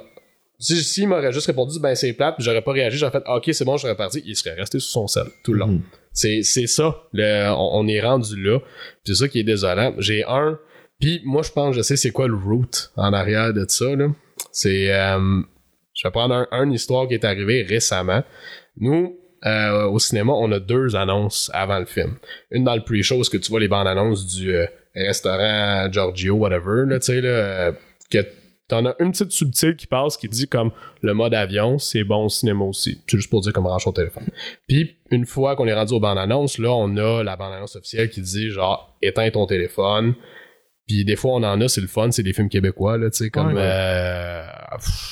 Si, 0.62 0.84
s'il 0.84 1.08
m'aurait 1.08 1.34
juste 1.34 1.48
répondu, 1.48 1.80
ben 1.80 1.96
c'est 1.96 2.14
plate, 2.14 2.36
puis 2.36 2.46
j'aurais 2.46 2.62
pas 2.62 2.72
réagi, 2.72 2.98
j'aurais 2.98 3.12
fait, 3.12 3.24
ok, 3.28 3.50
c'est 3.52 3.66
bon, 3.66 3.78
je 3.78 3.82
serais 3.82 3.96
parti, 3.96 4.22
il 4.26 4.36
serait 4.36 4.54
resté 4.54 4.80
sous 4.80 4.92
son 4.92 5.08
sel 5.08 5.26
tout 5.44 5.54
le 5.54 5.60
long. 5.60 5.68
Mhm. 5.68 5.82
C'est, 6.14 6.44
c'est 6.44 6.68
ça, 6.68 7.04
le, 7.14 7.50
on, 7.50 7.80
on 7.80 7.88
est 7.88 8.00
rendu 8.00 8.42
là. 8.42 8.60
C'est 9.04 9.16
ça 9.16 9.28
qui 9.28 9.40
est 9.40 9.44
désolant. 9.44 9.94
J'ai 9.98 10.24
un, 10.24 10.60
Puis 11.00 11.22
moi, 11.26 11.42
je 11.42 11.52
pense, 11.52 11.76
je 11.76 11.82
sais 11.82 11.96
c'est 11.96 12.12
quoi 12.12 12.28
le 12.28 12.36
root 12.36 12.92
en 12.96 13.12
arrière 13.12 13.54
de 13.54 13.66
ça. 13.68 13.96
Là. 13.96 14.08
C'est, 14.52 14.94
euh, 14.94 15.42
je 15.94 16.08
vais 16.08 16.12
prendre 16.12 16.48
un, 16.52 16.64
une 16.64 16.74
histoire 16.74 17.08
qui 17.08 17.16
est 17.16 17.26
arrivée 17.26 17.64
récemment. 17.64 18.24
Nous, 18.78 19.18
euh, 19.46 19.86
au 19.86 19.98
cinéma, 20.00 20.34
on 20.34 20.52
a 20.52 20.60
deux 20.60 20.96
annonces 20.96 21.50
avant 21.54 21.80
le 21.80 21.86
film. 21.86 22.18
Une 22.52 22.64
dans 22.64 22.76
le 22.76 22.82
pre-show, 22.82 23.22
que 23.22 23.38
tu 23.38 23.50
vois 23.50 23.60
les 23.60 23.68
bandes 23.68 23.88
annonces 23.88 24.28
du 24.28 24.56
euh, 24.56 24.66
restaurant 24.96 25.92
Giorgio, 25.92 26.36
whatever, 26.36 26.86
là, 26.86 27.00
tu 27.00 27.08
sais, 27.08 27.22
là, 27.22 27.30
euh, 27.30 27.72
que 28.12 28.20
t'en 28.72 28.86
as 28.86 28.96
une 29.00 29.12
petite 29.12 29.34
subtile 29.34 29.76
qui 29.76 29.86
passe 29.86 30.16
qui 30.16 30.30
dit 30.30 30.48
comme 30.48 30.72
le 31.02 31.14
mode 31.14 31.34
avion, 31.34 31.78
c'est 31.78 32.06
bon 32.06 32.26
au 32.26 32.30
cinéma 32.30 32.64
aussi. 32.64 33.02
C'est 33.06 33.18
juste 33.18 33.30
pour 33.30 33.42
dire 33.42 33.52
comme 33.52 33.66
branche 33.66 33.86
au 33.86 33.92
téléphone. 33.92 34.28
Puis, 34.68 34.96
une 35.12 35.26
fois 35.26 35.58
qu'on 35.58 35.68
est 35.68 35.74
rendu 35.74 35.94
aux 35.94 36.00
bandes 36.00 36.18
annonces, 36.18 36.58
là, 36.58 36.72
on 36.72 36.96
a 36.96 37.22
la 37.22 37.36
bande 37.36 37.54
annonce 37.54 37.76
officielle 37.76 38.10
qui 38.10 38.22
dit 38.22 38.50
genre, 38.50 38.96
éteins 39.02 39.30
ton 39.30 39.46
téléphone. 39.46 40.16
Puis 40.88 41.06
des 41.06 41.16
fois, 41.16 41.32
on 41.36 41.44
en 41.44 41.62
a, 41.62 41.68
c'est 41.70 41.80
le 41.82 41.88
fun, 41.88 42.12
c'est 42.12 42.24
des 42.24 42.34
films 42.34 42.50
québécois, 42.50 42.98
là, 42.98 43.10
tu 43.10 43.18
sais, 43.26 43.30
comme... 43.30 43.54
Ouais. 43.54 43.62
euh, 43.64 44.44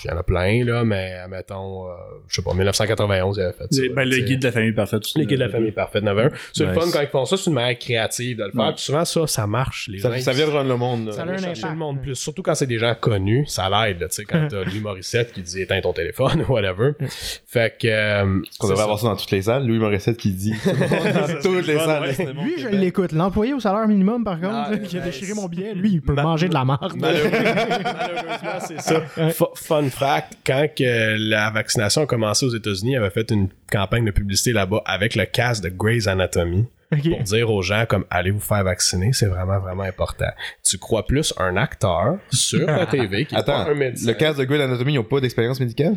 Il 0.04 0.08
y 0.10 0.12
en 0.14 0.18
a 0.18 0.24
plein, 0.24 0.66
là, 0.66 0.84
mais, 0.84 1.16
mettons, 1.30 1.88
euh, 1.88 1.92
je 2.28 2.36
sais 2.36 2.42
pas, 2.42 2.54
1991, 2.54 3.38
il 3.38 3.42
avait 3.44 3.54
fait 3.54 3.68
ça. 3.74 3.82
Ben, 3.96 4.04
là, 4.10 4.18
le 4.18 4.24
guide 4.24 4.40
de 4.42 4.48
la 4.48 4.52
famille 4.52 4.72
parfaite. 4.74 5.00
aussi. 5.04 5.18
Les 5.18 5.26
guides 5.26 5.40
de 5.40 5.44
la 5.46 5.50
famille 5.50 5.72
parfaite, 5.72 6.04
9 6.04 6.50
C'est 6.54 6.66
le 6.66 6.74
fun 6.74 6.82
quand 6.92 7.02
ils 7.02 7.08
font 7.08 7.24
ça, 7.26 7.38
c'est 7.38 7.48
une 7.50 7.54
manière 7.54 7.78
créative 7.78 8.38
de 8.38 8.44
le 8.46 8.52
faire. 8.52 8.62
Ouais. 8.68 8.74
Puis 8.74 8.82
souvent, 8.84 9.06
ça, 9.06 9.28
ça 9.28 9.48
marche. 9.48 9.88
Les 9.92 10.00
Ça, 10.00 10.12
gens, 10.12 10.20
ça 10.22 10.34
vient 10.34 10.46
rejoindre 10.48 10.70
le 10.70 10.76
monde. 10.78 11.06
là. 11.08 11.12
Ça 11.14 11.22
a 11.22 11.26
vient 11.26 11.36
impact. 11.36 11.64
le 11.70 11.76
monde 11.76 12.02
plus. 12.02 12.16
Surtout 12.16 12.42
quand 12.42 12.56
c'est 12.56 12.68
des 12.68 12.80
gens 12.80 12.96
connus, 13.00 13.46
ça 13.48 13.70
l'aide, 13.70 14.00
là, 14.02 14.10
tu 14.10 14.16
sais, 14.16 14.26
quand 14.26 14.48
t'as 14.50 14.64
Louis 14.66 14.80
Morissette 14.82 15.32
qui 15.32 15.42
dit 15.44 15.62
éteins 15.62 15.80
ton 15.82 15.94
téléphone, 15.94 16.44
whatever. 16.50 16.92
Fait 17.48 17.78
que. 17.80 17.88
euh, 17.88 18.24
On 18.26 18.42
c'est 18.60 18.64
devrait 18.64 18.76
ça. 18.78 18.84
avoir 18.84 19.00
ça 19.00 19.08
dans 19.08 19.16
toutes 19.16 19.32
les 19.32 19.44
salles. 19.44 19.66
Louis 19.68 19.80
Morissette 19.80 20.18
qui 20.18 20.32
dit 20.34 20.54
dans 20.66 21.42
toutes 21.42 21.68
les 21.68 21.78
salles. 21.78 22.10
Lui, 22.44 22.56
je 22.60 22.68
l'écoute. 22.70 23.12
L'employé 23.12 23.54
au 23.54 23.60
salaire 23.60 23.88
minimum, 23.88 24.24
par 24.24 24.40
contre, 24.40 24.54
Ah, 24.72 24.78
qui 24.78 24.98
a 24.98 25.02
déchiré 25.02 25.34
mon 25.34 25.48
billet, 25.48 25.69
lui, 25.74 25.92
il 25.94 26.02
peut 26.02 26.14
Ma- 26.14 26.24
manger 26.24 26.48
de 26.50 26.54
la 26.54 26.66
marde. 26.66 26.94
Malheureusement, 26.96 27.40
malheureusement, 27.84 28.60
c'est 28.68 28.82
ça. 28.82 29.02
Fu- 29.32 29.44
Fun 29.56 29.90
fact, 29.90 30.34
quand 30.46 30.68
que 30.76 31.16
la 31.30 31.50
vaccination 31.52 32.02
a 32.04 32.06
commencé 32.06 32.46
aux 32.46 32.56
États-Unis, 32.56 32.92
il 32.94 32.98
avait 32.98 33.10
fait 33.10 33.30
une 33.32 33.50
campagne 33.72 34.06
de 34.06 34.12
publicité 34.12 34.52
là-bas 34.54 34.82
avec 34.86 35.16
le 35.16 35.26
cast 35.26 35.64
de 35.64 35.70
Grey's 35.70 36.08
Anatomy 36.08 36.66
pour 36.90 37.20
dire 37.24 37.52
aux 37.52 37.62
gens 37.62 37.86
comme 37.88 38.06
allez 38.10 38.32
vous 38.32 38.40
faire 38.40 38.64
vacciner, 38.64 39.14
c'est 39.14 39.28
vraiment 39.28 39.60
vraiment 39.60 39.84
important. 39.84 40.30
Tu 40.64 40.78
crois 40.80 41.06
plus 41.06 41.34
un 41.38 41.56
acteur 41.58 42.18
sur 42.32 42.66
ta 42.66 42.86
TV 42.88 43.26
qui 43.26 43.36
est 43.36 43.38
Attends, 43.38 43.66
pas 43.66 43.72
un 43.72 43.76
médecin. 43.76 44.08
le 44.08 44.14
cast 44.14 44.40
de 44.40 44.44
Grey 44.46 44.60
Anatomy, 44.62 44.94
ils 44.94 44.96
n'ont 44.96 45.04
pas 45.04 45.20
d'expérience 45.20 45.60
médicale? 45.60 45.96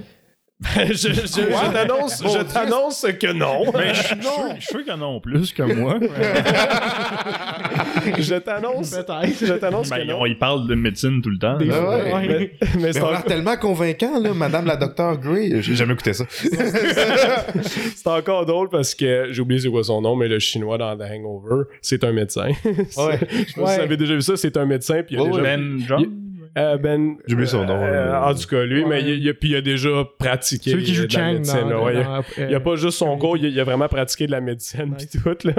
Je 0.88 0.94
je, 0.94 1.12
je 1.12 1.72
t'annonce, 1.72 2.22
je 2.22 2.42
t'annonce 2.52 3.06
que 3.18 3.32
non. 3.32 3.70
Ben, 3.72 3.94
je 3.94 4.02
suis 4.02 4.16
je 4.60 4.66
qu'il 4.78 4.88
y 4.88 4.92
en 4.92 5.16
a 5.16 5.20
plus 5.20 5.52
que 5.52 5.62
moi. 5.62 5.98
je 8.18 8.34
t'annonce. 8.36 8.90
Peut-être. 8.90 9.46
Je 9.46 9.52
t'annonce 9.54 9.90
Ben, 9.90 9.98
que 9.98 10.04
non. 10.12 10.22
parlent 10.38 10.66
de 10.68 10.74
médecine 10.74 11.20
tout 11.22 11.30
le 11.30 11.38
temps. 11.38 11.56
Des 11.56 11.66
là. 11.66 11.74
fois, 11.74 11.96
ouais. 11.96 12.12
ouais. 12.14 12.26
Mais, 12.28 12.50
mais 12.60 12.68
Mais 12.82 12.92
c'est 12.92 13.00
tellement 13.26 13.56
convaincant, 13.56 14.20
là, 14.20 14.34
Madame 14.34 14.66
la 14.66 14.76
Docteur 14.76 15.16
Grey. 15.18 15.50
J'ai 15.62 15.74
jamais 15.74 15.94
écouté 15.94 16.12
ça. 16.12 16.24
c'est 16.30 18.06
encore 18.06 18.46
drôle 18.46 18.68
parce 18.68 18.94
que 18.94 19.28
j'ai 19.30 19.40
oublié 19.42 19.60
c'est 19.60 19.68
quoi 19.70 19.82
son 19.84 20.00
nom, 20.00 20.16
mais 20.16 20.28
le 20.28 20.38
chinois 20.38 20.78
dans 20.78 20.96
The 20.96 21.02
Hangover, 21.12 21.64
c'est 21.80 22.04
un 22.04 22.12
médecin. 22.12 22.50
Ouais. 22.64 22.76
Je 22.96 22.96
sais 22.96 22.96
pas 22.96 23.16
si 23.44 23.60
Ouais. 23.60 23.76
vous 23.76 23.80
avez 23.82 23.96
déjà 23.96 24.14
vu 24.14 24.22
ça, 24.22 24.36
c'est 24.36 24.56
un 24.56 24.66
médecin 24.66 25.02
puis 25.02 25.16
il 25.16 25.18
a 25.18 25.22
Ouais, 25.22 25.30
déjà. 25.30 25.42
Ben 25.42 25.78
John? 25.86 26.06
Euh, 26.59 26.76
ben, 26.76 27.16
J'ai 27.26 27.32
oublié 27.34 27.48
son 27.48 27.64
nom, 27.64 27.82
euh, 27.82 28.14
en 28.14 28.34
tout 28.34 28.46
cas, 28.46 28.62
lui, 28.64 28.82
Ouais. 28.82 28.88
mais 28.88 29.00
il, 29.03 29.22
il 29.22 29.28
a, 29.30 29.32
puis 29.34 29.48
il 29.50 29.57
a 29.57 29.62
déjà 29.62 29.88
pratiqué. 30.18 30.70
Celui 30.72 30.84
qui 30.84 30.92
joue 30.94 31.07
de 31.07 31.14
la 31.14 31.18
Chang 31.20 31.32
médecine, 31.32 31.61
dans, 31.61 31.68
là, 31.68 31.82
ouais. 31.82 32.05
dans- 32.05 32.22
Il 32.38 32.50
y 32.50 32.55
a 32.55 32.61
pas 32.61 32.76
juste 32.76 32.98
son 32.98 33.16
cours, 33.16 33.38
il, 33.38 33.46
il 33.46 33.59
a 33.59 33.64
vraiment 33.64 33.88
pratiqué 33.88 34.26
de 34.26 34.32
la 34.32 34.40
médecine 34.42 34.94
Nice. 34.98 35.07
pis 35.07 35.18
tout, 35.18 35.36
là. 35.48 35.55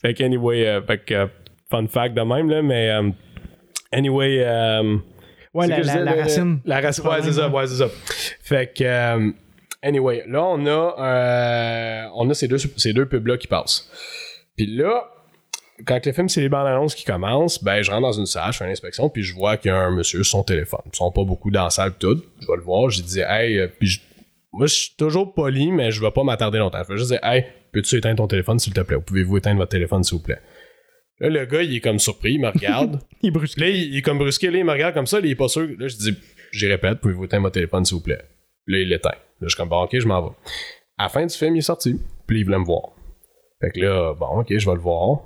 Fait 0.00 0.14
que, 0.14 0.24
anyway, 0.24 0.66
euh, 0.66 0.80
fait 0.82 0.98
que, 1.04 1.12
euh, 1.14 1.26
fun 1.70 1.86
fact 1.88 2.14
de 2.16 2.22
même, 2.22 2.48
là, 2.48 2.62
mais, 2.62 2.88
euh, 2.90 3.10
anyway, 3.92 4.42
euh, 4.42 4.96
Ouais, 5.52 5.66
la, 5.66 5.80
disais, 5.80 6.02
racine. 6.04 6.60
La 6.64 6.80
racine, 6.80 7.06
ouais, 7.06 7.22
c'est 7.22 7.32
ça, 7.32 7.48
ouais, 7.48 7.66
c'est 7.66 7.74
ça. 7.74 7.88
Fait 8.40 8.72
que, 8.72 8.84
euh, 8.84 9.30
anyway, 9.82 10.24
là, 10.26 10.44
on 10.44 10.64
a, 10.66 10.94
euh, 10.98 12.04
on 12.14 12.30
a 12.30 12.34
ces 12.34 12.48
deux, 12.48 12.56
ces 12.58 12.92
deux 12.92 13.06
pubs-là 13.06 13.36
qui 13.36 13.46
passent. 13.48 13.90
Puis 14.56 14.66
là, 14.74 15.04
quand 15.86 16.04
le 16.04 16.12
film, 16.12 16.28
c'est 16.28 16.40
les 16.40 16.48
bandes 16.48 16.66
annonces 16.66 16.94
qui 16.94 17.04
commencent, 17.04 17.62
ben, 17.62 17.82
je 17.82 17.90
rentre 17.90 18.02
dans 18.02 18.12
une 18.12 18.26
salle, 18.26 18.52
je 18.52 18.58
fais 18.58 18.64
une 18.64 18.70
inspection, 18.70 19.08
puis 19.08 19.22
je 19.22 19.34
vois 19.34 19.56
qu'il 19.56 19.70
y 19.70 19.74
a 19.74 19.78
un 19.78 19.90
monsieur 19.90 20.22
sur 20.22 20.30
son 20.38 20.42
téléphone. 20.44 20.80
Ils 20.92 20.96
sont 20.96 21.10
pas 21.12 21.24
beaucoup 21.24 21.50
dans 21.50 21.64
la 21.64 21.70
salle, 21.70 21.94
tout. 21.98 22.22
Je 22.40 22.46
vais 22.46 22.56
le 22.56 22.62
voir, 22.62 22.90
je 22.90 23.02
dis, 23.02 23.20
hey, 23.20 23.58
euh, 23.58 23.68
puis 23.78 23.88
je- 23.88 24.00
moi, 24.52 24.66
je 24.66 24.74
suis 24.74 24.94
toujours 24.96 25.32
poli, 25.34 25.70
mais 25.70 25.90
je 25.90 26.00
vais 26.00 26.10
pas 26.10 26.24
m'attarder 26.24 26.58
longtemps. 26.58 26.82
Je 26.82 26.92
vais 26.92 26.98
juste 26.98 27.10
dire, 27.10 27.20
hey, 27.22 27.44
peux-tu 27.72 27.96
éteindre 27.96 28.16
ton 28.16 28.26
téléphone, 28.26 28.58
s'il 28.58 28.72
te 28.72 28.80
plaît? 28.80 28.96
Ou 28.96 29.00
pouvez-vous 29.00 29.36
éteindre 29.36 29.58
votre 29.58 29.70
téléphone, 29.70 30.02
s'il 30.02 30.16
vous 30.18 30.24
plaît? 30.24 30.40
Là, 31.20 31.28
le 31.28 31.44
gars, 31.44 31.62
il 31.62 31.76
est 31.76 31.80
comme 31.80 31.98
surpris, 31.98 32.32
il 32.32 32.40
me 32.40 32.48
regarde. 32.48 32.98
Il 33.22 33.28
est 33.28 33.30
brusque. 33.30 33.58
Là, 33.60 33.68
il, 33.68 33.96
est 33.96 34.02
comme 34.02 34.16
brusqué, 34.18 34.50
là, 34.50 34.58
il 34.58 34.64
me 34.64 34.72
regarde 34.72 34.94
comme 34.94 35.06
ça, 35.06 35.20
là, 35.20 35.26
il 35.26 35.32
est 35.32 35.36
pas 35.36 35.48
sûr. 35.48 35.68
Là, 35.78 35.86
je 35.86 35.96
dis, 35.96 36.14
j'y 36.52 36.66
répète, 36.66 36.98
pouvez-vous 37.00 37.26
éteindre 37.26 37.42
votre 37.42 37.54
téléphone, 37.54 37.84
s'il 37.84 37.96
vous 37.96 38.02
plaît? 38.02 38.22
Là, 38.66 38.78
il 38.78 38.88
l'éteint. 38.88 39.10
Là, 39.10 39.16
je 39.42 39.48
suis 39.48 39.56
comme, 39.56 39.68
bon, 39.68 39.82
ok, 39.82 39.90
je 39.98 40.06
m'en 40.06 40.22
vais. 40.22 40.34
À 40.96 41.02
la 41.04 41.08
fin 41.10 41.24
du 41.26 41.34
film, 41.36 41.54
il 41.54 41.58
est 41.58 41.62
sorti, 41.62 42.00
puis 42.26 42.40
il 42.40 42.44
voulait 42.44 42.58
me 42.58 42.64
voir. 42.64 42.92
Fait 43.60 43.70
que 43.70 43.80
là, 43.80 44.14
bon, 44.14 44.40
ok, 44.40 44.46
je 44.48 44.66
vais 44.66 44.74
le 44.74 44.80
voir. 44.80 45.20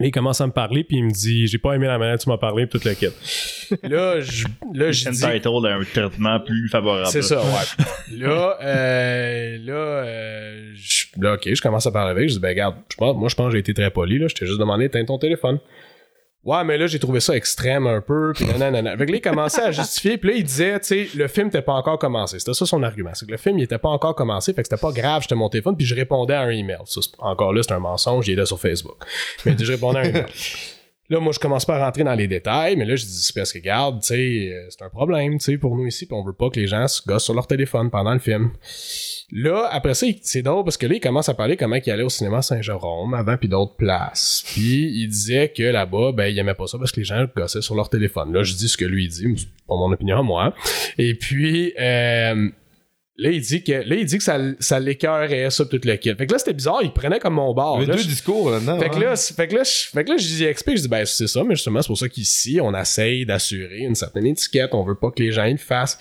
Là, 0.00 0.06
il 0.06 0.10
commence 0.10 0.40
à 0.40 0.46
me 0.46 0.52
parler, 0.52 0.82
puis 0.82 0.96
il 0.96 1.04
me 1.04 1.10
dit, 1.10 1.46
j'ai 1.46 1.58
pas 1.58 1.74
aimé 1.74 1.86
la 1.86 1.98
manière 1.98 2.16
dont 2.16 2.22
tu 2.22 2.28
m'as 2.30 2.38
parlé, 2.38 2.66
puis 2.66 2.80
tout 2.80 2.88
le 2.88 2.94
kit. 2.94 3.06
là, 3.82 4.20
je, 4.20 4.44
là, 4.74 4.90
je 4.92 5.10
dis, 5.10 5.24
un 5.24 5.84
traitement 5.84 6.40
plus 6.40 6.68
favorable. 6.70 7.06
c'est 7.08 7.22
ça, 7.22 7.40
ouais. 7.42 8.16
là, 8.18 8.56
euh, 8.62 9.58
là, 9.62 9.72
euh, 9.74 10.72
je- 10.74 11.04
là, 11.20 11.34
ok, 11.34 11.48
je 11.54 11.60
commence 11.62 11.86
à 11.86 11.92
parler 11.92 12.12
avec. 12.12 12.28
Je 12.30 12.34
dis, 12.34 12.40
ben, 12.40 12.48
regarde, 12.48 12.76
je 12.90 12.96
pense, 12.96 13.14
moi, 13.16 13.28
je 13.28 13.34
pense 13.34 13.46
que 13.48 13.52
j'ai 13.52 13.58
été 13.58 13.74
très 13.74 13.90
poli, 13.90 14.18
là. 14.18 14.26
Je 14.28 14.34
t'ai 14.34 14.46
juste 14.46 14.58
demandé 14.58 14.84
d'éteindre 14.84 15.06
ton 15.08 15.18
téléphone. 15.18 15.58
Ouais, 16.42 16.64
mais 16.64 16.78
là, 16.78 16.86
j'ai 16.86 16.98
trouvé 16.98 17.20
ça 17.20 17.36
extrême 17.36 17.86
un 17.86 18.00
peu, 18.00 18.32
puis 18.34 18.46
nanana. 18.46 18.96
Fait 18.96 19.04
que 19.04 19.10
là, 19.12 19.18
il 19.18 19.20
commençait 19.20 19.62
à 19.62 19.70
justifier, 19.72 20.16
puis 20.16 20.30
là, 20.30 20.36
il 20.36 20.44
disait, 20.44 20.80
tu 20.80 20.86
sais, 20.86 21.08
le 21.14 21.28
film 21.28 21.48
n'était 21.48 21.60
pas 21.60 21.74
encore 21.74 21.98
commencé. 21.98 22.38
C'était 22.38 22.54
ça 22.54 22.64
son 22.64 22.82
argument. 22.82 23.10
C'est 23.12 23.26
que 23.26 23.30
le 23.30 23.36
film, 23.36 23.58
il 23.58 23.64
était 23.64 23.78
pas 23.78 23.90
encore 23.90 24.14
commencé, 24.14 24.54
fait 24.54 24.62
que 24.62 24.68
c'était 24.68 24.80
pas 24.80 24.92
grave, 24.92 25.22
j'étais 25.22 25.34
mon 25.34 25.50
téléphone, 25.50 25.76
puis 25.76 25.84
je 25.84 25.94
répondais 25.94 26.34
à 26.34 26.40
un 26.40 26.50
email. 26.50 26.78
Ça, 26.86 27.00
encore 27.18 27.52
là, 27.52 27.62
c'est 27.62 27.74
un 27.74 27.78
mensonge, 27.78 28.26
il 28.28 28.32
était 28.32 28.46
sur 28.46 28.58
Facebook. 28.58 28.96
Mais 29.44 29.54
je 29.58 29.70
répondais 29.70 29.98
à 29.98 30.02
un 30.02 30.04
email. 30.04 30.26
Là, 31.10 31.18
moi, 31.18 31.32
je 31.32 31.40
commence 31.40 31.64
pas 31.64 31.76
à 31.76 31.84
rentrer 31.84 32.04
dans 32.04 32.14
les 32.14 32.28
détails, 32.28 32.76
mais 32.76 32.84
là, 32.84 32.94
je 32.94 33.04
dis, 33.04 33.20
c'est 33.20 33.34
parce 33.34 33.52
que, 33.52 33.58
regarde, 33.58 34.00
tu 34.00 34.06
sais, 34.06 34.52
euh, 34.54 34.66
c'est 34.70 34.82
un 34.82 34.88
problème, 34.88 35.38
tu 35.38 35.44
sais, 35.44 35.58
pour 35.58 35.76
nous 35.76 35.86
ici, 35.86 36.06
puis 36.06 36.14
on 36.16 36.22
veut 36.22 36.32
pas 36.32 36.50
que 36.50 36.60
les 36.60 36.68
gens 36.68 36.86
se 36.86 37.02
gossent 37.04 37.24
sur 37.24 37.34
leur 37.34 37.48
téléphone 37.48 37.90
pendant 37.90 38.12
le 38.12 38.20
film. 38.20 38.52
Là, 39.32 39.68
après 39.70 39.94
ça, 39.94 40.06
c'est 40.22 40.42
drôle 40.42 40.64
parce 40.64 40.76
que 40.76 40.86
là, 40.86 40.94
il 40.94 41.00
commence 41.00 41.28
à 41.28 41.34
parler 41.34 41.56
comment 41.56 41.76
il 41.76 41.90
allait 41.90 42.02
au 42.02 42.08
cinéma 42.08 42.42
Saint-Jérôme 42.42 43.14
avant 43.14 43.36
puis 43.36 43.48
d'autres 43.48 43.76
places. 43.76 44.42
Puis 44.46 44.90
il 44.92 45.08
disait 45.08 45.52
que 45.56 45.62
là-bas, 45.62 46.12
ben, 46.12 46.26
il 46.26 46.38
aimait 46.38 46.54
pas 46.54 46.66
ça 46.66 46.78
parce 46.78 46.90
que 46.90 46.98
les 47.00 47.04
gens 47.04 47.24
gossaient 47.36 47.62
sur 47.62 47.74
leur 47.76 47.88
téléphone. 47.88 48.32
Là, 48.32 48.42
je 48.42 48.54
dis 48.54 48.68
ce 48.68 48.76
que 48.76 48.84
lui 48.84 49.04
il 49.04 49.08
dit, 49.08 49.26
c'est 49.36 49.46
pas 49.68 49.76
mon 49.76 49.92
opinion 49.92 50.18
à 50.18 50.22
moi. 50.22 50.54
Et 50.98 51.14
puis, 51.14 51.72
euh, 51.78 52.48
là, 53.18 53.30
il 53.30 53.40
dit 53.40 53.62
que, 53.62 53.70
là, 53.72 53.94
il 53.94 54.04
dit 54.04 54.18
que 54.18 54.24
ça, 54.24 54.36
ça 54.58 54.80
l'écœurait, 54.80 55.48
ça, 55.50 55.64
toute 55.64 55.84
le 55.84 55.94
kit. 55.96 56.12
Fait 56.16 56.26
que 56.26 56.32
là, 56.32 56.38
c'était 56.38 56.52
bizarre, 56.54 56.80
il 56.82 56.92
prenait 56.92 57.20
comme 57.20 57.34
mon 57.34 57.54
bord. 57.54 57.76
Il 57.80 57.86
y 57.86 57.90
avait 57.90 57.96
deux 57.98 58.02
je- 58.02 58.08
discours 58.08 58.50
là-dedans. 58.50 58.80
fait 58.80 58.88
que 58.90 58.98
là, 58.98 59.14
fait 59.14 59.46
que 59.46 59.54
là, 59.54 59.62
je, 59.62 59.70
fait 59.90 60.04
que 60.04 60.10
là, 60.10 60.16
je 60.16 60.36
lui 60.38 60.44
explique, 60.44 60.76
je 60.78 60.82
dis, 60.82 60.88
ben, 60.88 61.04
c'est 61.06 61.28
ça, 61.28 61.44
mais 61.44 61.54
justement, 61.54 61.80
c'est 61.82 61.86
pour 61.88 61.98
ça 61.98 62.08
qu'ici, 62.08 62.58
on 62.60 62.74
essaye 62.74 63.24
d'assurer 63.26 63.80
une 63.82 63.94
certaine 63.94 64.26
étiquette, 64.26 64.70
on 64.74 64.82
veut 64.82 64.96
pas 64.98 65.12
que 65.12 65.22
les 65.22 65.30
gens 65.30 65.44
le 65.46 65.56
fassent. 65.56 65.98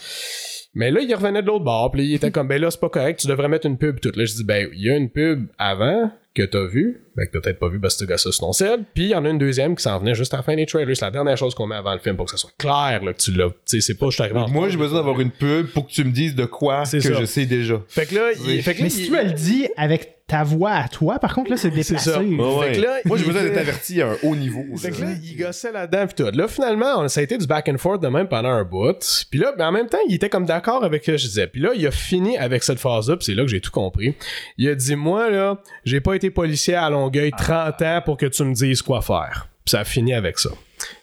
Mais 0.80 0.92
là, 0.92 1.02
il 1.02 1.14
revenait 1.14 1.42
de 1.42 1.48
l'autre 1.48 1.66
bord, 1.66 1.92
puis 1.92 2.06
il 2.06 2.14
était 2.14 2.32
comme, 2.32 2.48
ben 2.48 2.62
là, 2.62 2.72
c'est 2.72 2.80
pas 2.80 2.88
correct, 2.88 3.20
tu 3.20 3.28
devrais 3.28 3.50
mettre 3.50 3.68
une 3.68 3.78
pub 3.78 4.00
toute. 4.00 4.16
Là, 4.16 4.24
je 4.24 4.34
dis, 4.34 4.46
ben, 4.46 4.70
il 4.72 4.82
y 4.82 4.90
a 4.90 4.96
une 4.96 5.10
pub 5.10 5.48
avant 5.58 6.10
que 6.34 6.44
t'as 6.44 6.68
vu, 6.68 7.02
ben, 7.20 7.26
que 7.28 7.32
t'as 7.34 7.40
peut-être 7.42 7.60
pas 7.60 7.68
vu 7.70 7.80
parce 7.80 7.96
que 7.98 8.06
t'as 8.06 8.18
ça 8.18 8.32
sur 8.32 8.40
ton 8.46 8.54
sel, 8.54 8.84
puis 8.94 9.04
il 9.06 9.10
y 9.10 9.16
en 9.16 9.26
a 9.26 9.30
une 9.30 9.38
deuxième 9.38 9.76
qui 9.76 9.84
s'en 9.84 10.00
venait 10.00 10.16
juste 10.16 10.34
à 10.34 10.38
la 10.38 10.44
fin 10.44 10.56
des 10.56 10.66
trailers. 10.66 10.96
C'est 10.96 11.06
la 11.06 11.12
dernière 11.12 11.38
chose 11.38 11.54
qu'on 11.54 11.68
met 11.68 11.76
avant 11.76 11.94
le 11.94 12.00
film 12.00 12.16
pour 12.16 12.26
que 12.26 12.32
ça 12.32 12.38
soit 12.38 12.52
clair, 12.58 13.02
là, 13.04 13.14
que 13.14 13.20
tu 13.22 13.32
l'as. 13.32 13.50
Tu 13.50 13.54
sais, 13.66 13.82
c'est 13.82 13.96
pas, 13.98 14.10
je 14.10 14.22
en 14.24 14.48
Moi, 14.50 14.70
j'ai 14.70 14.78
besoin 14.78 14.98
d'avoir 15.00 15.20
une 15.20 15.32
pub 15.32 15.68
pour 15.68 15.88
que 15.88 15.92
tu 15.92 16.04
me 16.04 16.12
dises 16.12 16.36
de 16.36 16.46
quoi 16.46 16.86
C'est 16.86 16.98
que 17.00 17.04
ça. 17.14 17.20
je 17.20 17.26
sais 17.26 17.46
déjà. 17.46 17.82
Fait 17.88 18.06
que 18.06 18.16
là, 18.16 18.32
il, 18.48 18.62
fait 18.64 18.74
que 18.74 18.80
là, 18.80 18.84
Mais 18.84 18.90
si 18.90 19.02
il- 19.02 19.06
tu 19.08 19.12
me 19.12 19.24
le 19.24 19.32
dis 19.32 19.68
avec 19.78 20.16
ta 20.28 20.44
voix 20.44 20.74
à 20.74 20.88
toi, 20.88 21.18
par 21.18 21.34
contre, 21.34 21.50
là, 21.50 21.58
c'est 21.58 21.70
déplacé. 21.72 21.98
ça. 21.98 22.22
Ouais, 22.22 22.36
ouais. 22.60 22.72
que 22.74 22.82
là, 22.82 23.00
Moi, 23.06 23.18
j'ai 23.18 23.26
besoin 23.26 23.42
d'être 23.42 23.58
averti 23.58 24.00
à 24.00 24.10
un 24.12 24.16
haut 24.22 24.36
niveau. 24.36 24.64
Fait 24.78 24.92
que 24.92 25.02
là, 25.02 25.08
il 25.24 25.36
gossait 25.36 25.72
là-dedans 25.72 26.06
pis 26.06 26.14
tout. 26.24 26.30
Là, 26.32 26.48
finalement, 26.48 27.00
on- 27.00 27.08
ça 27.08 27.22
a 27.22 27.24
été 27.24 27.36
du 27.36 27.48
back 27.48 27.68
and 27.68 27.80
forth 27.80 28.00
de 28.00 28.08
même 28.10 28.28
pendant 28.28 28.50
un 28.50 28.64
bout. 28.64 29.26
Puis 29.32 29.40
là, 29.40 29.54
ben, 29.58 29.66
en 29.70 29.72
même 29.72 29.88
temps, 29.88 29.98
il 30.08 30.14
était 30.14 30.30
comme 30.30 30.46
d'accord 30.46 30.84
avec 30.84 31.04
ce 31.04 31.12
que 31.12 31.18
je 31.18 31.26
disais. 31.26 31.48
Puis 31.48 31.60
là, 31.62 31.72
il 31.76 31.86
a 31.88 31.90
fini 31.90 32.38
avec 32.38 32.64
cette 32.64 32.78
phase-là, 32.78 33.18
pis 33.18 33.26
c'est 33.26 33.34
là 33.34 33.42
que 33.42 33.50
j'ai 33.50 33.60
tout 33.60 33.72
compris. 33.72 34.14
Il 34.60 34.70
a 34.70 34.76
dit, 34.76 34.96
moi, 34.96 35.32
là, 35.32 35.58
j'ai 35.84 36.00
pas 36.00 36.14
été 36.14 36.30
policier 36.30 36.76
à 36.76 36.92
Longueuil 37.10 37.32
30 37.32 37.82
ans 37.82 38.02
pour 38.06 38.18
que 38.18 38.28
tu 38.28 38.44
me 38.44 38.54
dises 38.54 38.82
quoi 38.82 39.02
faire. 39.02 39.48
Puis 39.66 39.72
ça 39.72 39.80
a 39.80 39.84
fini 39.84 40.14
avec 40.14 40.38
ça. 40.38 40.52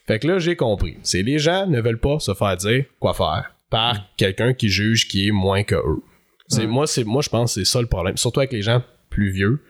Fait 0.07 0.21
que 0.21 0.29
là, 0.29 0.39
j'ai 0.39 0.55
compris. 0.55 0.97
C'est 1.03 1.23
les 1.23 1.39
gens 1.39 1.67
ne 1.67 1.81
veulent 1.81 1.99
pas 1.99 2.21
se 2.21 2.33
faire 2.33 2.57
dire 2.57 2.85
quoi 3.01 3.13
faire 3.13 3.53
par 3.71 3.99
quelqu'un 4.17 4.55
qui 4.55 4.69
juge 4.69 5.09
qui 5.09 5.27
est 5.27 5.33
moins 5.33 5.65
que 5.65 5.75
eux. 5.75 6.03
C'est, 6.47 6.69
moi, 6.69 6.87
c'est, 6.87 7.03
moi, 7.03 7.23
je 7.23 7.29
pense 7.29 7.55
que 7.55 7.61
c'est 7.61 7.69
ça 7.69 7.81
le 7.81 7.89
problème. 7.89 8.17
Surtout 8.17 8.39
avec 8.39 8.53
les 8.53 8.63
gens 8.63 8.83
plus 9.11 9.31
vieux 9.31 9.61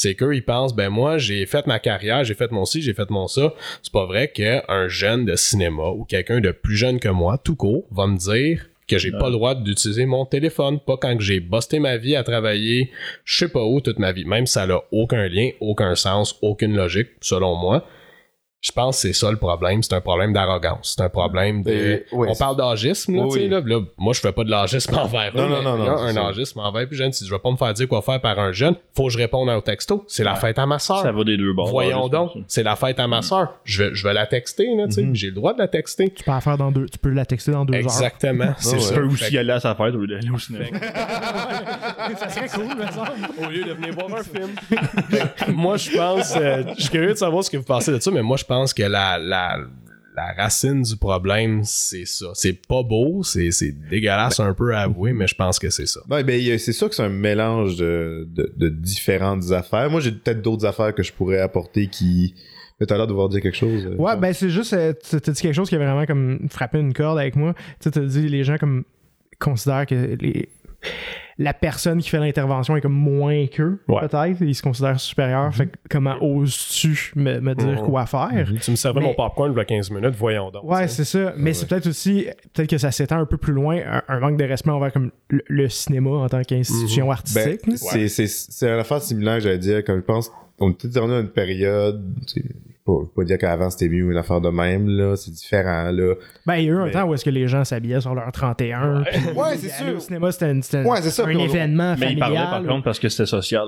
c'est 0.00 0.14
qu'eux, 0.14 0.34
ils 0.34 0.44
pensent, 0.44 0.74
ben 0.74 0.88
moi, 0.88 1.18
j'ai 1.18 1.44
fait 1.44 1.66
ma 1.66 1.78
carrière, 1.78 2.24
j'ai 2.24 2.34
fait 2.34 2.50
mon 2.52 2.64
ci, 2.64 2.80
j'ai 2.80 2.94
fait 2.94 3.10
mon 3.10 3.28
ça. 3.28 3.52
C'est 3.82 3.92
pas 3.92 4.06
vrai 4.06 4.28
qu'un 4.28 4.88
jeune 4.88 5.26
de 5.26 5.36
cinéma 5.36 5.88
ou 5.88 6.04
quelqu'un 6.04 6.40
de 6.40 6.52
plus 6.52 6.76
jeune 6.76 6.98
que 6.98 7.08
moi, 7.08 7.36
tout 7.36 7.56
court, 7.56 7.86
va 7.90 8.06
me 8.06 8.16
dire 8.16 8.66
que 8.90 8.98
j'ai 8.98 9.12
pas 9.12 9.26
le 9.26 9.34
droit 9.34 9.54
d'utiliser 9.54 10.04
mon 10.04 10.26
téléphone, 10.26 10.80
pas 10.80 10.96
quand 11.00 11.18
j'ai 11.20 11.38
busté 11.38 11.78
ma 11.78 11.96
vie 11.96 12.16
à 12.16 12.24
travailler, 12.24 12.90
je 13.24 13.38
sais 13.38 13.48
pas 13.48 13.64
où 13.64 13.80
toute 13.80 14.00
ma 14.00 14.10
vie, 14.10 14.24
même 14.24 14.46
ça 14.46 14.66
n'a 14.66 14.80
aucun 14.90 15.28
lien, 15.28 15.50
aucun 15.60 15.94
sens, 15.94 16.36
aucune 16.42 16.74
logique, 16.74 17.10
selon 17.20 17.54
moi. 17.54 17.86
Je 18.62 18.72
pense 18.72 18.96
que 18.96 19.08
c'est 19.08 19.12
ça 19.14 19.30
le 19.30 19.38
problème. 19.38 19.82
C'est 19.82 19.94
un 19.94 20.02
problème 20.02 20.34
d'arrogance. 20.34 20.94
C'est 20.94 21.02
un 21.02 21.08
problème 21.08 21.62
de. 21.62 21.70
Et- 21.70 22.04
ouais, 22.12 22.28
on 22.30 22.34
parle 22.34 22.56
d'agisme, 22.58 23.16
là, 23.16 23.22
Oui, 23.22 23.28
tu 23.30 23.34
sais, 23.38 23.44
oui. 23.44 23.48
là, 23.48 23.60
là, 23.64 23.80
Moi, 23.96 24.12
je 24.12 24.20
fais 24.20 24.32
pas 24.32 24.44
de 24.44 24.50
l'agisme 24.50 24.94
envers 24.98 25.34
Non, 25.34 25.44
eux, 25.44 25.48
non, 25.48 25.62
non, 25.62 25.78
non, 25.78 25.96
c'est 25.96 26.18
un 26.18 26.26
agisme 26.26 26.60
envers 26.60 26.86
plus 26.86 26.96
jeune. 26.96 27.10
Si 27.10 27.24
je 27.26 27.30
vais 27.30 27.38
pas 27.38 27.50
me 27.50 27.56
faire 27.56 27.72
dire 27.72 27.88
quoi 27.88 28.02
faire 28.02 28.20
par 28.20 28.38
un 28.38 28.52
jeune, 28.52 28.74
faut 28.94 29.04
que 29.06 29.12
je 29.14 29.16
réponde 29.18 29.48
à 29.48 29.54
un 29.54 29.62
texto. 29.62 30.04
C'est 30.08 30.24
la 30.24 30.34
fête 30.34 30.58
à 30.58 30.66
ma 30.66 30.78
soeur. 30.78 31.00
Ça 31.00 31.10
va 31.10 31.24
des 31.24 31.38
deux 31.38 31.54
bords. 31.54 31.70
Voyons 31.70 32.08
donc, 32.08 32.32
c'est 32.48 32.62
la 32.62 32.76
fête 32.76 33.00
à 33.00 33.06
ma 33.08 33.22
soeur. 33.22 33.54
Je 33.64 33.84
vais, 33.84 33.94
je 33.94 34.06
vais 34.06 34.12
la 34.12 34.26
texter, 34.26 34.66
là, 34.76 34.84
tu 34.88 34.92
sais. 34.92 35.02
Mhm. 35.04 35.14
J'ai 35.14 35.28
le 35.28 35.34
droit 35.34 35.54
de 35.54 35.58
la 35.58 35.68
texter. 35.68 36.10
Tu 36.10 36.22
peux 36.22 36.30
la 36.30 36.40
faire 36.42 36.58
dans 36.58 36.70
deux. 36.70 36.84
Tu 36.84 36.98
peux 36.98 37.08
la 37.10 37.24
texter 37.24 37.52
dans 37.52 37.64
deux 37.64 37.72
Exactement. 37.72 38.52
C'est 38.58 38.74
ouais. 38.74 38.80
ça. 38.80 38.94
Tu 38.94 39.00
peux 39.00 39.06
aussi 39.06 39.38
aller 39.38 39.52
à 39.52 39.60
sa 39.60 39.74
fête 39.74 39.94
au 39.94 39.98
lieu 40.00 40.06
d'aller 40.06 40.28
au 40.30 40.38
cinéma. 40.38 40.66
ça 42.18 42.28
serait 42.28 42.48
cool, 42.48 43.46
au 43.46 43.50
lieu 43.50 43.64
de 43.64 43.72
venir 43.72 43.94
voir 43.94 44.20
un 44.20 44.22
film. 44.22 45.54
moi, 45.56 45.78
je 45.78 45.90
pense, 45.96 46.34
euh, 46.36 46.62
je 46.76 46.82
suis 46.82 46.90
curieux 46.90 47.12
de 47.12 47.18
savoir 47.18 47.42
ce 47.42 47.50
que 47.50 47.56
vous 47.56 47.62
pensez 47.64 47.90
de 47.92 47.98
ça, 48.00 48.10
mais 48.10 48.20
moi, 48.22 48.36
je 48.36 48.44
pense 48.54 48.74
que 48.74 48.82
la, 48.82 49.16
la, 49.18 49.58
la 50.16 50.32
racine 50.36 50.82
du 50.82 50.96
problème, 50.96 51.62
c'est 51.64 52.04
ça. 52.04 52.26
C'est 52.34 52.66
pas 52.66 52.82
beau, 52.82 53.22
c'est, 53.22 53.50
c'est 53.52 53.70
dégueulasse 53.88 54.40
un 54.40 54.52
peu 54.54 54.74
à 54.74 54.80
avouer, 54.82 55.12
mais 55.12 55.26
je 55.28 55.34
pense 55.36 55.58
que 55.58 55.70
c'est 55.70 55.86
ça. 55.86 56.00
Ben, 56.08 56.28
a- 56.28 56.58
c'est 56.58 56.72
sûr 56.72 56.88
que 56.88 56.94
c'est 56.96 57.04
un 57.04 57.08
mélange 57.08 57.76
de, 57.76 58.26
de, 58.34 58.52
de 58.56 58.68
différentes 58.68 59.52
affaires. 59.52 59.88
Moi, 59.88 60.00
j'ai 60.00 60.12
peut-être 60.12 60.42
d'autres 60.42 60.66
affaires 60.66 60.94
que 60.94 61.02
je 61.02 61.12
pourrais 61.12 61.38
apporter 61.40 61.86
qui. 61.86 62.34
Mais 62.80 62.86
t'as 62.86 62.96
l'air 62.96 63.06
de 63.06 63.12
vouloir 63.12 63.28
dire 63.28 63.40
quelque 63.42 63.56
chose. 63.56 63.86
euh, 63.86 63.94
Ouais, 63.96 64.16
ben 64.16 64.32
c'est 64.32 64.48
juste, 64.50 64.72
euh, 64.72 64.92
tu- 65.08 65.20
t'as 65.20 65.32
dit 65.32 65.42
quelque 65.42 65.54
chose 65.54 65.68
qui 65.68 65.74
a 65.76 65.78
vraiment 65.78 66.06
comme 66.06 66.48
frappé 66.50 66.78
une 66.80 66.92
corde 66.94 67.18
avec 67.18 67.36
moi. 67.36 67.54
Tu 67.54 67.60
sais, 67.84 67.90
t'as 67.90 68.00
dit 68.00 68.26
les 68.28 68.42
gens 68.42 68.56
comme 68.58 68.84
considèrent 69.38 69.86
que 69.86 70.16
les 70.20 70.48
la 71.42 71.54
personne 71.54 72.02
qui 72.02 72.10
fait 72.10 72.18
l'intervention 72.18 72.76
est 72.76 72.82
comme 72.82 72.92
moins 72.92 73.46
qu'eux, 73.46 73.80
Ouais. 73.88 74.00
peut-être. 74.06 74.42
Ils 74.42 74.54
se 74.54 74.62
considèrent 74.62 75.00
supérieurs. 75.00 75.54
Fait 75.54 75.68
que 75.68 75.76
comment 75.88 76.14
oses-tu 76.22 77.12
me, 77.16 77.40
me 77.40 77.54
dire 77.54 77.80
Mhm. 77.80 77.86
quoi 77.86 78.04
faire? 78.04 78.46
Tu 78.60 78.70
me 78.70 78.76
servais 78.76 79.00
Mais- 79.00 79.06
mon 79.06 79.14
popcorn 79.14 79.50
il 79.50 79.56
y 79.56 79.60
a 79.60 79.64
15 79.64 79.90
minutes, 79.90 80.14
voyons 80.18 80.50
donc. 80.50 80.64
Ouais, 80.64 80.86
c'est 80.86 81.04
ça. 81.04 81.32
Mais 81.38 81.54
c'est 81.54 81.66
peut-être 81.66 81.86
aussi, 81.86 82.26
peut-être 82.52 82.68
que 82.68 82.76
ça 82.78 82.90
s'étend 82.90 83.18
un 83.18 83.24
peu 83.26 83.38
plus 83.38 83.54
loin, 83.54 83.78
un, 83.84 84.02
un 84.08 84.20
manque 84.20 84.36
de 84.36 84.44
respect 84.44 84.70
envers 84.70 84.92
comme 84.92 85.12
le, 85.30 85.42
le 85.48 85.68
cinéma 85.70 86.10
en 86.10 86.28
tant 86.28 86.42
qu'institution 86.42 87.06
Ben, 87.06 87.12
artistique. 87.12 87.66
là. 87.66 87.72
c'est, 87.76 88.08
c'est, 88.08 88.26
c'est 88.26 88.68
une 88.68 88.78
affaire 88.78 89.00
similaire 89.00 89.40
j'allais 89.40 89.58
dire. 89.58 89.78
Quand 89.78 89.96
je 89.96 90.00
pense, 90.02 90.30
on 90.58 90.70
était 90.72 90.88
dans 90.88 91.08
une 91.08 91.28
période. 91.28 92.04
Pas, 92.98 93.06
pas 93.16 93.24
dire 93.24 93.38
qu'avant 93.38 93.70
c'était 93.70 93.88
mieux 93.88 94.10
une 94.10 94.16
affaire 94.16 94.40
de 94.40 94.48
même, 94.50 94.88
là. 94.88 95.16
C'est 95.16 95.30
différent, 95.30 95.90
là. 95.92 96.14
Ben, 96.46 96.56
il 96.56 96.64
y 96.64 96.68
a 96.68 96.72
eu 96.72 96.76
un 96.76 96.84
Mais- 96.86 96.90
temps 96.90 97.04
où 97.08 97.14
est-ce 97.14 97.24
que 97.24 97.30
les 97.30 97.46
gens 97.48 97.64
s'habillaient 97.64 98.00
sur 98.00 98.14
leur 98.14 98.30
31. 98.32 99.02
puis 99.02 99.20
Ouais, 99.36 99.56
c'est 99.56 99.68
sûr. 99.70 99.96
Au 99.96 100.00
cinéma, 100.00 100.32
c'était, 100.32 100.54
c'était 100.62 100.82
Ouais, 100.84 101.02
ça, 101.02 101.22
un 101.22 101.26
puis 101.26 101.36
on- 101.36 101.44
événement 101.44 101.94
Mais 101.98 102.12
il 102.12 102.18
parlait 102.18 102.36
par 102.36 102.50
familial. 102.50 102.72
contre 102.72 102.84
parce 102.84 102.98
que 102.98 103.08
c'était 103.08 103.26
social. 103.26 103.66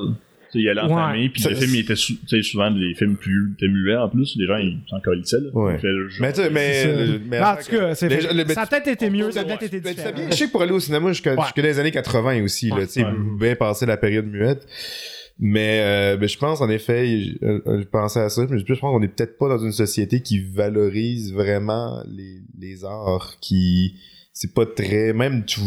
Tu 0.50 0.58
sais, 0.58 0.64
il 0.64 0.68
allait 0.68 0.82
en 0.82 0.88
Ouais. 0.88 0.94
famille, 0.94 1.28
puis 1.30 1.40
Ça- 1.40 1.48
le 1.48 1.56
film 1.56 1.70
il 1.74 1.80
était 1.80 1.96
sou- 1.96 2.12
tu 2.28 2.36
sais, 2.36 2.42
souvent 2.42 2.70
des 2.70 2.92
films 2.94 3.16
plus 3.16 3.54
étaient 3.56 3.72
muets 3.72 3.96
en 3.96 4.10
plus, 4.10 4.34
les 4.36 4.46
gens 4.46 4.56
ils 4.58 4.78
s'en 4.90 5.00
colissaient. 5.00 5.40
là. 5.40 5.48
Ouais. 5.54 5.78
Le 5.82 6.08
Mais, 6.20 6.32
tu 6.32 6.42
sais, 6.42 6.50
mais, 6.50 6.84
le- 7.06 7.20
mais 7.26 7.40
en 7.40 7.56
tout 7.56 7.70
cas, 7.70 7.94
les 8.06 8.44
le- 8.44 8.48
ça 8.52 8.60
a 8.62 8.66
peut-être 8.66 8.88
été 8.88 9.08
mieux, 9.08 9.30
ça 9.30 9.40
a 9.40 9.42
Ouais. 9.44 9.48
peut-être 9.48 9.62
été 9.62 9.80
Ben, 9.80 9.82
tu 9.82 9.88
sais 9.88 9.94
différent. 10.08 10.14
bien, 10.14 10.30
je 10.30 10.36
sais 10.36 10.46
que 10.48 10.52
pour 10.52 10.60
aller 10.60 10.72
au 10.72 10.80
cinéma 10.80 11.08
jusqu'à 11.08 11.34
les 11.56 11.78
années 11.78 11.90
80 11.90 12.42
aussi, 12.44 12.68
là, 12.68 12.80
tu 12.82 12.88
sais, 12.88 13.06
bien 13.38 13.54
passer 13.56 13.86
la 13.86 13.96
période 13.96 14.26
muette. 14.26 14.66
Mais 15.44 15.80
euh, 15.82 16.16
ben, 16.16 16.28
je 16.28 16.38
pense, 16.38 16.60
en 16.60 16.68
effet, 16.68 17.18
je, 17.20 17.44
euh, 17.44 17.80
je 17.82 17.84
pensais 17.88 18.20
à 18.20 18.28
ça, 18.28 18.46
mais 18.48 18.60
je 18.60 18.64
pense 18.64 18.78
qu'on 18.78 19.02
est 19.02 19.08
peut-être 19.08 19.38
pas 19.38 19.48
dans 19.48 19.58
une 19.58 19.72
société 19.72 20.22
qui 20.22 20.38
valorise 20.38 21.32
vraiment 21.32 22.00
les, 22.06 22.42
les 22.56 22.84
arts, 22.84 23.38
qui 23.40 23.96
c'est 24.32 24.54
pas 24.54 24.66
très, 24.66 25.12
même 25.12 25.44
tu, 25.44 25.60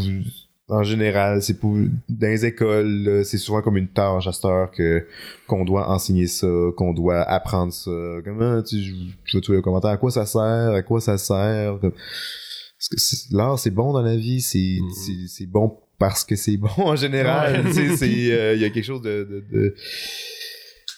en 0.69 0.82
général, 0.84 1.41
c'est 1.41 1.59
pour 1.59 1.76
dans 1.76 2.28
les 2.28 2.45
écoles, 2.45 3.21
c'est 3.26 3.38
souvent 3.38 3.61
comme 3.61 3.76
une 3.76 3.89
tâche 3.89 4.28
à 4.28 4.32
cette 4.32 4.45
heure 4.45 4.71
que 4.71 5.05
qu'on 5.45 5.65
doit 5.65 5.89
enseigner 5.91 6.28
ça, 6.28 6.47
qu'on 6.78 6.93
doit 6.93 7.21
apprendre 7.23 7.73
ça. 7.73 7.91
Comment 8.23 8.63
tu, 8.63 8.78
tu 9.26 9.32
vois 9.34 9.41
tous 9.41 9.51
les 9.51 9.61
commentaires, 9.61 9.91
à 9.91 9.97
quoi 9.97 10.09
ça 10.09 10.26
sert, 10.26 10.71
à 10.71 10.82
quoi 10.84 11.01
ça 11.01 11.17
sert? 11.17 11.80
comme- 11.82 11.91
Parce 11.91 12.89
que 12.89 12.97
c'est- 12.99 13.34
l'art, 13.34 13.59
c'est 13.59 13.71
bon 13.71 13.91
dans 13.91 14.01
la 14.01 14.15
vie, 14.15 14.39
c'est 14.39 14.78
c'est- 15.05 15.28
c'est 15.28 15.45
bon 15.47 15.78
parce 15.99 16.23
que 16.23 16.35
c'est 16.35 16.57
bon 16.57 16.69
en 16.77 16.95
général. 16.95 17.63
Euh, 17.75 18.53
il 18.55 18.61
y 18.61 18.65
a 18.65 18.69
quelque 18.69 18.83
chose 18.85 19.01
de, 19.01 19.23
de, 19.23 19.43
de- 19.51 19.75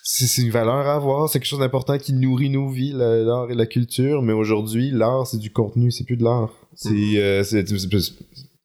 c'est 0.04 0.42
une 0.42 0.50
valeur 0.52 0.88
à 0.88 0.96
avoir, 0.96 1.30
c'est 1.30 1.40
quelque 1.40 1.48
chose 1.50 1.60
d'important 1.60 1.98
qui 1.98 2.14
nourrit 2.14 2.50
nos 2.50 2.70
vies, 2.70 2.94
la- 2.94 3.18
l'art 3.18 3.52
et 3.52 3.56
la 3.56 3.66
culture. 3.66 4.22
Mais 4.22 4.34
aujourd'hui, 4.34 4.90
l'art, 4.92 5.28
c'est 5.28 5.38
du 5.38 5.52
contenu, 5.52 5.92
c'est 5.92 6.06
plus 6.06 6.18
de 6.18 6.24
l'art. 6.24 6.50
C'est 6.76 6.90
euh, 7.18 7.44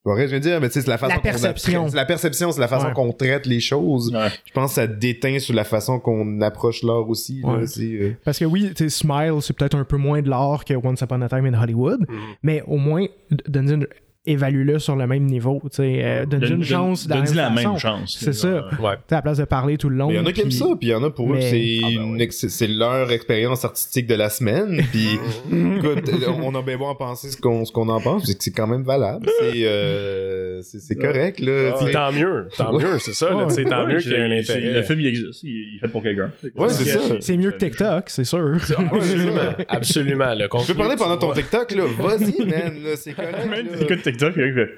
pas 0.05 0.15
vrai, 0.15 0.27
je 0.27 0.35
veux 0.35 0.41
dire, 0.41 0.61
mais 0.61 0.69
tu 0.69 0.75
sais, 0.75 0.81
c'est 0.83 0.89
la 0.91 0.99
façon 0.99 1.15
La 1.15 1.21
perception. 1.21 1.89
C'est 1.89 1.95
la 1.97 2.05
perception, 2.05 2.51
c'est 2.51 2.61
la 2.61 2.67
façon 2.69 2.87
Ouais. 2.89 2.93
qu'on 2.93 3.13
traite 3.13 3.47
les 3.47 3.61
choses. 3.61 4.13
Ouais. 4.13 4.29
Je 4.47 4.53
pense 4.53 4.71
que 4.71 4.75
ça 4.77 4.87
déteint 4.89 5.39
sur 5.39 5.55
la 5.55 5.63
façon 5.65 6.01
qu'on 6.01 6.41
approche 6.41 6.83
l'art 6.83 7.09
aussi. 7.09 7.41
là. 7.43 7.59
Ouais. 7.59 7.67
C'est, 7.69 7.83
euh, 7.85 8.17
Parce 8.25 8.39
que 8.41 8.45
oui, 8.45 8.73
tu 8.75 8.91
Smile, 8.91 9.35
c'est 9.43 9.53
peut-être 9.57 9.77
un 9.77 9.85
peu 9.85 9.97
moins 9.97 10.21
de 10.21 10.29
l'art 10.29 10.65
que 10.65 10.75
Once 10.75 11.01
Upon 11.01 11.23
a 11.23 11.29
Time 11.29 11.47
in 11.47 11.55
Hollywood, 11.61 12.01
Mhm. 12.09 12.19
mais 12.43 12.63
au 12.67 12.79
moins, 12.79 13.07
d- 13.31 13.45
donne 13.49 13.71
une- 13.71 13.87
évalue-le 14.25 14.79
sur 14.79 14.95
le 14.97 15.07
même 15.07 15.25
niveau. 15.25 15.61
tu 15.65 15.77
sais, 15.79 16.01
euh, 16.05 16.27
Donne-lui 16.27 16.49
Donne- 16.51 16.59
une 16.59 16.65
chance. 16.65 17.07
de 17.09 17.37
la 17.37 17.51
même 17.51 17.77
chance. 17.79 18.17
C'est 18.21 18.33
ça. 18.33 18.67
Ouais. 18.81 18.91
À 19.11 19.15
la 19.17 19.23
place 19.23 19.39
de 19.39 19.45
parler 19.45 19.77
tout 19.79 19.89
le 19.89 19.97
long. 19.97 20.11
Il 20.11 20.17
y 20.17 20.19
en 20.19 20.27
a 20.27 20.33
qui 20.33 20.43
aiment 20.43 20.51
ça, 20.51 20.67
puis 20.79 20.89
il 20.89 20.91
y 20.91 20.95
en 20.95 21.03
a 21.03 21.11
pour 21.11 21.33
eux, 21.35 21.41
c'est 21.41 21.81
Ah 21.85 21.89
ben 22.17 22.29
c'est 22.31 22.67
leur 22.69 23.11
expérience 23.11 23.65
artistique 23.65 24.07
de 24.07 24.15
la 24.15 24.31
semaine. 24.31 24.81
Puis, 24.93 25.19
écoute, 25.53 26.11
on 26.43 26.55
a 26.55 26.63
bien 26.63 26.77
beau 26.79 26.85
en 26.87 26.95
penser 26.95 27.31
ce 27.31 27.37
qu'on 27.37 27.65
ce 27.65 27.73
qu'on 27.73 27.89
en 27.89 28.01
pense, 28.01 28.27
c'est 28.27 28.37
que 28.39 28.45
c'est 28.45 28.51
quand 28.53 28.67
même 28.67 28.83
valable. 28.85 29.29
C'est 29.41 29.65
euh, 29.67 30.61
c'est 30.63 30.79
c'est 30.81 30.95
correct 30.97 31.41
là. 31.41 31.73
Tant 31.93 32.13
mieux, 32.13 32.49
tant 32.57 32.73
mieux, 32.79 32.99
c'est 33.01 33.15
ça, 33.15 33.27
là, 33.31 33.47
tant 33.69 33.87
mieux 33.87 33.99
c'est- 34.01 34.11
qu'il 34.11 34.13
y 34.13 34.15
ait 34.15 34.25
un 34.39 34.43
c'est- 34.43 34.53
intérêt. 34.55 34.73
Le 34.75 34.83
film 34.83 35.01
il 35.01 35.07
existe, 35.09 35.43
il 35.43 35.77
est 35.77 35.79
fait 35.81 35.89
pour 35.89 36.03
quelqu'un. 36.03 36.31
Ouais, 36.57 36.69
c'est 36.69 36.85
ça. 36.85 37.01
C'est 37.21 37.37
mieux 37.37 37.51
que 37.51 37.59
TikTok, 37.59 38.05
c'est 38.09 38.25
sûr. 38.25 38.57
Absolument, 38.93 39.33
absolument. 39.69 40.35
Tu 40.65 40.73
peux 40.73 40.75
parler 40.79 40.97
pendant 40.97 41.17
ton 41.17 41.33
TikTok 41.33 41.73
là, 41.75 41.85
vas-y 41.99 42.45
man, 42.47 42.73
c'est 42.97 43.13
correct. 43.15 44.12
Là. 44.21 44.31
il 44.37 44.55
fait. 44.55 44.71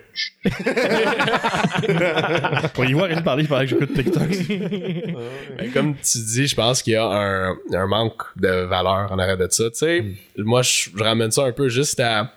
Pour 2.75 2.85
y 2.85 2.93
voir 2.93 3.09
de 3.09 3.21
parler, 3.21 3.43
il 3.45 3.49
fallait 3.49 3.67
que 3.67 3.71
j'écoute 3.71 3.95
TikTok. 3.95 4.29
Ben, 5.57 5.73
comme 5.73 5.95
tu 5.97 6.19
dis, 6.19 6.47
je 6.47 6.55
pense 6.55 6.83
qu'il 6.83 6.95
y 6.95 6.97
a 6.97 7.07
un, 7.07 7.57
un 7.73 7.87
manque 7.87 8.23
de 8.37 8.49
valeur 8.49 9.11
en 9.13 9.19
arrêt 9.19 9.37
de 9.37 9.47
ça. 9.51 9.71
Tu 9.71 9.77
sais, 9.77 10.05
moi, 10.39 10.63
je, 10.63 10.91
je 10.95 11.03
ramène 11.03 11.31
ça 11.31 11.45
un 11.45 11.53
peu 11.53 11.69
juste 11.69 12.01
à 12.01 12.33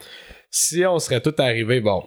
si 0.50 0.86
on 0.86 1.00
serait 1.00 1.22
tous 1.22 1.34
arrivés, 1.42 1.82
bon, 1.82 2.04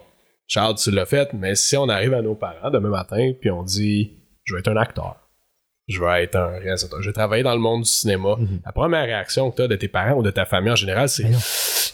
Charles, 0.47 0.77
tu 0.77 0.91
l'as 0.91 1.07
fait, 1.07 1.33
mais 1.33 1.55
si 1.55 1.77
on 1.77 1.89
arrive 1.89 2.15
à 2.15 2.23
nos 2.23 2.35
parents 2.35 2.71
demain 2.71 2.89
matin, 2.89 3.33
puis 3.41 3.51
on 3.51 3.63
dit, 3.63 4.19
je 4.45 4.55
vais 4.55 4.61
être 4.61 4.69
un 4.69 4.77
acteur, 4.77 5.17
je 5.91 6.01
vais 6.03 6.25
être 6.25 6.37
un 6.37 6.59
réalisateur, 6.59 7.03
je 7.03 7.09
vais 7.09 7.13
travailler 7.13 7.43
dans 7.43 7.55
le 7.55 7.61
monde 7.61 7.83
du 7.83 7.89
cinéma, 7.89 8.37
la 8.65 8.73
première 8.73 9.05
réaction 9.05 9.51
que 9.51 9.57
tu 9.57 9.63
as 9.63 9.69
de 9.69 9.77
tes 9.77 9.89
parents 9.89 10.15
ou 10.19 10.23
de 10.23 10.31
ta 10.31 10.45
famille 10.45 10.71
en 10.73 10.77
général, 10.77 11.09
c'est. 11.09 11.27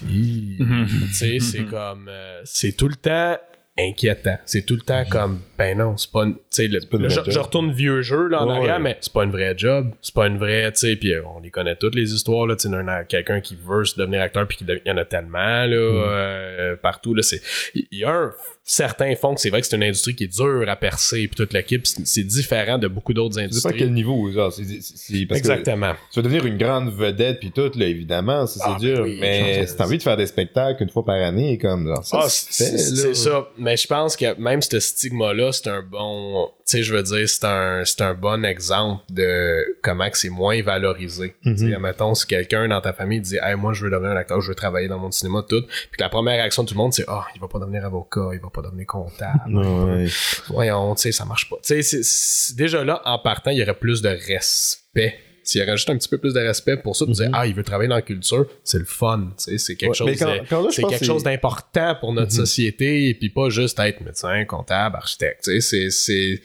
Hi. 0.08 0.58
tu 0.58 1.14
sais, 1.14 1.38
c'est 1.40 1.64
comme, 1.64 2.08
euh, 2.08 2.40
c'est 2.44 2.72
tout 2.76 2.88
le 2.88 2.96
temps 2.96 3.36
inquiétant. 3.78 4.38
C'est 4.46 4.64
tout 4.64 4.74
le 4.74 4.80
temps 4.80 5.04
comme, 5.10 5.40
ben 5.58 5.76
non, 5.76 5.96
c'est 5.98 6.10
pas 6.10 6.24
une, 6.24 6.34
tu 6.34 6.40
sais, 6.50 6.68
le- 6.68 6.80
pas 6.80 6.96
une 6.96 7.08
je, 7.10 7.38
retourne 7.38 7.72
vieux 7.72 8.00
jeu, 8.02 8.26
là, 8.28 8.42
en 8.42 8.46
Ouais, 8.48 8.56
arrière, 8.56 8.76
ouais. 8.76 8.82
mais 8.82 8.98
c'est 9.00 9.12
pas 9.12 9.24
une 9.24 9.30
vraie 9.30 9.54
job. 9.56 9.90
C'est 10.00 10.14
pas 10.14 10.26
une 10.28 10.38
vraie, 10.38 10.70
tu 10.72 10.78
sais, 10.80 10.96
puis 10.96 11.12
euh, 11.12 11.22
on 11.36 11.40
les 11.40 11.50
connaît 11.50 11.76
toutes 11.76 11.94
les 11.94 12.12
histoires, 12.14 12.46
là, 12.46 12.56
tu 12.56 12.62
sais, 12.62 12.68
d'un- 12.70 12.84
d'un- 12.84 13.04
quelqu'un 13.04 13.40
qui 13.40 13.54
veut 13.56 13.84
se 13.84 13.98
devenir 13.98 14.22
acteur 14.22 14.46
puis 14.46 14.56
qu'il 14.58 14.80
y 14.84 14.90
en 14.90 14.96
a 14.96 15.04
tellement, 15.04 15.64
là, 15.66 15.76
euh, 15.76 16.76
partout, 16.76 17.12
là, 17.14 17.22
c'est, 17.22 17.40
il 17.74 17.86
y 17.98 18.04
a 18.04 18.10
un 18.10 18.32
certain 18.68 19.14
fond 19.14 19.34
que 19.34 19.40
c'est 19.40 19.48
vrai 19.50 19.60
que 19.60 19.66
c'est 19.68 19.76
une 19.76 19.84
industrie 19.84 20.16
qui 20.16 20.24
est 20.24 20.36
dure 20.36 20.64
à 20.68 20.74
percer 20.74 21.28
puis 21.28 21.36
toute 21.36 21.52
l'équipe, 21.52 21.86
c'est 21.86 22.04
c'est 22.06 22.24
différent 22.24 22.78
de 22.78 22.88
beaucoup 22.88 23.14
d'autres 23.14 23.34
Je 23.34 23.38
sais 23.38 23.44
pas 23.44 23.48
industries. 23.68 23.78
quel 23.78 23.92
niveau, 23.92 24.30
genre, 24.32 24.52
c'est, 24.52 24.64
c'est- 24.64 24.80
c'est- 24.82 25.26
parce 25.26 25.40
que 25.40 25.46
Exactement. 25.48 25.94
tu 26.12 26.18
vas 26.18 26.22
devenir 26.22 26.44
une 26.46 26.58
grande 26.58 26.92
vedette 26.92 27.38
puis 27.38 27.52
tout, 27.52 27.70
là, 27.76 27.86
évidemment, 27.86 28.46
c'est 28.46 28.58
Ah, 28.64 28.76
dur. 28.80 28.98
ben 28.98 29.04
oui, 29.04 29.18
mais 29.20 29.66
si 29.68 29.76
t'as 29.76 29.84
envie 29.84 29.98
de 29.98 30.02
faire 30.02 30.16
des 30.16 30.26
spectacles 30.26 30.82
une 30.82 30.90
fois 30.90 31.04
par 31.04 31.14
année, 31.14 31.58
comme, 31.58 31.86
genre, 31.86 32.04
ça 32.04 32.18
Ah, 32.24 32.26
c'est 32.28 32.76
c'est 32.78 33.14
ça. 33.14 33.48
Mais 33.56 33.76
je 33.76 33.86
pense 33.86 34.16
que 34.16 34.38
même 34.40 34.60
ce 34.62 34.80
stigma-là, 34.80 35.52
c'est 35.52 35.68
un 35.68 35.82
bon. 35.82 36.48
Tu 36.68 36.78
sais, 36.78 36.82
je 36.82 36.92
veux 36.92 37.02
dire, 37.04 37.28
c'est 37.28 37.44
un, 37.44 37.84
c'est 37.84 38.00
un 38.02 38.14
bon 38.14 38.44
exemple 38.44 39.04
de 39.10 39.64
comment 39.82 40.10
que 40.10 40.18
c'est 40.18 40.28
moins 40.30 40.60
valorisé. 40.62 41.36
Tu 41.44 41.56
sais, 41.56 41.72
admettons, 41.72 42.14
si 42.16 42.26
quelqu'un 42.26 42.66
dans 42.66 42.80
ta 42.80 42.92
famille 42.92 43.20
dit, 43.20 43.36
hey, 43.40 43.54
moi, 43.54 43.72
je 43.72 43.84
veux 43.84 43.90
devenir 43.90 44.10
un 44.10 44.16
acteur, 44.16 44.40
je 44.40 44.48
veux 44.48 44.56
travailler 44.56 44.88
dans 44.88 44.98
mon 44.98 45.12
cinéma, 45.12 45.44
tout. 45.48 45.62
Puis 45.62 45.98
que 45.98 46.02
la 46.02 46.08
première 46.08 46.34
réaction 46.34 46.64
de 46.64 46.68
tout 46.68 46.74
le 46.74 46.78
monde, 46.78 46.92
c'est, 46.92 47.04
ah, 47.06 47.24
il 47.36 47.40
va 47.40 47.46
pas 47.46 47.60
devenir 47.60 47.84
avocat, 47.84 48.30
il 48.32 48.40
va 48.40 48.48
pas 48.56 48.62
devenir 48.62 48.86
comptable. 48.86 49.40
Ouais. 49.56 50.06
Voyons, 50.48 50.94
tu 50.96 51.02
sais, 51.02 51.12
ça 51.12 51.24
marche 51.24 51.48
pas. 51.48 51.56
Tu 51.62 51.82
sais, 51.82 52.54
déjà 52.54 52.82
là, 52.84 53.00
en 53.04 53.18
partant, 53.18 53.50
il 53.50 53.58
y 53.58 53.62
aurait 53.62 53.78
plus 53.78 54.02
de 54.02 54.08
respect. 54.08 55.18
S'il 55.44 55.60
y 55.60 55.64
aurait 55.64 55.76
juste 55.76 55.88
un 55.90 55.96
petit 55.96 56.08
peu 56.08 56.18
plus 56.18 56.34
de 56.34 56.40
respect 56.40 56.76
pour 56.76 56.96
ça, 56.96 57.06
de 57.06 57.12
dire, 57.12 57.30
ah, 57.32 57.46
il 57.46 57.54
veut 57.54 57.62
travailler 57.62 57.88
dans 57.88 57.94
la 57.94 58.02
culture, 58.02 58.46
c'est 58.64 58.78
le 58.80 58.84
fun. 58.84 59.28
Tu 59.38 59.44
sais, 59.44 59.58
c'est 59.58 59.76
quelque 59.76 59.90
Ouais, 59.90 59.94
chose. 60.16 60.72
c'est 60.74 60.82
quelque 60.82 60.98
que 60.98 61.04
chose 61.04 61.22
d'important 61.22 61.94
pour 62.00 62.12
notre 62.12 62.32
Mhm. 62.32 62.36
société 62.46 63.08
et 63.10 63.14
puis 63.14 63.30
pas 63.30 63.48
juste 63.48 63.78
être 63.78 64.00
médecin, 64.00 64.44
comptable, 64.44 64.96
architecte. 64.96 65.44
Tu 65.44 65.60
sais, 65.60 65.60
c'est, 65.60 65.90
c'est, 65.90 66.42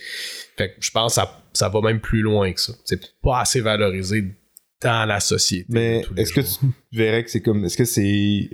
fait 0.56 0.70
que 0.70 0.76
je 0.80 0.92
pense 0.92 1.16
que 1.16 1.22
ça, 1.22 1.42
ça 1.54 1.70
va 1.70 1.82
même 1.82 2.00
plus 2.00 2.22
loin 2.22 2.52
que 2.54 2.60
ça. 2.62 2.74
C'est 2.86 3.02
pas 3.24 3.40
assez 3.42 3.60
valorisé 3.62 4.24
dans 4.84 5.06
la 5.08 5.20
société. 5.20 5.66
Mais 5.70 6.06
est-ce 6.18 6.34
que 6.34 6.42
tu 6.42 6.66
verrais 6.92 7.24
que 7.24 7.32
c'est 7.32 7.42
comme. 7.42 7.66
Est-ce 7.66 7.78
que 7.78 7.86
c'est 7.86 8.50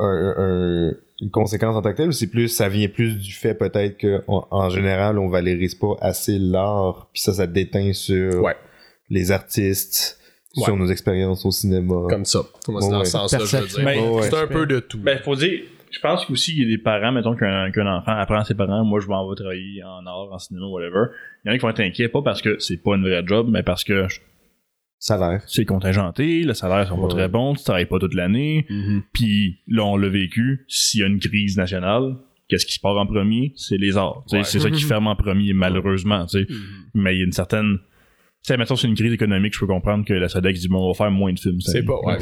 un- 0.00 0.34
un- 0.38 0.92
une 1.20 1.30
conséquence 1.30 1.74
en 1.74 1.82
tant 1.82 1.90
que 1.92 1.96
telle 1.96 2.08
ou 2.08 2.12
c'est 2.12 2.30
plus. 2.30 2.48
Ça 2.48 2.68
vient 2.68 2.88
plus 2.88 3.16
du 3.18 3.32
fait 3.32 3.54
peut-être 3.54 3.98
qu'en 4.00 4.46
en 4.50 4.68
général, 4.70 5.18
on 5.18 5.28
valorise 5.28 5.74
pas 5.74 5.96
assez 6.00 6.38
l'art, 6.38 7.08
puis 7.12 7.20
ça, 7.22 7.32
ça 7.32 7.46
déteint 7.46 7.92
sur 7.92 8.42
Ouais. 8.42 8.56
les 9.10 9.32
artistes, 9.32 10.20
sur 10.54 10.76
nos 10.76 10.86
expériences 10.86 11.44
au 11.44 11.50
cinéma. 11.50 12.06
Comme 12.08 12.24
ça. 12.24 12.40
Moi, 12.68 12.80
c'est 12.82 12.90
dans 12.90 12.98
ouais. 13.00 13.04
ce 13.04 13.10
sens-là, 13.12 13.38
je 13.44 13.56
veux 13.56 13.66
dire. 13.66 13.84
Ben, 13.84 14.10
ouais. 14.10 14.22
C'est 14.22 14.36
un 14.36 14.46
peu 14.46 14.66
de 14.66 14.80
tout. 14.80 14.98
Ben, 14.98 15.18
faut 15.18 15.36
dire, 15.36 15.60
je 15.90 16.00
pense 16.00 16.24
qu'aussi, 16.26 16.52
il 16.56 16.62
y 16.62 16.66
a 16.66 16.76
des 16.76 16.82
parents, 16.82 17.12
mettons 17.12 17.34
qu'un 17.34 17.70
qu'un 17.70 17.86
enfant 17.86 18.12
apprend 18.12 18.38
à 18.40 18.44
ses 18.44 18.54
parents, 18.54 18.84
moi, 18.84 19.00
je 19.00 19.06
m'en 19.06 19.28
vais 19.28 19.36
travailler 19.36 19.82
en 19.84 20.06
art, 20.06 20.28
en 20.32 20.38
cinéma, 20.38 20.66
whatever. 20.66 21.06
Il 21.44 21.48
y 21.48 21.50
en 21.50 21.54
a 21.54 21.58
qui 21.58 21.62
vont 21.62 21.70
être 21.70 21.80
inquiets, 21.80 22.08
pas 22.08 22.22
parce 22.22 22.42
que 22.42 22.58
c'est 22.58 22.76
pas 22.76 22.94
une 22.96 23.02
vraie 23.02 23.22
job, 23.26 23.48
mais 23.50 23.62
parce 23.62 23.84
que 23.84 24.06
Salaire. 25.00 25.42
c'est 25.46 25.64
contingenté, 25.64 26.42
le 26.42 26.54
salaire 26.54 26.88
sont 26.88 26.96
pas 26.96 27.02
Ouais. 27.02 27.08
très 27.08 27.28
bons, 27.28 27.54
tu 27.54 27.62
travailles 27.62 27.86
pas 27.86 27.98
toute 28.00 28.14
l'année, 28.14 28.66
Mhm. 28.68 29.02
puis 29.12 29.58
là, 29.68 29.84
on 29.84 29.96
l'a 29.96 30.08
vécu, 30.08 30.64
s'il 30.68 31.00
y 31.00 31.04
a 31.04 31.06
une 31.06 31.20
crise 31.20 31.56
nationale, 31.56 32.16
qu'est-ce 32.48 32.66
qui 32.66 32.74
se 32.74 32.80
part 32.80 32.96
en 32.96 33.06
premier? 33.06 33.52
C'est 33.56 33.76
les 33.76 33.96
arts. 33.96 34.24
C'est 34.26 34.42
ça 34.58 34.70
qui 34.70 34.82
ferme 34.94 35.06
en 35.06 35.14
premier, 35.16 35.52
malheureusement, 35.52 36.26
sais. 36.26 36.46
Mais 36.94 37.14
il 37.14 37.18
y 37.18 37.22
a 37.22 37.24
une 37.24 37.32
certaine... 37.32 37.78
Tu 38.44 38.52
sais, 38.52 38.56
mettons, 38.56 38.76
c'est 38.76 38.86
une 38.86 38.94
crise 38.94 39.12
économique, 39.12 39.52
je 39.54 39.58
peux 39.60 39.66
comprendre 39.66 40.04
que 40.04 40.14
la 40.14 40.28
SADEC 40.28 40.56
dit, 40.56 40.68
bon, 40.68 40.78
on 40.84 40.88
va 40.88 40.94
faire 40.94 41.10
moins 41.10 41.32
de 41.32 41.38
films. 41.40 41.60
C'est 41.60 41.82
pas, 41.84 41.98
ouais. 42.04 42.18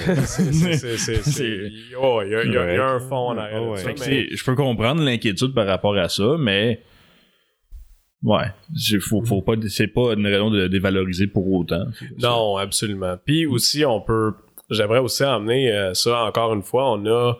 Il 0.76 2.52
y 2.52 2.56
a- 2.56 2.90
un 2.94 2.98
fond 3.00 3.28
en 3.30 3.36
arrière 3.38 3.62
je 3.76 4.44
peux 4.44 4.54
comprendre 4.54 5.02
l'inquiétude 5.02 5.54
par 5.54 5.66
rapport 5.66 5.96
à 5.96 6.08
ça, 6.08 6.36
mais 6.38 6.80
ouais, 8.22 8.46
c'est- 8.76 9.00
faut, 9.00 9.24
faut 9.24 9.42
pas, 9.42 9.54
c'est 9.68 9.86
pas 9.88 10.14
une 10.14 10.26
raison 10.26 10.50
de 10.50 10.66
dévaloriser 10.68 11.26
pour 11.26 11.50
autant. 11.52 11.84
Non, 12.20 12.56
absolument. 12.56 13.16
Puis 13.24 13.46
aussi, 13.46 13.84
on 13.84 14.00
peut. 14.00 14.32
J'aimerais 14.70 14.98
aussi 14.98 15.24
emmener 15.24 15.70
euh, 15.72 15.94
ça 15.94 16.24
encore 16.24 16.52
une 16.54 16.62
fois. 16.62 16.92
On 16.92 17.06
a 17.06 17.34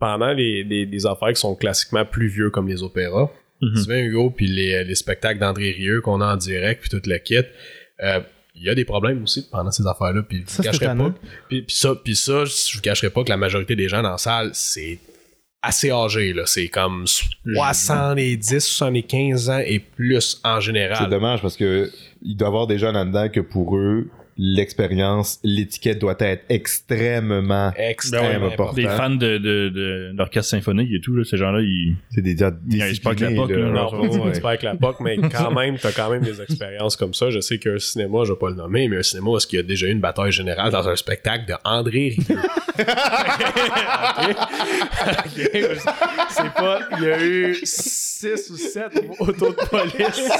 pendant 0.00 0.32
les, 0.32 0.64
les, 0.64 0.86
les 0.86 1.06
affaires 1.06 1.28
qui 1.32 1.40
sont 1.40 1.54
classiquement 1.54 2.04
plus 2.04 2.26
vieux 2.28 2.50
comme 2.50 2.66
les 2.68 2.82
opéras. 2.82 3.30
Tu 3.60 3.84
vois, 3.84 3.98
Hugo, 4.00 4.30
puis 4.30 4.46
les, 4.48 4.84
les 4.84 4.94
spectacles 4.96 5.38
d'André 5.38 5.70
Rieu 5.70 6.00
qu'on 6.02 6.20
a 6.20 6.34
en 6.34 6.36
direct, 6.36 6.80
puis 6.82 6.90
toute 6.90 7.06
le 7.06 7.16
kit. 7.18 7.36
euh, 8.02 8.20
Il 8.56 8.62
y 8.64 8.68
a 8.68 8.74
des 8.74 8.84
problèmes 8.84 9.22
aussi 9.22 9.48
pendant 9.50 9.70
ces 9.70 9.86
affaires-là. 9.86 10.22
Puis 10.22 10.44
je 10.46 10.56
vous 10.56 10.62
cacherai 10.64 10.86
pas. 10.86 11.14
Puis, 11.48 11.62
puis 11.62 11.76
ça, 11.76 11.94
puis 11.94 12.16
ça, 12.16 12.44
je 12.44 12.74
vous 12.76 12.82
cacherai 12.82 13.10
pas 13.10 13.22
que 13.24 13.30
la 13.30 13.36
majorité 13.36 13.74
des 13.76 13.88
gens 13.88 14.02
dans 14.02 14.10
la 14.10 14.18
salle, 14.18 14.50
c'est 14.52 14.98
assez 15.64 15.90
âgé. 15.90 16.32
là. 16.32 16.42
C'est 16.46 16.68
comme 16.68 17.04
70, 17.54 18.60
75 18.60 19.50
ans 19.50 19.60
et 19.64 19.78
plus 19.78 20.40
en 20.44 20.60
C'est 20.60 20.66
général. 20.66 21.10
dommage 21.10 21.42
parce 21.42 21.56
que 21.56 21.90
il 22.22 22.36
doit 22.36 22.48
y 22.48 22.50
avoir 22.50 22.66
des 22.66 22.78
gens 22.78 22.92
là-dedans 22.92 23.28
que 23.28 23.40
pour 23.40 23.76
eux, 23.76 24.08
l'expérience, 24.36 25.38
l'étiquette 25.44 26.00
doit 26.00 26.16
être 26.18 26.42
extrêmement. 26.48 27.70
Extrêmement 27.76 28.28
Ben 28.40 28.46
ouais, 28.48 28.52
important. 28.54 28.74
Des 28.74 28.88
fans 28.88 29.10
de, 29.10 29.38
de, 29.38 29.68
de, 29.68 30.12
d'orchestre 30.16 30.50
symphonique 30.50 30.90
et 30.92 31.00
tout, 31.00 31.14
là, 31.14 31.22
ces 31.24 31.36
gens-là, 31.36 31.60
ils. 31.60 31.94
C'est 32.10 32.22
des 32.22 32.36
gens 32.36 32.50
Ils 32.68 33.00
pas 33.00 33.10
avec 33.10 33.20
la 33.20 33.30
POC, 33.30 33.50
là, 33.50 33.70
Non, 33.70 33.90
pas, 33.90 33.98
ouais. 34.00 34.34
c'est 34.34 34.44
avec 34.44 34.62
la 34.62 34.74
POC, 34.74 35.00
mais 35.00 35.16
quand 35.18 35.52
même, 35.52 35.78
t'as 35.78 35.92
quand 35.92 36.10
même 36.10 36.22
des 36.22 36.40
expériences 36.40 36.96
comme 36.96 37.14
ça. 37.14 37.30
Je 37.30 37.38
sais 37.40 37.58
qu'un 37.58 37.78
cinéma, 37.78 38.24
je 38.24 38.32
vais 38.32 38.38
pas 38.38 38.48
le 38.50 38.56
nommer, 38.56 38.88
mais 38.88 38.96
un 38.98 39.02
cinéma, 39.02 39.36
est-ce 39.36 39.46
qu'il 39.46 39.58
y 39.58 39.60
a 39.60 39.62
déjà 39.64 39.86
eu 39.86 39.92
une 39.92 40.00
bataille 40.00 40.32
générale 40.32 40.72
dans 40.72 40.88
un 40.88 40.96
spectacle 40.96 41.44
de 41.46 41.54
André 41.64 42.16
Rieu? 42.18 42.36
Ok? 42.78 44.34
Ok, 45.14 45.50
C'est 46.30 46.52
pas, 46.54 46.78
il 46.98 47.02
y 47.04 47.12
a 47.12 47.22
eu 47.22 47.60
6 48.24 48.50
ou 48.50 48.56
7 48.56 48.84
autos 49.20 49.50
de 49.50 49.68
police. 49.68 50.30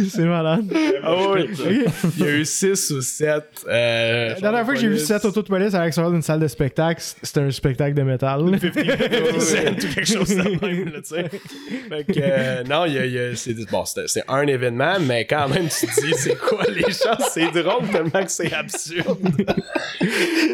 c'est 0.10 0.24
malade. 0.24 0.64
Ah 1.02 1.14
oui, 1.32 1.48
il 2.18 2.24
y 2.24 2.28
a 2.28 2.32
eu 2.32 2.44
6 2.44 2.90
ou 2.90 3.00
7. 3.02 3.44
Euh, 3.68 4.28
La 4.34 4.40
dernière 4.40 4.64
fois 4.64 4.74
que 4.74 4.80
j'ai 4.80 4.88
vu 4.88 4.98
cette 4.98 5.24
auto 5.24 5.42
de 5.42 5.46
police 5.48 5.74
à 5.74 5.84
l'extérieur 5.84 6.10
d'une 6.12 6.22
salle 6.22 6.40
de 6.40 6.48
spectacle, 6.48 7.00
c'était 7.22 7.40
un 7.40 7.50
spectacle 7.50 7.94
de 7.94 8.02
métal. 8.02 8.40
ou 8.44 8.50
quelque 8.50 10.04
chose 10.04 10.28
de 10.28 10.66
même, 10.66 10.92
là. 10.92 11.00
Fait 11.10 12.04
que, 12.04 12.18
euh, 12.20 12.64
non, 12.64 12.84
il 12.86 12.94
y 12.94 12.98
a, 12.98 13.06
il 13.06 13.12
y 13.12 13.18
a- 13.18 13.36
c'est, 13.36 13.54
bon, 13.70 13.84
c'est 13.84 14.24
un 14.28 14.46
événement, 14.46 14.94
mais 15.00 15.24
quand 15.26 15.48
même, 15.48 15.68
tu 15.68 15.86
te 15.86 16.00
dis, 16.06 16.12
c'est 16.16 16.36
quoi 16.36 16.64
les 16.68 16.82
chances? 16.82 17.30
C'est 17.32 17.50
drôle 17.52 17.88
tellement 17.90 18.24
que 18.24 18.30
c'est 18.30 18.52
absurde. 18.52 19.18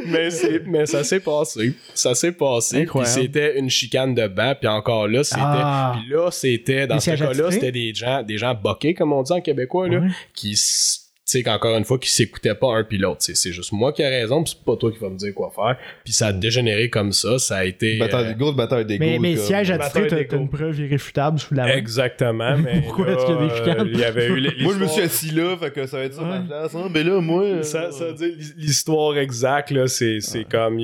mais, 0.07 0.31
c'est, 0.31 0.63
mais 0.67 0.87
ça 0.87 1.03
s'est 1.05 1.21
passé. 1.21 1.73
Ça 1.95 2.15
s'est 2.15 2.33
passé. 2.33 2.87
Puis 2.87 3.07
c'était 3.07 3.59
une 3.59 3.71
chicane 3.71 4.15
de 4.15 4.27
banc, 4.29 4.55
puis 4.59 4.66
encore 4.69 5.09
là, 5.09 5.25
c'était. 5.25 5.41
Ah. 5.43 5.97
Puis 5.99 6.11
là, 6.13 6.31
c'était, 6.31 6.87
dans 6.87 7.01
ce 7.01 7.11
cas-là, 7.11 7.51
c'était 7.51 7.73
des 7.73 7.95
gens, 7.95 8.23
des 8.23 8.39
gens 8.39 8.55
boqués, 8.55 8.95
comme 8.95 9.13
on 9.13 9.23
dit 9.23 9.33
en 9.33 9.41
québécois, 9.41 9.89
là, 9.89 9.99
Ouais. 9.99 10.09
qui 10.35 10.55
tu 11.29 11.33
sais 11.39 11.43
qu'encore 11.43 11.77
une 11.77 11.85
fois 11.85 11.99
qui 11.99 12.09
s'écoutaient 12.09 12.55
pas 12.55 12.69
un 12.77 12.85
puis 12.85 12.99
l'autre 12.99 13.19
Tu 13.19 13.25
sais, 13.25 13.35
c'est 13.35 13.51
juste 13.51 13.73
moi 13.73 13.93
qui 13.93 14.01
ai 14.01 14.07
raison 14.07 14.45
puis 14.45 14.53
c'est 14.57 14.65
pas 14.65 14.77
toi 14.77 14.93
qui 14.93 14.99
vas 14.99 15.09
me 15.11 15.17
dire 15.17 15.35
quoi 15.35 15.51
faire 15.53 15.77
puis 16.05 16.13
ça 16.13 16.29
a 16.29 16.33
dégénéré 16.33 16.89
comme 16.89 17.11
ça 17.11 17.41
ça 17.41 17.57
a 17.57 17.65
été 17.65 17.99
Bataille, 17.99 18.27
euh, 18.27 18.35
grosse 18.35 18.55
bataille 18.55 18.87
d'ego. 18.87 19.05
Mais, 19.05 19.19
mais 19.19 19.37
siège 19.37 19.73
attitré, 19.73 20.07
t'as 20.29 20.37
une 20.37 20.49
preuve 20.49 20.79
irréfutable 20.79 21.41
sous 21.41 21.53
la 21.53 21.65
main. 21.65 21.73
Exactement, 21.73 22.57
mais 22.65 22.81
Pourquoi 22.83 23.09
est-ce 23.09 23.27
qu'il 23.27 23.35
y 23.35 23.39
a 23.39 23.41
des 23.41 23.51
euh, 23.53 23.57
chicanes? 23.57 23.89
Il 23.93 23.99
y 23.99 24.05
avait 24.05 24.29
eu 24.29 24.63
Moi, 24.63 24.75
je 24.75 24.79
me 24.79 24.87
suis 24.87 25.03
assis 25.03 25.31
là, 25.33 25.57
fait 25.57 25.73
que 25.73 25.85
ça 25.89 25.97
va 25.99 26.05
être 26.05 26.15
ça 26.15 26.23
ma 26.23 26.39
place. 26.39 26.73
Hein? 26.77 26.89
Mais 26.95 27.03
là, 27.03 27.21
moi. 27.21 27.43
euh, 27.43 27.63
ça, 27.65 27.91
ça 27.91 28.05
veut 28.05 28.15
dire 28.15 28.31
l'histoire 28.57 29.19
exacte 29.19 29.73
là, 29.73 29.89
c'est 29.89 30.21
c'est 30.21 30.45
comme 30.45 30.79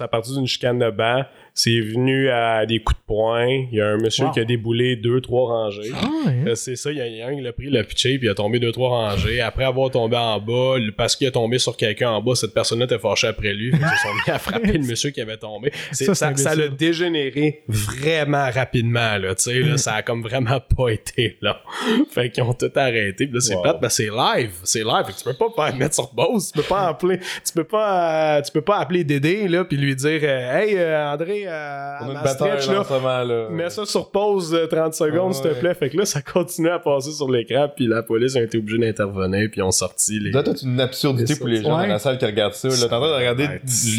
à 0.00 0.08
partir 0.08 0.34
d'une 0.34 0.46
chicane 0.46 0.80
de 0.80 0.90
banc, 0.90 1.22
c'est 1.54 1.80
venu 1.80 2.28
à 2.30 2.64
des 2.66 2.78
coups 2.80 2.98
de 2.98 3.04
poing, 3.06 3.46
il 3.46 3.68
y 3.76 3.80
a 3.80 3.88
un 3.88 3.96
monsieur 3.98 4.24
Wow. 4.26 4.30
qui 4.32 4.40
a 4.40 4.44
déboulé 4.44 4.96
deux 4.96 5.20
trois 5.20 5.48
rangées. 5.48 5.90
Ah, 5.94 6.06
ouais. 6.26 6.50
Euh, 6.50 6.54
C'est 6.54 6.76
ça, 6.76 6.90
il 6.90 6.98
y, 6.98 7.00
a- 7.00 7.06
il 7.06 7.22
un 7.22 7.34
qui 7.34 7.40
l'a 7.42 7.52
pris, 7.52 7.68
l'a 7.70 7.84
pitché, 7.84 8.18
puis 8.18 8.26
il 8.26 8.30
a 8.30 8.34
tombé 8.34 8.58
deux, 8.58 8.72
trois 8.72 8.88
rangées. 8.88 9.40
Après 9.40 9.64
avoir 9.64 9.90
tombé 9.90 10.16
en 10.16 10.38
bas, 10.40 10.76
parce 10.96 11.14
qu'il 11.16 11.26
a 11.26 11.30
tombé 11.30 11.58
sur 11.58 11.76
quelqu'un 11.76 12.10
en 12.10 12.22
bas, 12.22 12.34
cette 12.34 12.54
personne-là 12.54 12.86
était 12.86 12.98
fâchée 12.98 13.26
après 13.26 13.52
lui. 13.52 13.70
Se 13.72 13.76
sont 13.78 14.14
mis 14.26 14.32
à 14.32 14.38
frapper 14.38 14.72
le 14.72 14.86
monsieur 14.86 15.10
qui 15.10 15.20
avait 15.20 15.36
tombé. 15.36 15.72
C'est- 15.92 16.06
Ça, 16.06 16.14
Ça, 16.14 16.36
ça, 16.36 16.54
l'a 16.54 16.68
dégénéré 16.68 17.62
vraiment 17.68 18.50
rapidement, 18.50 19.16
là. 19.18 19.34
Là, 19.46 19.76
ça 19.76 19.94
a 19.94 20.02
comme 20.02 20.22
vraiment 20.22 20.60
pas 20.76 20.88
été 20.90 21.36
là. 21.42 21.60
Fait 22.10 22.30
qu'ils 22.30 22.42
ont 22.44 22.54
tout 22.54 22.70
arrêté. 22.76 23.26
Puis 23.26 23.34
là, 23.34 23.40
c'est 23.40 23.54
Wow. 23.56 23.62
plate, 23.62 23.80
ben 23.80 23.88
c'est 23.88 24.08
live. 24.08 24.50
C'est 24.64 24.84
live. 24.84 25.04
Fait 25.06 25.12
que 25.12 25.18
tu 25.18 25.24
peux 25.24 25.34
pas 25.34 25.66
faire 25.68 25.76
mettre 25.76 25.94
sur 25.94 26.10
pause. 26.10 26.52
Tu 26.52 26.60
peux 26.60 26.66
pas 26.66 26.88
appeler, 26.88 27.18
tu 27.18 27.52
peux 27.54 27.64
pas, 27.64 28.36
euh, 28.38 28.42
tu 28.42 28.52
peux 28.52 28.60
pas 28.62 28.78
appeler 28.78 29.04
Dédé, 29.04 29.48
là, 29.48 29.64
puis 29.64 29.76
lui 29.76 29.94
dire, 29.96 30.20
euh, 30.22 30.58
hey, 30.60 30.76
euh, 30.76 31.12
André, 31.12 31.41
euh, 31.46 31.96
On 32.02 32.10
à 32.10 32.14
ma 32.14 32.26
stretch, 32.26 32.68
là. 32.68 33.48
Mets 33.50 33.70
ça 33.70 33.84
sur 33.84 34.10
pause 34.10 34.54
euh, 34.54 34.66
30 34.66 34.94
secondes, 34.94 35.30
Ah 35.30 35.34
s'il 35.34 35.42
te 35.44 35.48
ouais. 35.48 35.60
plaît. 35.60 35.74
Fait 35.74 35.90
que 35.90 35.96
là, 35.98 36.04
ça 36.04 36.22
continue 36.22 36.68
à 36.68 36.78
passer 36.78 37.12
sur 37.12 37.30
l'écran, 37.30 37.68
puis 37.74 37.86
la 37.86 38.02
police 38.02 38.36
a 38.36 38.40
été 38.42 38.58
obligée 38.58 38.78
d'intervenir, 38.78 39.48
puis 39.50 39.60
ils 39.60 39.62
ont 39.62 39.70
sorti 39.70 40.18
les. 40.20 40.30
Là, 40.30 40.42
c'est 40.44 40.62
une 40.62 40.80
absurdité 40.80 41.36
pour 41.36 41.48
les 41.48 41.62
gens 41.62 41.76
Ouais. 41.76 41.86
dans 41.86 41.92
la 41.94 41.98
salle 41.98 42.18
qui 42.18 42.24
regardent 42.26 42.54
ça. 42.54 42.68
Là, 42.68 42.74
t'es 42.76 42.84
en 42.84 42.88
train 42.88 43.08
de 43.10 43.14
regarder 43.14 43.46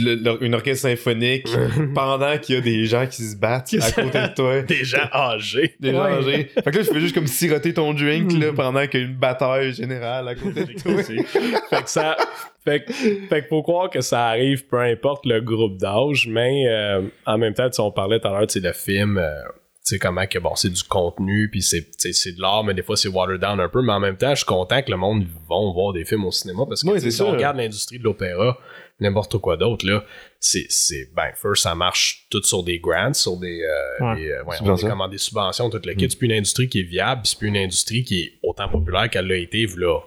le- 0.04 0.16
le- 0.16 0.44
une 0.44 0.56
orchestre 0.56 0.88
symphonique 0.90 1.48
pendant 1.96 2.38
qu'il 2.38 2.56
y 2.56 2.58
a 2.58 2.62
des 2.62 2.86
gens 2.86 3.06
qui 3.08 3.24
se 3.24 3.36
battent 3.36 3.74
à 3.82 3.92
côté 3.92 4.20
de 4.22 4.34
toi. 4.36 4.62
Des 4.62 4.84
gens 4.84 5.08
âgés. 5.14 5.76
Des 5.80 5.92
gens 5.92 6.04
âgés. 6.04 6.52
Fait 6.54 6.72
que 6.72 6.78
là, 6.78 6.84
je 6.84 6.92
fais 6.92 7.00
juste 7.00 7.16
comme 7.16 7.28
siroter 7.28 7.74
ton 7.74 7.94
drink 7.94 8.32
là, 8.34 8.54
pendant 8.56 8.86
qu'il 8.88 9.00
y 9.02 9.04
a 9.04 9.08
une 9.08 9.16
bataille 9.16 9.74
générale 9.74 10.28
à 10.28 10.36
côté 10.36 10.64
de 10.66 10.74
toi. 10.82 11.04
fait 11.04 11.84
que 11.84 11.90
ça. 11.90 12.16
Fait 12.64 12.86
que, 12.86 12.94
fait 12.94 13.42
que 13.42 13.48
faut 13.48 13.62
croire 13.62 13.90
que 13.90 14.02
ça 14.02 14.28
arrive 14.28 14.66
peu 14.68 14.80
importe 14.80 15.26
le 15.26 15.42
groupe 15.42 15.78
d'âge, 15.78 16.28
mais 16.30 16.68
euh, 16.68 17.02
en 17.26 17.38
même 17.38 17.54
temps, 17.54 17.70
on 17.80 17.92
parlait 17.92 18.20
tout 18.20 18.28
à 18.28 18.32
l'heure, 18.32 18.48
le 18.56 18.72
film, 18.74 19.18
euh, 19.18 19.42
tu 19.86 19.96
sais, 19.96 20.00
comment 20.00 20.26
que 20.26 20.40
bon, 20.40 20.56
c'est 20.56 20.70
du 20.70 20.84
contenu, 20.84 21.50
puis 21.50 21.62
c'est, 21.62 21.82
de 21.82 22.42
l'art, 22.42 22.64
mais 22.64 22.74
des 22.74 22.84
fois 22.84 22.96
c'est 22.96 23.10
watered 23.10 23.42
down 23.42 23.60
un 23.60 23.68
peu, 23.68 23.82
mais 23.82 23.92
en 23.92 24.00
même 24.00 24.16
temps, 24.16 24.30
je 24.30 24.38
suis 24.38 24.46
content 24.46 24.82
que 24.82 24.90
le 24.90 24.96
monde 24.96 25.26
vont 25.50 25.74
voir 25.74 25.92
des 25.92 26.06
films 26.06 26.24
au 26.24 26.32
cinéma 26.32 26.64
parce 26.66 26.84
que 26.84 26.90
Oui, 26.90 27.12
si 27.12 27.22
on 27.22 27.32
regarde 27.32 27.58
l'industrie 27.58 28.00
de 28.00 28.06
l'opéra, 28.06 28.58
n'importe 29.02 29.38
quoi 29.40 29.58
d'autre, 29.58 29.86
là, 29.86 30.06
c'est, 30.40 30.68
c'est, 30.70 31.10
ben, 31.14 31.32
first, 31.36 31.64
ça 31.64 31.76
marche 31.76 32.28
tout 32.30 32.42
sur 32.44 32.64
des 32.64 32.80
grants, 32.80 33.14
sur 33.14 33.38
des, 33.38 33.62
euh, 33.62 34.06
Ouais. 34.06 34.16
des, 34.16 34.32
euh, 34.32 34.44
ouais, 34.46 34.56
on 34.62 35.08
des 35.10 35.18
subventions, 35.18 35.70
tout 35.70 35.82
le 35.84 35.94
kit. 35.96 36.10
C'est 36.10 36.18
plus 36.18 36.28
une 36.28 36.34
industrie 36.34 36.70
qui 36.70 36.80
est 36.80 36.84
viable, 36.84 37.24
c'est 37.26 37.38
plus 37.38 37.50
une 37.50 37.58
industrie 37.58 38.06
qui 38.06 38.22
est 38.22 38.34
autant 38.42 38.70
populaire 38.70 39.10
qu'elle 39.10 39.28
l'a 39.28 39.36
été, 39.36 39.66
là 39.76 40.00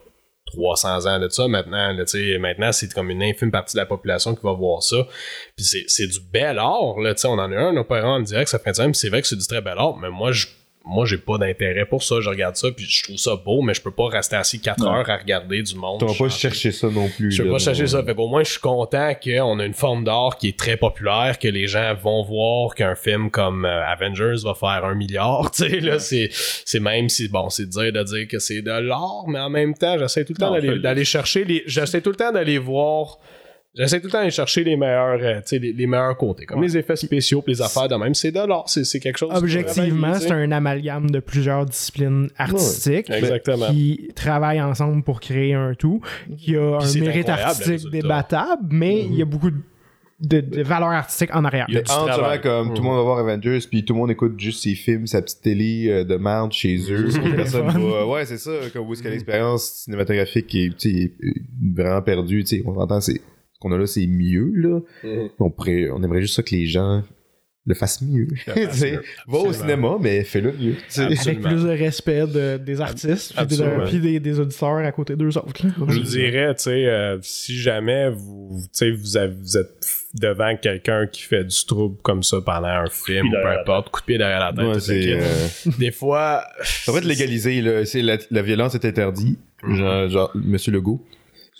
300 0.46 1.06
ans 1.06 1.18
de 1.18 1.28
ça. 1.28 1.48
Maintenant 1.48 1.92
là, 1.92 2.04
maintenant 2.38 2.72
c'est 2.72 2.92
comme 2.92 3.10
une 3.10 3.22
infime 3.22 3.50
partie 3.50 3.76
de 3.76 3.80
la 3.80 3.86
population 3.86 4.34
qui 4.34 4.42
va 4.42 4.52
voir 4.52 4.82
ça. 4.82 5.06
Puis 5.56 5.66
c'est, 5.88 6.06
du 6.06 6.20
bel 6.20 6.58
art 6.58 6.98
là 7.00 7.14
on 7.24 7.38
en 7.38 7.52
a 7.52 7.56
un 7.56 7.76
opérant 7.76 8.16
en 8.16 8.20
direct 8.20 8.48
ça 8.48 8.58
fait 8.58 8.72
puis 8.72 8.94
c'est 8.94 9.08
vrai 9.08 9.22
que 9.22 9.28
c'est 9.28 9.36
du 9.36 9.46
très 9.46 9.60
bel 9.60 9.76
art 9.76 9.96
mais 9.96 10.10
moi 10.10 10.30
je 10.32 10.46
moi 10.86 11.04
j'ai 11.04 11.18
pas 11.18 11.36
d'intérêt 11.36 11.84
pour 11.84 12.02
ça 12.02 12.20
je 12.20 12.28
regarde 12.28 12.56
ça 12.56 12.68
puis 12.70 12.86
je 12.88 13.02
trouve 13.04 13.16
ça 13.16 13.36
beau 13.36 13.60
mais 13.60 13.74
je 13.74 13.82
peux 13.82 13.90
pas 13.90 14.08
rester 14.08 14.36
assis 14.36 14.60
4 14.60 14.78
Non. 14.78 14.94
heures 14.94 15.10
à 15.10 15.16
regarder 15.16 15.62
du 15.62 15.74
monde 15.74 16.00
Tu 16.00 16.06
vas 16.06 16.14
pas 16.14 16.28
chercher 16.30 16.70
ça 16.72 16.88
non 16.88 17.08
plus. 17.08 17.32
Je 17.32 17.42
vais 17.42 17.50
pas 17.50 17.58
chercher 17.58 17.86
ça. 17.86 18.02
Fait 18.02 18.14
qu'au 18.14 18.28
moins, 18.28 18.44
je 18.44 18.52
suis 18.52 18.60
content 18.60 19.12
qu'on 19.22 19.58
a 19.58 19.64
une 19.64 19.74
forme 19.74 20.04
d'art 20.04 20.38
qui 20.38 20.48
est 20.48 20.58
très 20.58 20.76
populaire, 20.76 21.38
que 21.38 21.48
les 21.48 21.66
gens 21.66 21.94
vont 21.94 22.22
voir 22.22 22.74
qu'un 22.74 22.94
film 22.94 23.30
comme 23.30 23.64
euh, 23.64 23.84
Avengers 23.86 24.36
va 24.44 24.54
faire 24.54 24.84
un 24.84 24.94
milliard. 24.94 25.50
Tu 25.56 25.68
sais, 25.68 25.80
là, 25.80 25.98
c'est, 25.98 26.28
c'est 26.32 26.80
même 26.80 27.08
si, 27.08 27.28
bon, 27.28 27.50
c'est 27.50 27.68
dire 27.68 27.92
de 27.92 28.02
dire 28.02 28.28
que 28.28 28.38
c'est 28.38 28.62
de 28.62 28.70
l'art, 28.70 29.24
mais 29.26 29.38
en 29.40 29.50
même 29.50 29.74
temps, 29.74 29.98
j'essaie 29.98 30.24
tout 30.24 30.34
le 30.34 30.38
temps 30.38 30.52
d'aller, 30.52 30.78
d'aller 30.78 31.04
chercher 31.04 31.44
les, 31.44 31.62
j'essaie 31.66 32.00
tout 32.00 32.10
le 32.10 32.16
temps 32.16 32.32
d'aller 32.32 32.58
voir, 32.58 33.18
j'essaie 33.76 34.00
tout 34.00 34.06
le 34.06 34.12
temps 34.12 34.18
d'aller 34.18 34.30
chercher 34.30 34.64
les 34.64 34.76
meilleurs, 34.76 35.18
euh, 35.20 35.36
tu 35.36 35.42
sais, 35.46 35.58
les, 35.58 35.72
les 35.72 35.86
meilleurs 35.86 36.16
côtés. 36.16 36.46
Comme 36.46 36.60
Ouais. 36.60 36.66
les 36.66 36.76
effets 36.78 36.96
spéciaux, 36.96 37.42
les 37.46 37.60
affaires 37.62 37.88
de 37.88 37.94
même. 37.96 38.14
C'est 38.14 38.32
de 38.32 38.40
l'art. 38.46 38.64
C'est, 38.68 38.84
c'est 38.84 39.00
quelque 39.00 39.18
chose. 39.18 39.30
Objectivement, 39.34 40.14
c'est 40.14 40.30
un 40.32 40.50
amalgame 40.52 41.10
de 41.10 41.20
plusieurs 41.20 41.64
disciplines 41.66 42.28
artistiques 42.38 43.10
Exactement. 43.10 43.68
qui 43.70 44.10
travaillent 44.14 44.62
ensemble 44.62 45.02
pour 45.02 45.20
créer 45.20 45.54
un 45.54 45.74
tout, 45.74 46.00
qui 46.38 46.56
a 46.56 46.78
un 46.78 47.00
mérite 47.00 47.28
artistique 47.28 47.90
débattable, 47.90 48.62
mais 48.70 49.02
il 49.04 49.14
y 49.14 49.22
a 49.22 49.26
beaucoup 49.26 49.50
de 49.50 49.56
de, 50.18 50.40
de 50.40 50.62
valeur 50.62 50.88
artistique 50.88 51.28
en 51.34 51.44
arrière. 51.44 51.66
Il 51.68 51.74
y 51.74 51.76
a 51.78 51.82
travail. 51.82 52.40
comme 52.40 52.68
tout 52.72 52.80
le 52.80 52.88
monde 52.88 52.96
va 52.96 53.02
voir 53.02 53.18
Avengers, 53.18 53.58
puis 53.70 53.84
tout 53.84 53.92
le 53.92 53.98
monde 53.98 54.10
écoute 54.10 54.40
juste 54.40 54.62
ses 54.62 54.74
films, 54.74 55.06
sa 55.06 55.20
petite 55.20 55.42
télé 55.42 55.88
euh, 55.90 56.04
de 56.04 56.16
merde 56.16 56.52
chez 56.52 56.78
eux. 56.90 57.08
personne 57.36 57.66
va. 57.68 58.06
Ouais, 58.06 58.24
c'est 58.24 58.38
ça. 58.38 58.50
Comme 58.72 58.88
où 58.88 58.94
est-ce 58.94 59.02
que 59.02 59.08
l'expérience 59.08 59.64
cinématographique 59.84 60.54
est, 60.54 60.70
tu 60.76 60.90
sais, 60.90 60.98
est 61.02 61.12
vraiment 61.74 62.00
perdue. 62.00 62.44
Tu 62.44 62.56
sais, 62.56 62.62
on 62.66 62.74
entend, 62.78 63.00
c'est 63.02 63.12
ce 63.12 63.18
qu'on 63.60 63.72
a 63.72 63.78
là, 63.78 63.86
c'est 63.86 64.06
mieux 64.06 64.50
là. 64.54 64.80
Mhm. 65.04 65.28
On 65.38 65.50
pourrait, 65.50 65.88
on 65.92 66.02
aimerait 66.02 66.20
juste 66.22 66.34
ça 66.36 66.42
que 66.42 66.54
les 66.54 66.66
gens 66.66 67.02
le 67.68 67.74
fassent 67.74 68.00
mieux. 68.00 68.28
Va 69.26 69.38
au 69.38 69.52
cinéma, 69.52 69.96
mais 70.00 70.22
fais-le 70.22 70.52
mieux. 70.52 70.76
Avec 70.98 71.40
plus 71.40 71.64
de 71.64 71.68
respect 71.70 72.24
de- 72.26 72.58
des 72.58 72.80
artistes, 72.80 73.34
puis, 73.34 73.44
de- 73.46 73.62
Absolument. 73.64 73.84
puis 73.86 73.98
des, 73.98 74.20
des 74.20 74.38
auditeurs 74.38 74.76
à 74.76 74.92
côté 74.92 75.16
d'eux 75.16 75.36
autres. 75.36 75.66
là. 75.66 75.72
Je 75.88 75.98
dirais, 75.98 76.54
tu 76.54 76.62
sais, 76.62 76.86
euh, 76.86 77.18
si 77.22 77.58
jamais 77.58 78.08
vous, 78.10 78.60
tu 78.66 78.68
sais, 78.72 78.90
vous, 78.92 79.16
avez- 79.16 79.34
vous 79.34 79.56
êtes 79.56 79.84
devant 80.14 80.56
quelqu'un 80.56 81.08
qui 81.08 81.22
fait 81.22 81.42
du 81.42 81.56
trouble 81.66 81.96
comme 82.02 82.22
ça 82.22 82.40
pendant 82.40 82.68
un 82.68 82.86
film, 82.88 83.26
ou 83.26 83.32
peu 83.32 83.48
importe, 83.60 83.90
coup 83.90 84.00
de 84.00 84.06
pied 84.06 84.18
derrière 84.18 84.38
la 84.38 84.52
tête, 84.52 84.74
Ouais, 84.74 84.78
c'est, 84.80 85.14
euh, 85.14 85.72
des 85.80 85.90
fois, 85.90 86.44
ça 86.62 86.92
va 86.92 86.98
être 86.98 87.04
légalisé. 87.04 87.60
Là. 87.62 87.84
C'est 87.84 88.00
la, 88.02 88.18
la 88.30 88.42
violence 88.42 88.76
est 88.76 88.84
interdite. 88.84 89.40
Genre, 89.68 90.08
genre, 90.08 90.30
Monsieur 90.36 90.70
Legault. 90.70 91.04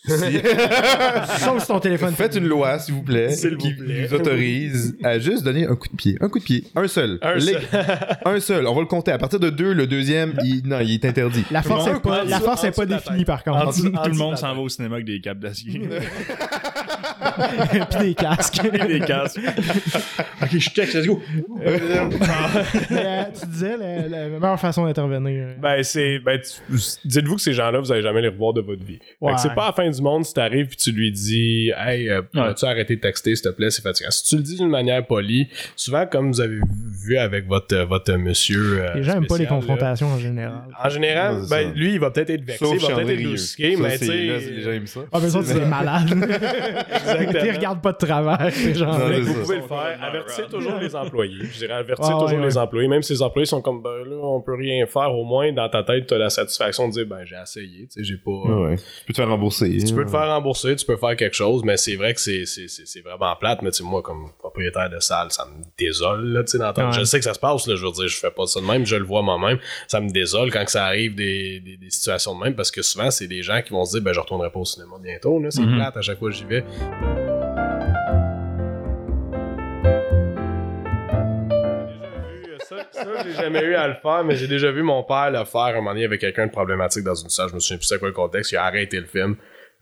Si- 0.07 0.15
Sauf 1.45 1.61
si 1.63 1.67
ton 1.69 1.81
téléphone. 1.81 2.15
Faites 2.15 2.37
une 2.37 2.47
loi, 2.47 2.79
s'il 2.79 2.95
vous 2.95 3.03
plaît, 3.03 3.31
S'il 3.31 3.57
qui 3.57 3.73
vous 3.73 3.85
plaît. 3.85 4.07
vous 4.07 4.15
autorise 4.17 4.97
à 5.03 5.19
juste 5.19 5.43
donner 5.45 5.67
un 5.67 5.75
coup 5.75 5.89
de 5.89 5.97
pied. 5.97 6.17
Un 6.21 6.29
coup 6.29 6.39
de 6.39 6.45
pied. 6.45 6.65
Un 6.75 6.87
seul. 6.89 7.19
Un 7.23 7.39
seul. 7.41 7.61
un 8.25 8.41
seul. 8.41 8.67
On 8.67 8.75
va 8.75 8.81
le 8.81 8.87
compter. 8.87 9.11
À 9.13 9.19
partir 9.19 9.41
de 9.41 9.51
deux, 9.51 9.73
le 9.73 9.87
deuxième, 9.87 10.35
il, 10.45 10.63
non, 10.67 10.79
il 10.81 10.95
est 10.95 11.05
interdit. 11.05 11.45
La 11.51 11.63
force 11.63 11.87
n'est 11.87 12.01
pas, 12.01 12.25
la 12.25 12.41
force 12.41 12.65
est 12.65 12.71
pas 12.77 12.87
définie 12.87 13.19
tête. 13.25 13.27
par 13.27 13.43
En 13.47 13.61
contre. 13.67 13.77
dessous- 13.77 13.93
en 13.97 14.03
tout 14.03 14.11
le 14.11 14.17
monde 14.17 14.35
de 14.35 14.39
s'en 14.39 14.55
va 14.55 14.61
au 14.61 14.69
cinéma 14.69 14.95
avec 14.97 15.07
des 15.07 15.21
câbles 15.21 15.41
d'acier. 15.41 15.81
puis 17.91 17.99
des 18.01 18.15
casques. 18.15 18.61
des 18.89 19.01
casques. 19.01 19.41
ok, 20.43 20.49
je 20.53 20.59
check, 20.71 20.93
let's 20.95 21.07
go. 21.07 21.21
Euh, 21.65 23.25
tu 23.41 23.47
disais 23.47 23.77
la, 23.77 24.09
la 24.09 24.29
meilleure 24.29 24.61
façon 24.61 24.85
d'intervenir. 24.87 25.49
Ben, 25.61 25.83
c'est. 25.83 26.19
Ben, 26.21 26.41
tu- 26.41 26.77
dites-vous 27.05 27.37
que 27.37 27.41
ces 27.43 27.53
gens-là, 27.53 27.81
vous 27.81 27.93
allez 27.93 28.03
jamais 28.03 28.23
les 28.23 28.29
revoir 28.29 28.53
de 28.53 28.61
votre 28.61 28.85
vie. 28.85 28.99
Ouais. 29.21 29.33
c'est 29.39 29.55
pas 29.55 29.65
à 29.65 29.67
la 29.69 29.73
fin 29.73 29.89
du 29.97 30.03
monde 30.03 30.25
si 30.25 30.33
t'arrives 30.35 30.67
puis 30.69 30.77
tu 30.77 30.93
lui 30.93 31.11
dis, 31.11 31.71
hey, 31.77 32.09
euh, 32.09 32.23
Ouais. 32.35 32.55
tu 32.55 32.65
arrêté 32.65 32.97
de 32.97 33.01
texter, 33.01 33.35
s'il 33.35 33.45
te 33.45 33.49
plaît, 33.55 33.71
c'est 33.71 33.83
fatigant. 33.83 34.11
Si 34.11 34.25
tu 34.25 34.37
le 34.37 34.43
dis 34.43 34.57
d'une 34.57 34.69
manière 34.69 35.05
polie, 35.07 35.49
souvent, 35.75 36.07
comme 36.07 36.31
vous 36.31 36.41
avez 36.41 36.59
vu 37.05 37.17
avec 37.17 37.47
votre, 37.47 37.77
votre 37.85 38.13
monsieur. 38.15 38.81
euh, 38.83 38.95
Les 38.95 39.03
gens 39.03 39.15
n'aiment 39.15 39.27
pas 39.27 39.39
les 39.39 39.45
là, 39.45 39.51
confrontations 39.51 40.09
en 40.09 40.19
général. 40.19 40.63
En 40.83 40.89
général, 40.89 41.37
Ouais, 41.41 41.47
ben, 41.51 41.73
lui, 41.75 41.95
il 41.95 42.01
va 42.01 42.11
peut-être 42.11 42.31
être 42.31 42.45
vexé, 42.45 42.65
Sauf 42.65 42.75
il 42.75 42.81
va 42.81 42.95
peut-être 42.97 43.11
être 43.11 43.23
brusqué, 43.25 43.77
Ça, 43.77 43.83
mais 43.83 43.91
c'est- 43.91 43.99
tu 43.99 44.07
sais. 44.07 44.27
là, 44.27 44.39
les 44.39 44.63
gens 44.63 44.71
aiment 44.73 44.87
ça. 44.87 45.01
Ah, 45.13 45.19
mais 45.23 45.29
ça, 45.31 45.41
c'est 45.43 45.65
malade. 45.67 46.09
Exactement. 46.91 47.45
Ils 47.45 47.51
regardent 47.53 47.83
pas 47.83 47.93
de 47.93 47.99
travers, 47.99 48.53
ces 48.53 48.75
gens 48.75 48.93
vous 48.93 49.25
ça. 49.27 49.41
pouvez 49.41 49.57
le 49.57 49.63
faire. 49.63 49.99
Avertissez 50.03 50.43
toujours 50.51 50.79
les 50.81 50.95
employés. 50.95 51.45
Je 51.53 51.59
dirais, 51.59 51.75
avertissez 51.75 52.11
Ah, 52.15 52.19
toujours 52.21 52.39
ouais, 52.39 52.47
les 52.47 52.57
ouais. 52.57 52.63
employés. 52.63 52.89
Même 52.89 53.03
si 53.03 53.13
les 53.13 53.23
employés 53.23 53.47
sont 53.47 53.61
comme, 53.63 53.83
ben 53.83 53.91
là, 54.09 54.17
on 54.23 54.41
peut 54.41 54.55
rien 54.55 54.87
faire. 54.87 55.13
Au 55.15 55.25
moins, 55.25 55.53
dans 55.53 55.69
ta 55.69 55.83
tête, 55.83 56.07
tu 56.07 56.15
as 56.15 56.19
la 56.19 56.31
satisfaction 56.31 56.89
de 56.89 56.93
dire, 56.93 57.07
ben 57.07 57.25
j'ai 57.25 57.37
essayé. 57.43 57.87
Tu 57.87 57.87
sais, 57.91 58.05
j'ai 58.05 58.17
pas. 58.17 58.31
Ouais, 58.31 58.67
ouais. 58.71 58.77
Tu 58.77 58.83
peux 59.07 59.13
te 59.13 59.17
faire 59.21 59.29
rembourser. 59.29 59.79
Tu 59.87 59.95
peux 59.95 60.05
te 60.05 60.11
faire 60.11 60.27
rembourser, 60.29 60.77
tu 60.77 60.85
peux 60.85 60.97
faire 60.97 61.17
quelque 61.17 61.35
chose, 61.35 61.63
mais 61.65 61.77
c'est 61.77 61.97
vrai 61.97 62.13
que 62.15 62.21
c'est, 62.21 62.45
c'est, 62.47 62.69
c'est, 62.69 62.87
c'est 62.87 63.01
vraiment 63.01 63.35
plate. 63.37 63.63
Mais 63.63 63.71
tu 63.71 63.79
sais, 63.79 63.85
moi, 63.85 64.03
comme 64.03 64.31
propriétaire 64.39 64.91
de 64.91 64.99
salle, 65.01 65.31
ça 65.31 65.47
me 65.47 65.63
désole, 65.79 66.25
là, 66.33 66.43
d'entendre. 66.43 66.89
Ouais. 66.89 66.99
Je 66.99 67.05
sais 67.05 67.19
que 67.19 67.25
ça 67.25 67.35
se 67.35 67.39
passe, 67.41 67.67
là, 67.67 67.75
je 67.77 67.85
veux 67.85 67.93
dire, 67.93 68.09
je 68.09 68.17
fais 68.17 68.31
pas 68.31 68.47
ça 68.47 68.61
de 68.61 68.67
même, 68.67 68.85
je 68.85 68.97
le 68.97 69.05
vois 69.05 69.23
moi-même. 69.23 69.59
Ça 69.89 70.01
me 70.01 70.11
désole 70.11 70.51
quand 70.51 70.65
que 70.65 70.71
ça 70.71 70.85
arrive 70.87 71.15
des, 71.15 71.61
des, 71.61 71.77
des 71.77 71.91
situations 71.91 72.35
de 72.39 72.45
même, 72.45 72.55
parce 72.55 72.71
que 72.71 72.83
souvent, 72.83 73.11
c'est 73.11 73.27
des 73.29 73.43
gens 73.43 73.61
qui 73.63 73.71
vont 73.73 73.85
se 73.85 73.93
dire, 73.93 74.03
ben, 74.03 74.13
je 74.13 74.21
retournerai 74.21 74.51
pas 74.51 74.61
au 74.61 74.65
cinéma 74.65 74.97
bientôt, 75.01 75.39
là, 75.41 75.51
c'est 75.51 75.63
Mhm. 75.63 75.77
plate 75.77 75.97
à 75.97 76.03
chaque 76.03 76.19
fois 76.19 76.31
que 76.31 76.37
j'y 76.37 76.45
vais. 76.45 76.65
J'ai 81.89 81.99
déjà 81.99 82.17
vu, 82.29 82.57
Ça, 82.61 82.77
ça, 82.91 83.23
j'ai 83.25 83.33
jamais 83.33 83.63
eu 83.63 83.75
à 83.75 83.89
le 83.89 83.95
faire, 83.95 84.25
mais 84.25 84.37
j'ai 84.37 84.49
déjà 84.49 84.71
vu 84.71 84.83
mon 84.83 85.03
père 85.03 85.31
le 85.31 85.45
faire 85.45 85.61
un 85.63 85.75
moment 85.77 85.91
donné 85.93 86.05
avec 86.05 86.21
quelqu'un 86.21 86.47
de 86.47 86.53
problématique 86.53 87.05
dans 87.05 87.15
une 87.15 87.29
salle. 87.29 87.49
Je 87.51 87.55
me 87.55 87.61
souviens 87.61 87.79
plus 87.79 87.87
c'est 87.87 87.99
quoi 87.99 88.09
le 88.09 88.15
contexte. 88.15 88.53
Il 88.53 88.57
a 88.57 88.65
arrêté 88.65 88.99
le 89.01 89.07
film, 89.07 89.37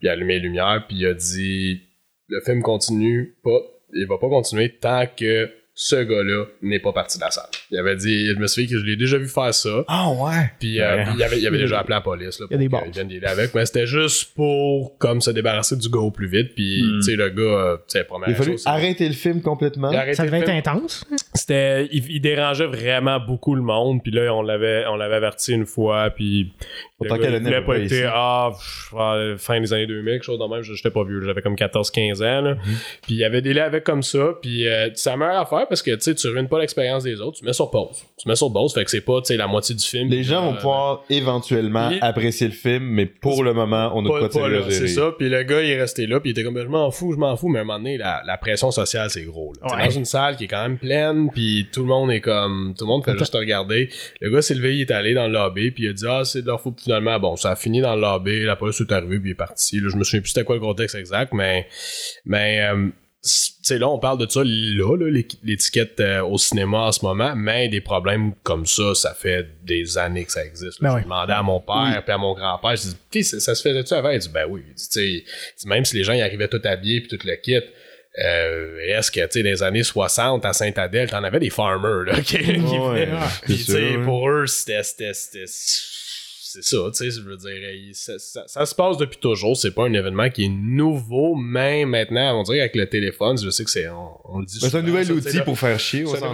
il 0.05 0.09
a 0.09 0.13
allumé 0.13 0.35
les 0.35 0.41
lumières, 0.41 0.85
puis 0.87 0.99
il 0.99 1.07
a 1.07 1.15
dit 1.15 1.81
le 2.29 2.41
film 2.41 2.63
continue 2.63 3.35
pas, 3.43 3.59
il 3.95 4.07
va 4.07 4.19
pas 4.19 4.29
continuer 4.29 4.71
tant 4.81 5.05
que 5.07 5.51
ce 5.77 5.97
gars-là 5.97 6.45
n'est 6.63 6.79
pas 6.79 6.93
parti 6.93 7.19
de 7.19 7.25
la 7.25 7.33
salle. 7.33 7.49
Il 7.73 7.79
avait 7.79 7.97
dit, 7.97 8.27
je 8.29 8.35
me 8.39 8.47
souviens 8.47 8.69
que 8.71 8.79
je 8.79 8.85
l'ai 8.85 8.95
déjà 8.97 9.19
vu 9.19 9.27
faire 9.27 9.53
ça, 9.53 9.85
Ah 9.89 10.09
ouais. 10.13 10.53
puis 10.61 10.81
euh, 10.81 10.97
Ouais. 10.99 11.03
puis 11.05 11.13
il 11.17 11.23
avait, 11.25 11.39
il 11.41 11.47
avait 11.49 11.59
déjà 11.67 11.81
appelé 11.81 11.95
la 11.97 12.01
police 12.01 12.39
là, 12.39 12.47
Il 12.49 12.53
y 12.53 12.55
a 12.55 12.59
des 12.59 12.69
pour 12.69 12.79
bars. 12.79 12.85
qu'ils 12.85 12.93
viennent 12.93 13.09
l'aider 13.09 13.27
avec, 13.27 13.53
mais 13.57 13.67
c'était 13.67 13.87
juste 13.89 14.35
pour 14.37 14.97
comme 14.99 15.21
se 15.21 15.33
débarrasser 15.33 15.75
du 15.77 15.89
gars 15.89 15.99
au 15.99 16.13
plus 16.13 16.29
vite, 16.29 16.55
puis 16.55 16.81
Hmm. 16.85 16.99
tu 17.01 17.03
sais 17.03 17.17
le 17.17 17.29
gars, 17.31 17.43
euh, 17.43 17.77
tu 17.79 17.83
sais 17.89 18.05
première 18.05 18.29
Il 18.29 18.35
a 18.35 18.37
fallu 18.37 18.57
arrêter 18.67 19.09
le 19.09 19.15
film 19.15 19.43
complètement. 19.43 19.91
il 19.91 20.15
Ça 20.15 20.25
devait 20.25 20.39
être 20.41 20.51
intense. 20.51 21.05
C'était, 21.37 21.87
il, 21.91 22.09
il 22.11 22.21
dérangeait 22.21 22.67
vraiment 22.67 23.19
beaucoup 23.19 23.55
le 23.57 23.63
monde, 23.63 24.01
puis 24.03 24.13
là 24.13 24.33
on 24.33 24.43
l'avait, 24.43 24.85
on 24.87 24.95
l'avait 24.95 25.17
averti 25.17 25.53
une 25.53 25.67
fois, 25.67 26.11
puis 26.11 26.53
le 27.01 27.09
Pourtant 27.09 27.17
gars, 27.23 27.31
il 27.31 27.43
voulait 27.43 27.61
pas 27.65 27.77
été 27.79 28.05
ah 28.07 28.51
pff, 28.53 28.95
ah, 28.97 29.35
fin 29.37 29.61
des 29.61 29.73
années 29.73 29.87
2000 29.89 30.13
quelque 30.15 30.23
chose 30.23 30.39
de 30.39 30.45
même, 30.45 30.63
je- 30.63 30.75
j'étais 30.75 30.91
pas 30.93 31.03
vieux, 31.03 31.21
j'avais 31.25 31.43
comme 31.43 31.57
14-15 31.57 32.23
ans, 32.23 32.41
là. 32.41 32.55
Mhm. 32.55 32.61
puis 33.03 33.15
il 33.15 33.17
y 33.19 33.25
avait 33.25 33.43
des 33.43 33.59
avec 33.59 33.83
comme 33.83 34.03
ça, 34.05 34.35
puis 34.41 34.67
euh, 34.69 34.89
c'est 34.95 35.11
la 35.11 35.17
meilleure 35.17 35.41
affaire 35.41 35.67
parce 35.69 35.83
que 35.83 35.91
tu 35.93 36.01
sais 36.03 36.15
tu 36.15 36.29
ruines 36.29 36.49
pas 36.49 36.61
l'expérience 36.61 37.03
des 37.03 37.21
autres, 37.21 37.39
tu 37.41 37.45
mets 37.45 37.53
sur 37.53 37.69
pause, 37.71 38.05
tu 38.17 38.29
mets 38.29 38.37
sur 38.37 38.53
pause, 38.53 38.73
fait 38.73 38.85
que 38.85 38.91
c'est 38.91 39.01
pas 39.01 39.21
tu 39.21 39.27
sais 39.27 39.37
la 39.37 39.47
moitié 39.49 39.75
du 39.75 39.85
film. 39.85 40.09
Les 40.09 40.19
puis 40.19 40.25
gens 40.25 40.41
là, 40.41 40.51
vont 40.53 40.55
pouvoir 40.57 41.03
éventuellement 41.11 41.91
il- 41.91 41.99
apprécier 42.01 42.47
le 42.47 42.53
film, 42.53 42.85
mais 42.85 43.07
pour 43.07 43.43
le 43.43 43.53
moment, 43.55 43.91
on 43.95 44.03
n'a 44.03 44.09
pas, 44.11 44.29
pas 44.29 44.41
pas 44.41 44.47
à 44.47 44.71
c'est 44.71 44.87
ça. 44.89 45.11
Puis 45.19 45.29
le 45.29 45.43
gars, 45.43 45.63
il 45.63 45.71
est 45.71 45.81
resté 45.81 46.07
là, 46.07 46.21
puis 46.21 46.31
il 46.31 46.33
était 46.33 46.45
comme, 46.45 46.59
je 46.61 46.67
m'en 46.69 46.91
fous, 46.93 47.13
je 47.13 47.19
m'en 47.19 47.37
fous. 47.37 47.49
Mais 47.49 47.59
à 47.59 47.63
un 47.63 47.65
moment 47.65 47.79
donné, 47.79 47.97
la, 47.99 48.23
la 48.25 48.37
pression 48.39 48.71
sociale, 48.71 49.11
c'est 49.11 49.25
gros. 49.25 49.53
là. 49.61 49.69
T'es 49.69 49.75
Ouais. 49.77 49.85
dans 49.87 49.91
une 49.91 50.05
salle 50.05 50.37
qui 50.37 50.45
est 50.45 50.49
quand 50.49 50.63
même 50.63 50.79
pleine, 50.79 51.24
puis 51.33 51.69
tout 51.73 51.81
le 51.83 51.87
monde 51.89 52.11
est 52.11 52.21
comme, 52.21 52.75
tout 52.79 52.85
le 52.85 52.89
monde 52.89 53.05
fait 53.05 53.17
juste 53.19 53.33
te 53.33 53.37
regarder. 53.37 53.89
Le 54.21 54.31
gars 54.31 54.43
s'est 54.43 54.55
levé, 54.55 54.77
il 54.77 54.81
est 54.83 54.91
allé 54.91 55.15
dans 55.15 55.27
le 55.27 55.33
lobby, 55.33 55.71
puis 55.71 55.85
il 55.85 55.89
a 55.91 55.93
dit, 55.93 56.05
ah, 56.09 56.23
c'est 56.25 56.43
de 56.43 56.47
leur 56.47 56.61
faute. 56.61 56.81
Finalement, 56.83 57.19
bon, 57.21 57.37
ça 57.37 57.51
a 57.53 57.57
fini 57.57 57.81
dans 57.81 57.95
le 57.95 58.01
lobby, 58.01 58.43
la 58.45 58.57
police 58.57 58.81
est 58.81 58.93
arrivée, 58.93 59.19
puis 59.19 59.31
il 59.31 59.33
est 59.33 59.37
parti. 59.37 59.81
Là, 59.81 59.89
je 59.91 59.97
me 59.97 60.05
souviens 60.05 60.21
plus 60.21 60.31
c'était 60.31 60.45
quoi 60.45 60.55
le 60.57 60.61
contexte 60.61 60.95
exact, 60.97 61.33
mais, 61.33 61.67
mais, 62.25 62.61
euh, 62.71 62.89
c- 63.23 63.53
tu 63.57 63.69
sais, 63.69 63.79
là, 63.79 63.89
on 63.89 63.99
parle 63.99 64.19
de 64.19 64.31
ça 64.31 64.43
là, 64.45 65.23
l'étiquette 65.43 65.99
euh, 66.01 66.23
au 66.23 66.37
cinéma 66.37 66.79
en 66.81 66.93
ce 66.93 67.03
moment, 67.05 67.35
mais 67.35 67.69
des 67.69 67.81
problèmes 67.81 68.35
comme 68.43 68.67
ça, 68.67 68.95
ça 68.95 69.15
fait 69.15 69.47
des 69.65 69.97
années 69.97 70.25
que 70.27 70.33
ça 70.33 70.45
existe. 70.45 70.83
Ben 70.83 70.91
J'ai 70.91 70.95
ouais. 70.97 71.03
demandé 71.05 71.33
à 71.33 71.43
mon 71.43 71.61
père 71.61 72.03
puis 72.05 72.13
à 72.13 72.19
mon 72.19 72.35
grand-père, 72.35 72.77
je 72.77 72.89
dis, 73.11 73.25
ça, 73.25 73.41
ça 73.41 73.55
se 73.55 73.63
faisait-tu 73.63 73.95
avant? 73.95 74.11
Il 74.11 74.19
dit, 74.19 74.29
ben 74.29 74.45
oui. 74.49 74.63
Il 74.69 74.75
dit, 74.75 75.25
même 75.65 75.85
si 75.87 75.97
les 75.97 76.05
gens 76.05 76.13
y 76.13 76.21
arrivaient 76.21 76.49
tout 76.49 76.61
habillés 76.65 77.01
puis 77.01 77.17
tout 77.17 77.27
le 77.27 77.35
kit, 77.37 77.61
euh, 78.23 78.79
est-ce 78.87 79.11
que, 79.11 79.21
tu 79.21 79.27
sais, 79.33 79.43
les 79.43 79.63
années 79.63 79.83
60 79.83 80.45
à 80.45 80.53
Saint-Adèle, 80.53 81.11
t'en 81.11 81.25
avais 81.25 81.41
des 81.41 81.51
farmers, 81.51 82.05
là, 82.05 82.15
qui, 82.23 82.39
qui 82.39 82.59
Ouais, 82.79 83.09
Puis, 83.43 83.57
tu 83.57 83.73
sais, 83.73 83.95
pour 84.05 84.29
eux, 84.31 84.47
c'était, 84.47 84.83
c'était, 84.83 85.13
c'était, 85.15 85.45
c'est 85.47 86.63
ça, 86.63 86.77
tu 86.93 86.99
sais, 86.99 87.11
je 87.11 87.21
veux 87.23 87.37
dire, 87.37 87.51
il- 87.73 87.97
ça, 87.97 88.17
ça- 88.21 88.45
ça 88.47 88.65
se 88.65 88.77
passe 88.77 88.97
depuis 88.97 89.19
toujours, 89.19 89.57
c'est 89.57 89.73
pas 89.73 89.87
un 89.87 89.93
événement 89.93 90.31
qui 90.31 90.45
est 90.45 90.49
nouveau, 90.49 91.35
mais 91.35 91.85
maintenant, 91.85 92.39
on 92.39 92.45
dirait 92.45 92.61
avec 92.61 92.77
le 92.77 92.89
téléphone, 92.89 93.37
je 93.43 93.51
sais 93.51 93.65
que 93.65 93.71
c'est, 93.73 93.89
on, 93.89 94.11
on 94.25 94.39
le 94.39 94.47
dit 94.47 94.61
c'est 94.61 94.73
un 94.77 94.83
nouvel 94.83 95.05
ça, 95.05 95.13
outil 95.15 95.41
pour 95.41 95.59
faire 95.59 95.81
chier, 95.81 96.05
on 96.07 96.15
s'entend 96.15 96.33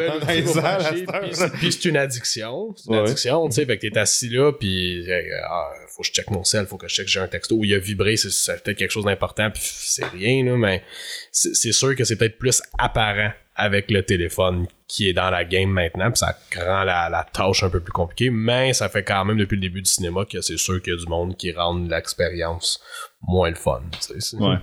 puis 1.58 1.72
c'est- 1.72 1.84
une 1.88 1.96
addiction. 1.96 2.74
C'est 2.76 2.90
une 2.90 2.96
Ouais. 2.96 3.00
addiction, 3.08 3.48
tu 3.48 3.54
sais. 3.54 3.64
Fait 3.64 3.78
que 3.78 3.86
t'es 3.86 3.98
assis 3.98 4.28
là, 4.28 4.52
puis 4.52 5.10
euh, 5.10 5.20
ah, 5.48 5.70
faut 6.00 6.02
que 6.02 6.06
je 6.08 6.12
check 6.12 6.30
mon 6.30 6.44
sel, 6.44 6.66
faut 6.66 6.78
que 6.78 6.88
je 6.88 6.94
check 6.94 7.08
j'ai 7.08 7.20
un 7.20 7.28
texto 7.28 7.56
où 7.56 7.64
il 7.64 7.74
a 7.74 7.78
vibré, 7.78 8.16
c'est 8.16 8.62
peut-être 8.62 8.78
quelque 8.78 8.90
chose 8.90 9.04
d'important, 9.04 9.50
puis 9.50 9.60
c'est 9.62 10.06
rien, 10.06 10.44
là, 10.44 10.56
mais 10.56 10.82
c'est 11.30 11.72
sûr 11.72 11.94
que 11.94 12.04
c'est 12.04 12.16
peut-être 12.16 12.38
plus 12.38 12.62
apparent 12.78 13.32
avec 13.54 13.90
le 13.90 14.02
téléphone 14.02 14.66
qui 14.88 15.08
est 15.08 15.12
dans 15.12 15.28
la 15.30 15.44
game 15.44 15.68
maintenant, 15.70 16.10
puis 16.10 16.18
ça 16.18 16.36
rend 16.56 16.84
la, 16.84 17.10
la 17.10 17.24
tâche 17.30 17.62
un 17.62 17.68
peu 17.70 17.80
plus 17.80 17.92
compliquée, 17.92 18.30
mais 18.30 18.72
ça 18.72 18.88
fait 18.88 19.04
quand 19.04 19.24
même 19.26 19.36
depuis 19.36 19.56
le 19.56 19.60
début 19.60 19.82
du 19.82 19.90
cinéma 19.90 20.24
que 20.24 20.40
c'est 20.40 20.56
sûr 20.56 20.80
qu'il 20.80 20.94
y 20.94 20.96
a 20.96 20.98
du 20.98 21.06
monde 21.06 21.36
qui 21.36 21.52
rend 21.52 21.76
l'expérience 21.78 22.80
moins 23.20 23.50
le 23.50 23.56
fun, 23.56 23.82
tu 23.92 23.98
sais. 24.00 24.20
c'est- 24.20 24.36
Ouais. 24.38 24.56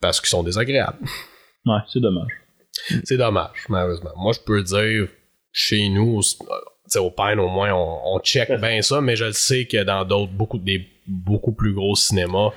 Parce 0.00 0.20
qu'ils 0.20 0.28
sont 0.30 0.42
désagréables. 0.42 0.98
Ouais, 1.64 1.78
c'est 1.92 2.00
dommage. 2.00 2.32
C'est 3.04 3.16
dommage, 3.16 3.64
malheureusement. 3.68 4.10
Moi, 4.16 4.32
je 4.32 4.40
peux 4.40 4.62
dire, 4.62 5.06
chez 5.52 5.88
nous, 5.88 6.20
au- 6.96 7.10
Pine, 7.10 7.38
au 7.40 7.48
moins, 7.48 7.72
on, 7.72 8.00
on 8.16 8.20
check 8.20 8.50
bien 8.60 8.82
ça, 8.82 9.00
mais 9.00 9.16
je 9.16 9.24
le 9.26 9.32
sais 9.32 9.64
que 9.66 9.82
dans 9.82 10.04
d'autres, 10.04 10.32
beaucoup, 10.32 10.58
des 10.58 10.86
beaucoup 11.06 11.52
plus 11.52 11.72
gros 11.74 11.94
cinémas, 11.96 12.50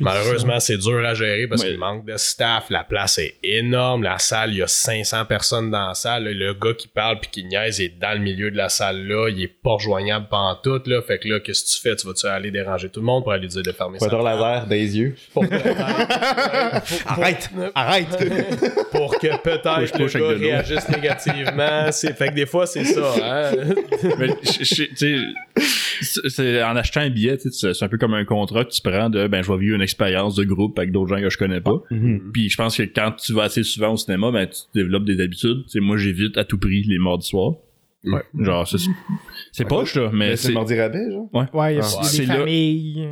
malheureusement, 0.00 0.60
c'est 0.60 0.76
dur 0.76 1.04
à 1.04 1.14
gérer 1.14 1.46
parce 1.46 1.64
qu'il 1.64 1.78
manque 1.78 2.04
de 2.04 2.16
staff, 2.16 2.70
la 2.70 2.84
place 2.84 3.18
est 3.18 3.36
énorme, 3.42 4.02
la 4.02 4.18
salle, 4.18 4.52
il 4.52 4.58
y 4.58 4.62
a 4.62 4.66
500 4.66 5.24
personnes 5.24 5.70
dans 5.70 5.88
la 5.88 5.94
salle, 5.94 6.24
le 6.24 6.54
gars 6.54 6.74
qui 6.74 6.88
parle 6.88 7.20
puis 7.20 7.30
qui 7.30 7.44
niaise 7.44 7.80
est 7.80 7.98
dans 7.98 8.12
le 8.12 8.20
milieu 8.20 8.50
de 8.50 8.56
la 8.56 8.68
salle 8.68 9.06
là, 9.06 9.28
il 9.28 9.42
est 9.42 9.48
pas 9.48 9.72
rejoignable 9.72 10.26
pendant 10.30 10.54
tout, 10.56 10.80
là, 10.86 11.02
fait 11.02 11.18
que 11.18 11.28
là, 11.28 11.40
qu'est-ce 11.40 11.64
que 11.64 11.70
tu 11.70 11.80
fais? 11.80 11.96
Tu 11.96 12.06
vas-tu 12.06 12.26
aller 12.26 12.50
déranger 12.50 12.88
tout 12.88 13.00
le 13.00 13.06
monde 13.06 13.22
pour 13.22 13.32
aller 13.32 13.48
dire 13.48 13.62
de 13.62 13.72
fermer 13.72 13.98
sa 13.98 14.08
Pointeur 14.08 14.22
laser 14.22 14.66
les 14.68 14.98
yeux. 14.98 15.16
pour, 15.32 15.44
Arrête! 17.06 17.50
Arrête! 17.74 18.08
pour 18.90 19.18
que 19.18 19.36
peut-être 19.42 19.98
le 19.98 20.06
gars 20.06 20.38
réagisse 20.38 20.88
négativement. 20.88 21.92
C'est, 21.92 22.16
fait 22.16 22.28
que 22.28 22.34
des 22.34 22.46
fois, 22.46 22.66
c'est 22.66 22.84
ça. 22.84 23.14
Hein? 23.22 23.50
Mais, 24.18 24.28
tu 24.42 24.88
sais, 26.02 26.62
en 26.62 26.76
achetant 26.76 27.00
un 27.00 27.10
billet, 27.10 27.38
c'est 27.38 27.82
un 27.82 27.88
peu 27.88 27.98
comme 27.98 28.14
un 28.14 28.24
contrat 28.24 28.64
que 28.64 28.70
tu 28.70 28.80
prends 28.82 29.10
de 29.10 29.26
ben 29.26 29.42
je 29.42 29.50
vais 29.50 29.58
vivre 29.58 29.76
une 29.76 29.82
expérience 29.88 30.34
de 30.36 30.44
groupe 30.44 30.78
avec 30.78 30.92
d'autres 30.92 31.08
gens 31.14 31.20
que 31.20 31.30
je 31.30 31.38
connais 31.38 31.60
pas. 31.60 31.80
Mhm. 31.90 32.30
Puis 32.32 32.48
je 32.50 32.56
pense 32.56 32.76
que 32.76 32.82
quand 32.84 33.12
tu 33.12 33.32
vas 33.32 33.44
assez 33.44 33.62
souvent 33.62 33.92
au 33.92 33.96
cinéma, 33.96 34.30
ben 34.30 34.46
tu 34.46 34.60
développes 34.74 35.04
des 35.04 35.20
habitudes. 35.20 35.64
Moi 35.76 35.96
j'évite 35.96 36.36
à 36.38 36.44
tout 36.44 36.58
prix 36.58 36.82
les 36.84 36.98
mardis 36.98 37.26
soirs. 37.28 37.54
Ouais. 38.04 38.22
Genre 38.38 38.66
c'est 38.68 38.78
c'est 39.50 39.66
poche 39.66 39.96
là, 39.96 40.10
mais 40.12 40.30
Mais 40.30 40.36
c'est 40.36 40.48
c'est 40.48 40.52
mardi 40.54 40.78
rabais, 40.80 41.10
genre? 41.10 41.28
Ouais, 41.52 41.74
il 41.74 41.78
y 41.78 41.80
a, 41.80 41.84
Ah. 41.84 42.08
des 42.16 42.26
familles. 42.26 43.08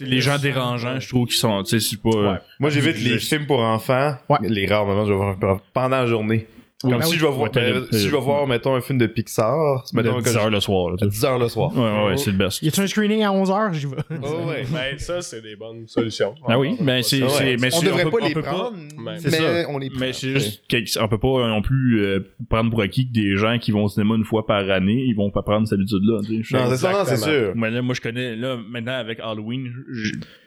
les 0.00 0.20
gens 0.20 0.38
dérangeants, 0.38 0.98
je 0.98 1.08
trouve 1.08 1.26
qu'ils 1.26 1.36
sont 1.36 1.62
tu 1.62 1.78
sais 1.78 1.88
c'est 1.90 2.00
pas 2.00 2.08
Ouais. 2.32 2.38
Moi, 2.58 2.70
j'évite 2.70 3.02
les 3.04 3.18
films 3.18 3.46
pour 3.46 3.60
enfants. 3.60 4.14
Ouais. 4.30 4.38
Les 4.42 4.66
rares 4.66 4.86
moments, 4.86 5.04
je 5.04 5.10
vais 5.12 5.16
voir 5.16 5.60
pendant 5.74 5.90
la 5.98 6.06
journée. 6.06 6.46
Comme 6.82 7.02
si 7.02 7.10
oui. 7.10 7.16
je 7.18 7.26
vais 7.26 7.30
voir, 7.32 7.40
Ouais, 7.42 7.50
ben, 7.52 7.84
si 7.92 8.08
je 8.08 8.10
vais 8.10 8.20
voir, 8.20 8.46
mettons, 8.46 8.74
un 8.74 8.80
film 8.80 8.98
de 8.98 9.06
Pixar, 9.06 9.84
mettons, 9.92 10.16
de 10.16 10.22
que 10.22 10.28
10 10.30 10.36
heures 10.36 10.48
le 10.50 10.60
soir. 10.60 10.90
là, 10.90 10.96
je- 10.98 11.04
à 11.04 11.08
tu 11.08 11.14
sais. 11.14 11.20
10 11.20 11.24
heures 11.26 11.38
le 11.38 11.48
soir. 11.48 11.76
Ouais 11.76 11.82
ouais, 11.82 12.06
ouais, 12.08 12.16
c'est 12.16 12.30
le 12.30 12.38
best. 12.38 12.62
Y 12.62 12.68
a-tu 12.68 12.80
un 12.80 12.86
screening 12.86 13.22
à 13.22 13.30
11h? 13.32 13.72
J'y 13.74 13.86
vais. 13.86 13.96
Oh, 14.22 14.48
ouais. 14.48 14.64
Ben, 14.72 14.98
ça, 14.98 15.20
c'est 15.20 15.42
des 15.42 15.56
bonnes 15.56 15.86
solutions. 15.86 16.34
Ah 16.48 16.58
oui, 16.58 16.76
ben 16.80 17.02
c'est 17.02 17.22
ouais. 17.22 17.28
c'est- 17.28 17.56
mais 17.58 17.68
on 17.74 17.82
devrait 17.82 18.04
peut- 18.04 18.10
pas 18.10 18.16
on 18.22 18.26
les 18.28 18.34
prendre, 18.34 18.72
mais- 18.98 19.12
mais, 19.22 19.30
ça. 19.30 19.66
on 19.68 19.76
les 19.78 19.90
prend. 19.90 20.00
Mais 20.00 20.12
c'est 20.14 20.30
juste 20.30 20.62
qu'on 20.98 21.08
peut 21.08 21.18
pas 21.18 21.48
non 21.48 21.60
plus 21.60 22.02
euh, 22.02 22.20
prendre 22.48 22.70
pour 22.70 22.80
acquis 22.80 23.06
que 23.06 23.12
des 23.12 23.36
gens 23.36 23.58
qui 23.58 23.72
vont 23.72 23.84
au 23.84 23.88
cinéma 23.88 24.14
une 24.16 24.24
fois 24.24 24.46
par 24.46 24.68
année, 24.70 25.04
ils 25.06 25.14
vont 25.14 25.30
pas 25.30 25.42
prendre 25.42 25.66
cette 25.68 25.78
habitude-là. 25.78 26.20
tu 26.26 26.42
sais. 26.44 26.56
Non, 26.56 26.64
c'est 26.70 26.76
ça, 26.78 27.04
c'est 27.04 27.16
sûr. 27.18 27.52
Mais 27.56 27.70
là, 27.70 27.82
moi, 27.82 27.94
je 27.94 28.00
connais, 28.00 28.36
là, 28.36 28.56
maintenant, 28.70 28.94
avec 28.98 29.20
Halloween, 29.20 29.70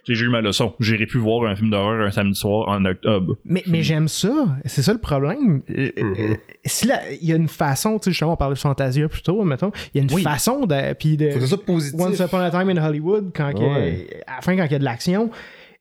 j'ai 0.07 0.25
eu 0.25 0.29
ma 0.29 0.41
leçon. 0.41 0.73
J'irai 0.79 1.05
plus 1.05 1.19
voir 1.19 1.49
un 1.49 1.55
film 1.55 1.69
d'horreur 1.69 2.05
un 2.05 2.11
samedi 2.11 2.37
soir 2.37 2.67
en 2.67 2.83
octobre. 2.85 3.35
Mais, 3.45 3.63
mais 3.67 3.83
j'aime 3.83 4.07
ça. 4.07 4.47
C'est 4.65 4.81
ça 4.81 4.91
le 4.93 4.99
problème. 4.99 5.61
Euh, 5.69 5.89
euh, 5.97 6.35
Si 6.65 6.87
là, 6.87 6.99
il 7.21 7.27
y 7.27 7.33
a 7.33 7.35
une 7.35 7.47
façon, 7.47 7.97
tu 7.99 8.05
sais, 8.05 8.11
justement, 8.11 8.33
on 8.33 8.37
parlait 8.37 8.55
de 8.55 8.59
Fantasia 8.59 9.07
plus 9.07 9.21
tôt, 9.21 9.43
mettons. 9.43 9.71
Il 9.93 9.97
y 9.97 10.01
a 10.01 10.03
une 10.03 10.13
Oui. 10.13 10.21
façon 10.23 10.65
de. 10.65 10.93
Puis 10.93 11.15
de. 11.17 11.31
Faut 11.31 11.45
ça 11.45 11.57
positif. 11.57 11.99
Once 11.99 12.19
Upon 12.19 12.39
a 12.39 12.51
Time 12.51 12.69
in 12.69 12.77
Hollywood, 12.85 13.31
quand 13.35 13.51
qu'il 13.53 13.63
y 13.65 13.69
a- 13.69 13.73
Ouais. 13.73 14.07
à 14.27 14.35
la 14.37 14.41
fin, 14.41 14.55
quand 14.57 14.65
il 14.65 14.71
y 14.71 14.75
a 14.75 14.79
de 14.79 14.83
l'action, 14.83 15.29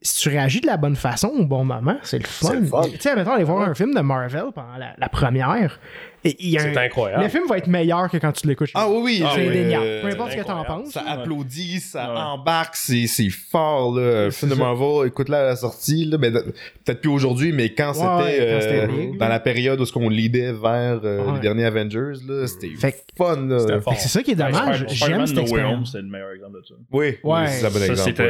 si 0.00 0.20
tu 0.22 0.28
réagis 0.30 0.60
de 0.60 0.66
la 0.66 0.76
bonne 0.76 0.96
façon 0.96 1.28
au 1.28 1.44
bon 1.44 1.64
moment, 1.64 1.96
c'est 2.02 2.18
le 2.18 2.24
fun. 2.26 2.60
Tu 2.90 2.98
sais, 3.00 3.14
mettons, 3.14 3.32
aller 3.32 3.44
voir 3.44 3.68
un 3.68 3.74
film 3.74 3.94
de 3.94 4.00
Marvel 4.00 4.46
pendant 4.54 4.76
la, 4.78 4.94
la 4.98 5.08
première. 5.08 5.78
C'est 6.24 6.76
incroyable. 6.76 7.22
Le 7.24 7.28
film 7.28 7.44
va 7.48 7.58
être 7.58 7.66
meilleur 7.66 8.08
que 8.10 8.16
quand 8.16 8.32
tu 8.32 8.46
l'écoutes 8.46 8.70
Ah 8.74 8.88
oui, 8.88 9.00
oui. 9.02 9.24
C'est 9.34 9.48
indéniable. 9.48 9.86
Peu 10.02 10.08
importe 10.08 10.32
ce 10.32 10.36
que 10.36 10.44
t'en 10.44 10.64
penses. 10.64 10.90
Ça 10.90 11.02
applaudit, 11.08 11.80
ça 11.80 12.12
Ouais. 12.12 12.18
embarque, 12.20 12.76
c'est, 12.76 13.06
c'est 13.06 13.28
fort, 13.30 13.94
là. 13.96 14.30
Film 14.30 14.50
de 14.52 14.56
Marvel, 14.56 15.08
écoute-là 15.08 15.40
à 15.40 15.44
la 15.46 15.56
sortie, 15.56 16.04
là, 16.04 16.16
de- 16.18 16.30
peut-être 16.84 17.00
plus 17.00 17.10
aujourd'hui, 17.10 17.52
mais 17.52 17.70
quand 17.70 17.92
Ouais, 17.92 18.32
c'était, 18.60 18.80
euh, 18.88 19.16
dans 19.18 19.28
la 19.28 19.40
période 19.40 19.80
où 19.80 19.84
ce 19.84 19.92
qu'on 19.92 20.08
leadait 20.08 20.52
vers 20.52 21.00
euh, 21.04 21.24
Ouais. 21.24 21.34
les 21.34 21.40
derniers 21.40 21.64
Avengers, 21.64 22.12
là, 22.28 22.46
c'était 22.46 22.70
Fait 22.76 23.04
fun, 23.16 23.48
c'est 23.96 24.08
ça 24.08 24.22
qui 24.22 24.32
est 24.32 24.34
dommage. 24.36 24.84
J'aime 24.88 25.26
cette 25.26 25.38
expérience. 25.38 25.92
c'est 25.92 25.98
le 26.02 26.08
meilleur 26.08 26.30
exemple 26.32 26.60
de 26.60 26.66
ça. 26.66 26.74
Oui, 26.92 27.16
Ouais. 27.22 27.46
c'est 27.48 27.66
un 27.66 27.70
bon 27.70 27.78
Ça, 27.78 27.86
exemple. 27.86 28.22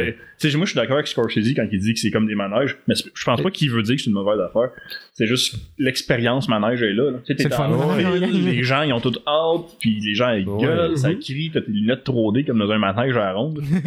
moi, 0.57 0.65
je 0.67 0.71
suis 0.71 0.75
d'accord 0.77 0.97
avec 0.97 1.07
Scorsese 1.07 1.55
quand 1.55 1.67
il 1.71 1.79
dit 1.79 1.95
que 1.95 2.01
c'est 2.01 2.11
comme 2.11 2.27
des 2.27 2.35
manèges, 2.35 2.77
mais 2.89 2.95
je 2.97 3.25
pense 3.25 3.41
pas 3.43 3.51
qu'il 3.51 3.71
veut 3.71 3.83
dire 3.83 3.97
que 3.97 4.03
c'est 4.03 4.09
une 4.09 4.15
mauvaise 4.15 4.41
affaire. 4.41 4.71
C'est 5.15 5.27
juste 5.27 5.55
l'expérience 5.79 6.49
manège 6.49 6.83
est 6.83 6.93
là. 6.95 7.13
C'est 7.27 7.39
le 7.43 7.51
fun. 7.51 7.69
Les 7.97 8.63
gens, 8.63 8.83
ils 8.83 8.93
ont 8.93 9.01
tout 9.01 9.15
hâte, 9.27 9.77
puis 9.79 10.01
les 10.01 10.15
gens, 10.15 10.31
ils 10.31 10.49
Ouais. 10.49 10.63
gueulent, 10.63 10.97
ça 10.99 11.09
Mhm. 11.11 11.19
crie, 11.19 11.51
t'as 11.53 11.61
tes 11.61 11.71
lunettes 11.71 12.05
3D 12.05 12.45
comme 12.45 12.59
dans 12.59 12.71
un 12.71 12.79
manège 12.79 13.17
à 13.17 13.21
la 13.27 13.33
ronde. 13.35 13.61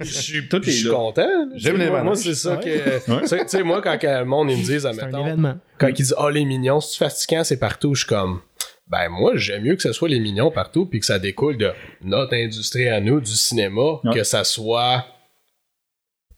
Je 0.00 0.04
suis 0.04 0.48
Tout 0.48 0.60
je 0.62 0.70
suis 0.70 0.88
content. 0.88 1.28
J'aime 1.56 1.76
les 1.78 1.90
Moi, 1.90 2.14
c'est 2.16 2.34
ça 2.34 2.56
que. 2.56 3.20
Tu 3.20 3.48
sais- 3.48 3.62
moi, 3.62 3.80
quand 3.82 3.98
le 4.02 4.24
monde 4.24 4.50
ils 4.50 4.58
me 4.58 4.62
disent, 4.64 4.82
C'est 4.82 4.86
un 4.86 4.90
admettons, 4.98 5.26
événement. 5.26 5.54
quand 5.78 5.88
ils 5.88 5.94
disent 5.94 6.14
Ah, 6.18 6.30
les 6.30 6.44
mignons, 6.44 6.80
c'est 6.80 6.98
fatigant, 6.98 7.44
c'est 7.44 7.58
partout, 7.58 7.94
je 7.94 8.00
suis 8.00 8.08
comme. 8.08 8.40
Ben, 8.88 9.08
moi, 9.08 9.32
j'aime 9.34 9.64
mieux 9.64 9.74
que 9.74 9.82
ce 9.82 9.92
soit 9.92 10.08
les 10.08 10.20
mignons 10.20 10.50
partout, 10.52 10.86
puis 10.86 11.00
que 11.00 11.06
ça 11.06 11.18
découle 11.18 11.56
de 11.56 11.70
notre 12.02 12.34
industrie 12.34 12.88
à 12.88 13.00
nous, 13.00 13.20
du 13.20 13.32
cinéma, 13.32 14.00
Ouais. 14.04 14.14
que 14.14 14.22
ça 14.22 14.44
soit. 14.44 15.04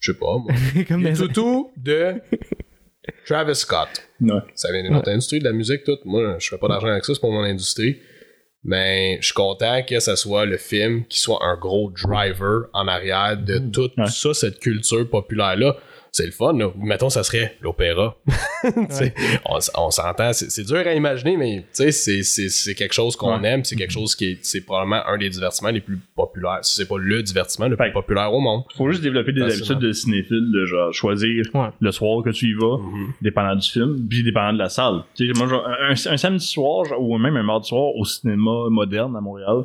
Je 0.01 0.13
sais 0.13 0.19
pas, 0.19 0.39
moi. 0.39 0.53
Comme 0.89 1.03
Les 1.03 1.13
toutous 1.15 1.71
de 1.77 2.15
Travis 3.27 3.55
Scott. 3.57 3.89
Ouais. 4.21 4.41
Ça 4.55 4.73
vient 4.73 4.83
de 4.85 4.89
notre 4.89 5.11
industrie 5.11 5.39
de 5.39 5.45
la 5.45 5.53
musique, 5.53 5.85
tout. 5.85 5.99
Moi, 6.05 6.37
je 6.39 6.49
fais 6.49 6.59
pas 6.59 6.69
d'argent 6.69 6.89
avec 6.89 7.05
ça, 7.05 7.15
c'est 7.15 7.21
pour 7.21 7.33
mon 7.33 7.43
industrie. 7.45 7.99
Mais 8.65 9.19
je 9.21 9.27
suis 9.27 9.35
content 9.35 9.83
que 9.89 10.01
ça 10.01 10.17
soit 10.17 10.45
le 10.45 10.57
film 10.57 11.05
qui 11.07 11.21
soit 11.21 11.39
un 11.43 11.57
gros 11.57 11.91
driver 11.91 12.69
en 12.73 12.89
arrière 12.89 13.37
de 13.37 13.59
toute 13.59 13.97
Ouais. 13.97 14.07
ça, 14.09 14.35
cette 14.35 14.59
culture 14.59 15.09
populaire-là. 15.09 15.77
C'est 16.13 16.27
le 16.27 16.33
fun, 16.33 16.53
là. 16.57 16.71
Mettons, 16.77 17.11
ça 17.11 17.23
serait 17.23 17.57
l'opéra. 17.61 18.17
On, 19.77 19.91
s'entend, 19.91 20.33
c'est 20.33 20.65
dur 20.65 20.79
à 20.79 20.95
imaginer, 20.95 21.37
mais 21.37 21.65
c'est- 21.73 22.75
quelque 22.75 22.95
chose 22.95 23.17
qu'on 23.17 23.39
Ouais. 23.41 23.49
aime, 23.49 23.65
c'est 23.65 23.77
quelque 23.77 23.93
chose 23.93 24.15
qui 24.15 24.27
est, 24.33 24.39
c'est 24.43 24.61
probablement 24.65 25.07
un 25.07 25.19
des 25.19 25.29
divertissements 25.29 25.71
les 25.71 25.81
plus 25.81 25.99
populaires. 26.17 26.59
Si 26.63 26.75
c'est 26.77 26.89
pas 26.89 26.97
le 26.99 27.23
divertissement 27.23 27.69
le 27.69 27.77
plus 27.77 27.93
populaire 27.93 28.33
au 28.33 28.41
monde. 28.41 28.63
Faut 28.77 28.91
juste 28.91 29.03
développer 29.03 29.33
des 29.33 29.43
habitudes 29.43 29.79
de 29.79 29.93
cinéphile, 29.93 30.51
de 30.53 30.65
genre 30.67 30.93
choisir 30.93 31.45
le 31.81 31.91
soir 31.93 32.23
que 32.25 32.31
tu 32.31 32.47
y 32.47 32.55
vas, 32.55 32.79
dépendant 33.23 33.55
du 33.57 33.69
film, 33.69 34.07
puis 34.09 34.23
dépendant 34.23 34.53
de 34.55 34.59
la 34.59 34.69
salle. 34.69 35.03
Moi, 35.37 35.47
genre, 35.47 35.67
un, 35.67 35.93
un 35.93 36.17
samedi 36.17 36.45
soir, 36.47 36.85
genre, 36.85 37.01
ou 37.01 37.17
même 37.19 37.37
un 37.37 37.43
mardi 37.43 37.69
soir 37.69 37.95
au 37.95 38.05
cinéma 38.05 38.69
moderne 38.71 39.15
à 39.17 39.21
Montréal, 39.21 39.65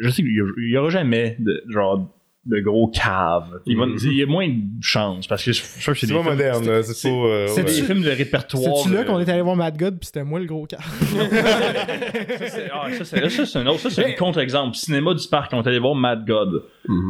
je 0.00 0.08
sais 0.08 0.22
qu'il 0.22 0.30
y 0.32 0.40
il 0.66 0.70
y 0.70 0.76
aura 0.76 0.90
jamais 0.90 1.36
de 1.40 1.62
genre 1.68 2.08
de 2.46 2.58
gros 2.60 2.88
caves. 2.88 3.60
Il, 3.66 3.76
va- 3.76 3.84
il 3.86 4.12
y 4.14 4.22
a 4.22 4.26
moins 4.26 4.48
de 4.48 4.54
chance 4.80 5.26
parce 5.26 5.44
que 5.44 5.52
je 5.52 5.62
suis 5.62 5.80
sûr 5.82 5.92
que 5.92 5.98
c'est 5.98 6.06
C'est 6.06 6.12
des 6.12 6.18
pas 6.18 6.22
films- 6.24 6.32
moderne, 6.36 6.66
là. 6.66 6.82
C'est 6.82 7.08
pas. 7.10 7.14
euh, 7.14 7.46
c'est- 7.48 7.60
ouais. 7.60 7.64
des 7.66 7.82
films 7.82 8.02
de 8.02 8.10
répertoire. 8.10 8.76
C'est-tu 8.78 8.94
là 8.94 9.00
euh, 9.00 9.04
qu'on 9.04 9.20
est 9.20 9.28
allé 9.28 9.42
voir 9.42 9.56
Mad 9.56 9.76
God 9.76 9.98
puis 9.98 10.06
c'était 10.06 10.24
moi 10.24 10.40
le 10.40 10.46
gros 10.46 10.64
cas? 10.66 10.78
ça, 10.80 12.48
c'est- 12.48 12.70
ah, 12.72 12.86
ça, 12.92 13.04
c'est 13.04 13.28
ça, 13.28 13.46
c'est 13.46 13.58
un 13.58 13.66
autre. 13.66 13.80
Ça, 13.80 13.90
c'est 13.90 14.04
un 14.06 14.12
contre-exemple. 14.16 14.74
Cinéma 14.76 15.14
du 15.14 15.26
parc, 15.28 15.52
on 15.52 15.62
est 15.62 15.68
allé 15.68 15.78
voir 15.78 15.94
Mad 15.94 16.24
God. 16.26 16.62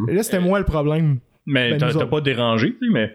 Là, 0.08 0.22
c'était 0.22 0.40
moi 0.40 0.58
le 0.58 0.64
problème. 0.64 1.18
Mais 1.46 1.70
Ben, 1.72 1.78
t'as 1.78 1.92
t'as 1.92 2.06
pas 2.06 2.20
dérangé, 2.20 2.72
tu 2.80 2.86
sais, 2.86 2.92
mais. 2.92 3.14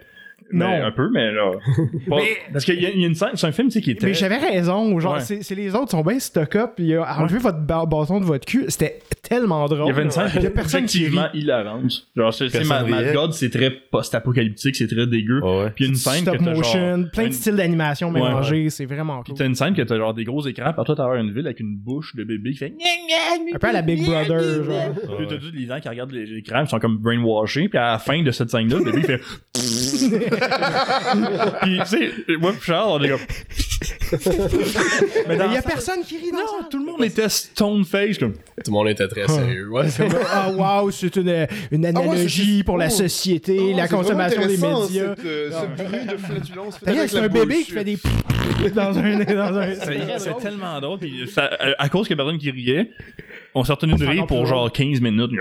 Non. 0.54 0.68
mais 0.70 0.82
un 0.82 0.92
peu, 0.92 1.10
mais 1.12 1.32
là. 1.32 1.52
pas- 2.10 2.16
Mais- 2.18 2.38
Parce 2.54 2.66
qu'il 2.66 2.76
y, 2.80 2.84
y 2.84 3.04
a 3.04 3.08
une 3.08 3.16
scène, 3.16 3.30
c'est 3.34 3.48
un 3.48 3.52
film, 3.52 3.68
tu 3.68 3.74
sais, 3.74 3.82
qui 3.82 3.92
est 3.92 3.96
très. 3.96 4.08
Mais 4.08 4.14
j'avais 4.14 4.38
raison. 4.38 5.00
Genre, 5.00 5.14
Ouais. 5.16 5.20
c'est 5.20 5.42
c'est 5.44 5.56
les 5.56 5.74
autres 5.74 5.86
qui 5.86 5.92
sont 5.98 6.04
bien 6.04 6.20
stock-up. 6.20 6.72
Puis 6.76 6.94
euh, 6.94 7.04
enlevez 7.04 7.40
votre 7.40 7.60
bâton 7.60 8.20
de 8.20 8.26
votre 8.26 8.46
cul. 8.46 8.66
C'était 8.68 9.00
tellement 9.22 9.66
drôle. 9.66 9.86
Il 9.86 9.88
y 9.88 9.92
avait 9.92 10.04
une 10.04 10.12
scène 10.12 10.30
Il 10.36 10.44
y 10.44 10.46
a 10.48 10.50
personne 10.52 10.86
qui 10.86 11.08
rit. 11.08 11.18
hilarante. 11.34 12.08
Genre, 12.16 12.34
c'est, 12.34 12.64
Mad, 12.66 12.88
Mad. 12.88 13.14
God, 13.14 13.34
c'est 13.34 13.50
très 13.50 13.72
post-apocalyptique, 13.72 14.76
c'est 14.76 14.88
très 14.88 15.08
dégueu. 15.08 15.42
Ouais, 15.42 15.64
ouais. 15.64 15.70
Puis 15.76 15.86
il 15.86 15.88
y 15.88 15.90
a 15.90 15.92
une 15.92 15.96
scène 15.96 16.22
Stop 16.22 16.38
que 16.38 16.44
t'as 16.44 16.54
motion, 16.54 16.98
genre. 17.02 17.12
plein 17.12 17.24
de 17.24 17.28
une- 17.28 17.34
styles 17.34 17.56
d'animation 17.56 18.08
Ouais, 18.12 18.22
mélangés. 18.22 18.70
C'est 18.70 18.86
vraiment 18.86 19.24
Puis 19.24 19.32
cool. 19.34 19.40
t'as 19.40 19.46
une 19.46 19.56
scène 19.56 19.74
que 19.74 19.82
t'as 19.82 19.98
genre 19.98 20.14
des 20.14 20.24
gros 20.26 20.46
écrans 20.48 20.74
partout 20.74 20.92
à 20.92 20.96
travers 20.96 21.20
une 21.22 21.32
ville 21.34 21.46
avec 21.48 21.60
une 21.60 21.76
bouche 21.76 22.16
de 22.16 22.24
bébé 22.24 22.52
qui 22.52 22.58
fait. 22.58 22.74
Un 23.54 23.58
peu 23.58 23.68
à 23.68 23.72
la 23.74 23.82
Big 23.82 24.04
Brother, 24.06 24.64
genre. 24.64 24.94
Puis 25.18 25.28
t'as 25.28 25.38
tous 25.38 25.52
les 25.54 25.66
gens 25.66 25.80
qui 25.80 25.90
regardent 25.90 26.12
les- 26.12 26.26
l'écran, 26.26 26.62
ils 26.62 26.68
sont 26.70 26.80
comme 26.80 26.98
brainwashés, 26.98 27.68
puis 27.68 27.78
à 27.80 27.94
la 27.94 28.00
fin 28.00 28.22
de 28.22 28.32
cette 28.32 28.50
scène-là, 28.52 28.78
le 28.78 28.84
bébé 28.86 29.02
fait. 29.02 29.22
Puis 31.62 31.80
tu 31.80 31.86
sais, 31.86 32.12
moi 32.40 32.52
pis 32.54 32.60
Charles, 32.66 32.90
on 32.92 33.04
est 33.04 33.10
comme. 33.10 33.20
Mais 35.28 35.36
il 35.48 35.54
y 35.54 35.58
a 35.58 35.62
personne 35.62 36.02
qui 36.04 36.18
rit 36.18 36.32
dans 36.32 36.38
Non, 36.40 36.46
ça. 36.62 36.68
tout 36.70 36.80
le 36.80 36.86
monde 36.86 37.04
était 37.04 37.30
stone 37.30 37.84
face 37.86 38.18
comme. 38.18 38.34
Tout 38.34 38.40
le 38.68 38.72
monde 38.72 38.88
était 38.90 39.08
très 39.08 39.28
sérieux. 39.28 39.70
Ouais. 39.70 39.86
Ah, 40.38 40.52
wow, 40.52 40.92
c'est 40.92 41.16
une, 41.16 41.48
une 41.72 41.86
analogie 41.86 42.58
c'est- 42.58 42.64
pour 42.64 42.78
la 42.78 42.88
oh. 42.88 42.90
société, 42.90 43.58
Oh, 43.74 43.78
la 43.78 43.88
consommation 43.88 44.42
des 44.42 44.58
médias. 44.58 45.16
euh, 45.26 45.52
ce 45.52 45.84
bruit 45.84 46.06
de 46.06 46.18
flatulence 46.18 46.78
fait 46.78 46.86
D'ailleurs, 46.86 47.00
avec 47.02 47.12
c'est 47.12 47.20
un 47.20 47.28
bébé 47.28 47.56
qui 47.64 47.72
fait 47.72 47.84
des 47.84 47.98
dans 48.74 48.98
un 48.98 49.20
dans 49.24 49.58
un 49.58 49.74
C'est 50.20 50.38
tellement 50.42 50.80
drôle. 50.82 51.00
Puis 51.00 51.30
ça- 51.34 51.50
à 51.78 51.90
cause 51.90 52.08
qu'il 52.08 52.18
y 52.18 52.20
a 52.20 52.24
personne 52.24 52.40
qui 52.40 52.52
riait, 52.52 52.90
on 53.54 53.64
s'est 53.64 53.72
retenu 53.74 53.96
de 53.96 54.06
rire 54.06 54.26
pour 54.28 54.42
plus 54.42 54.50
genre 54.50 54.72
15 54.72 55.00
minutes. 55.02 55.32